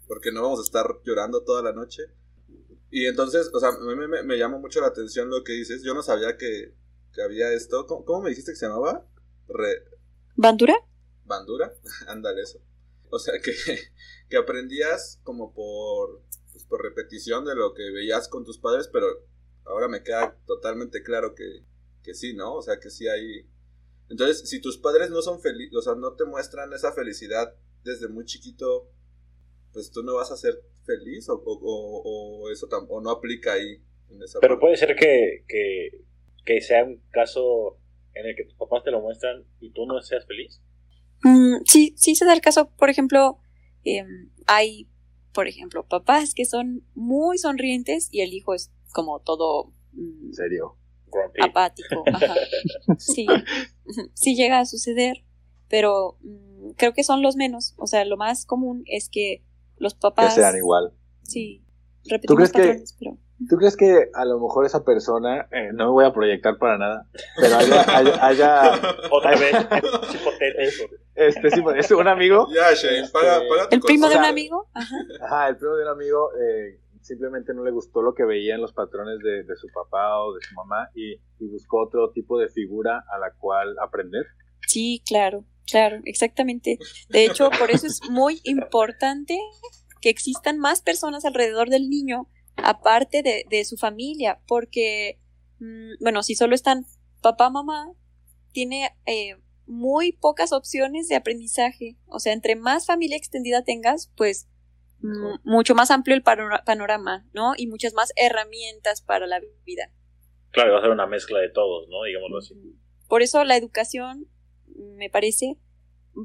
porque 0.08 0.32
no 0.32 0.42
vamos 0.42 0.60
a 0.60 0.62
estar 0.62 0.86
llorando 1.04 1.44
toda 1.44 1.62
la 1.62 1.72
noche. 1.72 2.04
Y 2.90 3.06
entonces, 3.06 3.50
o 3.52 3.60
sea, 3.60 3.70
a 3.70 3.78
mí 3.78 3.94
me, 3.94 4.08
me, 4.08 4.22
me 4.22 4.38
llama 4.38 4.58
mucho 4.58 4.80
la 4.80 4.88
atención 4.88 5.28
lo 5.30 5.44
que 5.44 5.52
dices. 5.52 5.82
Yo 5.82 5.94
no 5.94 6.02
sabía 6.02 6.36
que, 6.38 6.74
que 7.14 7.22
había 7.22 7.52
esto. 7.52 7.86
¿Cómo, 7.86 8.04
cómo 8.04 8.22
me 8.22 8.30
dijiste 8.30 8.52
que 8.52 8.56
se 8.56 8.66
llamaba? 8.66 9.06
Re- 9.48 9.84
¿Bandura? 10.36 10.74
bandura, 11.24 11.72
ándale 12.08 12.42
eso. 12.42 12.58
O 13.10 13.18
sea 13.18 13.34
que, 13.42 13.54
que 14.28 14.36
aprendías 14.36 15.20
como 15.22 15.54
por, 15.54 16.22
pues, 16.52 16.64
por 16.64 16.82
repetición 16.82 17.44
de 17.44 17.54
lo 17.54 17.74
que 17.74 17.90
veías 17.90 18.28
con 18.28 18.44
tus 18.44 18.58
padres, 18.58 18.88
pero 18.92 19.06
ahora 19.66 19.88
me 19.88 20.02
queda 20.02 20.36
totalmente 20.46 21.02
claro 21.02 21.34
que, 21.34 21.64
que 22.02 22.14
sí, 22.14 22.34
¿no? 22.34 22.54
O 22.54 22.62
sea 22.62 22.78
que 22.80 22.90
sí 22.90 23.08
hay... 23.08 23.46
Entonces, 24.08 24.48
si 24.48 24.60
tus 24.60 24.76
padres 24.78 25.10
no 25.10 25.22
son 25.22 25.40
felices, 25.40 25.74
o 25.76 25.82
sea, 25.82 25.94
no 25.94 26.14
te 26.14 26.24
muestran 26.24 26.72
esa 26.72 26.92
felicidad 26.92 27.54
desde 27.84 28.08
muy 28.08 28.24
chiquito, 28.24 28.90
pues 29.72 29.90
tú 29.90 30.02
no 30.02 30.14
vas 30.14 30.30
a 30.30 30.36
ser 30.36 30.54
feliz 30.84 31.28
o, 31.28 31.34
o, 31.34 31.58
o- 31.62 32.42
o 32.44 32.50
eso 32.50 32.68
tam- 32.68 32.86
o 32.88 33.00
no 33.00 33.10
aplica 33.10 33.54
ahí. 33.54 33.82
En 34.10 34.22
esa 34.22 34.40
Pero 34.40 34.54
parte. 34.54 34.60
puede 34.60 34.76
ser 34.76 34.94
que, 34.96 35.44
que, 35.48 36.04
que 36.44 36.60
sea 36.60 36.84
un 36.84 37.02
caso 37.10 37.78
en 38.14 38.26
el 38.26 38.36
que 38.36 38.44
tus 38.44 38.54
papás 38.54 38.84
te 38.84 38.90
lo 38.90 39.00
muestran 39.00 39.44
y 39.60 39.70
tú 39.72 39.86
no 39.86 40.00
seas 40.02 40.26
feliz. 40.26 40.60
Mm, 41.22 41.62
sí, 41.64 41.94
sí 41.96 42.14
se 42.14 42.24
da 42.26 42.34
el 42.34 42.40
caso, 42.42 42.70
por 42.76 42.90
ejemplo, 42.90 43.38
em, 43.84 44.30
hay, 44.46 44.88
por 45.32 45.48
ejemplo, 45.48 45.86
papás 45.88 46.34
que 46.34 46.44
son 46.44 46.84
muy 46.94 47.38
sonrientes 47.38 48.08
y 48.12 48.20
el 48.20 48.34
hijo 48.34 48.52
es 48.54 48.70
como 48.92 49.20
todo 49.20 49.72
mm, 49.92 50.26
En 50.28 50.34
serio. 50.34 50.76
Grumpy. 51.10 51.40
apático. 51.42 52.04
Ajá. 52.12 52.34
Sí, 52.98 53.26
sí 54.14 54.34
llega 54.34 54.60
a 54.60 54.64
suceder, 54.66 55.24
pero 55.68 56.16
mm, 56.22 56.70
creo 56.76 56.92
que 56.94 57.04
son 57.04 57.22
los 57.22 57.36
menos. 57.36 57.74
O 57.78 57.86
sea, 57.86 58.04
lo 58.04 58.16
más 58.16 58.46
común 58.46 58.82
es 58.86 59.08
que 59.10 59.44
los 59.76 59.94
Que 59.94 60.00
papás. 60.00 60.34
sean 60.34 60.56
igual. 60.56 60.92
Sí, 61.22 61.64
repetimos 62.04 62.36
crees 62.36 62.52
que- 62.52 62.58
patrones, 62.60 62.96
pero. 62.98 63.18
¿Tú 63.48 63.56
crees 63.56 63.76
que 63.76 64.08
a 64.14 64.24
lo 64.24 64.38
mejor 64.38 64.64
esa 64.66 64.84
persona, 64.84 65.48
eh, 65.50 65.70
no 65.74 65.86
me 65.86 65.90
voy 65.90 66.04
a 66.04 66.12
proyectar 66.12 66.58
para 66.58 66.78
nada, 66.78 67.08
pero 67.36 67.56
haya, 67.56 67.82
haya, 67.98 68.24
haya- 68.24 68.72
Otra 69.10 69.32
vez, 69.32 69.52
es 70.56 70.80
este, 71.16 71.50
sí, 71.50 71.60
es 71.76 71.90
un 71.90 72.06
amigo, 72.06 72.46
Ya, 72.54 72.72
Shane, 72.72 73.08
paga, 73.08 73.40
paga 73.48 73.68
tu 73.68 73.74
El 73.74 73.80
primo 73.82 74.08
de 74.08 74.16
un 74.16 74.24
amigo, 74.24 74.68
ajá. 74.72 74.94
ajá, 75.24 75.48
el 75.48 75.56
primo 75.56 75.74
de 75.74 75.82
un 75.82 75.88
amigo, 75.88 76.30
eh, 76.40 76.78
simplemente 77.02 77.54
no 77.54 77.64
le 77.64 77.70
gustó 77.70 78.02
lo 78.02 78.14
que 78.14 78.24
veía 78.24 78.54
en 78.54 78.60
los 78.60 78.72
patrones 78.72 79.18
de, 79.18 79.44
su 79.56 79.68
papá 79.68 80.20
o 80.20 80.34
de 80.34 80.40
su 80.40 80.54
mamá 80.54 80.88
y, 80.94 81.16
buscó 81.50 81.82
otro 81.82 82.10
tipo 82.12 82.38
de 82.38 82.48
figura 82.48 83.04
a 83.12 83.18
la 83.18 83.32
cual 83.36 83.76
aprender. 83.82 84.24
Sí, 84.68 85.02
claro, 85.04 85.44
claro, 85.66 86.00
exactamente. 86.04 86.78
De 87.10 87.26
hecho, 87.26 87.50
por 87.58 87.70
eso 87.70 87.86
es 87.86 88.00
muy 88.08 88.40
importante 88.44 89.36
que 90.00 90.08
existan 90.08 90.58
más 90.58 90.82
personas 90.82 91.24
alrededor 91.24 91.68
del 91.68 91.90
niño, 91.90 92.28
aparte 92.56 93.22
de, 93.22 93.44
de 93.50 93.64
su 93.64 93.76
familia, 93.76 94.40
porque, 94.46 95.20
mm, 95.58 95.94
bueno, 96.00 96.22
si 96.22 96.36
solo 96.36 96.54
están 96.54 96.86
papá, 97.22 97.50
mamá, 97.50 97.92
tiene 98.52 98.90
eh, 99.06 99.36
muy 99.66 100.12
pocas 100.12 100.52
opciones 100.52 101.08
de 101.08 101.16
aprendizaje. 101.16 101.96
O 102.06 102.20
sea, 102.20 102.32
entre 102.32 102.56
más 102.56 102.86
familia 102.86 103.16
extendida 103.16 103.64
tengas, 103.64 104.12
pues 104.16 104.48
mucho 105.44 105.74
más 105.74 105.90
amplio 105.90 106.14
el 106.14 106.22
panora- 106.22 106.62
panorama, 106.64 107.26
¿no? 107.32 107.52
Y 107.56 107.66
muchas 107.66 107.92
más 107.94 108.12
herramientas 108.16 109.02
para 109.02 109.26
la 109.26 109.40
vida. 109.64 109.90
Claro, 110.50 110.72
va 110.74 110.78
a 110.78 110.82
ser 110.82 110.90
una 110.90 111.06
mezcla 111.06 111.38
de 111.40 111.48
todos, 111.48 111.88
¿no? 111.88 112.02
Digámoslo 112.04 112.38
así. 112.38 112.54
Por 113.08 113.22
eso 113.22 113.44
la 113.44 113.56
educación, 113.56 114.26
me 114.76 115.10
parece, 115.10 115.58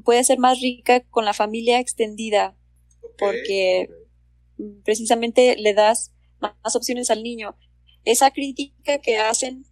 puede 0.04 0.22
ser 0.24 0.38
más 0.38 0.60
rica 0.60 1.00
con 1.08 1.24
la 1.24 1.32
familia 1.34 1.80
extendida, 1.80 2.56
porque 3.18 3.88
precisamente 4.84 5.56
le 5.56 5.74
das 5.74 6.14
más 6.40 6.76
opciones 6.76 7.10
al 7.10 7.22
niño. 7.22 7.56
Esa 8.04 8.30
crítica 8.30 8.98
que 8.98 9.18
hacen 9.18 9.64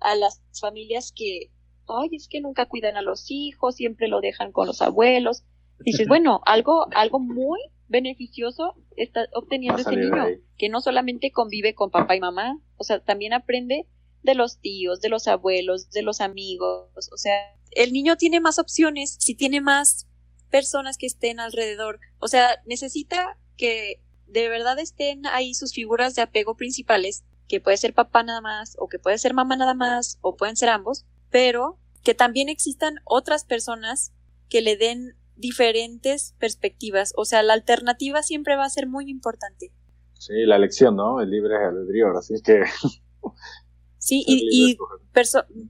a 0.00 0.14
las 0.14 0.42
familias 0.60 1.12
que, 1.14 1.50
ay, 1.86 2.08
es 2.12 2.28
que 2.28 2.40
nunca 2.40 2.66
cuidan 2.66 2.96
a 2.96 3.02
los 3.02 3.30
hijos, 3.30 3.76
siempre 3.76 4.08
lo 4.08 4.20
dejan 4.20 4.52
con 4.52 4.66
los 4.66 4.82
abuelos. 4.82 5.44
Dices, 5.80 6.08
bueno, 6.08 6.40
algo, 6.44 6.86
algo 6.92 7.18
muy 7.20 7.60
beneficioso 7.88 8.74
está 8.96 9.26
obteniendo 9.34 9.82
de 9.82 9.96
niño, 9.96 10.24
que 10.56 10.68
no 10.68 10.80
solamente 10.80 11.30
convive 11.30 11.74
con 11.74 11.90
papá 11.90 12.16
y 12.16 12.20
mamá, 12.20 12.60
o 12.76 12.84
sea, 12.84 13.00
también 13.00 13.32
aprende 13.32 13.86
de 14.22 14.34
los 14.34 14.60
tíos, 14.60 15.00
de 15.00 15.08
los 15.08 15.26
abuelos, 15.26 15.90
de 15.90 16.02
los 16.02 16.20
amigos, 16.20 17.10
o 17.12 17.16
sea, 17.16 17.34
el 17.72 17.92
niño 17.92 18.16
tiene 18.16 18.40
más 18.40 18.58
opciones 18.58 19.16
si 19.18 19.34
tiene 19.34 19.60
más 19.60 20.06
personas 20.50 20.98
que 20.98 21.06
estén 21.06 21.40
alrededor, 21.40 22.00
o 22.18 22.28
sea, 22.28 22.48
necesita 22.66 23.38
que 23.56 24.02
de 24.26 24.48
verdad 24.48 24.78
estén 24.78 25.26
ahí 25.26 25.54
sus 25.54 25.72
figuras 25.72 26.14
de 26.14 26.22
apego 26.22 26.56
principales, 26.56 27.24
que 27.48 27.60
puede 27.60 27.78
ser 27.78 27.94
papá 27.94 28.22
nada 28.22 28.40
más, 28.40 28.76
o 28.78 28.88
que 28.88 28.98
puede 28.98 29.18
ser 29.18 29.32
mamá 29.34 29.56
nada 29.56 29.74
más, 29.74 30.18
o 30.20 30.36
pueden 30.36 30.56
ser 30.56 30.68
ambos, 30.68 31.06
pero 31.30 31.78
que 32.02 32.14
también 32.14 32.48
existan 32.48 32.96
otras 33.04 33.44
personas 33.44 34.12
que 34.48 34.60
le 34.60 34.76
den 34.76 35.16
diferentes 35.38 36.34
perspectivas, 36.38 37.12
o 37.16 37.24
sea, 37.24 37.42
la 37.42 37.54
alternativa 37.54 38.22
siempre 38.22 38.56
va 38.56 38.64
a 38.64 38.70
ser 38.70 38.86
muy 38.86 39.08
importante. 39.10 39.72
Sí, 40.14 40.32
la 40.46 40.56
elección, 40.56 40.96
¿no? 40.96 41.20
El 41.20 41.30
libre 41.30 41.56
albedrío, 41.56 42.10
así 42.18 42.34
es 42.34 42.42
que... 42.42 42.62
Sí, 43.98 44.24
y, 44.26 44.72
y 44.72 44.78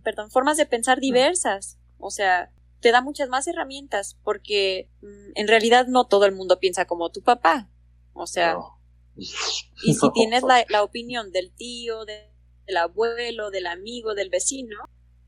perdón, 0.03 0.31
formas 0.31 0.57
de 0.57 0.67
pensar 0.67 1.01
diversas. 1.01 1.79
O 1.99 2.11
sea, 2.11 2.51
te 2.81 2.93
da 2.93 3.01
muchas 3.03 3.29
más 3.29 3.47
herramientas 3.47 4.19
porque 4.23 4.89
mm, 5.03 5.33
en 5.35 5.49
realidad 5.49 5.87
no 5.87 6.07
todo 6.07 6.25
el 6.27 6.35
mundo 6.35 6.59
piensa 6.61 6.87
como 6.87 7.11
tu 7.11 7.23
papá. 7.23 7.69
O 8.13 8.27
sea, 8.27 8.55
No. 8.55 8.81
y 9.17 9.27
si 9.27 9.99
No. 10.03 10.13
tienes 10.13 10.43
la, 10.45 10.65
la 10.69 10.83
opinión 10.83 11.31
del 11.33 11.53
tío, 11.53 12.05
de- 12.05 12.31
del 12.67 12.77
abuelo, 12.77 13.51
del 13.51 13.67
amigo, 13.67 14.15
del 14.15 14.29
vecino, 14.31 14.77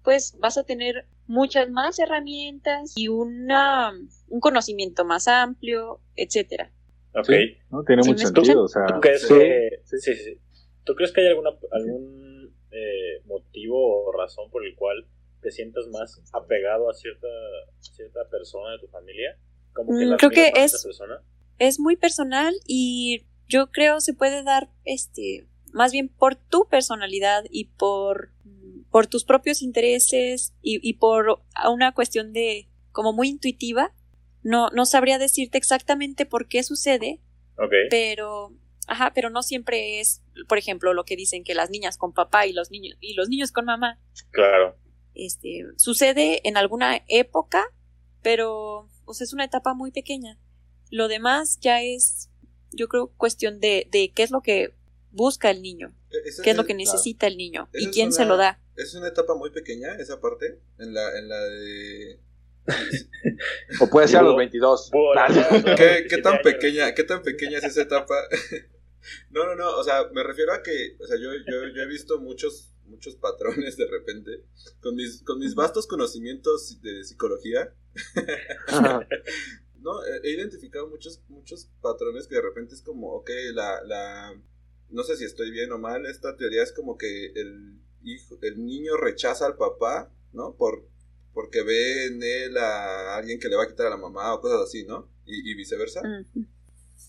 pues 0.02 0.36
vas 0.38 0.58
a 0.58 0.64
tener 0.64 1.08
muchas 1.30 1.70
más 1.70 1.98
herramientas 2.00 2.92
y 2.96 3.06
una, 3.08 3.92
un 4.28 4.40
conocimiento 4.40 5.04
más 5.04 5.28
amplio, 5.28 6.00
etcétera. 6.16 6.72
Ok. 7.14 7.26
Sí. 7.26 7.56
¿no? 7.70 7.84
Tiene 7.84 8.02
¿Sí 8.02 8.10
mucho 8.10 8.26
sentido, 8.26 8.64
o 8.64 8.68
sea... 8.68 8.86
¿Tú 8.86 9.00
crees 9.00 9.22
sí, 9.28 9.34
que. 9.34 10.38
¿Tú 10.84 10.94
crees 10.94 11.12
que 11.12 11.20
hay 11.20 11.28
alguna, 11.28 11.50
algún 11.70 12.52
eh, 12.72 13.22
motivo 13.26 14.06
o 14.06 14.12
razón 14.12 14.50
por 14.50 14.66
el 14.66 14.74
cual 14.74 15.06
te 15.40 15.50
sientas 15.52 15.86
más 15.88 16.20
apegado 16.32 16.90
a 16.90 16.94
cierta, 16.94 17.28
cierta 17.78 18.28
persona 18.28 18.72
de 18.72 18.78
tu 18.80 18.88
familia? 18.88 19.36
Como 19.72 19.96
que 19.96 20.06
Mm, 20.06 20.16
creo 20.16 20.30
que 20.30 20.52
es- 20.56 20.82
persona. 20.82 21.22
es 21.58 21.78
muy 21.78 21.96
personal 21.96 22.54
y 22.66 23.24
yo 23.48 23.70
creo 23.70 24.00
se 24.00 24.14
puede 24.14 24.42
dar 24.42 24.68
este 24.84 25.46
más 25.72 25.92
bien 25.92 26.08
por 26.08 26.34
tu 26.34 26.66
personalidad 26.68 27.44
y 27.50 27.66
por 27.66 28.30
por 28.90 29.06
tus 29.06 29.24
propios 29.24 29.62
intereses 29.62 30.52
y, 30.62 30.78
y 30.88 30.94
por 30.94 31.42
una 31.72 31.92
cuestión 31.92 32.32
de 32.32 32.68
como 32.92 33.12
muy 33.12 33.28
intuitiva 33.28 33.94
no 34.42 34.70
no 34.70 34.84
sabría 34.86 35.18
decirte 35.18 35.58
exactamente 35.58 36.26
por 36.26 36.48
qué 36.48 36.62
sucede 36.62 37.20
pero 37.90 38.52
Ajá, 38.86 39.12
pero 39.14 39.30
no 39.30 39.42
siempre 39.44 40.00
es, 40.00 40.20
por 40.48 40.58
ejemplo, 40.58 40.94
lo 40.94 41.04
que 41.04 41.14
dicen 41.14 41.44
que 41.44 41.54
las 41.54 41.70
niñas 41.70 41.96
con 41.96 42.12
papá 42.12 42.46
y 42.46 42.52
los 42.52 42.72
niños 42.72 42.96
y 43.00 43.14
los 43.14 43.28
niños 43.28 43.52
con 43.52 43.64
mamá. 43.64 44.00
Claro. 44.32 44.76
Este, 45.14 45.62
sucede 45.76 46.40
en 46.48 46.56
alguna 46.56 47.00
época, 47.06 47.62
pero 48.20 48.88
pues 49.04 49.20
es 49.20 49.32
una 49.32 49.44
etapa 49.44 49.74
muy 49.74 49.92
pequeña. 49.92 50.40
Lo 50.90 51.06
demás 51.06 51.58
ya 51.60 51.82
es, 51.82 52.30
yo 52.72 52.88
creo, 52.88 53.12
cuestión 53.16 53.60
de, 53.60 53.86
de 53.92 54.10
qué 54.12 54.24
es 54.24 54.32
lo 54.32 54.40
que 54.40 54.74
busca 55.12 55.50
el 55.50 55.62
niño, 55.62 55.94
Esa- 56.24 56.42
qué 56.42 56.50
es 56.50 56.56
lo 56.56 56.64
que 56.64 56.74
necesita 56.74 57.28
el 57.28 57.36
niño 57.36 57.68
y 57.74 57.88
quién 57.92 58.12
se 58.12 58.24
lo 58.24 58.36
da. 58.36 58.60
Es 58.80 58.94
una 58.94 59.08
etapa 59.08 59.34
muy 59.34 59.50
pequeña, 59.50 59.94
esa 59.96 60.20
parte, 60.20 60.58
en 60.78 60.94
la, 60.94 61.18
en 61.18 61.28
la 61.28 61.38
de... 61.44 62.20
O 63.80 63.88
puede 63.88 64.08
ser 64.08 64.18
a 64.18 64.22
los 64.22 64.32
Búho. 64.32 64.38
22. 64.38 64.90
Búho, 64.90 65.12
Ah, 65.16 65.28
la 65.28 65.48
verdad, 65.50 65.76
¿Qué, 65.76 65.84
17 65.84 66.08
qué 66.08 66.22
tan 66.22 66.42
pequeña, 66.42 66.94
qué 66.94 67.04
tan 67.04 67.22
pequeña 67.22 67.58
es 67.58 67.64
esa 67.64 67.82
etapa? 67.82 68.14
No, 69.30 69.46
no, 69.46 69.54
no, 69.54 69.78
o 69.78 69.82
sea, 69.82 70.08
me 70.12 70.22
refiero 70.22 70.52
a 70.52 70.62
que, 70.62 70.96
o 71.00 71.06
sea, 71.06 71.16
yo, 71.16 71.30
yo, 71.32 71.68
yo 71.74 71.82
he 71.82 71.86
visto 71.86 72.20
muchos, 72.20 72.70
muchos 72.84 73.16
patrones 73.16 73.78
de 73.78 73.86
repente, 73.86 74.44
con 74.80 74.94
mis, 74.94 75.22
con 75.22 75.38
mis 75.38 75.54
vastos 75.54 75.86
conocimientos 75.86 76.82
de 76.82 77.02
psicología, 77.04 77.74
¿no? 79.80 80.04
He 80.04 80.28
he 80.28 80.32
identificado 80.32 80.86
muchos, 80.88 81.22
muchos 81.28 81.70
patrones 81.80 82.26
que 82.26 82.34
de 82.34 82.42
repente 82.42 82.74
es 82.74 82.82
como, 82.82 83.14
ok, 83.14 83.30
la, 83.54 83.82
la, 83.84 84.38
no 84.90 85.02
sé 85.02 85.16
si 85.16 85.24
estoy 85.24 85.50
bien 85.50 85.72
o 85.72 85.78
mal, 85.78 86.04
esta 86.04 86.36
teoría 86.36 86.62
es 86.62 86.72
como 86.72 86.98
que 86.98 87.32
el 87.34 87.80
hijo, 88.04 88.38
el 88.42 88.64
niño 88.64 88.96
rechaza 88.96 89.46
al 89.46 89.56
papá, 89.56 90.12
¿no? 90.32 90.54
Por, 90.56 90.88
porque 91.34 91.62
ve 91.62 92.06
en 92.06 92.22
él 92.22 92.56
a 92.58 93.16
alguien 93.16 93.38
que 93.38 93.48
le 93.48 93.56
va 93.56 93.64
a 93.64 93.68
quitar 93.68 93.86
a 93.86 93.90
la 93.90 93.96
mamá 93.96 94.34
o 94.34 94.40
cosas 94.40 94.60
así, 94.62 94.84
¿no? 94.84 95.08
Y, 95.26 95.50
y 95.50 95.54
viceversa. 95.54 96.00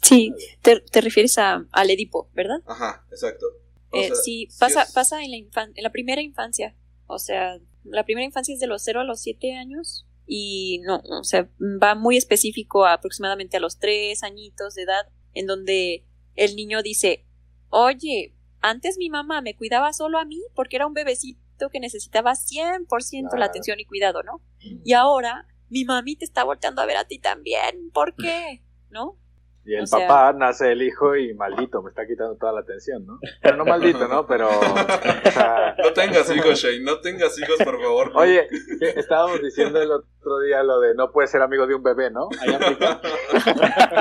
Sí, 0.02 0.34
te, 0.62 0.80
te 0.80 1.02
refieres 1.02 1.38
a, 1.38 1.68
al 1.72 1.90
Edipo, 1.90 2.30
¿verdad? 2.34 2.62
Ajá, 2.66 3.06
exacto. 3.12 3.46
Eh, 3.94 4.08
sea, 4.08 4.16
sí, 4.16 4.48
pasa, 4.60 4.84
es- 4.84 4.92
pasa 4.94 5.24
en 5.24 5.32
la, 5.32 5.38
infan- 5.38 5.74
en 5.76 5.84
la 5.84 5.92
primera 5.92 6.22
infancia. 6.22 6.76
O 7.08 7.20
sea, 7.20 7.60
la 7.84 8.06
primera 8.06 8.26
infancia 8.26 8.54
es 8.54 8.60
de 8.60 8.68
los 8.68 8.82
0 8.84 9.02
a 9.02 9.04
los 9.04 9.20
7 9.22 9.54
años 9.56 10.08
y 10.26 10.80
no, 10.86 11.02
o 11.20 11.24
sea, 11.24 11.50
va 11.60 11.94
muy 11.96 12.16
específico 12.18 12.86
a 12.86 12.94
aproximadamente 12.94 13.58
a 13.58 13.60
los 13.60 13.80
3 13.80 14.24
añitos 14.24 14.76
de 14.76 14.84
edad, 14.84 15.08
en 15.34 15.46
donde 15.46 16.06
el 16.36 16.56
niño 16.56 16.82
dice, 16.82 17.26
oye, 17.70 18.34
antes 18.62 18.98
mi 18.98 19.10
mamá 19.10 19.42
me 19.42 19.56
cuidaba 19.56 19.94
solo 19.94 20.18
a 20.20 20.26
mí 20.26 20.42
porque 20.56 20.76
era 20.78 20.88
un 20.88 20.94
bebecito 20.94 21.70
que 21.72 21.80
necesitaba 21.80 22.32
100% 22.36 23.24
la 23.24 23.30
Claro. 23.30 23.44
atención 23.46 23.80
y 23.80 23.86
cuidado, 23.86 24.24
¿no? 24.24 24.42
Y 24.84 24.94
ahora 24.94 25.48
mi 25.70 25.86
mami 25.86 26.16
te 26.16 26.26
está 26.26 26.44
volteando 26.44 26.82
a 26.82 26.86
ver 26.86 26.98
a 26.98 27.06
ti 27.06 27.20
también, 27.20 27.92
¿por 27.94 28.16
qué? 28.18 28.64
¿No? 28.90 29.18
Y 29.64 29.76
el 29.76 29.84
O 29.84 29.86
sea- 29.88 30.08
papá 30.08 30.34
nace 30.34 30.72
el 30.72 30.82
hijo 30.82 31.16
y 31.16 31.36
maldito, 31.36 31.84
me 31.84 31.90
está 31.90 32.08
quitando 32.08 32.36
toda 32.36 32.52
la 32.52 32.62
atención, 32.62 33.06
¿no? 33.06 33.20
Pero 33.44 33.58
no 33.58 33.66
maldito, 33.66 34.08
¿no? 34.08 34.26
Pero, 34.26 34.50
o 34.50 35.32
sea, 35.32 35.76
No 35.84 35.94
tengas 35.94 36.36
hijos, 36.36 36.60
Shane, 36.60 36.80
no 36.82 37.00
tengas 37.00 37.38
hijos, 37.40 37.58
por 37.64 37.80
favor. 37.80 38.12
oye, 38.16 38.48
estábamos 38.96 39.40
diciendo 39.40 39.80
el 39.80 39.92
otro 39.92 40.40
día 40.40 40.64
lo 40.64 40.80
de 40.80 40.96
no 40.96 41.12
puedes 41.12 41.30
ser 41.30 41.44
amigo 41.44 41.68
de 41.68 41.76
un 41.76 41.84
bebé, 41.84 42.10
¿no? 42.10 42.28
Aplica. 42.56 43.02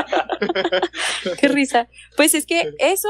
Qué 1.38 1.48
risa. 1.48 1.88
Pues 2.16 2.34
es 2.34 2.46
que 2.46 2.72
eso, 2.78 3.08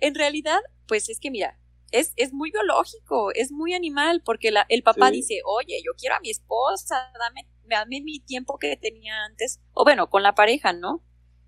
en 0.00 0.14
realidad, 0.14 0.60
pues 0.86 1.08
es 1.08 1.20
que 1.20 1.30
mira, 1.30 1.58
es, 1.92 2.12
es 2.16 2.32
muy 2.32 2.50
biológico, 2.50 3.32
es 3.32 3.52
muy 3.52 3.74
animal, 3.74 4.22
porque 4.24 4.50
la- 4.50 4.66
el 4.68 4.82
papá 4.82 5.08
Sí. 5.10 5.16
dice, 5.16 5.40
oye, 5.44 5.80
yo 5.84 5.92
quiero 5.98 6.16
a 6.16 6.20
mi 6.20 6.30
esposa, 6.30 7.12
dame, 7.18 7.48
dame 7.64 8.00
mi 8.00 8.20
tiempo 8.20 8.58
que 8.58 8.76
tenía 8.76 9.24
antes, 9.24 9.60
o 9.72 9.84
bueno, 9.84 10.10
con 10.10 10.22
la 10.22 10.34
pareja, 10.34 10.72
¿no? 10.72 11.04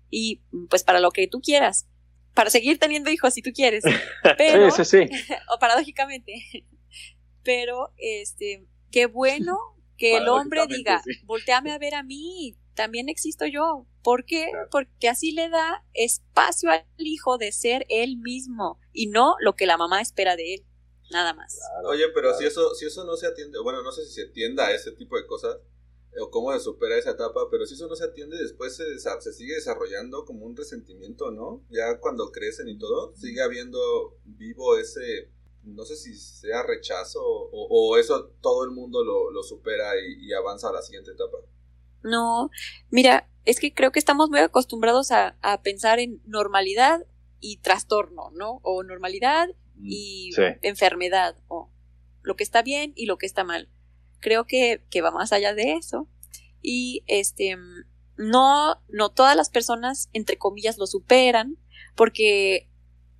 Y 0.09 0.41
pues 0.69 0.83
para 0.83 0.99
lo 0.99 1.11
que 1.11 1.27
tú 1.27 1.41
quieras, 1.41 1.87
para 2.33 2.49
seguir 2.49 2.79
teniendo 2.79 3.11
hijos 3.11 3.33
si 3.33 3.41
tú 3.41 3.51
quieres, 3.53 3.83
pero, 4.37 4.71
Sí, 4.71 4.85
sí, 4.85 5.07
sí. 5.09 5.09
o 5.53 5.59
paradójicamente, 5.59 6.33
pero 7.43 7.93
este, 7.97 8.65
qué 8.91 9.05
bueno 9.05 9.57
que 9.97 10.17
el 10.17 10.27
hombre 10.29 10.65
diga, 10.67 11.01
volteame 11.25 11.71
a 11.71 11.77
ver 11.77 11.95
a 11.95 12.03
mí, 12.03 12.57
también 12.73 13.09
existo 13.09 13.45
yo. 13.45 13.85
¿Por 14.09 14.25
qué? 14.25 14.47
Claro. 14.49 14.67
Porque 14.71 15.07
así 15.07 15.33
le 15.33 15.49
da 15.49 15.85
espacio 15.93 16.71
al 16.71 16.83
hijo 16.97 17.37
de 17.37 17.51
ser 17.51 17.85
él 17.89 18.17
mismo 18.17 18.79
y 18.91 19.05
no 19.05 19.35
lo 19.39 19.53
que 19.53 19.67
la 19.67 19.77
mamá 19.77 20.01
espera 20.01 20.35
de 20.35 20.55
él, 20.55 20.65
nada 21.11 21.35
más. 21.35 21.59
Oye, 21.85 22.05
pero 22.15 22.35
si 22.35 22.43
eso, 22.43 22.73
si 22.73 22.87
eso 22.87 23.03
no 23.03 23.15
se 23.17 23.27
atiende, 23.27 23.59
bueno, 23.59 23.83
no 23.83 23.91
sé 23.91 24.03
si 24.07 24.13
se 24.13 24.29
atienda 24.29 24.65
a 24.65 24.73
ese 24.73 24.93
tipo 24.93 25.15
de 25.15 25.27
cosas, 25.27 25.57
eh, 26.13 26.21
o 26.21 26.31
cómo 26.31 26.51
se 26.53 26.59
supera 26.59 26.97
esa 26.97 27.11
etapa, 27.11 27.41
pero 27.51 27.67
si 27.67 27.75
eso 27.75 27.87
no 27.87 27.95
se 27.95 28.03
atiende, 28.03 28.35
después 28.41 28.75
se, 28.75 28.97
se 28.97 29.31
sigue 29.31 29.53
desarrollando 29.53 30.25
como 30.25 30.43
un 30.47 30.57
resentimiento, 30.57 31.29
¿no? 31.29 31.63
Ya 31.69 31.99
cuando 31.99 32.31
crecen 32.31 32.67
y 32.67 32.79
todo, 32.79 33.15
sigue 33.15 33.43
habiendo 33.43 34.17
vivo 34.23 34.75
ese, 34.75 35.29
no 35.65 35.85
sé 35.85 35.95
si 35.95 36.15
sea 36.15 36.63
rechazo, 36.63 37.21
o, 37.23 37.91
o 37.91 37.95
eso 37.95 38.31
todo 38.41 38.63
el 38.63 38.71
mundo 38.71 39.03
lo, 39.03 39.29
lo 39.29 39.43
supera 39.43 39.99
y, 39.99 40.25
y 40.25 40.33
avanza 40.33 40.69
a 40.69 40.73
la 40.73 40.81
siguiente 40.81 41.11
etapa. 41.11 41.37
No, 42.01 42.49
mira, 42.89 43.29
es 43.49 43.59
que 43.59 43.73
creo 43.73 43.91
que 43.91 43.99
estamos 43.99 44.29
muy 44.29 44.39
acostumbrados 44.39 45.11
a, 45.11 45.37
a 45.41 45.61
pensar 45.61 45.99
en 45.99 46.21
normalidad 46.25 47.05
y 47.39 47.57
trastorno, 47.57 48.31
¿no? 48.33 48.59
O 48.63 48.83
normalidad 48.83 49.49
y 49.81 50.31
Sí. 50.35 50.41
enfermedad, 50.61 51.35
o 51.47 51.71
lo 52.21 52.35
que 52.35 52.43
está 52.43 52.61
bien 52.61 52.93
y 52.95 53.05
lo 53.05 53.17
que 53.17 53.25
está 53.25 53.43
mal. 53.43 53.69
Creo 54.19 54.45
que, 54.45 54.83
que 54.89 55.01
va 55.01 55.11
más 55.11 55.31
allá 55.31 55.53
de 55.53 55.73
eso. 55.73 56.07
Y 56.61 57.03
este 57.07 57.57
no, 58.17 58.83
no 58.89 59.09
todas 59.11 59.35
las 59.37 59.49
personas, 59.49 60.09
entre 60.11 60.37
comillas, 60.37 60.77
lo 60.77 60.85
superan, 60.87 61.57
porque 61.95 62.69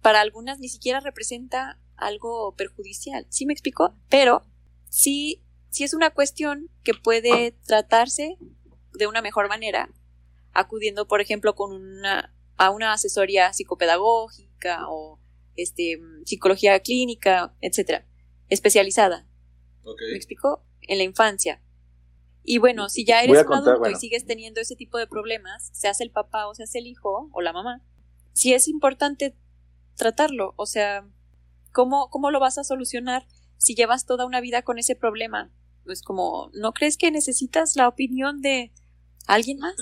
para 0.01 0.19
algunas 0.19 0.59
ni 0.59 0.67
siquiera 0.67 0.99
representa 0.99 1.79
algo 1.95 2.53
perjudicial. 2.55 3.25
¿Sí 3.29 3.45
me 3.45 3.53
explico? 3.53 3.95
Pero 4.09 4.45
sí, 4.89 5.43
sí 5.69 5.85
es 5.85 5.93
una 5.93 6.09
cuestión 6.09 6.69
que 6.83 6.93
puede 6.93 7.53
tratarse 7.65 8.37
de 8.93 9.07
una 9.07 9.21
mejor 9.21 9.47
manera, 9.47 9.89
acudiendo, 10.59 11.07
por 11.07 11.21
ejemplo, 11.21 11.55
con 11.55 11.73
una, 11.73 12.33
a 12.57 12.69
una 12.71 12.93
asesoría 12.93 13.53
psicopedagógica 13.53 14.89
o 14.89 15.19
este, 15.55 15.99
psicología 16.25 16.79
clínica, 16.79 17.55
etcétera, 17.61 18.05
especializada. 18.49 19.27
¿Me 19.83 20.15
explico? 20.15 20.63
En 20.81 20.97
la 20.97 21.03
infancia. 21.03 21.61
Y 22.43 22.57
bueno, 22.57 22.89
si 22.89 23.05
ya 23.05 23.21
eres 23.21 23.39
un 23.41 23.43
contar, 23.43 23.61
adulto 23.63 23.79
bueno. 23.79 23.97
y 23.97 23.99
sigues 23.99 24.25
teniendo 24.25 24.61
ese 24.61 24.75
tipo 24.75 24.97
de 24.97 25.07
problemas, 25.07 25.69
se 25.73 25.87
hace 25.87 26.03
el 26.03 26.11
papá 26.11 26.47
o 26.47 26.55
se 26.55 26.63
hace 26.63 26.79
el 26.79 26.87
hijo 26.87 27.29
o 27.31 27.41
la 27.41 27.53
mamá, 27.53 27.83
sí 28.33 28.53
es 28.53 28.67
importante 28.67 29.35
tratarlo. 29.95 30.53
O 30.55 30.65
sea, 30.65 31.07
¿cómo, 31.71 32.09
cómo 32.09 32.31
lo 32.31 32.39
vas 32.39 32.57
a 32.57 32.63
solucionar 32.63 33.27
si 33.57 33.75
llevas 33.75 34.05
toda 34.05 34.25
una 34.25 34.41
vida 34.41 34.61
con 34.61 34.79
ese 34.79 34.95
problema? 34.95 35.51
Pues 35.83 36.01
como, 36.01 36.49
¿no 36.53 36.73
crees 36.73 36.97
que 36.97 37.11
necesitas 37.11 37.75
la 37.75 37.87
opinión 37.87 38.41
de 38.41 38.73
alguien 39.27 39.59
más? 39.59 39.75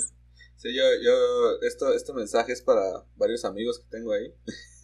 Sí, 0.58 0.74
yo, 0.76 0.84
yo, 1.04 1.60
esto, 1.62 1.94
este 1.94 2.14
mensaje 2.14 2.52
es 2.52 2.62
para 2.64 3.04
varios 3.16 3.46
amigos 3.46 3.80
que 3.80 3.86
tengo 3.90 4.12
ahí. 4.12 4.34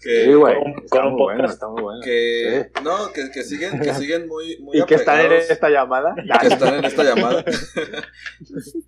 que, 0.00 0.24
Sí, 0.26 0.32
güey. 0.32 0.54
Está 0.84 1.02
muy 1.08 1.20
bueno, 1.22 1.44
está 1.46 1.68
muy 1.68 1.82
bueno. 1.82 2.00
que, 2.04 2.70
no, 2.84 3.12
que, 3.12 3.30
que 3.32 3.42
siguen, 3.42 3.80
que 3.80 3.92
siguen 3.94 4.28
muy, 4.28 4.58
muy 4.60 4.78
¿Y 4.78 4.84
que 4.84 4.94
están 4.94 5.20
en 5.26 5.32
esta 5.32 5.68
llamada? 5.70 6.14
que 6.40 6.46
están 6.46 6.74
en 6.76 6.84
esta 6.84 7.02
llamada. 7.02 7.44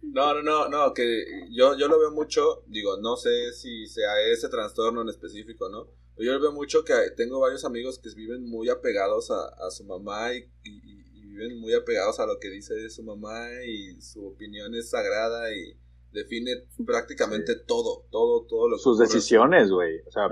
No, 0.03 0.34
no, 0.34 0.42
no, 0.42 0.68
no, 0.68 0.94
que 0.94 1.24
yo, 1.51 1.76
yo 1.76 1.88
lo 1.88 1.99
veo 1.99 2.11
mucho, 2.12 2.62
digo, 2.68 2.96
no 2.99 3.16
sé 3.16 3.53
si 3.53 3.86
sea 3.88 4.20
ese 4.32 4.49
trastorno 4.49 5.03
en 5.03 5.09
específico, 5.09 5.68
¿no? 5.68 5.88
Pero 6.16 6.26
yo 6.26 6.32
lo 6.34 6.40
veo 6.40 6.53
mucho 6.53 6.84
que 6.84 6.94
tengo 7.16 7.40
varios 7.40 7.64
amigos 7.64 7.99
que 7.99 8.11
viven 8.14 8.44
muy 8.49 8.68
apegados 8.70 9.30
a, 9.30 9.49
a 9.66 9.70
su 9.70 9.84
mamá 9.84 10.32
y, 10.32 10.49
y- 10.64 10.99
y 11.14 11.26
viven 11.26 11.59
muy 11.61 11.74
apegados 11.74 12.18
a 12.20 12.26
lo 12.26 12.38
que 12.38 12.51
dice 12.51 12.88
su 12.90 13.03
mamá 13.03 13.49
y 13.64 14.01
su 14.01 14.26
opinión 14.26 14.74
es 14.74 14.90
sagrada 14.90 15.53
y 15.53 15.76
define 16.13 16.51
prácticamente 16.87 17.55
todo, 17.57 18.07
todo, 18.11 18.47
todo 18.47 18.69
lo 18.69 18.77
que 18.77 18.83
Sus 18.83 18.99
decisiones, 18.99 19.71
güey. 19.71 20.01
O 20.07 20.11
sea, 20.11 20.29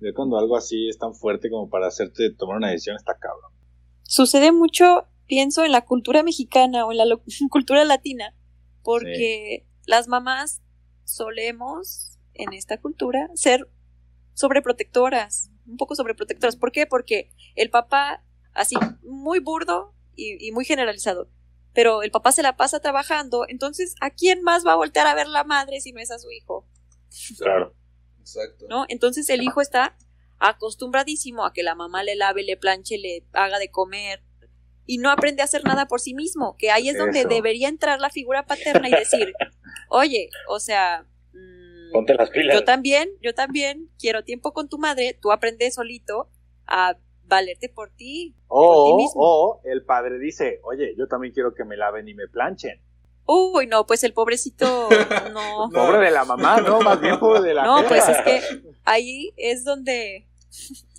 yo 0.00 0.14
cuando 0.14 0.38
algo 0.38 0.56
así 0.56 0.88
es 0.88 0.98
tan 0.98 1.14
fuerte 1.14 1.50
como 1.50 1.68
para 1.68 1.86
hacerte 1.86 2.30
tomar 2.30 2.56
una 2.56 2.70
decisión, 2.70 2.96
está 2.96 3.16
cabrón. 3.18 3.52
Sucede 4.02 4.52
mucho, 4.52 5.06
pienso, 5.26 5.64
en 5.64 5.72
la 5.72 5.84
cultura 5.84 6.22
mexicana 6.22 6.86
o 6.86 6.92
en 6.92 6.98
la 6.98 7.04
cultura 7.50 7.84
latina, 7.84 8.34
porque 8.82 9.66
las 9.86 10.08
mamás 10.08 10.62
solemos, 11.04 12.18
en 12.34 12.52
esta 12.52 12.80
cultura, 12.80 13.28
ser 13.34 13.68
sobreprotectoras, 14.34 15.50
un 15.66 15.76
poco 15.76 15.94
sobreprotectoras. 15.94 16.56
¿Por 16.56 16.72
qué? 16.72 16.86
Porque 16.86 17.30
el 17.54 17.70
papá, 17.70 18.24
así, 18.54 18.76
muy 19.02 19.40
burdo 19.40 19.94
y, 20.14 20.46
y 20.46 20.52
muy 20.52 20.64
generalizado, 20.64 21.28
pero 21.80 22.02
el 22.02 22.10
papá 22.10 22.30
se 22.30 22.42
la 22.42 22.58
pasa 22.58 22.80
trabajando, 22.80 23.46
entonces, 23.48 23.94
¿a 24.02 24.10
quién 24.10 24.42
más 24.42 24.66
va 24.66 24.72
a 24.72 24.76
voltear 24.76 25.06
a 25.06 25.14
ver 25.14 25.28
la 25.28 25.44
madre 25.44 25.80
si 25.80 25.92
no 25.92 26.00
es 26.00 26.10
a 26.10 26.18
su 26.18 26.30
hijo? 26.30 26.68
Claro. 27.38 27.74
Exacto. 28.18 28.66
¿no? 28.68 28.84
Entonces 28.90 29.30
el 29.30 29.42
hijo 29.42 29.62
está 29.62 29.96
acostumbradísimo 30.38 31.42
a 31.46 31.54
que 31.54 31.62
la 31.62 31.74
mamá 31.74 32.02
le 32.04 32.16
lave, 32.16 32.42
le 32.42 32.58
planche, 32.58 32.98
le 32.98 33.24
haga 33.32 33.58
de 33.58 33.70
comer 33.70 34.22
y 34.84 34.98
no 34.98 35.10
aprende 35.10 35.40
a 35.40 35.46
hacer 35.46 35.64
nada 35.64 35.88
por 35.88 36.02
sí 36.02 36.12
mismo, 36.12 36.54
que 36.58 36.70
ahí 36.70 36.90
es 36.90 36.98
donde 36.98 37.20
Eso. 37.20 37.30
debería 37.30 37.70
entrar 37.70 37.98
la 37.98 38.10
figura 38.10 38.44
paterna 38.44 38.90
y 38.90 38.92
decir, 38.92 39.32
oye, 39.88 40.28
o 40.48 40.60
sea, 40.60 41.06
mm, 41.32 41.92
Ponte 41.92 42.12
las 42.12 42.28
pilas. 42.28 42.54
Yo 42.54 42.62
también, 42.62 43.08
yo 43.22 43.32
también 43.32 43.88
quiero 43.98 44.22
tiempo 44.22 44.52
con 44.52 44.68
tu 44.68 44.76
madre, 44.76 45.18
tú 45.18 45.32
aprendes 45.32 45.76
solito 45.76 46.30
a 46.66 46.98
valerte 47.30 47.70
por 47.70 47.88
ti. 47.90 48.34
por 48.46 48.58
ti 48.58 48.90
O, 48.92 48.96
mismo. 48.98 49.20
o 49.22 49.60
el 49.64 49.82
padre 49.84 50.18
dice, 50.18 50.60
oye, 50.64 50.94
yo 50.98 51.08
también 51.08 51.32
quiero 51.32 51.54
que 51.54 51.64
me 51.64 51.78
laven 51.78 52.06
y 52.08 52.14
me 52.14 52.28
planchen. 52.28 52.82
Uy, 53.26 53.66
no, 53.68 53.86
pues 53.86 54.02
el 54.04 54.12
pobrecito 54.12 54.88
no. 55.32 55.68
No. 55.68 55.70
Pobre 55.70 55.98
de 55.98 56.10
la 56.10 56.24
mamá, 56.24 56.60
¿no? 56.60 56.80
Más 56.80 57.00
bien 57.00 57.18
pobre 57.18 57.40
de 57.42 57.54
la 57.54 57.64
No, 57.64 57.84
pues 57.88 58.06
es 58.08 58.18
que 58.22 58.42
ahí 58.84 59.32
es 59.36 59.64
donde 59.64 60.26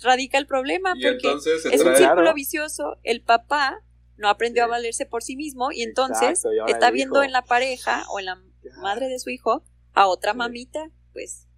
radica 0.02 0.38
el 0.38 0.46
problema, 0.46 0.94
Y 0.96 1.02
porque 1.02 1.28
es 1.32 1.64
un. 1.66 1.80
Claro. 1.82 1.96
círculo 1.96 2.34
vicioso. 2.34 2.96
El 3.02 3.22
papá 3.22 3.82
no 4.16 4.28
aprendió 4.28 4.62
Sí. 4.62 4.64
a 4.64 4.70
valerse 4.70 5.04
por 5.06 5.22
sí 5.22 5.36
mismo 5.36 5.72
y 5.72 5.82
entonces 5.82 6.28
Exacto, 6.30 6.54
y 6.54 6.58
ahora 6.58 6.72
está 6.72 6.90
viendo 6.90 7.16
hijo. 7.16 7.24
en 7.24 7.32
la 7.32 7.42
pareja 7.42 8.04
o 8.10 8.18
en 8.18 8.26
la 8.26 8.42
madre 8.80 9.08
de 9.08 9.18
su 9.18 9.28
hijo 9.30 9.62
a 9.92 10.06
otra 10.06 10.32
mamita, 10.32 10.88
pues. 11.12 11.48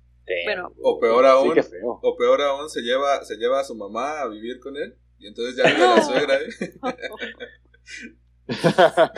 Bueno, 0.45 0.73
O 0.83 0.99
peor 0.99 1.27
aún, 1.27 1.55
o 2.03 2.17
peor 2.17 2.43
aún, 2.43 2.71
se 2.71 2.81
lleva, 2.81 3.25
se 3.25 3.37
lleva 3.37 3.61
a 3.61 3.65
su 3.65 3.75
mamá 3.75 4.21
a 4.21 4.29
vivir 4.29 4.61
con 4.61 4.77
él. 4.77 4.97
Y 5.19 5.27
entonces 5.29 5.57
ya 5.57 5.65
vive 5.73 5.79
No. 5.79 5.97
la 5.97 6.03
suegra, 6.03 6.39
¿eh? 6.41 6.49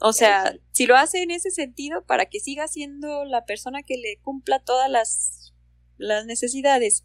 o 0.00 0.12
sea, 0.12 0.56
si 0.72 0.86
lo 0.86 0.96
hace 0.96 1.22
en 1.22 1.30
ese 1.30 1.50
sentido 1.50 2.04
para 2.04 2.26
que 2.26 2.40
siga 2.40 2.68
siendo 2.68 3.24
la 3.24 3.44
persona 3.44 3.82
que 3.82 3.96
le 3.96 4.18
cumpla 4.22 4.62
todas 4.62 4.90
las 4.90 5.54
las 5.96 6.24
necesidades, 6.24 7.04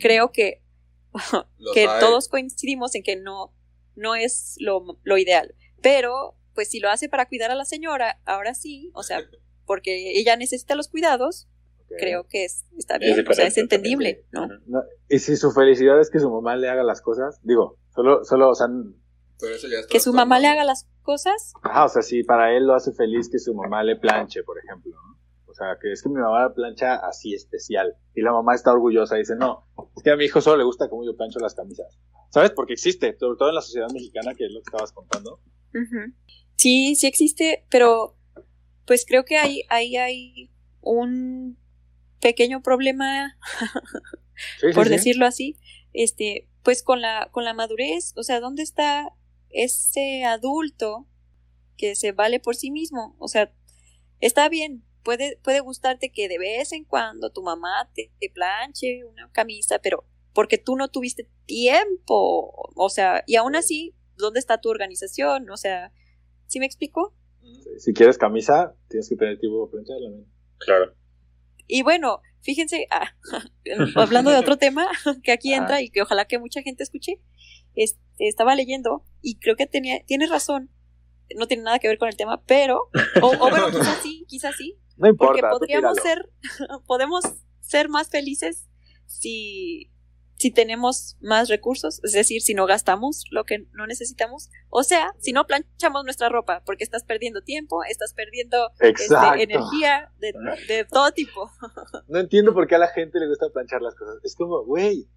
creo 0.00 0.30
que 0.30 0.62
que 1.74 1.86
todos 2.00 2.28
coincidimos 2.28 2.94
en 2.94 3.02
que 3.02 3.16
no, 3.16 3.52
no 3.94 4.14
es 4.14 4.56
lo, 4.60 4.98
lo 5.02 5.18
ideal. 5.18 5.54
Pero, 5.82 6.36
pues 6.54 6.68
si 6.68 6.78
lo 6.78 6.90
hace 6.90 7.08
para 7.08 7.26
cuidar 7.26 7.50
a 7.50 7.54
la 7.54 7.64
señora, 7.64 8.20
ahora 8.24 8.54
sí, 8.54 8.90
o 8.94 9.02
sea, 9.02 9.28
porque 9.64 10.18
ella 10.18 10.36
necesita 10.36 10.74
los 10.74 10.88
cuidados, 10.88 11.48
Creo 11.88 12.26
que 12.26 12.44
es, 12.44 12.64
está 12.76 12.96
Es 12.96 13.14
bien, 13.14 13.28
o 13.28 13.32
sea, 13.32 13.46
es 13.46 13.58
entendible, 13.58 14.24
¿no? 14.32 14.48
Y 15.08 15.18
si 15.18 15.36
su 15.36 15.52
felicidad 15.52 16.00
es 16.00 16.10
que 16.10 16.18
su 16.18 16.30
mamá 16.30 16.56
le 16.56 16.68
haga 16.68 16.82
las 16.82 17.00
cosas, 17.00 17.40
digo, 17.42 17.78
solo, 17.94 18.24
solo, 18.24 18.50
o 18.50 18.54
sea, 18.54 18.66
Pero 19.40 19.54
eso 19.54 19.68
ya 19.68 19.78
es 19.78 19.86
Que 19.86 20.00
su 20.00 20.12
mamá 20.12 20.38
le 20.38 20.48
haga 20.48 20.64
las 20.64 20.88
cosas, 21.02 21.52
ajá, 21.62 21.84
o 21.84 21.88
sea, 21.88 22.02
si 22.02 22.24
para 22.24 22.56
él 22.56 22.66
lo 22.66 22.74
hace 22.74 22.92
feliz 22.92 23.30
que 23.30 23.38
su 23.38 23.54
mamá 23.54 23.84
le 23.84 23.96
planche, 23.96 24.42
por 24.42 24.58
ejemplo, 24.58 24.92
¿no? 24.92 25.16
O 25.46 25.54
sea, 25.54 25.78
que 25.80 25.90
es 25.90 26.02
que 26.02 26.10
mi 26.10 26.16
mamá 26.20 26.52
plancha 26.52 26.96
así 26.96 27.32
especial. 27.32 27.94
Y 28.14 28.20
la 28.20 28.30
mamá 28.30 28.54
está 28.54 28.72
orgullosa 28.72 29.16
y 29.16 29.20
dice, 29.20 29.36
no, 29.36 29.66
es 29.96 30.02
que 30.02 30.10
a 30.10 30.16
mi 30.16 30.26
hijo 30.26 30.42
solo 30.42 30.58
le 30.58 30.64
gusta 30.64 30.90
cómo 30.90 31.02
yo 31.02 31.16
plancho 31.16 31.38
las 31.38 31.54
camisas. 31.54 31.98
¿Sabes? 32.30 32.50
Porque 32.50 32.74
existe, 32.74 33.16
sobre 33.18 33.38
todo 33.38 33.48
en 33.48 33.54
la 33.54 33.62
sociedad 33.62 33.88
mexicana, 33.90 34.34
que 34.34 34.44
es 34.44 34.52
lo 34.52 34.60
que 34.60 34.64
estabas 34.66 34.92
contando. 34.92 35.40
sí, 36.56 36.94
sí 36.94 37.06
existe, 37.06 37.64
pero 37.70 38.18
pues 38.86 39.06
creo 39.06 39.24
que 39.24 39.38
ahí, 39.38 39.62
ahí 39.70 39.96
hay 39.96 40.50
un 40.82 41.56
pequeño 42.26 42.60
problema 42.60 43.38
Sí, 44.60 44.66
por 44.74 44.86
sí. 44.86 44.90
decirlo 44.90 45.26
así, 45.26 45.56
este, 45.92 46.48
pues 46.62 46.82
con 46.82 47.00
la, 47.00 47.30
con 47.32 47.44
la 47.44 47.54
madurez, 47.54 48.12
o 48.16 48.22
sea, 48.22 48.40
¿dónde 48.40 48.62
está 48.62 49.14
ese 49.48 50.24
adulto 50.24 51.06
que 51.76 51.94
se 51.94 52.12
vale 52.12 52.40
por 52.40 52.56
sí 52.56 52.70
mismo? 52.70 53.16
O 53.18 53.28
sea, 53.28 53.52
está 54.20 54.48
bien, 54.48 54.84
puede, 55.02 55.38
puede 55.42 55.60
gustarte 55.60 56.10
que 56.10 56.28
de 56.28 56.38
vez 56.38 56.72
en 56.72 56.84
cuando 56.84 57.30
tu 57.30 57.42
mamá 57.42 57.90
te, 57.94 58.12
te 58.20 58.28
planche 58.28 59.04
una 59.04 59.30
camisa, 59.30 59.78
pero 59.78 60.04
porque 60.34 60.58
tú 60.58 60.76
no 60.76 60.88
tuviste 60.88 61.30
tiempo, 61.46 62.52
o 62.74 62.88
sea, 62.90 63.24
y 63.26 63.36
aún 63.36 63.56
así, 63.56 63.94
¿dónde 64.16 64.40
está 64.40 64.60
tu 64.60 64.68
organización? 64.68 65.48
O 65.48 65.56
sea, 65.56 65.92
¿sí 66.46 66.58
me 66.60 66.66
explico? 66.66 67.14
Si 67.78 67.94
quieres 67.94 68.18
camisa, 68.18 68.74
tienes 68.88 69.08
que 69.08 69.16
tener 69.16 69.38
tiempo 69.38 69.70
para 69.70 69.82
plancharla. 69.82 70.10
Claro. 70.58 71.05
Y 71.66 71.82
bueno, 71.82 72.20
fíjense, 72.42 72.86
ah, 72.90 73.14
hablando 73.96 74.30
de 74.30 74.38
otro 74.38 74.56
tema 74.56 74.88
que 75.22 75.32
aquí 75.32 75.52
Ah. 75.52 75.56
entra 75.58 75.80
y 75.82 75.90
que 75.90 76.02
ojalá 76.02 76.26
que 76.26 76.38
mucha 76.38 76.62
gente 76.62 76.82
escuche, 76.82 77.20
es- 77.74 77.98
estaba 78.18 78.54
leyendo 78.54 79.04
y 79.22 79.38
creo 79.38 79.56
que 79.56 79.66
tenía, 79.66 80.02
tienes 80.06 80.30
razón, 80.30 80.70
no 81.36 81.46
tiene 81.46 81.64
nada 81.64 81.78
que 81.78 81.88
ver 81.88 81.98
con 81.98 82.08
el 82.08 82.16
tema, 82.16 82.42
pero, 82.46 82.88
o, 83.20 83.26
o 83.26 83.50
bueno, 83.50 83.70
quizás 83.70 83.98
sí, 84.02 84.24
quizás 84.28 84.54
sí, 84.56 84.78
No 84.96 85.14
porque 85.16 85.40
importa, 85.40 85.50
tú 85.50 85.58
podríamos 85.58 85.98
ser, 85.98 86.30
podemos 86.86 87.24
ser 87.60 87.88
más 87.88 88.08
felices 88.08 88.68
si, 89.06 89.90
si 90.38 90.50
tenemos 90.50 91.16
más 91.20 91.48
recursos, 91.48 92.00
es 92.04 92.12
decir, 92.12 92.42
si 92.42 92.54
no 92.54 92.66
gastamos 92.66 93.24
lo 93.30 93.44
que 93.44 93.66
no 93.72 93.86
necesitamos, 93.86 94.50
o 94.70 94.82
sea, 94.82 95.12
si 95.18 95.32
no 95.32 95.46
planchamos 95.46 96.04
nuestra 96.04 96.28
ropa, 96.28 96.62
porque 96.66 96.84
estás 96.84 97.04
perdiendo 97.04 97.40
tiempo, 97.42 97.82
estás 97.84 98.12
perdiendo 98.14 98.70
este, 98.80 99.14
energía 99.42 100.12
de, 100.18 100.32
de 100.68 100.84
todo 100.84 101.10
tipo. 101.12 101.50
No 102.08 102.18
entiendo 102.20 102.52
por 102.54 102.66
qué 102.66 102.74
a 102.74 102.78
la 102.78 102.88
gente 102.88 103.18
le 103.18 103.28
gusta 103.28 103.48
planchar 103.50 103.80
las 103.82 103.94
cosas. 103.94 104.16
Es 104.22 104.34
como, 104.36 104.64
güey, 104.64 105.08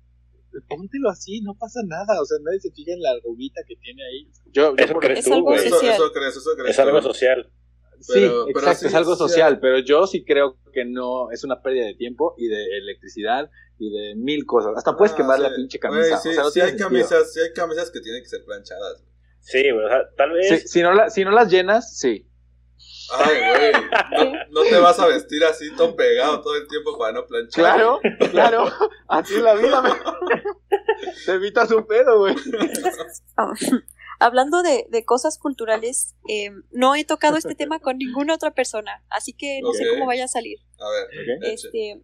póntelo 0.67 1.09
así, 1.09 1.41
no 1.41 1.55
pasa 1.55 1.81
nada. 1.85 2.19
O 2.21 2.25
sea, 2.25 2.37
nadie 2.43 2.59
se 2.59 2.71
fija 2.71 2.93
en 2.93 3.01
la 3.01 3.11
arruguita 3.11 3.61
que 3.67 3.75
tiene 3.75 4.03
ahí. 4.05 4.31
Yo, 4.51 4.75
yo 4.75 4.83
Eso 4.85 4.93
crees 4.95 5.19
Es 5.19 5.25
tú, 5.25 5.33
algo 5.33 5.45
güey. 5.51 5.59
Eso, 5.67 5.79
crees, 6.13 6.35
eso 6.35 6.49
crees. 6.57 6.69
Es 6.71 6.79
algo 6.79 7.01
social. 7.01 7.51
Sí, 7.99 8.13
Pero- 8.13 8.45
pero 8.47 8.59
exacto, 8.59 8.79
sí, 8.79 8.85
es 8.87 8.93
algo 8.95 9.15
social. 9.15 9.29
social, 9.29 9.59
pero 9.59 9.79
yo 9.79 10.07
sí 10.07 10.23
creo 10.23 10.57
que 10.73 10.85
no 10.85 11.31
es 11.31 11.43
una 11.43 11.61
pérdida 11.61 11.85
de 11.85 11.95
tiempo 11.95 12.33
y 12.37 12.47
de 12.47 12.77
electricidad 12.77 13.49
y 13.79 13.89
de 13.89 14.15
mil 14.15 14.45
cosas. 14.45 14.73
Hasta 14.75 14.95
puedes 14.95 15.13
Ah, 15.13 15.17
quemar 15.17 15.39
la 15.39 15.49
pinche 15.55 15.79
camisa. 15.79 16.17
sí, 16.19 16.29
o 16.29 16.33
sea, 16.33 16.43
no 16.43 16.49
sí 16.49 16.53
tiene 16.55 16.65
hay 16.65 16.77
sentido. 16.77 16.89
camisas, 16.89 17.33
sí 17.33 17.39
hay 17.39 17.53
camisas 17.53 17.89
que 17.91 18.01
tienen 18.01 18.21
que 18.21 18.29
ser 18.29 18.43
planchadas. 18.45 19.03
Sí, 19.39 19.71
güey, 19.71 19.85
o 19.85 19.89
sea, 19.89 20.01
tal 20.17 20.31
vez. 20.33 20.61
Si, 20.63 20.67
si 20.67 20.81
no 20.81 20.93
la- 20.93 21.09
si 21.09 21.23
no 21.23 21.31
las 21.31 21.49
llenas, 21.49 21.97
sí. 21.97 22.25
Ay, 23.11 23.35
güey, 23.37 23.71
no, 24.51 24.61
no 24.61 24.69
te 24.69 24.77
vas 24.77 24.99
a 24.99 25.07
vestir 25.07 25.43
así 25.43 25.73
todo 25.75 25.95
pegado 25.95 26.41
todo 26.41 26.55
el 26.55 26.67
tiempo 26.67 26.97
para 26.97 27.13
no 27.13 27.25
planchar. 27.25 27.63
Claro, 27.63 27.99
claro. 28.31 28.65
Así 29.07 29.35
es 29.35 29.41
la 29.41 29.55
vida, 29.55 29.81
me- 29.81 29.89
Te 31.25 31.31
evitas 31.33 31.71
un 31.71 31.85
pedo, 31.87 32.19
güey. 32.19 32.35
Ah, 33.37 33.53
Hablando 34.21 34.61
de, 34.63 34.85
de 34.89 35.05
cosas 35.05 35.37
culturales, 35.39 36.13
eh, 36.27 36.51
no 36.71 36.93
he 36.95 37.05
tocado 37.05 37.37
este 37.37 37.55
tema 37.55 37.79
con 37.79 37.97
ninguna 37.97 38.35
otra 38.35 38.51
persona, 38.51 39.01
así 39.09 39.31
que 39.31 39.61
no 39.63 39.71
sé 39.71 39.87
cómo 39.89 40.05
vaya 40.07 40.25
a 40.25 40.27
salir. 40.27 40.57
A 40.77 40.89
ver, 40.89 41.05
Ok. 41.05 41.43
eche. 41.45 41.53
Este, 41.53 42.01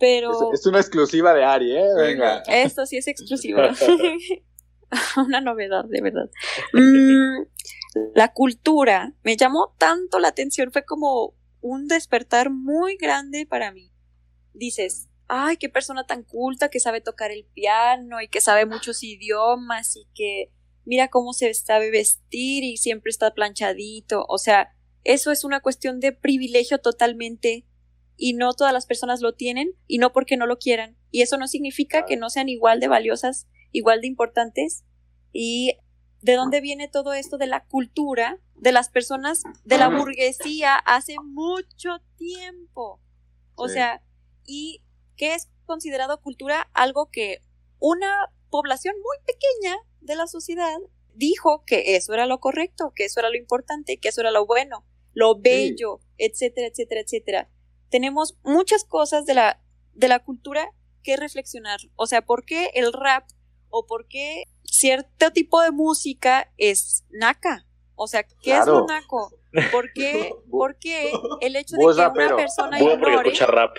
pero 0.00 0.52
Es, 0.52 0.60
es 0.60 0.66
una 0.66 0.80
exclusiva 0.80 1.32
de 1.32 1.44
Ari, 1.44 1.76
¿eh? 1.76 1.86
Venga. 1.96 2.42
Esto 2.48 2.86
sí 2.86 2.96
es 2.96 3.06
exclusivo. 3.06 3.60
Una 5.16 5.40
novedad, 5.40 5.84
de 5.84 6.00
verdad. 6.00 6.30
Mm, 6.72 7.42
la 8.14 8.32
cultura 8.32 9.14
me 9.22 9.36
llamó 9.36 9.74
tanto 9.78 10.18
la 10.18 10.28
atención, 10.28 10.72
fue 10.72 10.84
como 10.84 11.34
un 11.60 11.86
despertar 11.86 12.50
muy 12.50 12.96
grande 12.96 13.46
para 13.46 13.72
mí. 13.72 13.92
Dices, 14.52 15.08
ay, 15.28 15.56
qué 15.56 15.68
persona 15.68 16.06
tan 16.06 16.24
culta 16.24 16.70
que 16.70 16.80
sabe 16.80 17.00
tocar 17.00 17.30
el 17.30 17.44
piano 17.44 18.20
y 18.20 18.28
que 18.28 18.40
sabe 18.40 18.66
muchos 18.66 19.02
idiomas 19.02 19.96
y 19.96 20.08
que 20.14 20.52
mira 20.84 21.08
cómo 21.08 21.32
se 21.32 21.52
sabe 21.54 21.90
vestir 21.90 22.64
y 22.64 22.76
siempre 22.76 23.10
está 23.10 23.32
planchadito. 23.32 24.24
O 24.28 24.38
sea, 24.38 24.74
eso 25.04 25.30
es 25.30 25.44
una 25.44 25.60
cuestión 25.60 26.00
de 26.00 26.12
privilegio 26.12 26.78
totalmente 26.78 27.66
y 28.22 28.34
no 28.34 28.52
todas 28.52 28.74
las 28.74 28.84
personas 28.84 29.22
lo 29.22 29.32
tienen 29.32 29.72
y 29.86 29.96
no 29.96 30.12
porque 30.12 30.36
no 30.36 30.44
lo 30.46 30.58
quieran. 30.58 30.94
Y 31.10 31.22
eso 31.22 31.38
no 31.38 31.48
significa 31.48 32.04
que 32.04 32.18
no 32.18 32.28
sean 32.28 32.50
igual 32.50 32.78
de 32.78 32.86
valiosas, 32.86 33.48
igual 33.72 34.02
de 34.02 34.08
importantes. 34.08 34.84
¿Y 35.32 35.78
de 36.20 36.34
dónde 36.34 36.60
viene 36.60 36.86
todo 36.86 37.14
esto 37.14 37.38
de 37.38 37.46
la 37.46 37.64
cultura 37.64 38.38
de 38.56 38.72
las 38.72 38.90
personas 38.90 39.42
de 39.64 39.78
la 39.78 39.88
burguesía 39.88 40.76
hace 40.76 41.14
mucho 41.24 42.02
tiempo? 42.18 43.00
O 43.54 43.68
Sí. 43.68 43.74
sea, 43.74 44.02
¿y 44.44 44.82
qué 45.16 45.34
es 45.34 45.48
considerado 45.64 46.20
cultura? 46.20 46.68
Algo 46.74 47.08
que 47.10 47.40
una 47.78 48.30
población 48.50 48.96
muy 48.96 49.16
pequeña 49.24 49.78
de 50.02 50.16
la 50.16 50.26
sociedad 50.26 50.76
dijo 51.14 51.64
que 51.64 51.96
eso 51.96 52.12
era 52.12 52.26
lo 52.26 52.38
correcto, 52.38 52.92
que 52.94 53.06
eso 53.06 53.20
era 53.20 53.30
lo 53.30 53.36
importante, 53.38 53.96
que 53.96 54.08
eso 54.10 54.20
era 54.20 54.30
lo 54.30 54.44
bueno, 54.44 54.84
lo 55.14 55.40
bello, 55.40 56.00
etcétera, 56.18 56.66
etcétera, 56.66 57.00
etcétera. 57.00 57.50
Tenemos 57.90 58.36
muchas 58.42 58.84
cosas 58.84 59.26
de 59.26 59.34
la, 59.34 59.60
de 59.94 60.08
la 60.08 60.20
cultura 60.20 60.70
que 61.02 61.16
reflexionar. 61.16 61.80
O 61.96 62.06
sea, 62.06 62.22
¿por 62.22 62.44
qué 62.44 62.70
el 62.74 62.92
rap 62.92 63.28
o 63.68 63.86
por 63.86 64.06
qué 64.06 64.44
cierto 64.64 65.32
tipo 65.32 65.60
de 65.60 65.70
música 65.70 66.52
es 66.56 67.04
naca? 67.10 67.66
O 67.94 68.06
sea, 68.06 68.22
¿qué 68.22 68.52
es 68.56 68.66
lo 68.66 68.86
Claro. 68.86 68.86
naco? 68.88 69.32
¿Por 69.72 69.92
qué, 69.92 70.32
por 70.50 70.78
qué 70.78 71.12
el 71.40 71.56
hecho 71.56 71.76
de 71.76 71.82
que 71.82 71.86
una 71.86 72.36
persona 72.36 72.78
porque 72.78 72.94
ignore 72.94 73.46
rap. 73.46 73.76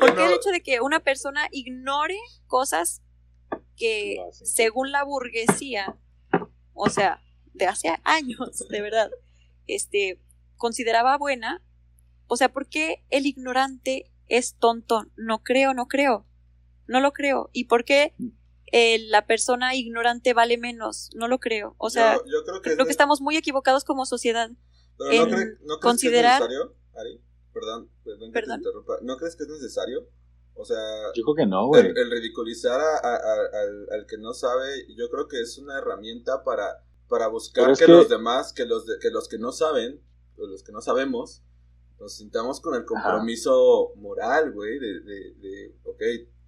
¿Por 0.00 0.14
qué 0.14 0.26
el 0.26 0.32
hecho 0.32 0.50
de 0.50 0.62
que 0.62 0.80
una 0.80 1.00
persona 1.00 1.48
ignore 1.52 2.18
cosas 2.46 3.02
que 3.76 4.16
según 4.32 4.90
la 4.92 5.04
burguesía, 5.04 5.96
o 6.74 6.88
sea, 6.88 7.20
de 7.52 7.66
hace 7.66 7.94
años, 8.04 8.66
de 8.68 8.80
verdad, 8.80 9.10
este, 9.66 10.20
consideraba 10.56 11.16
buena? 11.18 11.62
O 12.32 12.36
sea, 12.36 12.52
¿por 12.52 12.68
qué 12.68 13.04
el 13.10 13.26
ignorante 13.26 14.12
es 14.28 14.54
tonto? 14.56 15.06
No 15.16 15.42
creo, 15.42 15.74
no 15.74 15.86
creo. 15.88 16.26
No 16.86 17.00
lo 17.00 17.12
creo. 17.12 17.50
¿Y 17.52 17.64
por 17.64 17.84
qué 17.84 18.14
eh, 18.72 19.00
la 19.08 19.26
persona 19.26 19.74
ignorante 19.74 20.32
vale 20.32 20.56
menos? 20.56 21.10
No 21.14 21.26
lo 21.26 21.40
creo. 21.40 21.74
O 21.78 21.90
sea, 21.90 22.14
yo, 22.18 22.22
yo 22.26 22.44
creo 22.44 22.62
que, 22.62 22.82
es 22.84 22.88
estamos 22.88 23.20
muy 23.20 23.36
equivocados 23.36 23.82
como 23.82 24.06
sociedad. 24.06 24.48
pero 24.96 25.26
no, 25.26 25.38
en 25.40 25.48
cre- 25.48 25.58
¿no 25.62 25.78
crees 25.78 25.80
considerar- 25.80 26.38
que 26.38 26.44
es 26.44 26.50
necesario, 26.50 26.76
Ari? 26.94 27.20
Perdón, 27.52 27.90
perdón 28.04 28.32
te 28.32 28.54
interrumpa. 28.54 28.98
¿No 29.02 29.16
crees 29.16 29.34
que 29.34 29.42
es 29.42 29.48
necesario? 29.48 30.08
O 30.54 30.64
sea, 30.64 30.78
Yo 31.16 31.24
creo 31.24 31.34
que 31.34 31.46
no, 31.46 31.66
güey. 31.66 31.84
el, 31.86 31.98
el 31.98 32.10
ridiculizar 32.12 32.80
a- 32.80 32.98
a- 32.98 33.16
a- 33.16 33.60
al, 33.62 33.88
al 34.00 34.06
que 34.06 34.18
no 34.18 34.34
sabe, 34.34 34.86
yo 34.96 35.10
creo 35.10 35.26
que 35.26 35.40
es 35.40 35.58
una 35.58 35.78
herramienta 35.78 36.44
para, 36.44 36.84
para 37.08 37.26
buscar 37.26 37.76
que, 37.76 37.86
que- 37.86 37.90
los 37.90 38.08
demás, 38.08 38.52
que 38.52 38.66
los, 38.66 38.86
de- 38.86 38.98
que 39.00 39.10
los 39.10 39.26
que 39.28 39.38
no 39.38 39.50
saben, 39.50 40.00
o 40.36 40.46
los 40.46 40.62
que 40.62 40.70
no 40.70 40.80
sabemos, 40.80 41.42
nos 42.00 42.16
sintamos 42.16 42.60
con 42.60 42.74
el 42.74 42.84
compromiso 42.84 43.92
moral, 43.96 44.52
güey, 44.52 44.78
de, 44.78 45.00
de, 45.00 45.34
de, 45.34 45.76
ok, 45.84 46.02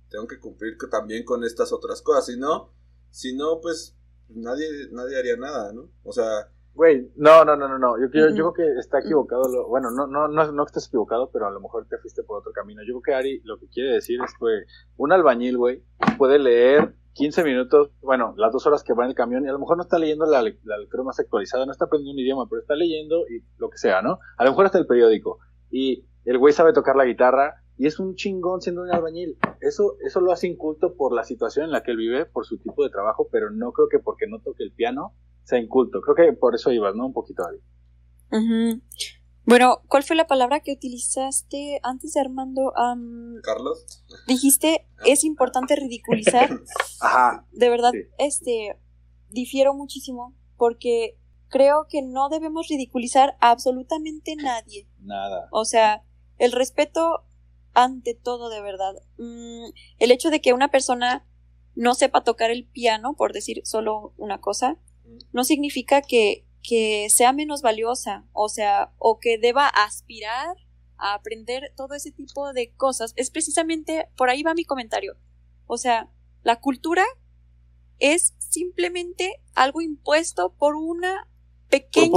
tengo 0.09 0.27
que 0.27 0.41
cumplir 0.41 0.77
también 0.91 1.25
con 1.25 1.45
estas 1.45 1.73
otras 1.73 2.01
cosas. 2.03 2.27
Si 2.27 2.39
no, 2.39 2.71
si 3.11 3.37
no, 3.37 3.61
pues 3.61 3.97
nadie, 4.29 4.67
nadie 4.93 5.19
haría 5.19 5.37
nada, 5.37 5.73
¿no? 5.73 5.89
O 6.05 6.13
sea, 6.13 6.49
Güey, 6.75 7.13
no, 7.17 7.45
no, 7.45 7.55
no, 7.55 7.69
no, 7.69 7.79
no. 7.79 8.01
Yo, 8.01 8.07
yo, 8.15 8.31
yo 8.35 8.51
creo 8.51 8.55
que 8.55 8.81
está 8.81 9.01
equivocado. 9.01 9.43
lo- 9.47 9.69
bueno, 9.69 9.91
no, 9.91 10.07
no, 10.07 10.27
no, 10.27 10.53
no 10.53 10.65
que 10.65 10.71
estés 10.71 10.87
equivocado, 10.87 11.29
pero 11.31 11.47
a 11.47 11.51
lo 11.51 11.61
mejor 11.61 11.87
te 11.87 11.99
fuiste 11.99 12.23
por 12.23 12.39
otro 12.39 12.51
camino. 12.53 12.81
Yo 12.83 12.95
creo 12.95 13.03
que 13.03 13.15
Ari 13.15 13.41
lo 13.45 13.59
que 13.59 13.69
quiere 13.69 13.93
decir 13.93 14.19
es 14.25 14.31
que 14.41 14.65
un 14.97 15.13
albañil, 15.13 15.59
güey, 15.59 15.85
puede 16.17 16.39
leer 16.39 16.95
15 17.15 17.45
minutos, 17.45 17.91
bueno, 18.01 18.35
las 18.37 18.53
dos 18.53 18.67
horas 18.67 18.83
que 18.83 18.95
va 18.95 19.05
en 19.05 19.11
el 19.11 19.17
camión 19.17 19.45
y 19.45 19.49
a 19.49 19.53
lo 19.53 19.59
mejor 19.59 19.77
no 19.77 19.83
está 19.83 19.99
leyendo 19.99 20.25
la, 20.25 20.43
la 20.43 20.79
lectura 20.79 21.03
más 21.03 21.21
actualizada, 21.21 21.67
no 21.67 21.73
está 21.73 21.85
aprendiendo 21.85 22.15
un 22.15 22.25
idioma, 22.25 22.47
pero 22.49 22.63
está 22.63 22.75
leyendo 22.75 23.29
y 23.29 23.45
lo 23.59 23.69
que 23.69 23.79
sea, 23.79 24.01
¿no? 24.01 24.19
A 24.39 24.45
lo 24.45 24.51
mejor 24.51 24.67
hasta 24.67 24.79
el 24.79 24.87
periódico. 24.87 25.39
Y 25.71 26.07
el 26.25 26.39
güey 26.39 26.53
sabe 26.53 26.73
tocar 26.73 26.97
la 26.97 27.05
guitarra 27.05 27.63
y 27.77 27.87
es 27.87 27.99
un 27.99 28.15
chingón 28.15 28.61
siendo 28.61 28.83
un 28.83 28.91
albañil. 28.91 29.37
Eso, 29.61 29.97
eso 30.05 30.21
lo 30.21 30.33
hace 30.33 30.47
inculto 30.47 30.95
por 30.95 31.15
la 31.15 31.25
situación 31.25 31.67
en 31.67 31.73
la 31.73 31.83
que 31.83 31.91
él 31.91 31.97
vive, 31.97 32.27
por 32.27 32.47
su 32.47 32.59
tipo 32.59 32.85
de 32.85 32.91
trabajo, 32.91 33.29
pero 33.31 33.51
no 33.51 33.73
creo 33.73 33.89
que 33.89 33.99
porque 33.99 34.27
no 34.27 34.41
toque 34.41 34.63
el 34.63 34.73
piano 34.73 35.15
sea 35.45 35.59
inculto. 35.59 36.01
Creo 36.01 36.15
que 36.15 36.33
por 36.37 36.55
eso 36.55 36.71
ibas, 36.71 36.95
¿no? 36.95 37.07
Un 37.07 37.13
poquito. 37.13 37.43
Ujú. 38.31 38.81
Bueno, 39.45 39.83
¿cuál 39.89 40.05
fue 40.05 40.15
la 40.17 40.27
palabra 40.27 40.61
que 40.61 40.73
utilizaste 40.73 41.81
antes 41.83 42.13
de 42.15 42.21
Armando? 42.21 42.73
Carlos, 43.43 44.05
dijiste, 44.27 44.87
es 45.05 45.25
importante 45.25 45.75
ridiculizar. 45.77 46.61
Ajá. 47.01 47.47
De 47.53 47.69
verdad, 47.69 47.91
Sí. 47.93 47.99
este, 48.19 48.79
difiero 49.31 49.75
muchísimo 49.75 50.35
porque 50.57 51.19
creo 51.49 51.87
que 51.89 52.03
no 52.03 52.29
debemos 52.29 52.69
ridiculizar 52.69 53.37
a 53.41 53.51
absolutamente 53.51 54.37
nadie. 54.37 54.89
Nada. 55.01 55.49
O 55.51 55.65
sea, 55.65 56.05
el 56.39 56.53
respeto 56.53 57.25
ante 57.75 58.15
todo, 58.15 58.49
de 58.49 58.61
verdad. 58.61 58.95
Mm, 59.19 59.73
el 59.99 60.13
hecho 60.13 60.31
de 60.31 60.41
que 60.41 60.53
una 60.53 60.71
persona 60.71 61.27
no 61.75 61.95
sepa 61.95 62.23
tocar 62.23 62.51
el 62.51 62.67
piano, 62.67 63.15
por 63.15 63.33
decir 63.33 63.63
solo 63.65 64.13
una 64.19 64.41
cosa, 64.41 64.79
no 65.33 65.43
significa 65.45 66.01
que, 66.03 66.47
que 66.63 67.09
sea 67.11 67.33
menos 67.33 67.61
valiosa, 67.63 68.25
o 68.33 68.49
sea, 68.49 68.93
o 68.99 69.19
que 69.19 69.39
deba 69.39 69.67
aspirar 69.69 70.57
a 70.97 71.15
aprender 71.15 71.73
todo 71.77 71.95
ese 71.95 72.13
tipo 72.13 72.53
de 72.53 72.73
cosas. 72.75 73.13
Es 73.17 73.31
precisamente, 73.31 74.09
por 74.17 74.31
ahí 74.31 74.43
va 74.43 74.55
mi 74.55 74.65
comentario. 74.65 75.17
O 75.67 75.77
sea, 75.77 76.09
la 76.43 76.61
cultura 76.61 77.05
es 77.99 78.35
simplemente 78.39 79.41
algo 79.55 79.81
impuesto 79.81 80.55
por 80.55 80.77
una 80.77 81.29
pequeña 81.69 82.11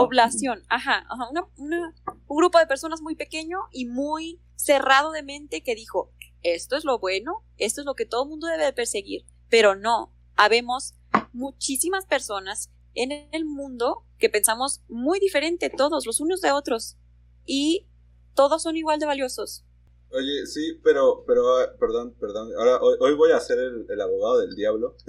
población, 0.00 0.62
ajá, 0.68 1.04
ajá, 1.10 1.28
una- 1.30 1.46
una- 1.56 1.94
un 2.26 2.36
grupo 2.36 2.58
de 2.58 2.66
personas 2.66 3.00
muy 3.02 3.14
pequeño 3.14 3.58
y 3.70 3.84
muy 3.86 4.40
cerrado 4.56 5.12
de 5.12 5.22
mente 5.22 5.62
que 5.62 5.74
dijo, 5.74 6.12
esto 6.42 6.76
es 6.76 6.84
lo 6.84 6.98
bueno, 6.98 7.44
esto 7.58 7.80
es 7.82 7.84
lo 7.86 7.94
que 7.94 8.06
todo 8.06 8.22
el 8.24 8.30
mundo 8.30 8.46
debe 8.46 8.64
de 8.64 8.72
perseguir, 8.72 9.26
pero 9.48 9.74
no, 9.76 10.12
habemos 10.36 10.94
muchísimas 11.32 12.06
personas 12.06 12.70
en 12.96 13.28
el 13.32 13.44
mundo 13.44 14.04
que 14.18 14.28
pensamos 14.28 14.82
muy 14.88 15.20
diferente 15.20 15.70
todos, 15.70 16.06
los 16.06 16.20
unos 16.20 16.40
de 16.40 16.52
otros, 16.52 16.96
y 17.44 17.86
todos 18.34 18.62
son 18.62 18.76
igual 18.76 18.98
de 18.98 19.06
valiosos. 19.06 19.64
Oye, 20.10 20.46
sí, 20.46 20.80
pero, 20.82 21.24
pero, 21.26 21.56
ah, 21.58 21.76
perdón, 21.78 22.14
perdón. 22.18 22.50
Ahora, 22.58 22.80
hoy, 22.80 22.96
hoy 23.00 23.14
voy 23.14 23.32
a 23.32 23.40
ser 23.40 23.58
el, 23.58 23.86
el 23.88 24.00
abogado 24.00 24.40
del 24.40 24.54
diablo. 24.54 24.96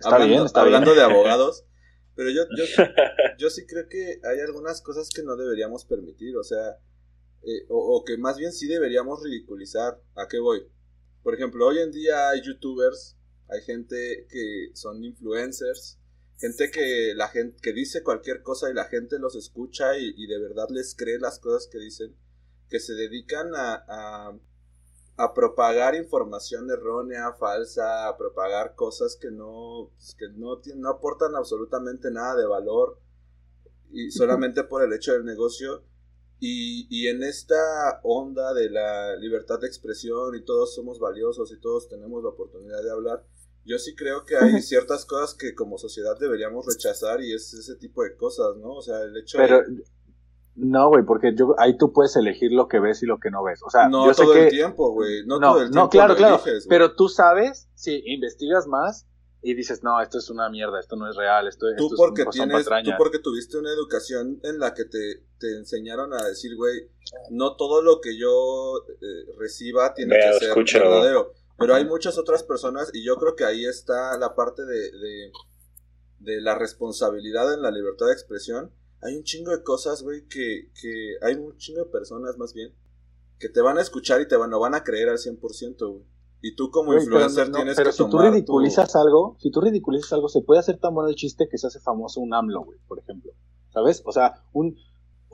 Está 0.00 0.16
hablando 0.16 0.26
bien, 0.28 0.44
está 0.44 0.60
hablando 0.60 0.92
bien. 0.92 0.98
de 1.08 1.12
abogados. 1.12 1.64
Pero 2.16 2.30
yo, 2.30 2.42
yo, 2.56 2.64
yo 3.38 3.50
sí 3.50 3.66
creo 3.66 3.88
que 3.88 4.20
hay 4.22 4.38
algunas 4.38 4.80
cosas 4.80 5.10
que 5.10 5.24
no 5.24 5.34
deberíamos 5.34 5.84
permitir, 5.84 6.36
o 6.36 6.44
sea, 6.44 6.78
eh, 7.42 7.66
o, 7.68 7.96
o 7.96 8.04
que 8.04 8.16
más 8.18 8.36
bien 8.36 8.52
sí 8.52 8.68
deberíamos 8.68 9.20
ridiculizar. 9.20 10.00
¿A 10.14 10.28
qué 10.28 10.38
voy? 10.38 10.64
Por 11.24 11.34
ejemplo, 11.34 11.66
hoy 11.66 11.78
en 11.78 11.90
día 11.90 12.30
hay 12.30 12.40
youtubers, 12.42 13.16
hay 13.48 13.62
gente 13.62 14.28
que 14.30 14.70
son 14.74 15.02
influencers, 15.02 15.98
gente 16.38 16.70
que 16.70 17.14
la 17.14 17.28
gente 17.28 17.56
que 17.62 17.72
dice 17.72 18.02
cualquier 18.02 18.42
cosa 18.42 18.70
y 18.70 18.74
la 18.74 18.84
gente 18.84 19.18
los 19.18 19.36
escucha 19.36 19.96
y, 19.96 20.14
y 20.16 20.26
de 20.26 20.38
verdad 20.38 20.68
les 20.70 20.94
cree 20.94 21.18
las 21.18 21.38
cosas 21.38 21.68
que 21.70 21.78
dicen, 21.78 22.16
que 22.68 22.80
se 22.80 22.94
dedican 22.94 23.54
a, 23.54 23.84
a, 23.88 24.38
a 25.16 25.34
propagar 25.34 25.94
información 25.94 26.70
errónea, 26.70 27.34
falsa, 27.34 28.08
a 28.08 28.16
propagar 28.16 28.74
cosas 28.74 29.16
que 29.20 29.30
no, 29.30 29.90
pues, 29.94 30.16
que 30.18 30.28
no, 30.36 30.60
no 30.76 30.90
aportan 30.90 31.36
absolutamente 31.36 32.10
nada 32.10 32.36
de 32.36 32.46
valor 32.46 33.00
y 33.90 34.10
solamente 34.10 34.64
por 34.64 34.82
el 34.82 34.92
hecho 34.92 35.12
del 35.12 35.24
negocio. 35.24 35.84
Y, 36.40 36.88
y 36.90 37.08
en 37.08 37.22
esta 37.22 38.00
onda 38.02 38.52
de 38.54 38.68
la 38.68 39.16
libertad 39.16 39.60
de 39.60 39.68
expresión 39.68 40.34
y 40.34 40.44
todos 40.44 40.74
somos 40.74 40.98
valiosos 40.98 41.52
y 41.52 41.60
todos 41.60 41.88
tenemos 41.88 42.22
la 42.22 42.30
oportunidad 42.30 42.82
de 42.82 42.90
hablar, 42.90 43.24
yo 43.64 43.78
sí 43.78 43.94
creo 43.94 44.24
que 44.24 44.36
hay 44.36 44.60
ciertas 44.62 45.04
cosas 45.06 45.34
que 45.34 45.54
como 45.54 45.78
sociedad 45.78 46.16
deberíamos 46.18 46.66
rechazar 46.66 47.20
y 47.22 47.32
es 47.34 47.52
ese 47.54 47.76
tipo 47.76 48.02
de 48.02 48.16
cosas, 48.16 48.56
¿no? 48.60 48.74
O 48.74 48.82
sea, 48.82 49.00
el 49.02 49.16
hecho 49.16 49.38
Pero, 49.38 49.58
de... 49.62 49.84
no, 50.56 50.88
güey, 50.88 51.04
porque 51.04 51.34
yo, 51.34 51.54
ahí 51.58 51.76
tú 51.76 51.92
puedes 51.92 52.14
elegir 52.16 52.52
lo 52.52 52.68
que 52.68 52.78
ves 52.80 53.02
y 53.02 53.06
lo 53.06 53.18
que 53.18 53.30
no 53.30 53.42
ves. 53.42 53.60
O 53.64 53.70
sea, 53.70 53.88
No 53.88 54.06
yo 54.06 54.14
sé 54.14 54.22
todo 54.22 54.34
que... 54.34 54.44
el 54.44 54.50
tiempo, 54.50 54.92
güey. 54.92 55.24
No, 55.26 55.38
No, 55.40 55.52
todo 55.54 55.62
el 55.62 55.70
no, 55.70 55.88
tiempo 55.88 55.90
claro, 55.90 56.12
lo 56.12 56.16
claro. 56.18 56.34
eliges, 56.36 56.66
güey. 56.66 56.68
pero 56.68 56.94
tú 56.94 57.08
sabes, 57.08 57.68
si 57.74 58.02
investigas 58.06 58.66
más 58.66 59.06
y 59.46 59.54
dices, 59.54 59.82
no, 59.82 60.00
esto 60.00 60.18
es 60.18 60.30
una 60.30 60.48
mierda, 60.48 60.80
esto 60.80 60.96
no 60.96 61.08
es 61.08 61.16
real, 61.16 61.46
esto, 61.48 61.66
tú 61.76 61.84
esto 61.84 61.96
porque 61.96 62.22
es 62.22 62.28
tienes, 62.30 62.64
tú 62.64 62.90
porque 62.96 63.18
tuviste 63.18 63.58
una 63.58 63.70
educación 63.72 64.40
en 64.42 64.58
la 64.58 64.72
que 64.72 64.84
te, 64.86 65.22
te 65.38 65.56
enseñaron 65.58 66.14
a 66.14 66.24
decir, 66.26 66.56
güey, 66.56 66.88
no 67.30 67.54
todo 67.54 67.82
lo 67.82 68.00
que 68.00 68.16
yo 68.18 68.78
eh, 68.88 69.32
reciba 69.38 69.92
tiene 69.92 70.16
Vea, 70.16 70.32
que 70.32 70.38
ser 70.38 70.48
escúchalo. 70.48 70.90
verdadero. 70.90 71.32
Pero 71.58 71.74
hay 71.74 71.84
muchas 71.84 72.18
otras 72.18 72.42
personas 72.42 72.90
y 72.92 73.04
yo 73.04 73.16
creo 73.16 73.36
que 73.36 73.44
ahí 73.44 73.64
está 73.64 74.18
la 74.18 74.34
parte 74.34 74.64
de, 74.64 74.90
de, 74.90 75.32
de 76.20 76.40
la 76.40 76.54
responsabilidad 76.56 77.52
en 77.54 77.62
la 77.62 77.70
libertad 77.70 78.06
de 78.06 78.12
expresión. 78.12 78.72
Hay 79.02 79.16
un 79.16 79.22
chingo 79.22 79.50
de 79.52 79.62
cosas, 79.62 80.02
güey, 80.02 80.26
que, 80.28 80.70
que 80.80 81.14
hay 81.22 81.34
un 81.34 81.56
chingo 81.58 81.84
de 81.84 81.90
personas 81.90 82.36
más 82.38 82.54
bien 82.54 82.74
que 83.38 83.48
te 83.48 83.60
van 83.60 83.78
a 83.78 83.82
escuchar 83.82 84.20
y 84.20 84.28
te 84.28 84.36
van, 84.36 84.48
no 84.50 84.58
van 84.60 84.74
a 84.74 84.84
creer 84.84 85.08
al 85.10 85.18
100%, 85.18 85.88
güey. 85.90 86.04
Y 86.40 86.54
tú 86.56 86.70
como 86.70 86.92
influencer 86.94 87.48
no, 87.50 87.56
tienes 87.56 87.74
pero 87.76 87.88
que 87.90 87.92
si 87.96 88.02
tú 88.04 88.10
tomar 88.10 88.26
tu- 88.28 88.32
ridiculizas 88.34 88.96
algo, 88.96 89.36
si 89.40 89.50
tú 89.50 89.60
ridiculizas 89.60 90.12
algo, 90.12 90.28
se 90.28 90.40
puede 90.42 90.60
hacer 90.60 90.78
tan 90.78 90.94
bueno 90.94 91.08
el 91.08 91.14
chiste 91.16 91.48
que 91.48 91.56
se 91.58 91.66
hace 91.66 91.80
famoso 91.80 92.20
un 92.20 92.34
AMLO, 92.34 92.62
güey, 92.64 92.78
por 92.86 92.98
ejemplo. 92.98 93.32
¿Sabes? 93.72 94.02
O 94.04 94.12
sea, 94.12 94.44
un, 94.52 94.76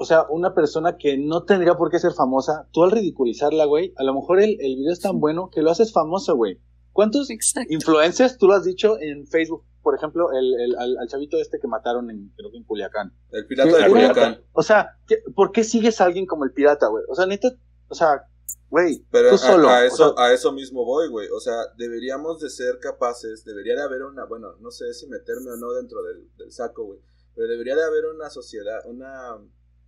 o 0.01 0.05
sea, 0.07 0.25
una 0.31 0.55
persona 0.55 0.97
que 0.97 1.19
no 1.19 1.45
tendría 1.45 1.75
por 1.75 1.91
qué 1.91 1.99
ser 1.99 2.13
famosa, 2.13 2.67
tú 2.73 2.83
al 2.85 2.91
ridiculizarla, 2.91 3.67
güey, 3.67 3.93
a 3.97 4.03
lo 4.03 4.15
mejor 4.15 4.41
el, 4.41 4.57
el 4.61 4.77
video 4.77 4.93
es 4.93 5.01
tan 5.01 5.21
bueno 5.21 5.51
que 5.51 5.63
lo 5.63 5.71
haces 5.71 5.93
famoso, 5.93 6.35
güey. 6.37 6.59
¿Cuántos 6.93 7.31
Exacto. 7.31 7.73
influencers 7.73 8.37
tú 8.39 8.49
lo 8.49 8.55
has 8.55 8.65
dicho 8.65 8.99
en 9.01 9.27
Facebook? 9.27 9.65
Por 9.83 9.95
ejemplo, 9.95 10.33
el, 10.33 10.55
el- 10.61 10.77
al, 10.77 10.99
al 10.99 11.09
chavito 11.09 11.37
este 11.39 11.59
que 11.61 11.69
mataron 11.69 12.11
en, 12.11 12.33
creo 12.37 12.51
que 12.51 12.57
en 12.59 12.65
Culiacán. 12.65 13.13
El 13.31 13.47
pirata 13.47 13.71
Sí, 13.77 13.83
de 13.83 13.89
Culiacán. 13.89 14.41
O 14.53 14.63
sea, 14.63 14.97
¿qué- 15.07 15.23
¿por 15.35 15.53
qué 15.53 15.65
sigues 15.65 16.01
a 16.01 16.05
alguien 16.07 16.27
como 16.27 16.45
el 16.45 16.53
pirata, 16.53 16.89
güey? 16.89 17.05
O 17.09 17.15
sea, 17.15 17.27
neta, 17.27 17.49
o 17.89 17.95
sea, 17.95 18.23
güey, 18.69 19.05
Pero 19.11 19.29
tú 19.31 19.35
a, 19.37 19.39
solo. 19.39 19.69
a 19.69 19.85
eso, 19.85 20.15
sea, 20.17 20.25
a 20.27 20.33
eso 20.33 20.53
mismo 20.53 20.85
voy, 20.85 21.09
güey. 21.09 21.29
O 21.29 21.41
sea, 21.41 21.55
deberíamos 21.77 22.41
de 22.41 22.51
ser 22.51 22.79
capaces, 22.81 23.45
debería 23.45 23.75
de 23.77 23.83
haber 23.83 24.03
una, 24.03 24.25
bueno, 24.25 24.49
no 24.61 24.71
sé 24.71 24.93
si 24.95 25.07
meterme 25.07 25.51
o 25.53 25.57
no 25.57 25.73
dentro 25.73 26.03
del, 26.03 26.29
del 26.37 26.51
saco, 26.53 26.85
güey. 26.85 26.99
Pero 27.35 27.47
debería 27.49 27.77
de 27.77 27.85
haber 27.85 28.07
una 28.07 28.29
sociedad, 28.31 28.81
una 28.87 29.37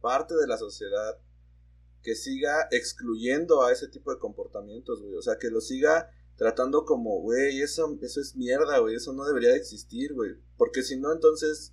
parte 0.02 0.34
de 0.34 0.46
la 0.46 0.58
sociedad 0.58 1.16
que 2.02 2.14
siga 2.14 2.66
excluyendo 2.70 3.62
a 3.62 3.72
ese 3.72 3.88
tipo 3.88 4.12
de 4.12 4.18
comportamientos, 4.18 5.00
güey. 5.00 5.14
O 5.14 5.22
sea, 5.22 5.36
que 5.40 5.48
lo 5.48 5.60
siga 5.62 6.10
tratando 6.36 6.84
como, 6.84 7.20
güey, 7.20 7.60
eso, 7.62 7.96
eso 8.02 8.20
es 8.20 8.36
mierda, 8.36 8.78
güey. 8.80 8.96
Eso 8.96 9.12
no 9.14 9.24
debería 9.24 9.50
de 9.50 9.56
existir, 9.56 10.12
güey. 10.12 10.32
Porque 10.58 10.82
si 10.82 10.98
no, 10.98 11.12
entonces 11.12 11.72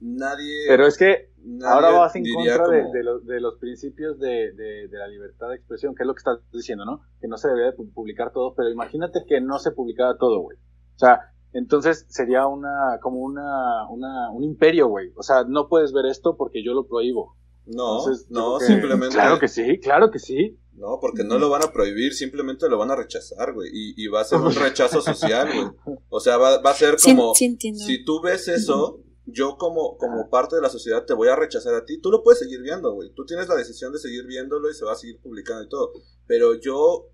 nadie... 0.00 0.64
pero 0.68 0.86
es 0.86 0.98
que 0.98 1.30
nadie 1.38 1.72
Ahora 1.74 1.90
vas 1.92 2.16
en 2.16 2.24
contra 2.34 2.68
de, 2.68 2.80
como- 2.82 2.92
de 2.92 3.02
los, 3.04 3.24
de 3.26 3.40
los 3.40 3.58
principios 3.58 4.18
de, 4.18 4.52
de- 4.52 4.88
de 4.88 4.98
la 4.98 5.06
libertad 5.06 5.48
de 5.50 5.56
expresión, 5.56 5.94
que 5.94 6.02
es 6.02 6.06
lo 6.06 6.14
que 6.14 6.18
estás 6.18 6.38
diciendo, 6.52 6.84
¿no? 6.84 7.02
Que 7.20 7.28
no 7.28 7.36
se 7.36 7.48
debería 7.48 7.70
de 7.70 7.76
pu- 7.76 7.92
publicar 7.94 8.32
todo, 8.32 8.54
pero 8.54 8.68
imagínate 8.68 9.24
que 9.28 9.40
no 9.40 9.58
se 9.60 9.70
publicara 9.70 10.16
todo, 10.18 10.40
güey. 10.40 10.58
O 10.96 10.98
sea, 10.98 11.32
entonces 11.52 12.06
sería 12.08 12.46
una, 12.46 12.98
como 13.00 13.20
una, 13.20 13.88
una, 13.90 14.30
un 14.32 14.42
imperio, 14.42 14.88
güey. 14.88 15.12
O 15.16 15.22
sea, 15.22 15.44
no 15.44 15.68
puedes 15.68 15.92
ver 15.92 16.06
esto 16.06 16.36
porque 16.36 16.64
yo 16.64 16.74
lo 16.74 16.86
prohíbo. 16.88 17.36
No, 17.66 18.00
Entonces, 18.00 18.26
no, 18.30 18.58
que- 18.58 18.66
simplemente... 18.66 19.14
Claro 19.14 19.38
que 19.38 19.48
sí, 19.48 19.78
claro 19.80 20.10
que 20.10 20.18
sí. 20.18 20.58
No, 20.74 20.98
porque 21.00 21.22
no 21.22 21.38
lo 21.38 21.48
van 21.50 21.62
a 21.62 21.70
prohibir, 21.72 22.12
simplemente 22.14 22.68
lo 22.68 22.78
van 22.78 22.90
a 22.90 22.96
rechazar, 22.96 23.52
güey. 23.52 23.70
Y, 23.72 24.04
y 24.04 24.08
va 24.08 24.22
a 24.22 24.24
ser 24.24 24.38
un 24.40 24.52
rechazo 24.54 25.00
social, 25.00 25.48
güey. 25.54 25.98
O 26.08 26.18
sea, 26.18 26.38
va, 26.38 26.58
va 26.60 26.70
a 26.70 26.74
ser 26.74 26.98
Sí, 26.98 27.14
como, 27.14 27.34
sí 27.34 27.44
entiendo. 27.44 27.84
si 27.84 28.04
tú 28.04 28.20
ves 28.22 28.48
eso, 28.48 29.00
yo 29.26 29.56
como, 29.58 29.96
como 29.98 30.28
parte 30.28 30.56
de 30.56 30.62
la 30.62 30.70
sociedad 30.70 31.04
te 31.04 31.14
voy 31.14 31.28
a 31.28 31.36
rechazar 31.36 31.74
a 31.74 31.84
ti. 31.84 31.98
Tú 32.00 32.10
lo 32.10 32.22
puedes 32.24 32.40
seguir 32.40 32.62
viendo, 32.62 32.92
güey. 32.94 33.12
Tú 33.14 33.24
tienes 33.26 33.48
la 33.48 33.54
decisión 33.54 33.92
de 33.92 33.98
seguir 34.00 34.26
viéndolo 34.26 34.70
y 34.70 34.74
se 34.74 34.84
va 34.84 34.92
a 34.92 34.96
seguir 34.96 35.20
publicando 35.20 35.62
y 35.62 35.68
todo. 35.68 35.92
Pero 36.26 36.54
yo, 36.58 37.10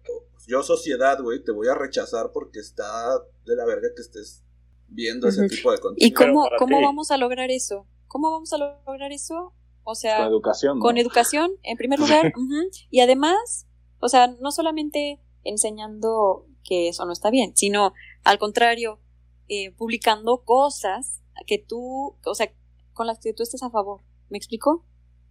yo 0.46 0.62
sociedad, 0.62 1.20
güey, 1.20 1.42
te 1.44 1.52
voy 1.52 1.68
a 1.68 1.74
rechazar 1.74 2.30
porque 2.32 2.60
está 2.60 3.18
de 3.44 3.56
la 3.56 3.66
verga 3.66 3.88
que 3.94 4.00
estés 4.02 4.44
viendo 4.86 5.28
ese 5.28 5.46
tipo 5.48 5.72
de 5.72 5.76
¿Y 5.76 5.80
contenido. 5.80 6.16
Pero 6.18 6.32
cómo, 6.32 6.48
cómo 6.58 6.78
ti. 6.78 6.84
vamos 6.84 7.10
a 7.10 7.18
lograr 7.18 7.50
eso? 7.50 7.86
¿Cómo 8.06 8.30
vamos 8.30 8.52
a 8.54 8.58
lograr 8.58 9.12
eso? 9.12 9.52
O 9.90 9.94
sea, 9.94 10.18
Con 10.18 10.26
educación. 10.28 10.78
¿no? 10.78 10.82
con 10.82 10.98
educación, 10.98 11.50
en 11.62 11.78
primer 11.78 11.98
lugar, 11.98 12.30
y 12.90 13.00
además, 13.00 13.66
o 14.00 14.10
sea, 14.10 14.26
no 14.26 14.52
solamente 14.52 15.18
enseñando 15.44 16.44
que 16.62 16.88
eso 16.88 17.06
no 17.06 17.12
está 17.14 17.30
bien, 17.30 17.56
sino 17.56 17.94
al 18.22 18.38
contrario, 18.38 19.00
eh, 19.48 19.70
publicando 19.70 20.44
cosas 20.44 21.22
que 21.46 21.56
tú, 21.56 22.18
o 22.22 22.34
sea, 22.34 22.52
con 22.92 23.06
las 23.06 23.18
que 23.18 23.32
tú 23.32 23.42
estés 23.42 23.62
a 23.62 23.70
favor. 23.70 24.02
¿Me 24.28 24.36
explico? 24.36 24.84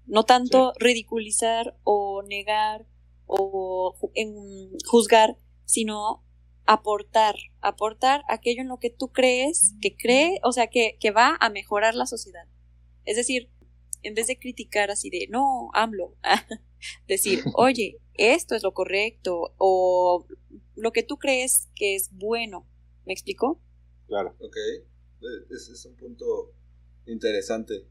No 0.07 0.23
tanto 0.23 0.73
ridiculizar 0.79 1.77
o 1.83 2.23
negar 2.23 2.87
o 3.27 3.95
en- 4.15 4.71
juzgar, 4.87 5.37
sino 5.65 6.23
aportar, 6.65 7.35
aportar 7.61 8.23
aquello 8.27 8.61
en 8.63 8.69
lo 8.69 8.79
que 8.79 8.89
tú 8.89 9.09
crees, 9.09 9.75
que 9.81 9.95
cree, 9.95 10.39
o 10.43 10.51
sea, 10.51 10.65
que, 10.65 10.97
que 10.99 11.11
va 11.11 11.37
a 11.39 11.51
mejorar 11.51 11.93
la 11.93 12.07
sociedad. 12.07 12.47
Es 13.05 13.17
decir, 13.17 13.51
en 14.03 14.13
vez 14.13 14.27
de 14.27 14.37
criticar 14.39 14.91
así 14.91 15.09
de, 15.09 15.27
no, 15.29 15.69
AMLO, 15.73 16.15
decir, 17.07 17.43
oye, 17.55 17.99
esto 18.13 18.55
es 18.55 18.63
lo 18.63 18.73
correcto, 18.73 19.53
o 19.57 20.25
lo 20.75 20.91
que 20.91 21.03
tú 21.03 21.17
crees 21.17 21.69
que 21.75 21.95
es 21.95 22.09
bueno. 22.13 22.67
¿Me 23.05 23.13
explico? 23.13 23.61
Claro. 24.07 24.35
Ok, 24.39 24.55
Eh, 25.19 25.47
ese 25.49 25.71
es 25.73 25.85
un 25.85 25.95
punto 25.95 26.53
interesante. 27.05 27.87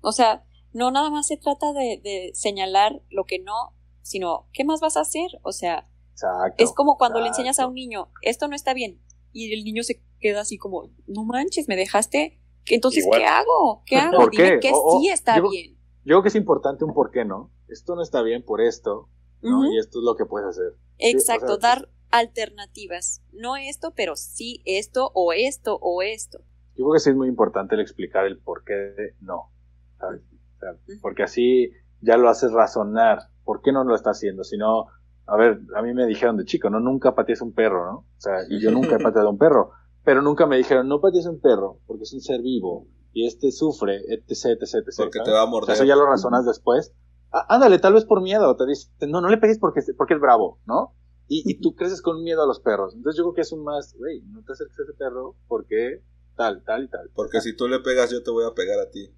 O 0.00 0.12
sea, 0.12 0.44
no 0.72 0.90
nada 0.90 1.10
más 1.10 1.26
se 1.26 1.36
trata 1.36 1.72
de, 1.72 2.00
de 2.02 2.30
señalar 2.34 3.02
lo 3.10 3.24
que 3.24 3.38
no, 3.38 3.74
sino, 4.02 4.48
¿qué 4.52 4.64
más 4.64 4.80
vas 4.80 4.96
a 4.96 5.00
hacer? 5.02 5.28
O 5.42 5.52
sea, 5.52 5.88
Exacto. 6.12 6.62
es 6.64 6.72
como 6.72 6.96
cuando 6.96 7.20
le 7.20 7.28
enseñas 7.28 7.58
a 7.58 7.66
un 7.66 7.74
niño, 7.74 8.10
esto 8.22 8.48
no 8.48 8.54
está 8.56 8.74
bien, 8.74 9.00
y 9.32 9.52
el 9.52 9.64
niño 9.64 9.82
se 9.82 10.02
queda 10.20 10.40
así 10.40 10.56
como, 10.56 10.90
no 11.06 11.24
manches, 11.24 11.68
me 11.68 11.76
dejaste, 11.76 12.38
entonces, 12.74 13.04
Igual. 13.04 13.20
¿qué 13.20 13.26
hago? 13.26 13.82
¿Qué 13.86 13.96
hago? 13.98 14.16
¿Por 14.18 14.30
Dime 14.30 14.44
qué? 14.54 14.60
que 14.60 14.70
O- 14.74 14.98
sí 15.00 15.08
está 15.08 15.36
yo- 15.38 15.48
bien. 15.50 15.74
Yo 16.04 16.14
creo 16.14 16.22
que 16.22 16.28
es 16.28 16.34
importante 16.36 16.84
un 16.84 16.94
por 16.94 17.10
qué, 17.10 17.24
¿no? 17.24 17.50
Esto 17.68 17.94
no 17.94 18.02
está 18.02 18.22
bien 18.22 18.42
por 18.42 18.60
esto, 18.62 19.08
¿no? 19.42 19.70
Y 19.70 19.78
esto 19.78 19.98
es 19.98 20.04
lo 20.04 20.16
que 20.16 20.24
puedes 20.24 20.48
hacer. 20.48 20.74
Exacto, 20.98 21.54
o 21.54 21.60
sea, 21.60 21.70
dar 21.76 21.88
alternativas. 22.10 23.22
No 23.32 23.56
esto, 23.56 23.92
pero 23.94 24.16
sí 24.16 24.62
esto, 24.64 25.10
o 25.14 25.32
esto, 25.34 25.78
o 25.82 26.00
esto. 26.02 26.38
Yo 26.76 26.84
creo 26.84 26.92
que 26.94 27.00
sí 27.00 27.10
es 27.10 27.16
muy 27.16 27.28
importante 27.28 27.74
el 27.74 27.80
explicar 27.82 28.24
el 28.26 28.38
por 28.38 28.64
qué 28.64 28.72
de 28.72 29.14
no, 29.20 29.50
¿sabes? 29.98 30.22
O 30.56 30.60
sea, 30.60 30.72
Ujú. 30.72 30.92
porque 31.02 31.24
así 31.24 31.72
ya 32.00 32.16
lo 32.16 32.28
haces 32.30 32.52
razonar. 32.52 33.18
¿Por 33.44 33.60
qué 33.60 33.72
no 33.72 33.84
lo 33.84 33.94
está 33.94 34.10
haciendo? 34.10 34.44
Si 34.44 34.56
no, 34.56 34.86
a 35.26 35.36
ver, 35.36 35.60
a 35.76 35.82
mí 35.82 35.92
me 35.92 36.06
dijeron 36.06 36.36
de 36.38 36.44
chico, 36.44 36.70
no, 36.70 36.80
nunca 36.80 37.14
patees 37.14 37.42
un 37.42 37.52
perro, 37.52 37.84
¿no? 37.84 37.98
O 37.98 38.06
sea, 38.20 38.34
y 38.48 38.60
yo 38.62 38.70
nunca 38.70 38.96
he 38.96 38.98
pateado 39.02 39.28
un 39.30 39.38
perro. 39.38 39.72
Pero 40.08 40.22
nunca 40.22 40.46
me 40.46 40.56
dijeron, 40.56 40.88
no 40.88 41.02
patees 41.02 41.26
un 41.26 41.38
perro, 41.38 41.80
porque 41.86 42.04
es 42.04 42.14
un 42.14 42.22
ser 42.22 42.40
vivo, 42.40 42.86
y 43.12 43.26
este 43.26 43.52
sufre, 43.52 43.96
etc, 44.08 44.56
etc, 44.58 44.74
etc. 44.86 44.94
Porque 44.96 45.20
te 45.22 45.30
va 45.30 45.40
a 45.40 45.44
O 45.44 45.44
sea, 45.44 45.50
morder. 45.50 45.74
eso 45.74 45.84
ya 45.84 45.96
lo 45.96 46.06
razonas 46.06 46.46
después. 46.46 46.94
Ah, 47.30 47.44
ándale, 47.50 47.78
tal 47.78 47.92
vez 47.92 48.06
por 48.06 48.22
miedo, 48.22 48.56
te 48.56 48.64
dicen, 48.64 48.90
no, 49.10 49.20
no 49.20 49.28
le 49.28 49.36
pegues 49.36 49.58
porque, 49.58 49.82
porque 49.98 50.14
es 50.14 50.20
bravo, 50.20 50.60
¿no? 50.64 50.94
Y, 51.26 51.42
y 51.44 51.60
tú 51.60 51.74
creces 51.74 52.00
con 52.00 52.22
miedo 52.22 52.42
a 52.42 52.46
los 52.46 52.58
perros. 52.58 52.94
Entonces 52.94 53.18
yo 53.18 53.24
creo 53.24 53.34
que 53.34 53.40
es 53.42 53.52
un 53.52 53.64
más, 53.64 53.94
güey, 53.98 54.22
no 54.22 54.42
te 54.44 54.52
acerques 54.54 54.78
a 54.78 54.82
ese 54.84 54.94
perro 54.94 55.36
porque 55.46 56.02
tal, 56.36 56.64
tal 56.64 56.84
y 56.84 56.88
tal. 56.88 57.10
Porque 57.14 57.42
si 57.42 57.54
tú 57.54 57.68
le 57.68 57.80
pegas, 57.80 58.10
yo 58.10 58.22
te 58.22 58.30
voy 58.30 58.46
a 58.46 58.54
pegar 58.54 58.78
a 58.80 58.88
ti. 58.90 59.12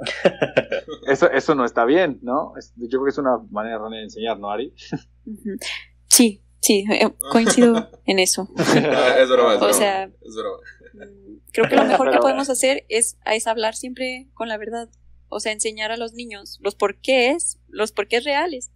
Eso, 1.06 1.30
eso 1.30 1.54
no 1.54 1.66
está 1.66 1.84
bien, 1.84 2.18
¿no? 2.22 2.54
Es- 2.56 2.72
yo 2.76 2.88
creo 2.88 3.04
que 3.04 3.10
es 3.10 3.18
una 3.18 3.36
manera 3.50 3.76
errónea 3.76 3.98
de 3.98 4.04
enseñar, 4.04 4.38
¿no, 4.40 4.48
Ari? 4.50 4.72
Sí, 6.08 6.42
sí, 6.60 6.84
eh, 6.90 7.08
coincido 7.32 7.88
en 8.06 8.18
eso. 8.18 8.48
Es 8.56 9.28
broma, 9.28 9.54
es 9.54 9.56
O 9.56 9.60
broma. 9.60 9.72
sea- 9.72 10.04
es 10.04 10.34
broma. 10.34 10.58
Mm, 10.94 11.38
Creo 11.52 11.68
que 11.68 11.76
lo 11.76 11.84
mejor 11.84 12.10
que 12.12 12.18
podemos 12.18 12.48
hacer 12.48 12.84
es, 12.88 13.16
es 13.26 13.46
hablar 13.46 13.74
siempre 13.74 14.28
con 14.34 14.48
la 14.48 14.56
verdad. 14.58 14.88
O 15.28 15.38
sea, 15.40 15.52
enseñar 15.52 15.90
a 15.92 15.96
los 15.96 16.12
niños 16.12 16.58
los 16.60 16.74
porqués, 16.74 17.58
los 17.68 17.92
porqués 17.92 18.24
reales. 18.24 18.70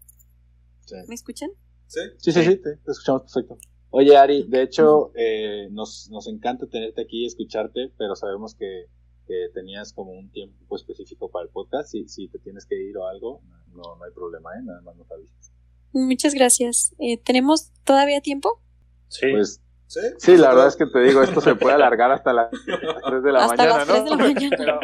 Sí. 0.86 0.96
¿Me 1.08 1.14
escuchan? 1.14 1.50
¿Sí? 1.86 2.00
Sí, 2.18 2.32
sí, 2.32 2.42
sí, 2.44 2.56
te, 2.56 2.76
te 2.76 2.90
escuchamos 2.90 3.22
perfecto. 3.22 3.58
Oye, 3.90 4.16
Ari, 4.16 4.44
de 4.48 4.62
hecho, 4.62 5.12
eh, 5.14 5.68
nos, 5.70 6.08
nos 6.10 6.26
encanta 6.26 6.66
tenerte 6.66 7.02
aquí 7.02 7.22
y 7.22 7.26
escucharte, 7.26 7.92
pero 7.96 8.16
sabemos 8.16 8.54
que, 8.56 8.86
que 9.26 9.48
tenías 9.54 9.92
como 9.92 10.12
un 10.12 10.30
tiempo 10.30 10.74
específico 10.76 11.30
para 11.30 11.44
el 11.44 11.50
podcast. 11.50 11.90
Si, 11.90 12.08
si 12.08 12.28
te 12.28 12.38
tienes 12.40 12.66
que 12.66 12.74
ir 12.76 12.96
o 12.96 13.06
algo, 13.06 13.40
no, 13.68 13.82
no 13.96 14.04
hay 14.04 14.12
problema, 14.12 14.50
¿eh? 14.58 14.62
Nada 14.64 14.80
más 14.82 14.96
nos 14.96 15.10
avisas. 15.10 15.52
Muchas 15.94 16.34
gracias. 16.34 16.94
Eh, 16.98 17.18
¿Tenemos 17.18 17.70
todavía 17.84 18.20
tiempo? 18.20 18.60
Sí. 19.08 19.26
Pues 19.32 19.60
¿Sí? 19.86 20.00
sí, 20.18 20.36
la 20.36 20.48
verdad 20.48 20.66
es 20.66 20.76
que 20.76 20.86
te 20.86 20.98
digo, 21.00 21.22
esto 21.22 21.40
se 21.40 21.54
puede 21.54 21.74
alargar 21.76 22.10
hasta 22.10 22.32
las 22.32 22.50
3 23.06 23.22
de 23.22 23.32
la 23.32 23.44
Hasta 23.44 23.56
mañana, 23.56 23.78
las 23.78 23.88
¿no? 23.88 23.94
3 23.94 24.04
de 24.04 24.10
la 24.10 24.16
mañana. 24.16 24.56
Pero, 24.56 24.80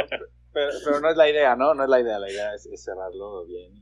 pero, 0.53 0.71
pero 0.85 1.01
no 1.01 1.09
es 1.11 1.17
la 1.17 1.31
idea, 1.31 1.55
¿no? 1.55 1.75
No 1.75 1.85
es 1.85 1.89
la 1.89 2.01
idea, 2.01 2.19
la 2.19 2.29
idea 2.29 2.55
es, 2.55 2.67
es 2.67 2.83
cerrarlo 2.83 3.45
bien. 3.47 3.73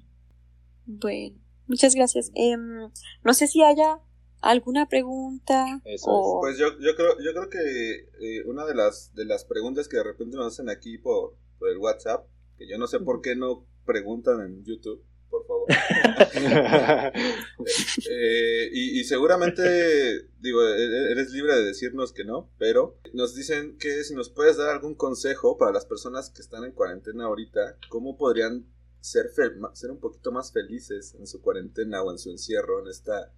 Bueno, 0.84 1.36
muchas 1.66 1.94
gracias. 1.94 2.30
Em, 2.34 2.90
no 3.24 3.34
sé 3.34 3.46
si 3.46 3.62
haya 3.62 4.00
alguna 4.42 4.86
pregunta 4.86 5.80
Eso 5.84 6.10
o... 6.10 6.40
Pues 6.40 6.58
yo, 6.58 6.78
yo 6.78 6.94
creo, 6.94 7.16
yo 7.20 7.32
creo 7.32 7.48
que 7.48 7.58
eh, 8.20 8.42
una 8.44 8.66
de 8.66 8.74
las, 8.74 9.14
de 9.14 9.24
las 9.24 9.44
preguntas 9.44 9.88
que 9.88 9.96
de 9.96 10.04
repente 10.04 10.36
nos 10.36 10.46
hacen 10.52 10.68
aquí 10.68 10.98
por, 10.98 11.36
por 11.58 11.70
el 11.70 11.78
WhatsApp, 11.78 12.26
que 12.58 12.68
yo 12.68 12.76
no 12.78 12.86
sé 12.86 13.00
por 13.00 13.22
qué 13.22 13.34
no 13.34 13.64
preguntan 13.86 14.40
en 14.42 14.64
YouTube, 14.64 15.02
por 15.30 15.46
favor. 15.46 15.68
Eh, 18.10 18.70
y, 18.72 19.00
y 19.00 19.04
seguramente, 19.04 20.28
digo, 20.40 20.62
e- 20.64 20.76
e- 20.76 21.12
eres 21.12 21.30
libre 21.32 21.54
de 21.54 21.64
decirnos 21.64 22.12
que 22.12 22.24
no, 22.24 22.50
pero 22.58 22.98
nos 23.12 23.34
dicen 23.34 23.76
que 23.78 24.04
si 24.04 24.14
nos 24.14 24.30
puedes 24.30 24.56
dar 24.56 24.70
algún 24.70 24.94
consejo 24.94 25.58
para 25.58 25.72
las 25.72 25.84
personas 25.84 26.30
que 26.30 26.40
están 26.40 26.64
en 26.64 26.72
cuarentena 26.72 27.24
ahorita, 27.24 27.76
¿cómo 27.90 28.16
podrían 28.16 28.66
ser, 29.00 29.30
ser 29.74 29.90
un 29.90 30.00
poquito 30.00 30.32
más 30.32 30.52
felices 30.52 31.14
en 31.18 31.26
su 31.26 31.40
cuarentena 31.40 32.02
o 32.02 32.10
en 32.10 32.18
su 32.18 32.30
encierro, 32.30 32.80
en 32.82 32.88
esta. 32.88 33.32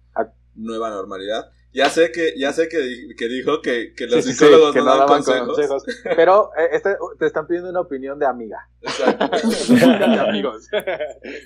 Nueva 0.55 0.89
normalidad? 0.89 1.51
Ya 1.73 1.89
sé 1.89 2.11
que, 2.11 2.33
ya 2.37 2.51
sé 2.51 2.67
que, 2.67 3.15
que 3.17 3.27
dijo 3.29 3.61
que, 3.61 3.93
que 3.95 4.05
los 4.05 4.15
Sí, 4.15 4.21
sí, 4.23 4.27
sí, 4.31 4.33
psicólogos 4.39 4.73
que 4.73 4.79
no, 4.79 4.85
no 4.85 4.91
dan 4.91 4.99
daban 4.99 5.23
consejos. 5.23 5.47
consejos. 5.47 5.83
Pero 6.17 6.49
eh, 6.57 6.67
este- 6.73 6.97
te 7.17 7.25
están 7.27 7.47
pidiendo 7.47 7.69
una 7.69 7.79
opinión 7.79 8.19
de 8.19 8.25
amiga. 8.25 8.69
Exacto. 8.81 9.29
de 9.73 10.19
amigos. 10.19 10.67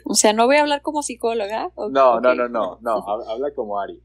O 0.05 0.15
sea, 0.15 0.33
no 0.33 0.47
voy 0.47 0.55
a 0.55 0.61
hablar 0.61 0.81
como 0.81 1.03
psicóloga. 1.03 1.71
No, 1.77 2.19
no, 2.19 2.33
no, 2.33 2.47
no, 2.49 2.79
no. 2.81 3.05
hab- 3.05 3.27
Habla 3.29 3.51
como 3.53 3.79
Ari. 3.79 4.01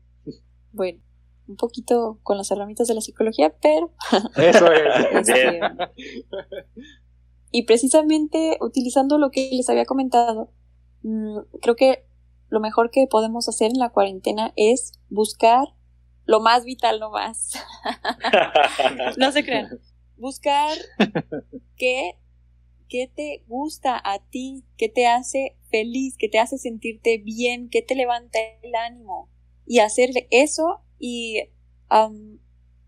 Bueno, 0.73 1.01
un 1.49 1.57
poquito 1.57 2.19
con 2.23 2.37
las 2.37 2.51
herramientas 2.51 2.87
de 2.87 2.95
la 2.95 3.01
psicología, 3.01 3.55
pero... 3.63 3.91
Eso 4.37 4.71
es. 4.71 5.29
este, 5.29 5.61
y 7.51 7.65
precisamente 7.65 8.59
utilizando 8.61 9.19
lo 9.19 9.31
que 9.31 9.51
les 9.53 9.69
había 9.69 9.85
comentado, 9.85 10.53
mm, 11.03 11.39
creo 11.63 11.75
que 11.77 12.05
lo 12.51 12.61
mejor 12.61 12.91
que 12.91 13.07
podemos 13.07 13.49
hacer 13.49 13.71
en 13.71 13.79
la 13.79 13.91
cuarentena 13.91 14.53
es 14.57 14.93
buscar 15.09 15.69
lo 16.27 16.41
más 16.41 16.65
vital, 16.65 17.01
no 17.01 17.11
más. 17.11 17.53
no 19.17 19.33
se 19.33 19.45
crean. 19.45 19.81
Buscar 20.17 20.77
qué, 21.77 22.19
qué 22.89 23.11
te 23.13 23.43
gusta 23.47 24.01
a 24.05 24.19
ti, 24.19 24.65
qué 24.77 24.89
te 24.89 25.07
hace 25.07 25.57
feliz, 25.71 26.17
qué 26.19 26.29
te 26.29 26.39
hace 26.39 26.59
sentirte 26.59 27.19
bien, 27.19 27.69
qué 27.69 27.83
te 27.83 27.95
levanta 27.95 28.39
el 28.63 28.75
ánimo. 28.75 29.31
Y 29.67 29.79
hacer 29.79 30.11
eso 30.31 30.83
y 30.99 31.41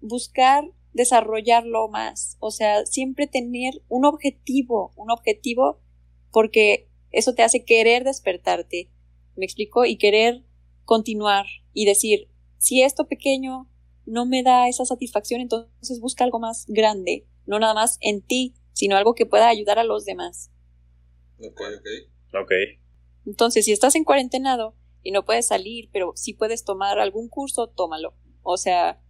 buscar 0.01 0.64
desarrollarlo 0.93 1.89
más. 1.89 2.36
O 2.39 2.51
sea, 2.51 2.84
siempre 2.86 3.26
tener 3.26 3.82
un 3.89 4.05
objetivo, 4.05 4.93
un 4.97 5.10
objetivo, 5.10 5.80
porque 6.30 6.89
eso 7.10 7.34
te 7.34 7.43
hace 7.43 7.64
querer 7.64 8.05
despertarte. 8.05 8.91
¿Me 9.37 9.45
explico? 9.45 9.85
Y 9.85 9.97
querer 9.97 10.45
continuar 10.85 11.47
y 11.73 11.85
decir, 11.87 12.29
si 12.59 12.83
esto 12.83 13.07
pequeño 13.09 13.69
no 14.05 14.27
me 14.27 14.43
da 14.43 14.69
esa 14.69 14.85
satisfacción, 14.85 15.41
entonces 15.41 16.01
busca 16.01 16.25
algo 16.25 16.39
más 16.39 16.67
grande, 16.69 17.27
no 17.47 17.59
nada 17.59 17.75
más 17.75 17.99
en 18.01 18.23
ti, 18.23 18.55
sino 18.73 18.97
algo 18.97 19.15
que 19.15 19.27
pueda 19.27 19.49
ayudar 19.49 19.79
a 19.79 19.85
los 19.85 20.05
demás. 20.05 20.51
Ok, 21.39 21.61
ok. 21.61 22.41
ok. 22.43 22.53
Entonces, 23.27 23.65
si 23.65 23.73
estás 23.73 23.95
en 23.95 24.05
cuarentenado 24.05 24.77
y 25.03 25.13
no 25.13 25.25
puedes 25.25 25.47
salir, 25.47 25.89
pero 25.93 26.13
si 26.17 26.35
puedes 26.35 26.65
tomar 26.65 26.99
algún 26.99 27.29
curso, 27.29 27.69
tómalo. 27.69 28.15
O 28.43 28.57
sea, 28.57 29.01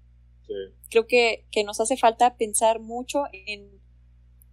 Sí. 0.46 0.52
creo 0.90 1.06
que, 1.06 1.46
que 1.52 1.62
nos 1.64 1.80
hace 1.80 1.96
falta 1.96 2.36
pensar 2.36 2.80
mucho 2.80 3.22
en 3.32 3.80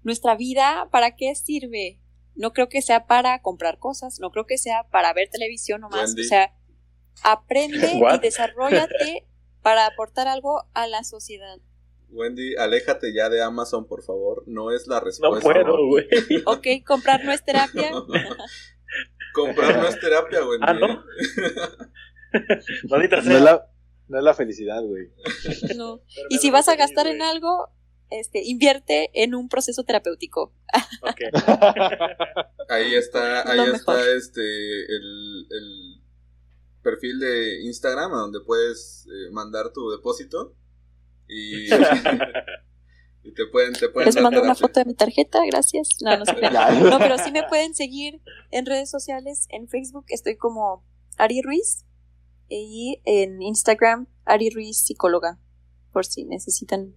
nuestra 0.03 0.35
vida, 0.35 0.87
¿para 0.91 1.15
qué 1.15 1.33
sirve? 1.35 1.99
No 2.39 2.53
creo 2.53 2.69
que 2.69 2.81
sea 2.81 3.05
para 3.05 3.41
comprar 3.41 3.79
cosas, 3.79 4.19
no 4.21 4.31
creo 4.31 4.45
que 4.45 4.57
sea 4.57 4.87
para 4.89 5.11
ver 5.13 5.29
televisión 5.29 5.81
nomás. 5.81 6.11
Wendy. 6.11 6.21
O 6.21 6.23
sea, 6.23 6.53
aprende 7.21 7.91
y 7.93 8.19
desarrollate 8.19 9.27
para 9.61 9.85
aportar 9.85 10.29
algo 10.29 10.63
a 10.73 10.87
la 10.87 11.03
sociedad. 11.03 11.57
Wendy, 12.11 12.55
aléjate 12.55 13.13
ya 13.13 13.27
de 13.29 13.43
Amazon, 13.43 13.85
por 13.85 14.01
favor. 14.03 14.43
No 14.47 14.71
es 14.71 14.87
la 14.87 14.99
No 14.99 15.05
respuesta. 15.05 15.41
puedo, 15.43 15.85
güey. 15.85 16.07
Ok, 16.45 16.65
comprar 16.87 17.23
no 17.25 17.33
es 17.33 17.43
terapia. 17.43 17.91
Comprar 19.33 19.77
no 19.77 19.87
es 19.87 19.99
terapia, 19.99 20.43
Wendy. 20.43 20.65
Ah, 20.67 20.73
¿no? 20.73 20.87
Maldita 22.89 23.21
No 23.21 23.35
es 23.35 23.41
la, 23.41 23.67
no 24.07 24.17
es 24.17 24.23
la 24.23 24.33
felicidad, 24.33 24.81
güey. 24.81 25.09
No. 25.75 26.01
Pero 26.15 26.27
Y 26.29 26.39
si 26.39 26.49
vas 26.49 26.67
a 26.67 26.75
gastar 26.75 27.07
en 27.07 27.21
algo, 27.21 27.69
este, 28.09 28.43
invierte 28.43 29.09
en 29.13 29.35
un 29.35 29.49
proceso 29.49 29.83
terapéutico. 29.83 30.53
Ok. 31.01 31.21
Ahí 32.69 32.93
está, 32.93 33.49
ahí 33.49 33.61
está 33.61 33.93
mejor. 33.93 34.09
este 34.15 34.41
el, 34.41 35.47
el 35.49 36.03
perfil 36.83 37.19
de 37.19 37.63
Instagram 37.63 38.13
a 38.13 38.19
donde 38.19 38.41
puedes 38.41 39.07
eh, 39.07 39.31
mandar 39.31 39.73
tu 39.73 39.89
depósito 39.89 40.55
y, 41.27 41.65
y 43.23 43.33
te 43.33 43.47
pueden 43.47 43.73
te 43.73 43.89
pueden 43.89 44.05
Les 44.05 44.21
mando 44.21 44.43
una 44.43 44.53
foto 44.53 44.79
de 44.79 44.85
mi 44.85 44.93
tarjeta, 44.93 45.39
gracias. 45.47 45.97
No, 46.01 46.15
no, 46.17 46.25
no, 46.89 46.99
pero 46.99 47.17
sí 47.17 47.31
me 47.31 47.41
pueden 47.47 47.73
seguir 47.73 48.21
en 48.51 48.67
redes 48.67 48.91
sociales. 48.91 49.47
En 49.49 49.67
Facebook 49.67 50.05
estoy 50.09 50.37
como 50.37 50.85
Ari 51.17 51.41
Ruiz 51.41 51.85
y 52.47 53.01
en 53.05 53.41
Instagram 53.41 54.07
Ari 54.25 54.51
Ruiz 54.51 54.83
Psicóloga, 54.83 55.39
por 55.91 56.05
si 56.05 56.25
necesitan 56.25 56.95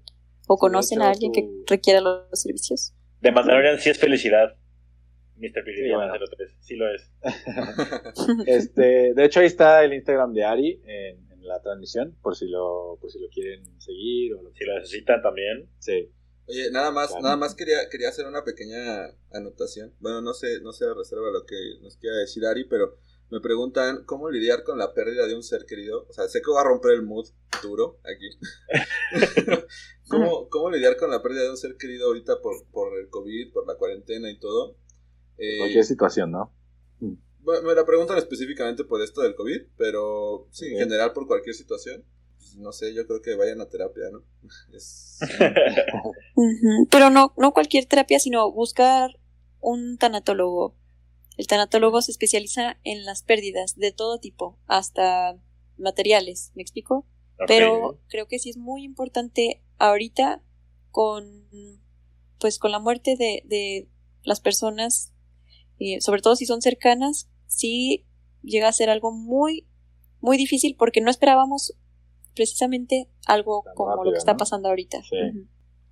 o 0.52 0.56
conocen 0.58 1.02
a 1.02 1.10
alguien 1.10 1.32
que 1.32 1.48
requiera 1.66 2.00
los, 2.00 2.28
los 2.30 2.40
servicios. 2.40 2.94
De 3.20 3.30
Mandalorian 3.32 3.78
sí 3.78 3.90
es 3.90 3.98
felicidad. 3.98 4.56
Mr. 5.36 5.64
Pilidiana 5.64 6.08
bueno. 6.08 6.24
03. 6.36 6.56
Sí 6.60 6.76
lo 6.76 6.92
es. 6.94 7.10
Este, 8.46 9.14
de 9.14 9.24
hecho, 9.24 9.40
ahí 9.40 9.46
está 9.46 9.82
el 9.84 9.92
Instagram 9.94 10.32
de 10.32 10.44
Ari 10.44 10.82
en, 10.84 11.30
en 11.32 11.46
la 11.46 11.60
transmisión, 11.60 12.16
por 12.22 12.36
si 12.36 12.48
lo, 12.48 12.98
por 13.00 13.10
si 13.10 13.18
lo 13.20 13.28
quieren 13.28 13.64
seguir 13.80 14.34
o 14.34 14.42
lo 14.42 14.52
Si 14.54 14.64
lo 14.64 14.74
necesitan 14.78 15.22
también. 15.22 15.68
Sí. 15.78 16.10
Oye, 16.46 16.70
nada 16.70 16.90
más, 16.90 17.08
Claro. 17.08 17.22
nada 17.22 17.36
más 17.36 17.54
quería, 17.54 17.88
quería 17.90 18.08
hacer 18.08 18.26
una 18.26 18.44
pequeña 18.44 19.06
anotación. 19.32 19.94
Bueno, 20.00 20.20
no 20.20 20.34
sé, 20.34 20.60
no 20.62 20.72
sé 20.72 20.84
reserva 20.94 21.30
lo 21.32 21.44
que 21.46 21.56
nos 21.80 21.96
quiera 21.96 22.16
decir 22.18 22.44
Ari, 22.44 22.64
pero 22.64 22.96
me 23.32 23.40
preguntan 23.40 24.04
cómo 24.04 24.28
lidiar 24.28 24.62
con 24.62 24.76
la 24.76 24.92
pérdida 24.92 25.26
de 25.26 25.34
un 25.34 25.42
ser 25.42 25.64
querido. 25.64 26.06
O 26.06 26.12
sea, 26.12 26.28
sé 26.28 26.42
que 26.42 26.50
va 26.52 26.60
a 26.60 26.64
romper 26.64 26.92
el 26.92 27.02
mood 27.02 27.26
duro 27.62 27.98
aquí. 28.04 28.28
¿Cómo, 30.08 30.50
¿Cómo 30.50 30.70
lidiar 30.70 30.98
con 30.98 31.10
la 31.10 31.22
pérdida 31.22 31.44
de 31.44 31.50
un 31.50 31.56
ser 31.56 31.78
querido 31.78 32.08
ahorita 32.08 32.42
por, 32.42 32.66
por 32.66 32.98
el 32.98 33.08
COVID, 33.08 33.54
por 33.54 33.66
la 33.66 33.76
cuarentena 33.76 34.30
y 34.30 34.38
todo? 34.38 34.76
Eh, 35.38 35.56
Cualquier 35.56 35.84
situación, 35.84 36.30
¿no? 36.30 36.52
bueno, 37.40 37.66
me 37.66 37.74
la 37.74 37.86
preguntan 37.86 38.18
específicamente 38.18 38.84
por 38.84 39.00
esto 39.00 39.22
del 39.22 39.34
COVID, 39.34 39.62
pero 39.78 40.46
sí, 40.50 40.66
en 40.66 40.80
general 40.80 41.14
por 41.14 41.26
cualquier 41.26 41.54
situación. 41.54 42.04
Pues, 42.36 42.56
no 42.56 42.70
sé, 42.70 42.92
yo 42.92 43.06
creo 43.06 43.22
que 43.22 43.34
vayan 43.34 43.62
a 43.62 43.68
terapia, 43.70 44.10
¿no? 44.12 44.22
Es... 44.74 45.20
Pero 46.90 47.08
no, 47.08 47.32
no 47.38 47.52
cualquier 47.52 47.86
terapia, 47.86 48.18
sino 48.18 48.52
buscar 48.52 49.18
un 49.58 49.96
tanatólogo. 49.96 50.76
El 51.36 51.46
tanatólogo 51.46 52.02
se 52.02 52.12
especializa 52.12 52.78
en 52.84 53.04
las 53.04 53.22
pérdidas 53.22 53.76
de 53.76 53.92
todo 53.92 54.18
tipo, 54.18 54.58
hasta 54.66 55.38
materiales, 55.78 56.52
¿me 56.54 56.62
explico? 56.62 57.06
Pero 57.46 57.98
creo 58.08 58.28
que 58.28 58.38
sí 58.38 58.50
es 58.50 58.56
muy 58.56 58.84
importante 58.84 59.62
ahorita 59.78 60.42
con 60.90 61.48
pues 62.38 62.58
con 62.58 62.72
la 62.72 62.78
muerte 62.78 63.16
de, 63.16 63.42
de 63.46 63.88
las 64.24 64.40
personas, 64.40 65.12
eh, 65.78 66.00
sobre 66.00 66.22
todo 66.22 66.36
si 66.36 66.44
son 66.46 66.60
cercanas, 66.60 67.28
sí 67.46 68.06
llega 68.42 68.68
a 68.68 68.72
ser 68.72 68.90
algo 68.90 69.12
muy, 69.12 69.68
muy 70.20 70.36
difícil 70.36 70.76
porque 70.76 71.00
no 71.00 71.10
esperábamos 71.10 71.74
precisamente 72.34 73.08
algo 73.26 73.62
Tan 73.64 73.74
como 73.74 74.04
lo 74.04 74.12
que 74.12 74.18
está 74.18 74.32
¿no? 74.32 74.38
pasando 74.38 74.68
ahorita. 74.68 75.02
Sí. 75.02 75.16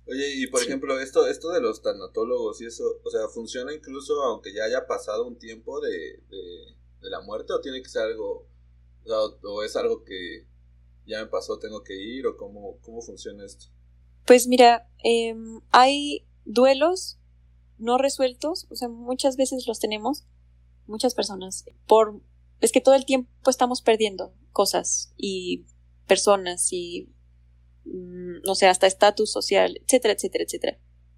Oye, 0.07 0.35
y 0.35 0.47
por 0.47 0.59
Sí. 0.61 0.67
ejemplo, 0.67 0.99
esto, 0.99 1.27
esto 1.27 1.51
de 1.51 1.61
los 1.61 1.81
tanatólogos 1.81 2.59
y 2.61 2.65
eso, 2.65 2.83
o 3.03 3.09
sea, 3.09 3.27
¿funciona 3.29 3.73
incluso 3.73 4.21
aunque 4.23 4.53
ya 4.53 4.63
haya 4.65 4.87
pasado 4.87 5.25
un 5.27 5.37
tiempo 5.37 5.79
de, 5.79 6.21
de, 6.29 6.75
de 7.01 7.09
la 7.09 7.21
muerte 7.21 7.53
o 7.53 7.61
tiene 7.61 7.81
que 7.81 7.89
ser 7.89 8.03
algo, 8.03 8.47
o, 9.03 9.07
sea, 9.07 9.19
o- 9.19 9.39
o 9.55 9.63
es 9.63 9.75
algo 9.75 10.03
que 10.03 10.45
ya 11.05 11.19
me 11.23 11.27
pasó, 11.27 11.59
tengo 11.59 11.83
que 11.83 11.95
ir 11.95 12.25
o 12.27 12.35
cómo, 12.37 12.77
cómo 12.81 13.01
funciona 13.01 13.45
esto? 13.45 13.65
Pues 14.25 14.47
mira, 14.47 14.89
em, 15.03 15.61
hay 15.71 16.25
duelos 16.45 17.17
no 17.77 17.97
resueltos, 17.97 18.67
o 18.69 18.75
sea, 18.75 18.87
muchas 18.89 19.37
veces 19.37 19.65
los 19.67 19.79
tenemos, 19.79 20.25
muchas 20.87 21.15
personas, 21.15 21.65
por, 21.87 22.21
es 22.59 22.71
que 22.71 22.81
todo 22.81 22.95
el 22.95 23.05
tiempo 23.05 23.49
estamos 23.49 23.81
perdiendo 23.81 24.33
cosas 24.51 25.13
y 25.17 25.65
personas 26.07 26.71
y, 26.73 27.09
no 27.85 28.55
sé, 28.55 28.67
hasta 28.67 28.87
estatus 28.87 29.31
social, 29.31 29.79
etcétera, 29.85 30.13
etcétera, 30.13 30.43
etcétera. 30.43 30.77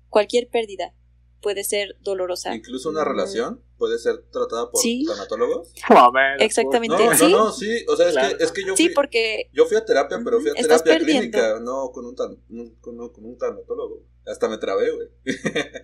Cualquier 0.10 0.48
pérdida 0.50 0.94
puede 1.42 1.64
ser 1.66 1.98
dolorosa. 2.02 2.56
Incluso 2.56 2.90
una 2.90 3.04
Mm, 3.04 3.08
relación 3.08 3.64
puede 3.78 3.98
ser 4.00 4.24
tratada 4.32 4.72
por 4.72 4.80
Sí. 4.82 5.04
tanatólogos. 5.06 5.74
Exactamente. 6.40 6.96
No, 6.96 7.10
no, 7.12 7.18
¿Sí? 7.18 7.32
no, 7.32 7.52
sí, 7.52 7.86
o 7.90 7.96
sea, 7.98 8.08
es, 8.10 8.16
que, 8.38 8.44
es 8.46 8.52
que 8.54 8.66
yo 8.66 8.78
Sí, 8.78 8.86
fui, 8.86 8.94
porque 8.94 9.50
yo 9.54 9.66
fui 9.66 9.76
a 9.76 9.84
terapia, 9.84 10.20
pero 10.24 10.40
fui 10.40 10.52
a 10.52 10.54
terapia 10.54 10.94
perdiendo. 10.94 11.20
clínica, 11.32 11.60
no 11.60 11.92
con 11.92 12.06
un, 12.06 12.16
tan, 12.16 12.38
con, 12.80 12.96
no, 12.96 13.12
con 13.12 13.26
un 13.26 13.38
tanatólogo. 13.38 14.04
Hasta 14.26 14.48
me 14.48 14.58
trabé, 14.58 14.90
güey. 14.92 15.08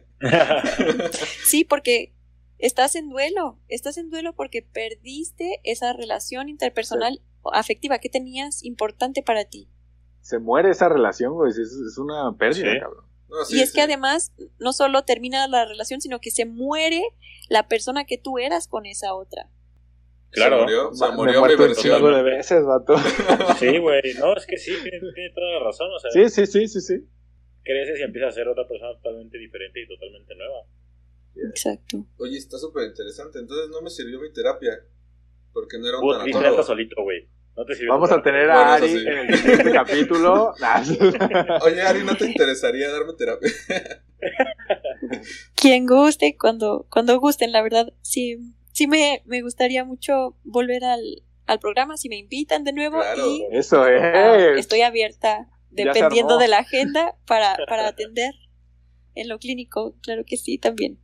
Sí, 1.45 1.63
porque 1.65 2.13
estás 2.57 2.95
en 2.95 3.09
duelo, 3.09 3.59
estás 3.67 3.97
en 3.97 4.09
duelo 4.09 4.33
porque 4.35 4.61
perdiste 4.61 5.59
esa 5.63 5.93
relación 5.93 6.49
interpersonal 6.49 7.21
o 7.41 7.53
afectiva 7.53 7.99
que 7.99 8.09
tenías 8.09 8.63
importante 8.63 9.23
para 9.23 9.45
ti. 9.45 9.69
Se 10.21 10.39
muere 10.39 10.69
esa 10.71 10.89
relación, 10.89 11.33
güey. 11.33 11.51
Es, 11.51 11.57
es 11.59 11.97
una 11.97 12.35
pérdida, 12.37 12.71
Sí. 12.73 12.79
cabrón. 12.79 13.05
No, 13.29 13.45
sí, 13.45 13.57
y 13.57 13.61
es 13.61 13.69
sí. 13.69 13.75
que 13.75 13.81
además 13.81 14.31
no 14.57 14.73
solo 14.73 15.03
termina 15.03 15.47
la 15.47 15.65
relación, 15.65 16.01
sino 16.01 16.19
que 16.19 16.31
se 16.31 16.45
muere 16.45 17.03
la 17.47 17.67
persona 17.67 18.05
que 18.05 18.17
tú 18.17 18.39
eras 18.39 18.67
con 18.67 18.85
esa 18.87 19.13
otra. 19.13 19.49
Claro. 20.31 20.57
Se 20.57 20.63
murió, 20.63 20.93
se 20.93 21.09
me 21.09 21.15
murió 21.15 21.45
mi 21.45 21.53
un 21.53 21.59
versión. 21.59 22.13
de 22.13 22.21
veces, 22.23 22.63
vato. 22.65 22.95
sí, 23.59 23.77
güey. 23.79 24.01
No, 24.19 24.35
es 24.35 24.45
que 24.45 24.57
sí, 24.57 24.71
tiene, 24.81 24.99
tiene 25.13 25.31
toda 25.33 25.51
la 25.59 25.59
razón. 25.65 25.87
O 25.95 25.99
sea, 25.99 26.11
Sí, 26.11 26.29
sí, 26.29 26.45
sí, 26.47 26.67
sí, 26.67 26.81
sí. 26.81 27.07
creces 27.63 27.99
y 27.99 28.03
empiezas 28.03 28.29
a 28.29 28.35
ser 28.35 28.47
otra 28.47 28.67
persona 28.67 28.93
totalmente 28.95 29.37
diferente 29.37 29.81
y 29.81 29.87
totalmente 29.87 30.35
nueva. 30.35 30.65
Exacto. 31.49 32.05
Oye, 32.17 32.37
está 32.37 32.57
súper 32.57 32.87
interesante. 32.87 33.39
Entonces 33.39 33.69
no 33.69 33.81
me 33.81 33.89
sirvió 33.89 34.19
mi 34.19 34.31
terapia. 34.33 34.71
Porque 35.53 35.77
no 35.79 35.87
era 35.87 35.97
un 35.97 36.03
Vos 36.03 36.17
tanatólogo. 36.19 36.63
solito, 36.63 37.01
güey. 37.03 37.27
No 37.59 37.65
te 37.65 37.75
sirvió. 37.75 37.91
Vamos 37.91 38.09
a 38.09 38.21
tener 38.23 38.49
a 38.49 38.75
Ari 38.75 38.87
sí. 38.87 39.05
en 39.05 39.17
el 39.17 39.37
siguiente 39.37 39.71
capítulo. 39.73 40.53
Oye, 41.65 41.81
Ari, 41.81 42.05
¿no 42.05 42.15
te 42.15 42.27
interesaría 42.27 42.89
darme 42.89 43.11
terapia? 43.17 43.51
Quien 45.55 45.85
guste, 45.85 46.37
cuando, 46.39 46.87
cuando 46.89 47.19
gusten, 47.19 47.51
la 47.51 47.61
verdad, 47.61 47.91
sí, 48.01 48.37
sí 48.71 48.87
me, 48.87 49.23
me 49.25 49.41
gustaría 49.41 49.83
mucho 49.83 50.37
volver 50.45 50.85
al, 50.85 51.01
al 51.47 51.59
programa 51.59 51.97
si 51.97 52.07
me 52.07 52.15
invitan 52.15 52.63
de 52.63 52.71
nuevo 52.71 53.01
Claro. 53.01 53.27
y 53.27 53.45
Eso 53.51 53.83
ah, 53.83 54.37
es. 54.37 54.59
estoy 54.59 54.83
abierta, 54.83 55.49
dependiendo 55.69 56.37
de 56.37 56.47
la 56.47 56.59
agenda, 56.59 57.17
para, 57.27 57.57
para 57.67 57.87
atender 57.89 58.35
en 59.15 59.27
lo 59.27 59.37
clínico, 59.37 59.97
claro 60.01 60.23
que 60.25 60.37
sí, 60.37 60.59
también. 60.59 60.97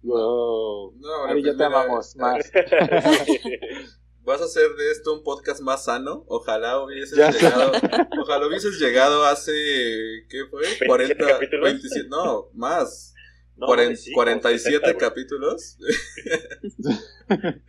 Wow. 0.00 0.94
No, 0.96 1.24
Ari, 1.28 1.44
ya 1.44 1.54
te 1.54 1.64
amamos 1.64 2.16
más. 2.16 2.50
Vas 4.24 4.40
a 4.40 4.44
hacer 4.44 4.70
de 4.76 4.90
esto 4.92 5.12
un 5.14 5.22
podcast 5.24 5.60
más 5.60 5.84
sano. 5.84 6.24
Ojalá 6.28 6.80
hubieses 6.82 7.16
Ya 7.18 7.32
sé. 7.32 7.40
llegado. 7.40 7.72
Ojalá 8.20 8.46
hubieses 8.46 8.78
llegado 8.78 9.24
hace. 9.24 9.52
¿Qué 10.28 10.44
fue? 10.50 10.60
27 10.62 10.86
40. 10.86 11.26
capítulos. 11.26 11.64
27, 11.64 12.08
no, 12.08 12.48
más. 12.54 13.14
No, 13.56 13.66
Cuaren- 13.66 13.96
sí, 13.96 14.12
47 14.12 14.60
60, 14.78 14.86
güey. 14.92 14.98
capítulos. 14.98 15.78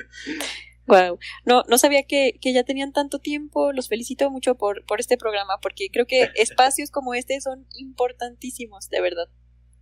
Wow. 0.85 1.17
No, 1.45 1.63
no 1.69 1.77
sabía 1.77 2.03
que, 2.03 2.33
que 2.41 2.51
ya 2.53 2.63
tenían 2.65 2.91
tanto 2.91 3.19
tiempo. 3.19 3.71
Los 3.71 3.87
felicito 3.87 4.29
mucho 4.29 4.55
por, 4.55 4.83
por 4.85 4.99
este 4.99 5.17
programa, 5.17 5.57
porque 5.61 5.87
creo 5.91 6.05
que 6.05 6.29
espacios 6.35 6.91
como 6.91 7.13
este 7.13 7.39
son 7.39 7.65
importantísimos, 7.77 8.89
de 8.89 8.99
verdad. 9.01 9.29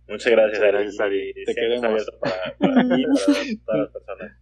Muchas 0.08 0.30
gracias, 0.30 0.62
Ari. 0.62 0.70
gracias, 0.72 1.00
Ari. 1.00 1.34
Te 1.44 1.54
queremos. 1.56 2.06
para, 2.20 2.56
para 2.56 2.82
ti 2.96 3.02
y 3.50 3.56
para 3.56 3.66
todas 3.66 3.80
las 3.80 3.90
personas. 3.92 4.38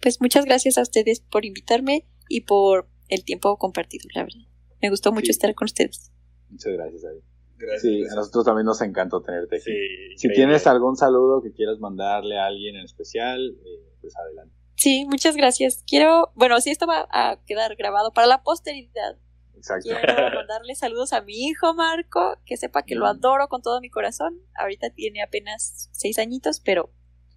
Pues 0.00 0.20
muchas 0.20 0.44
gracias 0.44 0.78
a 0.78 0.82
ustedes 0.82 1.20
por 1.20 1.44
invitarme 1.44 2.06
y 2.28 2.42
por 2.42 2.88
el 3.08 3.24
tiempo 3.24 3.56
compartido, 3.58 4.08
la 4.14 4.22
verdad. 4.22 4.40
Me 4.80 4.88
gustó 4.90 5.12
mucho 5.12 5.26
Sí. 5.26 5.30
estar 5.32 5.54
con 5.54 5.66
ustedes. 5.66 6.10
Muchas 6.48 6.72
gracias, 6.72 7.04
Ari. 7.04 7.20
Gracias. 7.58 7.82
Sí, 7.82 7.88
a 7.88 7.98
gracias. 7.98 8.16
nosotros 8.16 8.44
también 8.46 8.64
nos 8.66 8.80
encantó 8.80 9.20
tenerte 9.20 9.56
aquí. 9.56 9.64
Sí, 9.64 10.16
Si 10.16 10.28
tienes 10.32 10.66
algún 10.66 10.96
saludo 10.96 11.42
que 11.42 11.52
quieras 11.52 11.78
mandarle 11.78 12.38
a 12.38 12.46
alguien 12.46 12.76
en 12.76 12.84
especial, 12.84 13.50
eh, 13.64 13.92
pues 14.00 14.16
adelante. 14.16 14.54
Sí, 14.76 15.04
muchas 15.06 15.36
gracias. 15.36 15.84
Quiero, 15.86 16.32
bueno, 16.34 16.58
si 16.62 16.70
esto 16.70 16.86
va 16.86 17.06
a 17.10 17.38
quedar 17.44 17.76
grabado 17.76 18.12
para 18.14 18.26
la 18.26 18.42
posteridad, 18.42 19.18
Exacto. 19.54 19.90
quiero 19.90 20.00
mandarle 20.46 20.74
saludos 20.74 21.12
a 21.12 21.20
mi 21.20 21.34
hijo 21.48 21.74
Marco, 21.74 22.38
que 22.46 22.56
sepa 22.56 22.82
que 22.84 22.94
lo 22.94 23.04
Mm. 23.04 23.08
adoro 23.08 23.48
con 23.48 23.60
todo 23.60 23.78
mi 23.82 23.90
corazón. 23.90 24.40
Ahorita 24.54 24.88
tiene 24.88 25.20
apenas 25.22 25.90
seis 25.92 26.18
añitos, 26.18 26.60
pero 26.60 26.90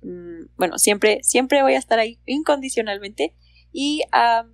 mm, 0.03 0.55
bueno, 0.57 0.77
siempre, 0.77 1.19
siempre 1.23 1.61
voy 1.63 1.73
a 1.73 1.79
estar 1.79 1.99
ahí 1.99 2.19
incondicionalmente. 2.25 3.35
Y 3.71 4.01
a 4.11 4.45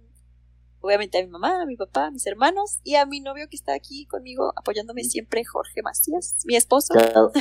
obviamente 0.81 1.19
a 1.19 1.21
mi 1.23 1.27
mamá, 1.27 1.61
a 1.61 1.65
mi 1.65 1.75
papá, 1.75 2.05
a 2.05 2.11
mis 2.11 2.25
hermanos 2.25 2.79
y 2.85 2.95
a 2.95 3.05
mi 3.05 3.19
novio 3.19 3.47
que 3.49 3.57
está 3.57 3.73
aquí 3.73 4.05
conmigo 4.05 4.53
apoyándome 4.55 5.03
siempre, 5.03 5.43
Jorge 5.43 5.81
Macías, 5.83 6.37
mi 6.45 6.55
esposo, 6.55 6.93
Que, 6.93 6.99
ha- 7.01 7.31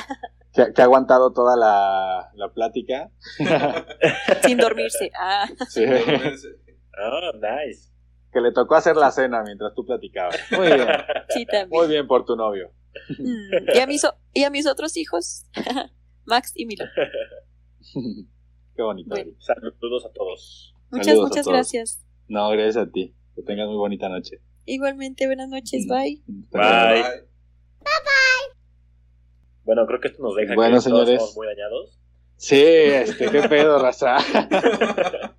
que- 0.67 0.73
que 0.73 0.81
ha 0.83 0.85
aguantado 0.85 1.33
toda 1.33 1.57
la, 1.57 2.31
la 2.35 2.53
plática. 2.53 3.11
sin 4.45 4.59
dormirse. 4.59 5.11
Ah, 5.17 5.49
Sí. 5.69 5.85
Ah, 5.85 7.31
nice. 7.35 7.93
Que 8.33 8.41
le 8.41 8.51
tocó 8.53 8.75
hacer 8.75 8.97
la 8.97 9.11
cena 9.13 9.43
mientras 9.45 9.73
tú 9.75 9.87
platicabas. 9.87 10.37
Muy 10.51 10.67
bien. 10.67 10.89
sí, 11.29 11.47
también. 11.47 11.69
Muy 11.71 11.87
bien 11.87 12.07
por 12.09 12.25
tu 12.25 12.35
novio. 12.35 12.73
Mm, 13.21 13.77
Y, 13.77 13.79
a 13.79 13.87
mis, 13.87 14.05
y 14.35 14.43
a 14.43 14.51
mis 14.51 14.67
otros 14.67 14.97
hijos, 14.97 15.47
Max 16.27 16.51
y 16.57 16.67
Milo. 16.67 16.85
Qué 18.77 18.83
bonito. 18.83 19.11
Bueno. 19.11 19.33
Saludos 19.39 20.05
a 20.07 20.13
todos. 20.13 20.75
Muchas, 20.91 21.07
Saludos 21.07 21.29
muchas 21.31 21.45
todos. 21.45 21.55
gracias. 21.57 22.05
No, 22.29 22.49
gracias 22.51 22.77
a 22.77 22.91
ti. 22.91 23.15
Que 23.35 23.43
tengas 23.43 23.67
muy 23.69 23.77
bonita 23.77 24.09
noche. 24.09 24.41
Igualmente, 24.67 25.27
buenas 25.27 25.49
noches, 25.49 25.87
bye. 25.89 26.23
Bye. 26.27 27.03
Bueno, 29.65 29.87
creo 29.87 30.01
que 30.01 30.09
esto 30.09 30.23
nos 30.23 30.35
deja 30.35 30.55
Bueno, 30.55 30.79
que 30.79 30.89
todos 30.89 31.07
señores. 31.07 31.11
estamos 31.15 31.37
muy 31.37 31.47
dañados. 31.47 31.99
Sí, 32.41 32.63
este, 32.63 33.31
qué 33.31 33.49
pedo, 33.49 33.81
raza. 33.81 34.17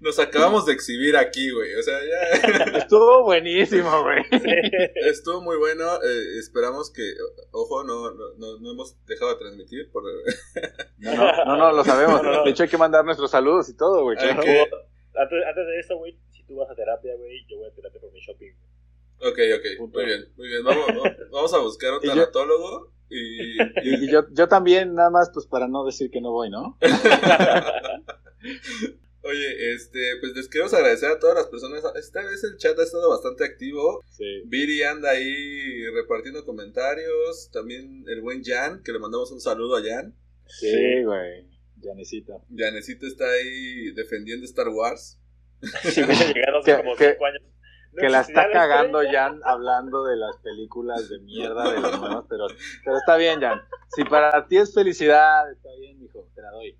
Nos 0.00 0.18
acabamos 0.20 0.66
de 0.66 0.72
exhibir 0.72 1.16
aquí, 1.16 1.50
güey. 1.50 1.74
O 1.74 1.82
sea, 1.82 1.98
ya 1.98 2.78
Estuvo 2.78 3.24
buenísimo, 3.24 4.02
güey. 4.04 4.22
estuvo 4.94 5.40
muy 5.42 5.56
bueno. 5.56 5.96
eh, 5.96 6.38
esperamos 6.38 6.92
que, 6.92 7.02
ojo, 7.50 7.82
no, 7.82 8.12
no, 8.12 8.34
no, 8.36 8.58
no 8.60 8.70
hemos 8.70 8.96
dejado 9.06 9.32
de 9.32 9.38
transmitir. 9.38 9.90
Por, 9.90 10.04
No, 10.98 11.14
no, 11.14 11.44
no, 11.44 11.56
no, 11.56 11.72
lo 11.72 11.84
sabemos. 11.84 12.22
No, 12.22 12.30
no, 12.30 12.36
no. 12.38 12.44
De 12.44 12.50
hecho, 12.50 12.62
hay 12.62 12.68
que 12.68 12.78
mandar 12.78 13.04
nuestros 13.04 13.30
saludos 13.32 13.68
y 13.68 13.76
todo, 13.76 14.02
güey. 14.04 14.16
Hay 14.18 14.26
claro. 14.28 14.42
que- 14.42 14.70
Antes, 15.14 15.38
antes 15.44 15.66
de 15.66 15.80
eso, 15.80 15.96
güey, 15.96 16.16
si 16.30 16.44
tú 16.44 16.54
vas 16.56 16.70
a 16.70 16.76
terapia, 16.76 17.16
güey, 17.16 17.44
yo 17.48 17.56
voy 17.58 17.66
a 17.68 17.74
terapia 17.74 18.00
por 18.00 18.12
mi 18.12 18.20
shopping. 18.20 18.52
Ok, 19.20 19.38
ok, 19.58 19.90
muy 19.92 20.04
bien, 20.04 20.32
muy 20.36 20.46
bien. 20.46 20.62
Vamos, 20.62 20.86
vamos 21.32 21.52
a 21.54 21.58
buscar 21.58 21.94
un 21.94 22.00
tanatólogo 22.00 22.92
y, 23.10 23.60
Y, 23.60 24.04
y 24.04 24.10
yo, 24.10 24.26
yo 24.32 24.48
también, 24.48 24.94
nada 24.94 25.10
más, 25.10 25.30
pues 25.32 25.46
para 25.46 25.68
no 25.68 25.84
decir 25.84 26.10
que 26.10 26.20
no 26.20 26.30
voy, 26.32 26.50
¿no? 26.50 26.76
Oye, 29.22 29.72
este, 29.74 29.98
pues 30.20 30.32
les 30.34 30.48
queremos 30.48 30.72
agradecer 30.72 31.10
a 31.10 31.18
todas 31.18 31.34
las 31.36 31.48
personas. 31.48 31.82
Esta 31.96 32.22
vez 32.24 32.42
el 32.44 32.56
chat 32.56 32.78
ha 32.78 32.82
estado 32.82 33.10
bastante 33.10 33.44
activo. 33.44 34.02
Sí. 34.08 34.42
Viri 34.46 34.82
anda 34.84 35.10
ahí 35.10 35.84
repartiendo 35.92 36.44
comentarios. 36.46 37.50
También 37.52 38.04
el 38.08 38.22
buen 38.22 38.42
Jan, 38.42 38.82
que 38.82 38.92
le 38.92 38.98
mandamos 39.00 39.30
un 39.32 39.40
saludo 39.40 39.76
a 39.76 39.82
Jan. 39.82 40.14
Sí, 40.46 41.02
güey. 41.04 41.46
Ya 41.80 41.94
necesito. 41.94 42.42
Janecito 42.56 43.06
está 43.06 43.28
ahí 43.30 43.90
defendiendo 43.92 44.46
Star 44.46 44.68
Wars. 44.68 45.18
Si 45.82 46.02
hubiese 46.02 46.32
llegado 46.32 46.58
hace 46.60 46.70
Que- 46.72 46.76
como 46.78 46.96
que- 46.96 47.10
5 47.12 47.26
años. 47.26 47.42
Que 48.00 48.08
la 48.08 48.20
está 48.20 48.50
cagando. 48.50 49.00
Jan 49.10 49.40
hablando 49.44 50.04
de 50.04 50.16
las 50.16 50.36
películas 50.38 51.08
de 51.08 51.18
mierda 51.20 51.72
de 51.72 51.80
los 51.80 52.00
nuevos, 52.00 52.24
pero, 52.28 52.46
pero 52.84 52.96
está 52.96 53.16
bien, 53.16 53.40
Jan. 53.40 53.60
Si 53.94 54.04
para 54.04 54.46
ti 54.46 54.56
es 54.56 54.72
felicidad, 54.74 55.50
está 55.50 55.68
bien, 55.78 55.98
mijo, 56.00 56.28
te 56.34 56.42
la 56.42 56.50
doy. 56.50 56.78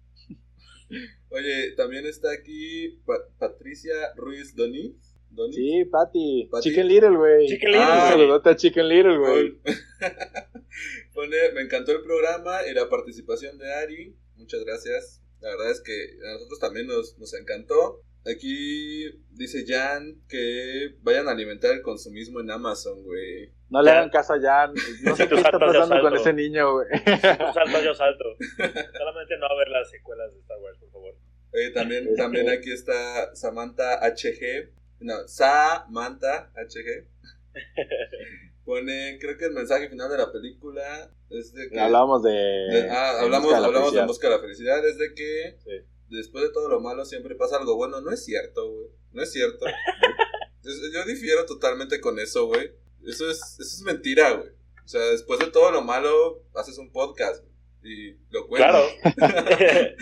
Oye, 1.30 1.72
también 1.76 2.06
está 2.06 2.32
aquí 2.32 3.00
Pa- 3.04 3.24
Patricia 3.38 3.92
Ruiz 4.16 4.54
Doni. 4.56 4.96
Doni. 5.30 5.52
Sí, 5.52 5.84
Patty. 5.84 6.48
Patty. 6.50 6.70
Chicken 6.70 6.88
Little, 6.88 7.16
güey. 7.16 7.46
Chicken 7.46 7.72
Little, 7.72 7.86
saludote 8.08 8.48
a 8.50 8.56
Chicken 8.56 8.88
Little, 8.88 9.18
güey. 9.18 9.60
Pone, 11.14 11.52
me 11.54 11.60
encantó 11.62 11.92
el 11.92 12.02
programa 12.02 12.60
y 12.70 12.74
la 12.74 12.88
participación 12.88 13.58
de 13.58 13.72
Ari. 13.74 14.16
Muchas 14.36 14.64
gracias. 14.64 15.22
La 15.40 15.50
verdad 15.50 15.70
es 15.70 15.80
que 15.82 15.92
a 16.26 16.32
nosotros 16.32 16.58
también 16.60 16.86
nos, 16.86 17.18
nos 17.18 17.34
encantó. 17.34 18.02
Aquí 18.26 19.04
dice 19.30 19.64
Jan 19.66 20.20
que 20.28 20.96
vayan 21.02 21.28
a 21.28 21.32
alimentar 21.32 21.72
el 21.72 21.82
consumismo 21.82 22.40
en 22.40 22.50
Amazon, 22.50 23.02
güey. 23.04 23.52
No 23.70 23.82
le 23.82 23.90
hagan 23.90 24.10
caso 24.10 24.34
a 24.34 24.40
Jan. 24.40 24.74
No 25.02 25.16
sé 25.16 25.22
Si 25.24 25.28
qué 25.28 25.34
está 25.36 25.50
saltas, 25.50 25.76
pasando 25.76 26.00
con 26.02 26.14
ese 26.16 26.32
niño, 26.32 26.72
güey. 26.74 26.88
Tú 26.90 27.52
salto, 27.54 27.82
yo 27.84 27.94
salto. 27.94 28.24
Solamente 28.56 29.36
no 29.38 29.46
a 29.46 29.56
ver 29.56 29.68
las 29.68 29.90
secuelas 29.90 30.32
de 30.32 30.40
Star 30.40 30.58
Wars, 30.58 30.78
por 30.78 30.90
favor. 30.90 31.14
Oye, 31.54 31.70
también, 31.70 32.04
Este- 32.04 32.16
también 32.16 32.50
aquí 32.50 32.70
está 32.72 33.34
Samantha 33.34 34.00
HG. 34.06 34.70
No, 35.00 35.26
Samantha 35.28 36.50
HG. 36.54 37.06
Pone, 38.64 39.16
creo 39.18 39.38
que 39.38 39.46
el 39.46 39.52
mensaje 39.52 39.88
final 39.88 40.10
de 40.10 40.18
la 40.18 40.30
película 40.30 41.10
es 41.30 41.54
de 41.54 41.70
que... 41.70 41.80
Hablamos 41.80 42.22
de. 42.22 42.30
de- 42.30 42.88
ah, 42.90 43.14
de 43.14 43.20
hablamos, 43.20 43.46
Busca 43.46 43.60
la 43.60 43.66
hablamos 43.66 43.94
de. 43.94 44.04
Busca 44.06 44.28
la 44.28 44.38
Felicidad, 44.40 44.86
es 44.86 44.98
de 44.98 45.14
que 45.14 45.56
Sí. 45.64 45.70
Después 46.10 46.44
de 46.44 46.50
todo 46.52 46.68
lo 46.68 46.80
malo 46.80 47.04
siempre 47.04 47.34
pasa 47.34 47.56
algo 47.58 47.76
bueno. 47.76 48.00
No 48.00 48.10
es 48.12 48.24
cierto, 48.24 48.70
güey. 48.70 48.88
No 49.12 49.22
es 49.22 49.32
cierto. 49.32 49.64
Yo 50.92 51.04
difiero 51.04 51.46
totalmente 51.46 52.00
con 52.00 52.18
eso, 52.18 52.46
güey. 52.46 52.70
Eso 53.06 53.30
es, 53.30 53.38
eso 53.58 53.62
es 53.62 53.82
mentira, 53.82 54.32
güey. 54.32 54.50
O 54.84 54.88
sea, 54.88 55.00
después 55.10 55.38
de 55.40 55.46
todo 55.50 55.70
lo 55.70 55.82
malo, 55.82 56.42
haces 56.54 56.76
un 56.78 56.90
podcast 56.92 57.44
y 57.82 58.12
lo 58.30 58.46
cuentas. 58.48 58.82
Claro. 59.14 59.38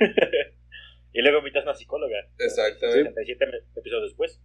y 1.12 1.22
luego 1.22 1.38
invitas 1.38 1.62
a 1.62 1.70
una 1.70 1.74
psicóloga. 1.74 2.16
Exactamente. 2.38 3.10
67 3.14 3.46
me- 3.46 3.80
episodios 3.80 4.10
después. 4.10 4.40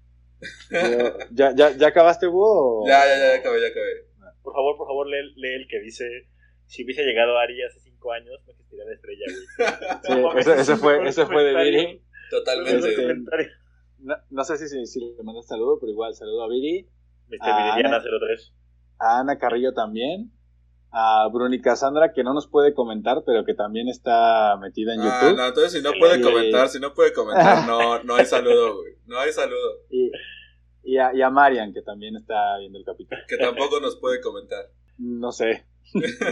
¿Ya, 1.32 1.53
ya, 1.56 1.76
¿Ya 1.78 1.88
acabaste, 1.88 2.28
Búho? 2.28 2.84
o- 2.84 2.88
Ya, 2.88 3.06
ya, 3.06 3.18
ya, 3.18 3.28
ya 3.34 3.36
acabé, 3.40 3.62
ya 3.62 3.68
acabé. 3.68 4.06
Por 4.41 4.53
favor, 4.53 4.78
por 4.78 4.88
favor, 4.88 5.07
lee, 5.07 5.34
lee 5.36 5.56
el 5.56 5.68
que 5.68 5.80
dice: 5.80 6.06
Si 6.68 6.84
hubiese 6.84 7.03
llegado 7.03 7.38
Ari 7.38 7.62
hace 7.64 7.80
5 8.06 8.11
años, 8.14 8.40
no 8.45 8.52
existiría 8.52 8.86
la 8.86 8.94
estrella, 8.94 9.26
güey. 9.27 10.34
Sí, 10.36 10.40
ese, 10.40 10.61
ese 10.61 10.73
es 10.73 10.80
fue, 10.80 11.07
ese 11.07 11.26
fue 11.26 11.44
de. 11.44 11.64
Viri. 11.64 12.02
Totalmente. 12.30 13.52
No, 13.99 14.15
no 14.30 14.44
sé 14.44 14.57
si, 14.57 14.68
si, 14.68 14.86
si 14.86 14.99
le 14.99 15.23
mandas 15.23 15.48
saludo, 15.48 15.80
pero 15.80 15.91
igual 15.91 16.14
saludo 16.14 16.44
a 16.44 16.49
Viri. 16.49 16.88
Mr. 17.27 17.40
Viridiana 17.40 17.98
no. 17.99 18.03
03. 18.03 18.53
A 18.99 19.19
Ana 19.19 19.38
Carrillo 19.38 19.73
también. 19.73 20.32
A 20.98 21.27
Bruni 21.34 21.60
Cassandra, 21.60 22.14
que 22.14 22.23
no 22.23 22.34
nos 22.34 22.48
puede 22.48 22.73
comentar, 22.73 23.23
pero 23.26 23.44
que 23.44 23.53
también 23.53 23.90
está 23.90 24.56
metida 24.61 24.94
en 24.94 25.02
Ah, 25.02 25.19
YouTube. 25.23 25.38
no, 25.38 25.45
entonces 25.48 25.73
si 25.73 25.82
no 25.82 25.91
puede 25.99 26.22
comentar, 26.22 26.69
si 26.69 26.80
no 26.80 26.94
puede 26.94 27.11
comentar, 27.11 27.68
no, 27.68 28.02
no 28.03 28.15
hay 28.15 28.26
saludo, 28.26 28.77
güey. 28.77 28.94
No 29.06 29.19
hay 29.19 29.32
saludo. 29.34 29.80
Y, 29.90 30.10
y, 30.84 30.98
a, 30.98 31.14
y 31.14 31.22
a 31.22 31.30
Marian, 31.30 31.73
que 31.73 31.82
también 31.82 32.15
está 32.15 32.57
viendo 32.60 32.77
el 32.80 32.86
capítulo. 32.86 33.19
Que 33.27 33.38
tampoco 33.38 33.82
nos 33.82 33.98
puede 33.98 34.22
comentar. 34.22 34.69
No 34.98 35.34
sé. 35.34 35.65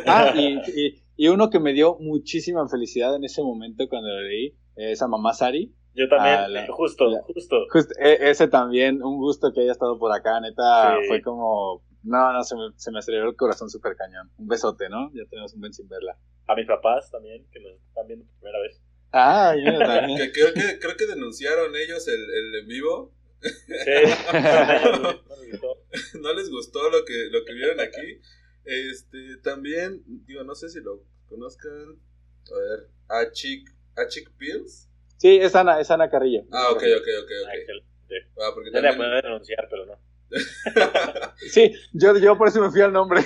Ah, 0.06 0.34
y, 0.36 0.58
y, 0.76 1.04
y 1.16 1.28
uno 1.28 1.50
que 1.50 1.60
me 1.60 1.74
dio 1.74 1.98
muchísima 2.00 2.68
felicidad 2.68 3.16
en 3.16 3.24
ese 3.24 3.42
momento 3.42 3.88
cuando 3.90 4.10
lo 4.10 4.22
leí, 4.22 4.56
es 4.76 5.02
a 5.02 5.08
mamá 5.08 5.34
Sari. 5.34 5.74
Yo 5.96 6.10
también, 6.10 6.36
Ah, 6.36 6.48
la- 6.48 6.68
justo, 6.74 7.08
la- 7.10 7.22
justo. 7.22 7.56
Just- 7.72 7.92
e- 8.00 8.30
ese 8.32 8.48
también, 8.48 9.04
un 9.04 9.18
gusto 9.18 9.52
que 9.54 9.62
haya 9.62 9.72
estado 9.72 10.00
por 10.00 10.12
acá, 10.12 10.40
neta, 10.42 10.98
Sí. 11.02 11.08
fue 11.08 11.22
como... 11.22 11.84
No, 12.04 12.34
no, 12.34 12.44
se 12.44 12.56
me, 12.56 12.64
se 12.76 12.92
me 12.92 13.00
aceleró 13.00 13.30
el 13.30 13.36
corazón 13.38 13.70
súper 13.70 13.96
cañón. 13.96 14.30
Un 14.38 14.48
besote, 14.48 14.90
¿no? 14.90 15.10
Ya 15.14 15.24
tenemos 15.30 15.54
un 15.54 15.62
buen 15.62 15.72
sin 15.72 15.88
verla. 15.88 16.18
A 16.48 16.56
mis 16.56 16.66
papás 16.68 17.10
también, 17.12 17.46
que 17.52 17.62
nos 17.62 17.74
están 17.88 18.08
viendo 18.08 18.26
por 18.26 18.36
primera 18.40 18.60
vez. 18.60 18.82
Ah, 19.14 19.54
mira, 19.56 19.80
también. 20.00 20.18
Que 20.18 20.32
creo 20.34 20.54
que, 20.54 20.80
creo 20.80 20.98
que 20.98 21.06
denunciaron 21.08 21.72
ellos 21.76 22.06
el, 22.10 22.16
el 22.22 22.56
en 22.62 22.68
vivo. 22.68 23.14
Sí, 23.40 23.52
no 24.34 25.36
les 25.42 25.52
gustó. 25.52 25.78
no 26.22 26.34
les 26.34 26.50
gustó 26.50 26.90
lo 26.90 27.06
que, 27.06 27.14
lo 27.32 27.46
que 27.46 27.54
vieron 27.54 27.80
aquí. 27.80 28.20
Este, 28.66 29.38
también, 29.44 30.04
digo, 30.26 30.44
no 30.44 30.56
sé 30.56 30.70
si 30.70 30.80
lo 30.82 31.04
conozcan. 31.28 31.98
A 32.52 32.58
ver, 32.58 32.90
a 33.10 33.32
Chick, 33.32 33.70
a 33.96 34.08
Chick 34.08 34.32
Pills. 34.38 34.90
Sí, 35.18 35.38
es 35.38 35.56
Ana, 35.56 35.80
es 35.80 35.90
Ana 35.92 36.10
Carrillo. 36.10 36.44
Ah, 36.52 36.70
ok, 36.72 36.78
ok, 36.78 37.08
ok, 37.24 37.32
Ah, 37.46 37.50
ok. 37.50 37.56
excelente. 37.60 37.88
Ah, 38.38 38.52
porque 38.54 38.72
Ya 38.72 38.82
le 38.82 38.88
también, 38.90 38.98
pueden 38.98 39.22
denunciar, 39.24 39.68
pero 39.70 39.86
no. 39.86 40.00
Sí, 41.38 41.74
yo, 41.94 42.18
yo 42.18 42.38
por 42.38 42.48
eso 42.48 42.62
me 42.62 42.72
fui 42.72 42.82
al 42.82 42.92
nombre. 42.94 43.22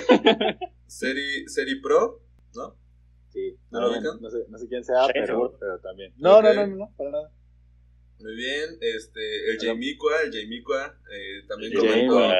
Seri, 0.86 1.48
Seri 1.48 1.80
Pro, 1.80 2.22
¿no? 2.54 2.76
Sí, 3.30 3.56
¿No 3.70 3.80
lo 3.80 3.86
no, 3.88 3.92
ubican? 3.98 4.20
no 4.20 4.30
sé, 4.30 4.38
no 4.48 4.58
sé 4.58 4.68
quién 4.68 4.84
sea, 4.84 5.06
pero, 5.12 5.56
pero 5.58 5.78
también. 5.80 6.12
No, 6.16 6.38
Ok. 6.38 6.44
no, 6.44 6.54
no, 6.54 6.66
no, 6.66 6.76
no, 6.76 6.94
para 6.96 7.10
nada. 7.10 7.32
Muy 8.20 8.34
bien, 8.34 8.78
este, 8.80 9.50
el. 9.50 9.58
Jaimicua, 9.58 10.22
el 10.24 10.32
Jaimicua, 10.32 10.98
eh, 11.12 11.44
también 11.48 11.72
comentó. 11.74 12.30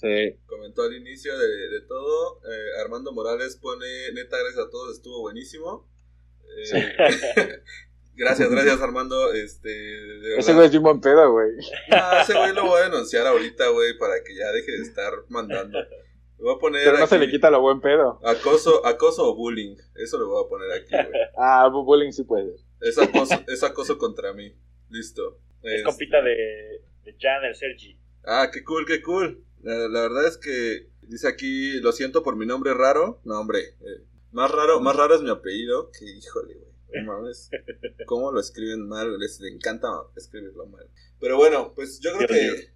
Sí. 0.00 0.36
comentó 0.46 0.82
al 0.82 0.94
inicio 0.94 1.36
de, 1.38 1.46
de 1.70 1.80
todo. 1.88 2.40
Eh, 2.44 2.80
Armando 2.82 3.12
Morales 3.12 3.56
pone, 3.56 4.12
neta, 4.12 4.36
gracias 4.38 4.66
a 4.66 4.70
todos, 4.70 4.96
estuvo 4.96 5.20
buenísimo. 5.22 5.88
Eh, 6.58 6.94
gracias, 8.14 8.50
gracias 8.50 8.80
Armando. 8.80 9.32
Este, 9.32 9.68
de 9.70 10.36
Ese 10.38 10.52
güey 10.54 10.66
es 10.66 10.78
buen 10.80 11.00
pedo, 11.00 11.32
güey. 11.32 11.50
No, 11.90 12.20
ese 12.20 12.34
güey 12.34 12.52
lo 12.54 12.66
voy 12.66 12.80
a 12.80 12.84
denunciar 12.90 13.26
ahorita, 13.26 13.68
güey, 13.68 13.96
para 13.98 14.22
que 14.24 14.34
ya 14.34 14.50
deje 14.52 14.72
de 14.72 14.82
estar 14.82 15.12
mandando. 15.28 15.78
Le 15.80 16.42
voy 16.44 16.54
a 16.54 16.58
poner 16.58 16.84
Pero 16.84 16.98
no 16.98 17.06
se 17.06 17.18
le 17.18 17.30
quita 17.30 17.50
lo 17.50 17.62
buen 17.62 17.80
pedo. 17.80 18.20
acoso, 18.22 18.84
acoso 18.84 19.24
o 19.30 19.34
bullying. 19.34 19.76
Eso 19.94 20.18
lo 20.18 20.28
voy 20.28 20.44
a 20.44 20.48
poner 20.48 20.70
aquí, 20.72 20.90
güey. 20.90 21.22
Ah, 21.38 21.68
bu- 21.72 21.84
bullying 21.84 22.12
sí 22.12 22.24
puede. 22.24 22.54
Es 22.80 22.98
acoso, 22.98 23.42
es 23.48 23.62
acoso 23.62 23.96
contra 23.96 24.34
mí. 24.34 24.54
Listo. 24.90 25.38
Es 25.62 25.72
Este- 25.78 25.84
compita 25.84 26.20
de, 26.22 26.82
de 27.04 27.16
Jan, 27.18 27.42
el 27.44 27.54
Sergi. 27.54 27.98
Ah, 28.24 28.50
qué 28.52 28.62
cool, 28.64 28.84
qué 28.86 29.00
cool. 29.00 29.42
La, 29.66 29.88
la 29.88 30.00
verdad 30.02 30.26
es 30.28 30.36
que 30.38 30.90
dice 31.02 31.26
aquí, 31.26 31.80
lo 31.80 31.90
siento 31.90 32.22
por 32.22 32.36
mi 32.36 32.46
nombre 32.46 32.72
raro. 32.72 33.20
No, 33.24 33.40
hombre. 33.40 33.74
eh, 33.80 34.04
más 34.30 34.50
raro, 34.50 34.80
más 34.80 34.94
raro 34.94 35.16
es 35.16 35.22
mi 35.22 35.30
apellido. 35.30 35.90
Que 35.90 36.04
híjole, 36.04 36.54
güey. 36.54 37.04
No 37.04 37.12
mames. 37.14 37.50
¿Cómo 38.06 38.30
lo 38.30 38.38
escriben 38.38 38.86
mal? 38.86 39.18
Les 39.18 39.40
encanta 39.40 39.88
escribirlo 40.14 40.66
mal. 40.66 40.88
Pero 41.18 41.36
bueno, 41.36 41.72
pues 41.74 41.98
yo 42.00 42.16
creo 42.16 42.28
que 42.28 42.72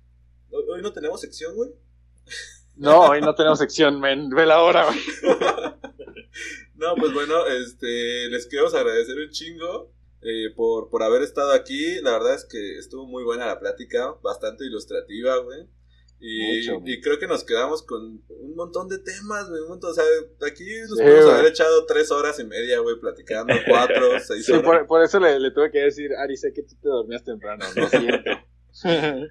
hoy 0.50 0.82
no 0.82 0.92
tenemos 0.92 1.20
sección, 1.20 1.54
güey. 1.54 1.70
No, 2.74 3.02
hoy 3.10 3.20
no 3.20 3.36
tenemos 3.36 3.60
sección, 3.60 4.00
men. 4.00 4.28
Ve 4.30 4.46
la 4.46 4.60
hora, 4.62 4.86
güey. 4.86 4.98
No, 6.74 6.94
pues 6.96 7.12
bueno, 7.12 7.46
este, 7.46 8.28
les 8.30 8.46
queremos 8.46 8.72
agradecer 8.72 9.14
un 9.18 9.28
chingo 9.28 9.92
eh, 10.22 10.48
por, 10.56 10.88
por 10.88 11.02
haber 11.02 11.20
estado 11.20 11.52
aquí. 11.52 12.00
La 12.00 12.12
verdad 12.12 12.34
es 12.34 12.46
que 12.46 12.78
estuvo 12.78 13.06
muy 13.06 13.22
buena 13.22 13.44
la 13.46 13.60
plática, 13.60 14.14
bastante 14.22 14.64
ilustrativa, 14.64 15.36
güey. 15.38 15.66
Y, 16.22 16.58
Mucho, 16.58 16.80
güey. 16.80 16.92
y 16.94 17.00
creo 17.00 17.18
que 17.18 17.26
nos 17.26 17.44
quedamos 17.44 17.82
con 17.82 18.22
un 18.28 18.54
montón 18.54 18.88
de 18.88 18.98
temas, 18.98 19.48
güey. 19.48 19.62
Un 19.62 19.68
montón, 19.70 19.90
o 19.92 19.94
sea, 19.94 20.04
aquí 20.46 20.64
nos 20.82 20.98
Sí, 20.98 21.02
podemos 21.02 21.24
güey. 21.24 21.34
haber 21.38 21.46
echado 21.50 21.86
tres 21.86 22.10
horas 22.10 22.38
y 22.38 22.44
media, 22.44 22.78
güey, 22.80 22.96
platicando, 23.00 23.54
cuatro, 23.66 24.18
seis 24.20 24.44
Sí, 24.44 24.52
horas. 24.52 24.64
por, 24.64 24.86
por 24.86 25.02
eso 25.02 25.18
le, 25.18 25.40
le 25.40 25.50
tuve 25.50 25.70
que 25.70 25.78
decir, 25.80 26.10
Ari, 26.14 26.36
sé 26.36 26.52
que 26.52 26.62
tú 26.62 26.74
te 26.82 26.88
dormías 26.88 27.24
temprano, 27.24 27.64
lo 27.74 27.88
siento. 27.88 28.30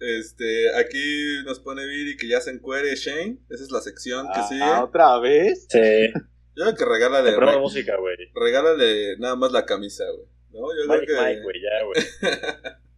Este, 0.00 0.74
aquí 0.76 1.42
nos 1.44 1.60
pone 1.60 1.84
Viri 1.86 2.16
que 2.16 2.28
ya 2.28 2.40
se 2.40 2.50
encuere 2.50 2.94
Shane. 2.96 3.38
Esa 3.50 3.64
es 3.64 3.70
la 3.70 3.80
sección 3.80 4.26
que 4.34 4.42
sigue. 4.48 4.62
Ah, 4.62 4.84
¿Otra 4.84 5.18
vez? 5.20 5.66
Sí. 5.68 5.78
Yo 6.56 6.64
creo 6.64 6.74
que 6.74 6.84
regálale, 6.84 7.36
re- 7.36 7.58
música, 7.58 7.96
güey. 7.98 8.16
regálale 8.34 9.16
nada 9.18 9.36
más 9.36 9.52
la 9.52 9.64
camisa, 9.66 10.04
güey. 10.10 10.26
¿No? 10.50 10.68
Yo 10.74 10.86
Magic 10.88 11.04
creo 11.06 11.18
que. 11.20 11.28
Mike, 11.28 11.42
güey, 11.42 11.56
ya, 11.60 11.84
güey. 11.84 12.02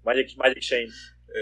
Magic, 0.04 0.36
Magic 0.36 0.60
Shane. 0.62 0.88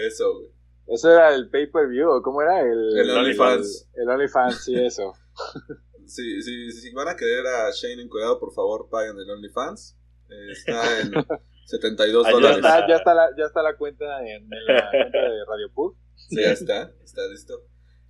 Eso, 0.07 0.33
güey. 0.39 0.49
¿Eso 0.91 1.11
era 1.11 1.33
el 1.35 1.49
pay-per-view 1.49 2.09
o 2.09 2.21
cómo 2.21 2.41
era? 2.41 2.61
El, 2.61 2.97
El 2.97 3.09
OnlyFans. 3.11 3.89
El 3.93 4.09
OnlyFans, 4.09 4.63
sí, 4.63 4.75
eso. 4.75 5.13
Si, 6.09 6.41
si, 6.41 6.71
si 6.71 6.91
van 6.91 7.07
a 7.07 7.15
querer 7.15 7.45
a 7.45 7.69
Shane 7.71 8.01
encuadrado, 8.01 8.39
por 8.39 8.51
favor, 8.51 8.89
paguen 8.89 9.15
el 9.19 9.29
OnlyFans. 9.29 9.95
Eh, 10.27 10.51
está 10.53 11.01
en 11.01 11.11
72 11.67 12.25
Ayuda. 12.25 12.41
Ya 12.41 12.47
dólares. 12.49 12.57
está, 12.57 12.87
ya, 12.87 12.95
está 12.95 13.13
la, 13.13 13.29
ya 13.37 13.45
está 13.45 13.61
la 13.61 13.77
cuenta 13.77 14.05
en, 14.25 14.41
en 14.51 14.65
la 14.75 14.89
cuenta 14.89 15.17
de 15.19 15.45
Radio 15.47 15.71
Pug. 15.71 15.95
Sí, 16.15 16.41
ya 16.41 16.51
está, 16.53 16.91
está 17.03 17.27
listo. 17.27 17.61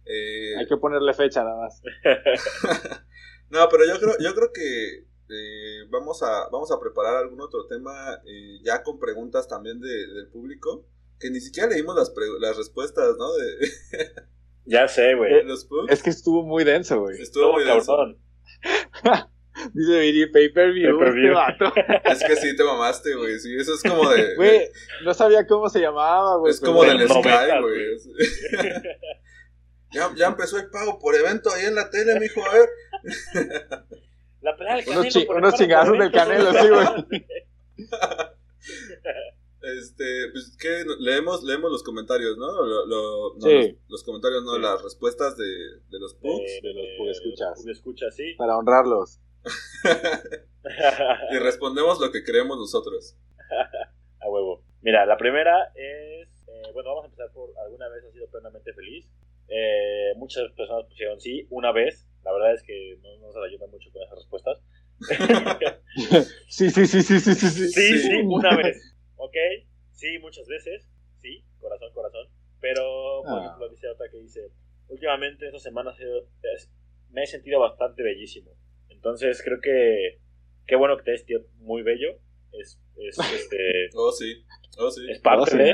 Eh, 0.05 0.55
Hay 0.57 0.65
que 0.65 0.77
ponerle 0.77 1.13
fecha 1.13 1.43
nada 1.43 1.57
más. 1.59 1.81
no, 3.49 3.67
pero 3.69 3.85
yo 3.85 3.99
creo, 3.99 4.15
yo 4.19 4.33
creo 4.33 4.51
que 4.53 4.99
eh, 5.29 5.85
vamos, 5.89 6.23
a, 6.23 6.47
vamos 6.53 6.71
a 6.71 6.79
preparar 6.79 7.17
algún 7.17 7.41
otro 7.41 7.67
tema 7.67 8.13
eh, 8.25 8.59
ya 8.63 8.81
con 8.81 8.97
preguntas 8.97 9.45
también 9.49 9.79
de- 9.81 10.07
del 10.07 10.29
público. 10.29 10.85
Que 11.19 11.29
ni 11.29 11.39
siquiera 11.41 11.69
leímos 11.69 11.95
las, 11.95 12.09
pre- 12.11 12.39
las 12.39 12.55
respuestas, 12.57 13.15
¿no? 13.17 13.33
De, 13.33 13.69
Ya 14.65 14.87
sé, 14.87 15.15
güey. 15.15 15.33
Es 15.89 16.03
que 16.03 16.09
estuvo 16.11 16.43
muy 16.43 16.63
denso, 16.63 16.99
güey. 17.01 17.19
Estuvo 17.21 17.53
muy 17.53 17.63
denso. 17.65 17.97
Dice 19.73 19.99
Viri, 19.99 20.27
pay-per-view. 20.31 20.97
Pay-per-view. 20.97 21.33
este 21.49 21.63
vato. 21.63 21.73
Es 22.11 22.23
que 22.23 22.35
sí 22.35 22.55
te 22.55 22.63
mamaste, 22.63 23.15
güey. 23.15 23.39
Sí, 23.39 23.53
eso 23.57 23.73
es 23.73 23.81
como 23.83 24.09
de. 24.09 24.35
Güey, 24.35 24.69
no 25.03 25.13
sabía 25.13 25.45
cómo 25.47 25.69
se 25.69 25.79
llamaba, 25.81 26.37
güey. 26.37 26.51
es 26.53 26.61
como 26.61 26.83
del 26.83 27.01
Sky, 27.09 27.59
güey. 27.61 27.97
ya, 29.91 30.11
ya 30.15 30.27
empezó 30.27 30.57
el 30.59 30.69
pago 30.69 30.99
por 30.99 31.15
evento 31.15 31.51
ahí 31.51 31.65
en 31.65 31.75
la 31.75 31.89
tele, 31.89 32.19
mijo. 32.19 32.41
A 32.45 32.53
ver. 32.53 32.69
La 34.41 34.55
pelea 34.55 34.75
del 34.77 34.85
Unos, 34.87 34.95
Canelo 34.95 35.11
chi- 35.19 35.25
por 35.25 35.35
el 35.37 35.43
unos 35.43 35.55
chingazos 35.55 35.97
del 35.99 36.11
canelo, 36.11 36.53
sí, 36.53 36.69
güey. 36.69 37.25
Este, 39.77 40.29
pues, 40.31 40.55
¿qué? 40.59 40.83
Leemos, 40.99 41.43
leemos 41.43 41.71
los 41.71 41.83
comentarios, 41.83 42.37
¿no? 42.37 42.51
Lo- 42.65 42.85
lo- 42.85 43.35
no, 43.35 43.41
Sí. 43.47 43.53
los, 43.53 43.89
los 43.89 44.03
comentarios, 44.03 44.43
no, 44.43 44.55
Sí. 44.55 44.61
las 44.61 44.81
respuestas 44.83 45.37
de, 45.37 45.45
de 45.45 45.99
los 45.99 46.13
pugs. 46.15 46.49
Eh, 46.51 46.59
de 46.63 46.73
los 46.73 46.85
Pugescuchas. 46.97 47.61
Pugescuchas, 47.61 48.15
sí. 48.15 48.33
Para 48.37 48.57
honrarlos. 48.57 49.19
y 51.31 51.37
respondemos 51.39 51.99
lo 51.99 52.11
que 52.11 52.23
creemos 52.23 52.57
nosotros. 52.57 53.15
A 54.21 54.29
huevo. 54.29 54.63
Mira, 54.81 55.05
la 55.05 55.17
primera 55.17 55.71
es. 55.75 56.27
eh, 56.47 56.71
bueno, 56.73 56.89
vamos 56.89 57.03
a 57.03 57.07
empezar 57.07 57.31
por. 57.33 57.49
¿Alguna 57.63 57.87
vez 57.89 58.03
has 58.05 58.13
sido 58.13 58.27
plenamente 58.29 58.73
feliz? 58.73 59.09
Eh, 59.47 60.13
muchas 60.17 60.51
personas 60.55 60.85
pusieron 60.87 61.19
sí, 61.19 61.47
una 61.49 61.71
vez. 61.71 62.05
La 62.23 62.33
verdad 62.33 62.53
es 62.53 62.61
que 62.63 62.97
no 63.01 63.17
nos 63.19 63.35
ayuda 63.37 63.65
mucho 63.67 63.89
con 63.91 64.03
esas 64.03 64.17
respuestas. 64.17 64.61
Sí, 66.49 66.69
sí, 66.69 66.85
sí, 66.85 67.01
sí, 67.01 67.19
sí, 67.19 67.33
sí. 67.33 67.49
sí. 67.49 67.67
Sí, 67.69 67.97
sí, 67.99 68.21
una 68.25 68.55
vez. 68.57 68.95
¿Ok? 69.19 69.35
Sí, 69.91 70.17
muchas 70.19 70.47
veces. 70.47 70.89
Sí, 71.21 71.43
corazón, 71.59 71.91
corazón. 71.93 72.27
Pero, 72.61 73.21
por 73.23 73.39
Ah. 73.39 73.45
ejemplo, 73.45 73.69
dice 73.69 73.87
otra 73.89 74.09
que 74.09 74.17
dice: 74.17 74.51
Últimamente, 74.87 75.45
esta 75.45 75.59
semana 75.59 75.91
ha 75.91 75.95
sido- 75.95 76.27
es- 76.55 76.71
me 77.09 77.23
he 77.23 77.27
sentido 77.27 77.59
bastante 77.59 78.01
bellísimo. 78.01 78.51
Entonces, 78.89 79.41
creo 79.43 79.59
que. 79.61 80.19
Qué 80.65 80.75
bueno 80.75 80.97
que 80.97 81.03
te 81.03 81.13
has 81.13 81.19
sentido 81.19 81.41
muy 81.57 81.81
bello. 81.83 82.19
Es, 82.53 82.79
es, 82.97 83.17
este, 83.53 83.89
Oh, 83.95 84.11
sí. 84.11 84.43
Oh, 84.77 84.89
sí. 84.89 85.01
es 85.09 85.19
parte 85.19 85.55
de. 85.57 85.71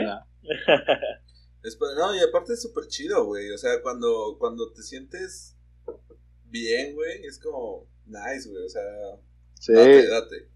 Es- 1.63 1.77
no, 1.97 2.15
y 2.15 2.19
aparte 2.19 2.53
es 2.53 2.61
súper 2.61 2.85
chido, 2.87 3.25
güey. 3.25 3.49
O 3.51 3.57
sea, 3.57 3.81
cuando, 3.81 4.37
cuando 4.39 4.71
te 4.73 4.81
sientes 4.83 5.57
bien, 6.43 6.93
güey, 6.95 7.25
es 7.25 7.39
como 7.39 7.87
nice, 8.05 8.49
güey. 8.49 8.63
O 8.63 8.69
sea, 8.69 8.83
Sí. 9.59 9.73
date, 9.73 10.07
date. 10.07 10.49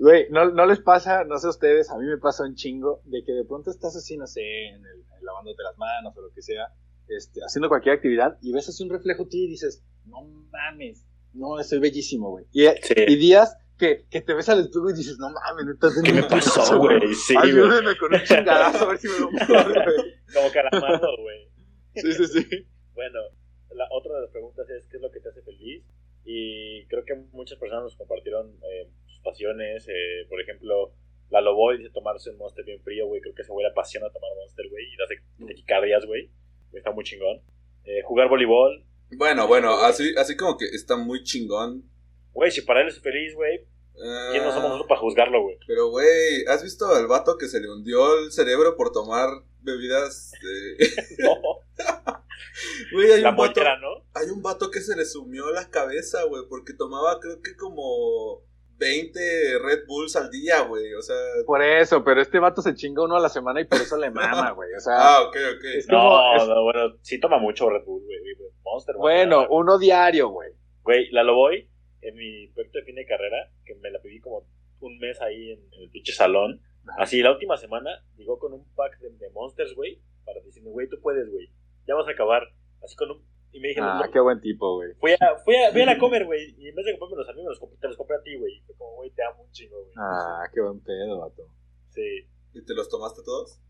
Güey, 0.00 0.28
¿no, 0.30 0.50
no 0.50 0.64
les 0.64 0.80
pasa, 0.80 1.24
no 1.24 1.36
sé 1.38 1.46
a 1.46 1.50
ustedes, 1.50 1.90
a 1.90 1.98
mí 1.98 2.06
me 2.06 2.16
pasa 2.16 2.44
un 2.44 2.54
chingo, 2.54 3.02
de 3.04 3.22
que 3.22 3.32
de 3.32 3.44
pronto 3.44 3.70
estás 3.70 3.94
así, 3.94 4.16
no 4.16 4.26
sé, 4.26 4.40
en 4.40 4.76
el, 4.76 5.04
en 5.18 5.24
lavándote 5.26 5.62
las 5.62 5.76
manos 5.76 6.16
o 6.16 6.22
lo 6.22 6.32
que 6.32 6.40
sea, 6.40 6.72
este, 7.06 7.40
haciendo 7.44 7.68
cualquier 7.68 7.96
actividad 7.96 8.38
y 8.40 8.50
ves 8.50 8.66
así 8.70 8.82
un 8.82 8.88
reflejo 8.88 9.28
tuyo 9.28 9.44
y 9.44 9.48
dices, 9.48 9.84
no 10.06 10.22
mames, 10.50 11.06
no, 11.34 11.60
estoy 11.60 11.80
bellísimo, 11.80 12.30
güey. 12.30 12.46
Y, 12.50 12.64
Sí. 12.82 12.94
y 12.96 13.16
días 13.16 13.58
que, 13.76 14.06
que 14.10 14.22
te 14.22 14.32
ves 14.32 14.48
al 14.48 14.60
espejo 14.60 14.88
y 14.88 14.94
dices, 14.94 15.18
no 15.18 15.28
mames, 15.28 15.66
neta, 15.66 15.88
¿Qué 16.02 16.12
me 16.14 16.22
pasó, 16.22 16.78
güey? 16.78 17.14
Sí, 17.14 17.34
con 17.34 18.14
un 18.14 18.20
chingadazo 18.24 18.86
a 18.86 18.88
ver 18.88 18.98
si 18.98 19.08
me 19.08 19.20
lo 19.20 19.26
güey. 19.30 19.44
Como 20.32 21.22
güey. 21.22 21.50
Sí, 21.96 22.12
sí, 22.14 22.26
sí. 22.26 22.66
Bueno, 22.94 23.20
la 23.74 23.86
otra 23.90 24.14
de 24.14 24.22
las 24.22 24.30
preguntas 24.30 24.68
es: 24.70 24.86
¿qué 24.90 24.96
es 24.96 25.02
lo 25.02 25.10
que 25.10 25.20
te 25.20 25.28
hace 25.28 25.42
feliz? 25.42 25.84
Y 26.24 26.86
creo 26.86 27.04
que 27.04 27.16
muchas 27.32 27.58
personas 27.58 27.84
nos 27.84 27.96
compartieron 27.96 28.48
eh, 28.62 28.90
pasiones. 29.22 29.86
eh, 29.88 30.26
por 30.28 30.40
ejemplo, 30.40 30.92
la 31.30 31.40
Loboy 31.40 31.78
dice 31.78 31.90
tomarse 31.90 32.30
un 32.30 32.38
monster 32.38 32.64
bien 32.64 32.80
frío, 32.82 33.06
güey. 33.06 33.20
Creo 33.20 33.34
que 33.34 33.42
ese 33.42 33.52
güey 33.52 33.64
le 33.64 33.70
apasiona 33.70 34.10
tomar 34.10 34.30
monster, 34.36 34.66
güey. 34.68 34.84
Y 34.84 35.02
hace 35.02 35.46
taquicardias, 35.46 36.04
güey. 36.06 36.30
Está 36.72 36.90
muy 36.92 37.04
chingón. 37.04 37.40
Eh, 37.84 38.02
jugar 38.04 38.28
voleibol. 38.28 38.84
Bueno, 39.16 39.46
bueno, 39.48 39.72
así, 39.80 40.14
así 40.16 40.36
como 40.36 40.56
que 40.56 40.66
está 40.66 40.96
muy 40.96 41.22
chingón. 41.24 41.84
Güey, 42.32 42.50
si 42.50 42.62
para 42.62 42.82
él 42.82 42.88
es 42.88 43.00
feliz, 43.00 43.34
güey, 43.34 43.66
¿quién 44.30 44.44
no 44.44 44.50
somos 44.52 44.64
nosotros 44.70 44.86
para 44.88 45.00
juzgarlo, 45.00 45.42
güey? 45.42 45.58
Pero, 45.66 45.88
güey, 45.90 46.44
¿has 46.46 46.62
visto 46.62 46.86
al 46.86 47.08
vato 47.08 47.36
que 47.36 47.48
se 47.48 47.60
le 47.60 47.68
hundió 47.68 48.20
el 48.20 48.30
cerebro 48.30 48.76
por 48.76 48.92
tomar 48.92 49.28
bebidas? 49.62 50.30
de- 50.42 50.86
No, 51.24 51.34
Güey, 52.92 53.12
hay 53.12 53.20
la 53.20 53.30
un 53.30 53.36
vato, 53.36 53.60
¿no? 53.80 54.04
hay 54.14 54.28
un 54.30 54.42
vato 54.42 54.70
que 54.70 54.80
se 54.80 54.96
le 54.96 55.04
sumió 55.04 55.50
la 55.50 55.68
cabeza, 55.70 56.22
güey, 56.24 56.44
porque 56.48 56.72
tomaba 56.74 57.18
creo 57.20 57.40
que 57.42 57.56
como 57.56 58.42
20 58.80 59.20
Red 59.62 59.86
Bulls 59.86 60.16
al 60.16 60.30
día, 60.30 60.62
güey. 60.62 60.94
O 60.94 61.02
sea, 61.02 61.14
Por 61.46 61.62
eso, 61.62 62.02
pero 62.02 62.20
este 62.20 62.38
vato 62.40 62.62
se 62.62 62.74
chinga 62.74 63.04
uno 63.04 63.16
a 63.16 63.20
la 63.20 63.28
semana 63.28 63.60
y 63.60 63.64
por 63.66 63.80
eso 63.80 63.96
le 63.96 64.10
mama, 64.10 64.50
güey. 64.56 64.72
O 64.74 64.80
sea, 64.80 64.94
ah, 64.96 65.22
ok, 65.22 65.36
ok. 65.56 65.64
es 65.76 65.86
como, 65.86 66.00
No, 66.02 66.36
es- 66.36 66.48
no, 66.48 66.62
bueno, 66.64 66.96
sí 67.02 67.20
toma 67.20 67.38
mucho 67.38 67.68
Red 67.70 67.84
Bull, 67.84 68.02
güey. 68.04 68.18
Monster, 68.64 68.96
bueno, 68.96 69.46
uno 69.50 69.78
diario, 69.78 70.28
güey. 70.28 70.50
Güey, 70.82 71.10
la 71.10 71.22
Loboy, 71.22 71.68
en 72.02 72.14
mi 72.16 72.48
proyecto 72.48 72.78
de 72.78 72.84
fin 72.84 72.94
de 72.94 73.06
carrera, 73.06 73.52
que 73.64 73.74
me 73.76 73.90
la 73.90 74.00
pedí 74.00 74.20
como 74.20 74.46
un 74.80 74.98
mes 74.98 75.20
ahí 75.20 75.52
en, 75.52 75.60
en 75.72 75.82
el 75.82 75.90
pinche 75.90 76.12
salón. 76.12 76.60
Así, 76.98 77.20
la 77.22 77.32
última 77.32 77.56
semana 77.58 77.90
llegó 78.16 78.38
con 78.38 78.52
un 78.54 78.64
pack 78.74 78.98
de, 79.00 79.10
de 79.10 79.30
Monsters, 79.30 79.74
güey, 79.74 80.00
para 80.24 80.40
decirme, 80.40 80.70
güey, 80.70 80.88
tú 80.88 80.98
puedes, 81.02 81.28
güey. 81.30 81.50
Ya 81.86 81.94
vas 81.94 82.08
a 82.08 82.12
acabar. 82.12 82.42
Así 82.82 82.96
con 82.96 83.10
un. 83.10 83.24
Y 83.52 83.60
me 83.60 83.68
dije, 83.68 83.80
Ah, 83.82 84.00
no, 84.04 84.10
qué 84.12 84.20
buen 84.20 84.40
tipo, 84.40 84.74
güey. 84.76 84.92
fui, 85.00 85.12
a, 85.12 85.36
fui, 85.44 85.56
a, 85.56 85.72
fui 85.72 85.80
a 85.82 85.86
la 85.86 85.98
comer, 85.98 86.24
güey. 86.26 86.54
Y 86.58 86.68
en 86.68 86.74
vez 86.74 86.86
de 86.86 86.92
comprarme 86.98 87.16
los 87.24 87.28
amigos, 87.28 87.50
los 87.50 87.60
compré- 87.60 87.78
te 87.80 87.88
los 87.88 87.96
compré 87.96 88.16
a 88.16 88.22
ti, 88.22 88.36
güey. 88.38 88.52
Y 88.56 88.60
Fue 88.62 88.74
como, 88.76 88.94
güey, 88.96 89.10
te 89.10 89.22
amo 89.24 89.42
un 89.42 89.50
chingo, 89.50 89.82
güey. 89.82 89.92
Ah, 89.96 90.42
qué 90.54 90.60
buen 90.60 90.80
pedo, 90.80 91.18
vato. 91.20 91.42
Sí, 91.90 92.02
¿Y 92.54 92.64
te 92.64 92.74
los 92.74 92.88
tomaste 92.88 93.22
todos? 93.24 93.60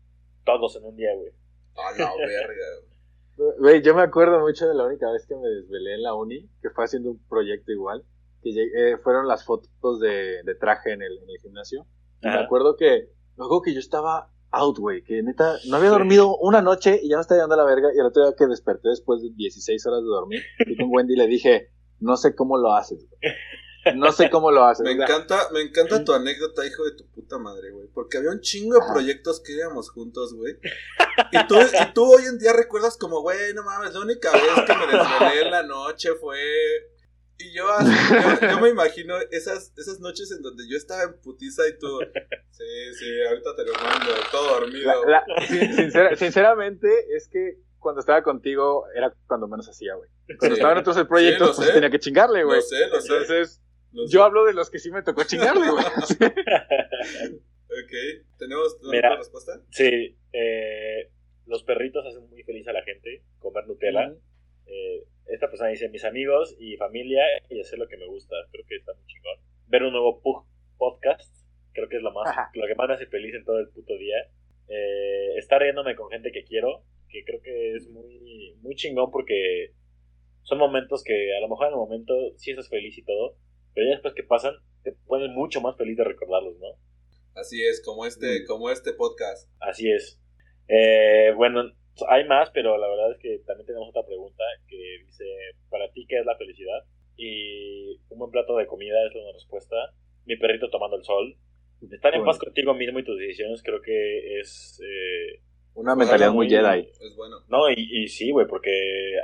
todos 0.43 0.75
en 0.75 0.85
un 0.85 0.95
día, 0.95 1.13
güey. 1.15 1.31
Ah, 1.75 1.91
la 1.97 2.15
verga. 2.17 3.55
Güey, 3.59 3.81
yo 3.81 3.95
me 3.95 4.01
acuerdo 4.03 4.39
mucho 4.41 4.67
de 4.67 4.75
la 4.75 4.85
única 4.85 5.11
vez 5.11 5.25
que 5.25 5.35
me 5.35 5.47
desvelé 5.47 5.95
en 5.95 6.03
la 6.03 6.13
uni, 6.13 6.47
que 6.61 6.69
fue 6.69 6.83
haciendo 6.83 7.11
un 7.11 7.27
proyecto 7.27 7.71
igual, 7.71 8.03
que 8.43 8.51
llegué- 8.51 8.93
eh, 8.93 8.97
fueron 8.97 9.27
las 9.27 9.45
fotos 9.45 9.99
de, 9.99 10.43
de 10.43 10.55
traje 10.55 10.93
en 10.93 11.01
el, 11.01 11.17
en 11.17 11.29
el 11.29 11.37
gimnasio. 11.41 11.85
Y 12.21 12.27
me 12.27 12.35
acuerdo 12.39 12.75
que, 12.75 13.09
acuerdo 13.33 13.61
que 13.63 13.73
yo 13.73 13.79
estaba 13.79 14.31
out, 14.51 14.77
güey, 14.79 15.03
que 15.03 15.21
neta, 15.23 15.57
no 15.67 15.77
había 15.77 15.89
Sí. 15.89 15.95
dormido 15.95 16.37
una 16.37 16.61
noche 16.61 16.99
y 17.01 17.09
ya 17.09 17.17
me 17.17 17.21
estaba 17.21 17.39
dando 17.41 17.55
la 17.55 17.63
verga, 17.63 17.89
y 17.95 17.99
el 17.99 18.05
otro 18.05 18.23
día 18.23 18.35
que 18.37 18.47
desperté 18.47 18.89
después 18.89 19.21
de 19.21 19.29
16 19.35 19.85
horas 19.87 20.01
de 20.01 20.07
dormir, 20.07 20.41
fui 20.65 20.75
con 20.77 20.87
Wendy 20.89 21.13
y 21.13 21.17
le 21.17 21.27
dije, 21.27 21.71
no 21.99 22.17
sé 22.17 22.35
cómo 22.35 22.57
lo 22.57 22.73
haces, 22.73 23.05
güey. 23.09 23.33
No 23.95 24.11
sé 24.11 24.29
cómo 24.29 24.51
lo 24.51 24.63
haces. 24.65 24.83
Me 24.85 24.91
encanta, 24.91 25.39
me 25.53 25.61
encanta 25.61 26.03
tu 26.03 26.13
anécdota, 26.13 26.63
hijo 26.67 26.83
de 26.83 26.91
tu 26.91 27.07
puta 27.07 27.39
madre, 27.39 27.71
güey. 27.71 27.87
Porque 27.93 28.17
había 28.19 28.29
un 28.29 28.39
chingo 28.41 28.75
de 28.75 28.81
proyectos 28.91 29.39
que 29.39 29.53
íbamos 29.53 29.89
juntos, 29.89 30.35
güey. 30.35 30.55
Y 31.31 31.47
tú, 31.47 31.55
y 31.59 31.93
tú 31.93 32.03
hoy 32.03 32.25
en 32.25 32.37
día 32.37 32.53
recuerdas 32.53 32.95
como, 32.97 33.21
güey, 33.21 33.53
no 33.55 33.63
mames, 33.63 33.93
la 33.95 34.01
única 34.01 34.31
vez 34.31 34.43
que 34.67 34.75
me 34.75 34.85
desvelé 34.85 35.41
en 35.45 35.51
la 35.51 35.63
noche 35.63 36.09
fue... 36.19 36.37
Y 37.43 37.53
yo, 37.53 37.65
yo, 38.41 38.47
yo 38.49 38.59
me 38.59 38.69
imagino 38.69 39.15
esas, 39.31 39.73
esas 39.77 39.99
noches 39.99 40.31
en 40.31 40.41
donde 40.41 40.63
yo 40.69 40.77
estaba 40.77 41.03
en 41.03 41.19
putiza 41.21 41.63
y 41.67 41.77
tú, 41.79 41.99
sí, 42.51 42.63
sí, 42.99 43.21
ahorita 43.27 43.55
te 43.55 43.65
lo 43.65 43.73
mando, 43.73 44.11
todo 44.31 44.59
dormido. 44.59 45.05
La- 45.05 45.23
la- 45.27 46.15
sinceramente, 46.15 46.87
es 47.15 47.27
que 47.27 47.57
cuando 47.79 47.99
estaba 48.01 48.21
contigo 48.21 48.85
era 48.95 49.13
cuando 49.27 49.47
menos 49.47 49.67
hacía, 49.67 49.95
güey. 49.95 50.09
Cuando 50.37 50.55
Sí. 50.55 50.59
estaban 50.61 50.77
otros 50.77 50.97
proyectos, 51.07 51.47
Sí, 51.47 51.51
lo 51.51 51.55
pues 51.55 51.67
sé. 51.69 51.73
tenía 51.73 51.89
que 51.89 51.99
chingarle, 51.99 52.43
güey. 52.43 52.57
Lo 52.57 52.61
sé, 52.61 52.87
lo 52.87 53.01
sé. 53.01 53.11
Entonces, 53.13 53.61
lo 53.91 54.07
sé. 54.07 54.13
yo 54.13 54.23
hablo 54.23 54.45
de 54.45 54.53
los 54.53 54.69
que 54.69 54.79
sí 54.79 54.91
me 54.91 55.01
tocó 55.01 55.23
chingarle, 55.23 55.69
güey. 55.69 55.83
Ok, 57.71 57.91
¿tenemos 58.37 58.77
una 58.81 58.91
Mira. 58.91 59.15
respuesta? 59.17 59.61
Sí, 59.71 60.17
eh, 60.33 61.09
los 61.45 61.63
perritos 61.63 62.05
hacen 62.05 62.29
muy 62.29 62.43
feliz 62.43 62.67
a 62.67 62.73
la 62.73 62.83
gente, 62.83 63.23
comer 63.39 63.65
Nutella. 63.65 64.13
Eh, 64.65 65.03
esta 65.27 65.47
persona 65.47 65.69
dice, 65.69 65.89
mis 65.89 66.03
amigos 66.03 66.55
y 66.59 66.77
familia 66.77 67.23
y 67.49 67.59
hacer 67.59 67.79
lo 67.79 67.87
que 67.87 67.97
me 67.97 68.07
gusta. 68.07 68.35
Creo 68.51 68.65
que 68.67 68.75
está 68.75 68.93
muy 68.93 69.05
chingón. 69.05 69.37
Ver 69.67 69.83
un 69.83 69.93
nuevo 69.93 70.21
Pug 70.21 70.45
podcast, 70.77 71.33
creo 71.73 71.87
que 71.87 71.97
es 71.97 72.03
lo, 72.03 72.11
más, 72.11 72.29
Ajá. 72.29 72.49
lo 72.53 72.67
que 72.67 72.75
más 72.75 72.87
me 72.87 72.95
hace 72.95 73.05
feliz 73.05 73.33
en 73.35 73.45
todo 73.45 73.59
el 73.59 73.69
puto 73.69 73.97
día. 73.97 74.17
Eh, 74.67 75.37
estar 75.37 75.61
riéndome 75.61 75.95
con 75.95 76.09
gente 76.09 76.31
que 76.31 76.43
quiero, 76.43 76.83
que 77.09 77.23
creo 77.23 77.41
que 77.41 77.75
es 77.75 77.89
muy, 77.89 78.55
muy 78.61 78.75
chingón 78.75 79.11
porque 79.11 79.73
son 80.43 80.57
momentos 80.57 81.03
que 81.03 81.35
a 81.35 81.41
lo 81.41 81.49
mejor 81.49 81.67
en 81.67 81.73
el 81.73 81.79
momento 81.79 82.13
sí 82.37 82.51
estás 82.51 82.69
feliz 82.69 82.97
y 82.97 83.03
todo, 83.03 83.37
pero 83.73 83.87
ya 83.87 83.93
después 83.93 84.13
que 84.13 84.23
pasan 84.23 84.55
te 84.83 84.93
pones 85.05 85.29
mucho 85.29 85.61
más 85.61 85.77
feliz 85.77 85.97
de 85.97 86.03
recordarlos, 86.03 86.57
¿no? 86.59 86.67
Así 87.35 87.63
es, 87.63 87.81
como 87.83 88.05
este, 88.05 88.45
como 88.45 88.69
este 88.69 88.93
podcast. 88.93 89.49
Así 89.59 89.89
es. 89.91 90.19
Eh, 90.67 91.31
bueno, 91.35 91.71
hay 92.09 92.25
más, 92.25 92.49
pero 92.51 92.77
la 92.77 92.87
verdad 92.87 93.11
es 93.11 93.17
que 93.19 93.39
también 93.45 93.67
tenemos 93.67 93.89
otra 93.89 94.05
pregunta 94.05 94.43
que 94.67 95.03
dice, 95.05 95.25
¿para 95.69 95.91
ti 95.91 96.05
qué 96.07 96.19
es 96.19 96.25
la 96.25 96.37
felicidad? 96.37 96.83
Y 97.17 97.97
un 98.09 98.19
buen 98.19 98.31
plato 98.31 98.55
de 98.57 98.65
comida 98.67 98.95
es 99.07 99.15
una 99.15 99.31
respuesta. 99.33 99.75
Mi 100.25 100.37
perrito 100.37 100.69
tomando 100.69 100.97
el 100.97 101.03
sol. 101.03 101.35
Estar 101.91 102.13
en 102.13 102.21
Bueno. 102.21 102.31
paz 102.31 102.39
contigo 102.39 102.73
mismo 102.73 102.99
y 102.99 103.03
tus 103.03 103.17
decisiones 103.17 103.61
creo 103.63 103.81
que 103.81 104.39
es... 104.39 104.79
eh, 104.83 105.41
Una 105.73 105.95
mentalidad 105.95 106.31
muy 106.31 106.47
muy- 106.47 106.49
Jedi. 106.49 106.87
Es 106.99 107.15
bueno. 107.15 107.37
no, 107.49 107.69
y, 107.69 107.75
y 108.03 108.07
sí, 108.07 108.31
güey, 108.31 108.47
porque 108.47 108.71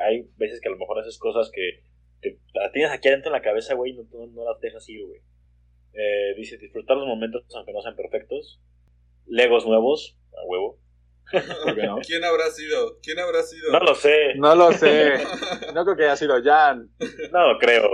hay 0.03 0.27
veces 0.37 0.59
que 0.61 0.67
a 0.69 0.71
lo 0.71 0.77
mejor 0.77 0.99
haces 0.99 1.17
cosas 1.19 1.51
que 1.51 1.81
te, 2.21 2.39
las 2.53 2.71
tienes 2.71 2.91
aquí 2.91 3.07
adentro 3.09 3.29
en 3.29 3.33
la 3.33 3.41
cabeza, 3.43 3.75
güey, 3.75 3.91
y 3.91 3.95
no, 3.95 4.03
no, 4.11 4.25
no 4.27 4.43
las 4.43 4.59
dejas 4.59 4.87
ir, 4.89 5.05
güey. 5.05 5.21
Eh, 5.93 6.33
dice, 6.35 6.57
disfrutar 6.57 6.97
los 6.97 7.07
momentos 7.07 7.43
aunque 7.55 7.73
no 7.73 7.81
sean 7.81 7.95
perfectos. 7.95 8.59
Legos 9.27 9.65
nuevos, 9.67 10.17
a 10.35 10.45
huevo. 10.45 10.79
¿Por 11.31 11.75
qué 11.75 11.83
no? 11.83 11.97
¿Quién 12.05 12.23
habrá 12.23 12.49
sido? 12.51 12.99
¿Quién 13.01 13.19
habrá 13.19 13.43
sido? 13.43 13.71
No 13.71 13.79
lo 13.79 13.95
sé, 13.95 14.35
No 14.35 14.55
lo 14.55 14.71
sé. 14.73 15.13
No 15.73 15.83
creo 15.83 15.95
que 15.97 16.03
haya 16.05 16.15
sido 16.15 16.41
Jan. 16.43 16.89
no 17.31 17.53
lo 17.53 17.59
creo. 17.59 17.89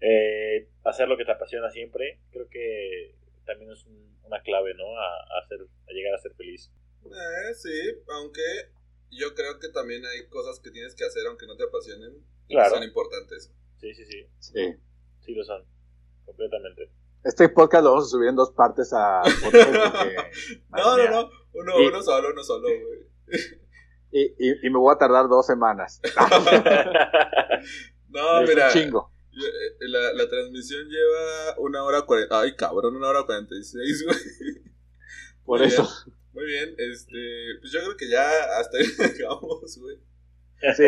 Eh, 0.00 0.68
hacer 0.84 1.08
lo 1.08 1.16
que 1.16 1.24
te 1.24 1.32
apasiona 1.32 1.70
siempre, 1.70 2.20
creo 2.30 2.48
que 2.48 3.14
también 3.46 3.72
es 3.72 3.84
un- 3.86 4.06
una 4.24 4.40
clave, 4.42 4.74
¿no? 4.74 4.84
A, 4.98 5.06
a 5.06 5.44
hacer, 5.44 5.58
a 5.60 5.92
llegar 5.92 6.14
a 6.14 6.18
ser 6.18 6.32
feliz. 6.34 6.70
Eh, 7.04 7.54
sí, 7.54 7.70
aunque 8.08 8.42
yo 9.10 9.34
creo 9.34 9.58
que 9.60 9.68
también 9.68 10.04
hay 10.04 10.26
cosas 10.28 10.58
que 10.60 10.70
tienes 10.70 10.94
que 10.94 11.04
hacer 11.04 11.26
aunque 11.28 11.46
no 11.46 11.56
te 11.56 11.64
apasionen. 11.64 12.12
y 12.48 12.48
que 12.48 12.54
Claro. 12.54 12.74
Son 12.74 12.82
importantes. 12.84 13.52
Sí, 13.78 13.94
sí, 13.94 14.04
sí, 14.04 14.26
Sí. 14.38 14.74
sí 15.20 15.34
lo 15.34 15.44
son, 15.44 15.64
completamente. 16.24 16.90
Este 17.24 17.48
podcast 17.48 17.82
lo 17.84 17.90
vamos 17.90 18.06
a 18.06 18.08
subir 18.10 18.28
en 18.28 18.36
dos 18.36 18.50
partes 18.52 18.92
a 18.92 19.22
porque- 19.42 19.58
No, 20.70 20.96
no, 20.96 21.10
no. 21.10 21.30
Uno, 21.60 21.80
Y- 21.82 21.86
uno 21.86 22.02
solo, 22.02 22.30
uno 22.32 22.42
solo, 22.44 22.68
güey. 22.68 23.00
Y, 24.12 24.22
y, 24.38 24.66
y 24.66 24.70
me 24.70 24.78
voy 24.78 24.94
a 24.94 24.98
tardar 24.98 25.28
dos 25.28 25.46
semanas. 25.46 26.00
No, 28.08 28.40
Es 28.40 28.48
mira. 28.48 28.66
un 28.68 28.72
chingo. 28.72 29.12
yo- 29.32 29.46
eh, 29.46 29.76
la, 29.88 30.12
la 30.14 30.28
transmisión 30.28 30.88
lleva 30.88 31.54
una 31.58 31.82
hora 31.84 32.02
cuarenta. 32.02 32.40
Ay, 32.40 32.54
cabrón, 32.56 32.96
una 32.96 33.08
hora 33.08 33.24
cuarenta 33.24 33.54
y 33.54 33.62
seis, 33.64 34.04
güey. 34.04 34.18
Por 35.44 35.58
Muy 35.60 35.68
eso. 35.68 35.82
bien, 35.82 36.16
Muy 36.32 36.44
bien, 36.46 36.74
este. 36.78 37.58
Pues 37.60 37.72
yo 37.72 37.80
creo 37.80 37.96
que 37.96 38.08
ya 38.08 38.28
hasta 38.58 38.78
ahí 38.78 38.86
llegamos, 39.18 39.78
güey. 39.78 39.98
Sí. 40.76 40.84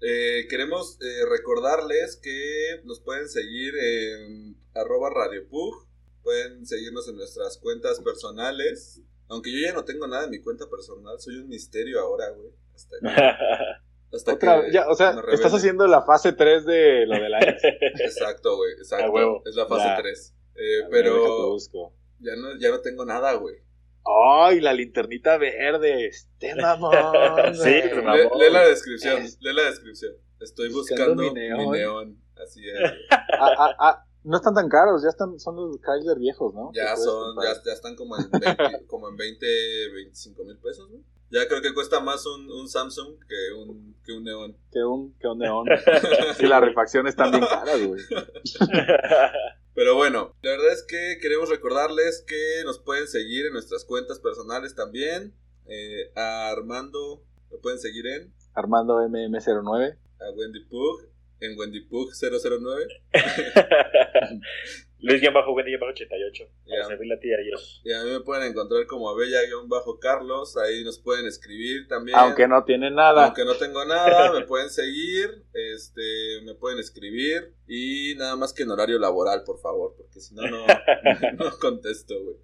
Eh, 0.00 0.46
queremos 0.48 0.98
eh, 1.00 1.24
recordarles 1.28 2.16
que 2.22 2.80
nos 2.84 3.00
pueden 3.00 3.28
seguir 3.28 3.74
en 3.76 4.56
arroba 4.74 5.10
radiopug. 5.10 5.86
Pueden 6.22 6.64
seguirnos 6.66 7.08
en 7.08 7.16
nuestras 7.16 7.58
cuentas 7.58 8.00
personales. 8.00 9.00
Aunque 9.32 9.50
yo 9.50 9.58
ya 9.66 9.72
no 9.72 9.84
tengo 9.84 10.06
nada 10.06 10.24
en 10.24 10.30
mi 10.30 10.40
cuenta 10.40 10.66
personal, 10.68 11.18
soy 11.18 11.36
un 11.38 11.48
misterio 11.48 12.00
ahora, 12.00 12.28
güey. 12.30 12.50
Hasta 12.74 12.96
que, 13.00 13.06
hasta 14.16 14.32
Otra, 14.34 14.62
que 14.66 14.72
ya, 14.72 14.88
o 14.88 14.94
sea, 14.94 15.16
estás 15.32 15.54
haciendo 15.54 15.86
la 15.86 16.02
fase 16.02 16.34
3 16.34 16.66
de 16.66 17.06
lo 17.06 17.14
de 17.14 17.28
la 17.30 17.38
ex. 17.40 17.62
Exacto, 17.64 18.56
güey, 18.56 18.72
exacto. 18.72 19.10
Huevo. 19.10 19.42
Es 19.46 19.54
la 19.54 19.66
fase 19.66 19.86
Ya. 19.88 19.96
3. 20.02 20.34
A 20.34 20.54
ver, 20.54 20.66
déjate 20.66 20.90
pero 20.90 21.48
busco. 21.48 21.94
ya 22.20 22.32
no, 22.36 22.58
ya 22.60 22.70
no 22.70 22.80
tengo 22.82 23.06
nada, 23.06 23.32
güey. 23.34 23.56
Ay, 24.04 24.60
la 24.60 24.74
linternita 24.74 25.38
verde. 25.38 26.08
Este 26.08 26.54
mamón. 26.54 26.92
Sí, 27.54 27.80
pues, 27.90 28.30
Lee, 28.38 28.50
la 28.50 28.66
descripción, 28.66 29.22
Es- 29.22 29.38
lee 29.40 29.54
la 29.54 29.62
descripción. 29.62 30.12
Estoy 30.40 30.70
Buscando 30.72 31.14
buscando, 31.14 31.34
mi 31.34 31.50
mi 31.50 31.70
neón. 31.78 32.20
Así 32.36 32.68
es. 32.68 32.76
Ah, 33.10 33.54
ah, 33.58 33.76
ah, 33.78 34.06
no 34.24 34.36
están 34.36 34.54
tan 34.54 34.68
caros, 34.68 35.02
ya 35.02 35.08
están, 35.08 35.38
son 35.40 35.56
los 35.56 35.80
Chrysler 35.80 36.18
viejos, 36.18 36.54
¿no? 36.54 36.70
Ya 36.74 36.96
son, 36.96 37.36
ya, 37.42 37.54
ya 37.64 37.72
están 37.72 37.96
como 37.96 38.16
en 38.16 38.30
20, 38.30 38.86
como 38.86 39.08
en 39.08 39.16
20 39.16 39.46
25 39.94 40.44
mil 40.44 40.58
pesos, 40.58 40.88
güey. 40.88 41.02
Ya 41.30 41.48
creo 41.48 41.62
que 41.62 41.72
cuesta 41.72 42.00
más 42.00 42.26
un, 42.26 42.50
un 42.50 42.68
Samsung 42.68 43.16
que 43.26 43.54
un, 43.54 43.96
que 44.04 44.12
un 44.12 44.24
neón. 44.24 44.56
Que 44.70 44.84
un, 44.84 45.14
que 45.18 45.26
un 45.26 45.38
neón. 45.38 45.66
Sí, 46.36 46.46
las 46.46 46.60
refacciones 46.60 47.12
están 47.12 47.30
bien 47.30 47.44
caras, 47.46 47.86
güey. 47.86 48.02
Pero 49.74 49.96
bueno, 49.96 50.34
la 50.42 50.50
verdad 50.50 50.72
es 50.72 50.82
que 50.82 51.18
queremos 51.22 51.48
recordarles 51.48 52.22
que 52.26 52.62
nos 52.66 52.78
pueden 52.78 53.08
seguir 53.08 53.46
en 53.46 53.54
nuestras 53.54 53.86
cuentas 53.86 54.18
personales 54.18 54.74
también. 54.74 55.34
Eh, 55.64 56.12
a 56.16 56.50
Armando 56.50 57.24
lo 57.50 57.60
pueden 57.60 57.78
seguir 57.78 58.06
en, 58.08 58.34
Armando 58.54 58.96
MM09. 58.96 59.96
a 60.20 60.30
Wendy 60.36 60.64
Pug, 60.66 61.06
en 61.42 61.58
Wendy 61.58 61.80
Pug 61.80 62.10
009. 62.12 62.86
Luis-Wendy-88. 65.02 66.38
Ya. 66.38 66.74
Para 66.76 66.86
servirle 66.86 67.14
a 67.14 67.18
ti 67.18 67.28
y 67.28 67.32
a 67.32 67.40
ellos. 67.40 67.82
Y 67.84 67.92
a 67.92 68.04
mí 68.04 68.10
me 68.10 68.20
pueden 68.20 68.48
encontrar 68.48 68.86
como 68.86 69.10
a 69.10 69.16
Bella-Carlos. 69.16 70.56
Ahí 70.56 70.84
nos 70.84 71.00
pueden 71.00 71.26
escribir 71.26 71.88
también. 71.88 72.16
Aunque 72.16 72.46
no 72.46 72.64
tiene 72.64 72.90
nada. 72.90 73.26
Aunque 73.26 73.44
no 73.44 73.54
tengo 73.54 73.84
nada, 73.84 74.32
me 74.32 74.46
pueden 74.46 74.70
seguir, 74.70 75.44
este, 75.52 76.40
me 76.44 76.54
pueden 76.54 76.78
escribir 76.78 77.52
y 77.66 78.14
nada 78.16 78.36
más 78.36 78.52
que 78.52 78.62
en 78.62 78.70
horario 78.70 78.98
laboral, 78.98 79.42
por 79.44 79.60
favor, 79.60 79.94
porque 79.96 80.20
si 80.20 80.34
no, 80.34 80.42
no, 80.42 80.66
no 81.38 81.58
contesto, 81.58 82.14
güey. 82.22 82.36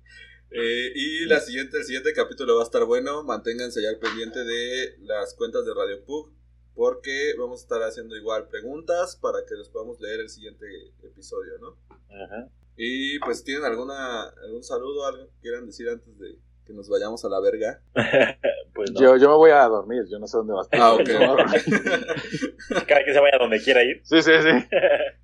Eh, 0.50 0.92
y 0.94 1.26
la 1.26 1.40
siguiente, 1.40 1.76
el 1.76 1.84
siguiente 1.84 2.12
capítulo 2.14 2.56
va 2.56 2.62
a 2.62 2.64
estar 2.64 2.84
bueno, 2.84 3.22
manténganse 3.22 3.82
ya 3.82 3.90
al 3.90 3.98
pendiente 3.98 4.44
de 4.44 4.96
las 5.02 5.34
cuentas 5.34 5.66
de 5.66 5.74
Radio 5.74 6.02
Pug, 6.04 6.32
porque 6.78 7.34
vamos 7.36 7.58
a 7.58 7.62
estar 7.64 7.82
haciendo 7.82 8.14
igual 8.14 8.46
preguntas 8.46 9.16
para 9.16 9.44
que 9.44 9.56
los 9.56 9.68
podamos 9.68 10.00
leer 10.00 10.20
el 10.20 10.28
siguiente 10.28 10.64
episodio, 11.02 11.58
¿no? 11.58 11.76
Ajá. 12.08 12.48
Y 12.76 13.18
pues, 13.18 13.42
¿tienen 13.42 13.64
alguna, 13.64 14.28
algún 14.44 14.62
saludo, 14.62 15.04
algo 15.04 15.26
que 15.26 15.40
quieran 15.40 15.66
decir 15.66 15.88
antes 15.88 16.16
de 16.20 16.38
que 16.64 16.72
nos 16.72 16.88
vayamos 16.88 17.24
a 17.24 17.28
la 17.28 17.40
verga? 17.40 17.82
Pues 18.74 18.92
no. 18.92 19.00
Yo, 19.00 19.16
yo 19.16 19.28
me 19.30 19.34
voy 19.34 19.50
a 19.50 19.64
dormir, 19.64 20.04
yo 20.08 20.20
no 20.20 20.28
sé 20.28 20.36
dónde 20.36 20.52
vas. 20.52 20.68
Ah, 20.70 20.94
ok. 20.94 21.00
Cada 22.86 23.02
quien 23.02 23.12
se 23.12 23.20
vaya 23.20 23.38
donde 23.40 23.60
quiera 23.60 23.82
ir. 23.82 24.00
Sí, 24.04 24.22
sí, 24.22 24.30
sí. 24.40 24.68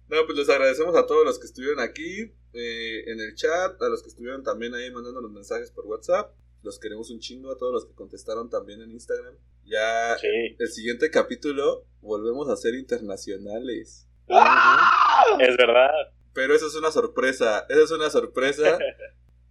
No, 0.09 0.27
pues 0.27 0.37
les 0.37 0.49
agradecemos 0.49 0.97
a 0.97 1.07
todos 1.07 1.25
los 1.25 1.39
que 1.39 1.47
estuvieron 1.47 1.79
aquí 1.79 2.33
eh, 2.53 3.05
en 3.07 3.21
el 3.21 3.37
chat, 3.37 3.81
a 3.81 3.89
los 3.89 4.03
que 4.03 4.09
estuvieron 4.09 4.43
también 4.43 4.75
ahí 4.75 4.91
mandando 4.91 5.21
los 5.21 5.31
mensajes 5.31 5.71
por 5.71 5.87
WhatsApp. 5.87 6.33
Los 6.65 6.78
queremos 6.81 7.11
un 7.11 7.20
chingo 7.20 7.53
a 7.53 7.59
todos 7.59 7.73
los 7.73 7.85
que 7.86 7.95
contestaron 7.95 8.49
también 8.51 8.81
en 8.81 8.91
Instagram. 8.91 9.36
Ya 9.65 10.16
Sí. 10.19 10.57
el 10.59 10.69
siguiente 10.69 11.11
capítulo 11.11 11.85
volvemos 12.01 12.49
a 12.49 12.57
ser 12.57 12.74
internacionales. 12.74 14.09
Es 14.27 15.57
verdad. 15.59 15.91
Pero 16.32 16.55
eso 16.55 16.66
es 16.66 16.74
una 16.74 16.91
sorpresa, 16.91 17.66
esa 17.69 17.82
es 17.82 17.91
una 17.91 18.11
sorpresa. 18.11 18.78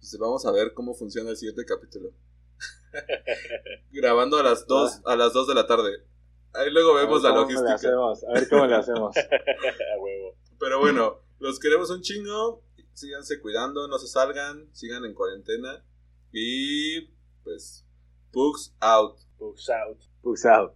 Pues 0.04 0.18
vamos 0.18 0.44
a 0.44 0.52
ver 0.52 0.74
cómo 0.74 0.92
funciona 0.92 1.30
el 1.30 1.36
siguiente 1.38 1.64
capítulo. 1.64 2.10
Grabando 3.90 4.36
a 4.36 4.42
las 4.42 4.66
2 4.66 5.00
a 5.06 5.16
las 5.16 5.32
2 5.32 5.48
de 5.48 5.54
la 5.54 5.66
tarde. 5.66 6.04
Ahí 6.52 6.70
luego 6.70 6.92
vemos 6.94 7.22
la 7.22 7.30
A 7.30 7.32
ver 7.32 7.40
le 7.46 7.54
logística. 7.54 7.74
hacemos, 7.74 8.22
a 8.24 8.32
ver 8.34 8.48
cómo 8.50 8.66
le 8.66 8.74
hacemos. 8.74 9.16
A 9.16 9.98
huevo. 9.98 10.36
Pero 10.60 10.78
bueno, 10.78 11.22
los 11.38 11.58
queremos 11.58 11.88
un 11.88 12.02
chingo. 12.02 12.62
Síganse 12.92 13.40
cuidando, 13.40 13.88
no 13.88 13.98
se 13.98 14.06
salgan, 14.06 14.68
sigan 14.74 15.06
en 15.06 15.14
cuarentena. 15.14 15.82
Y 16.36 17.08
pues, 17.44 17.86
Pugs 18.32 18.74
out. 18.80 19.20
Books 19.38 19.70
out. 19.70 20.02
Pugs 20.20 20.44
out. 20.44 20.74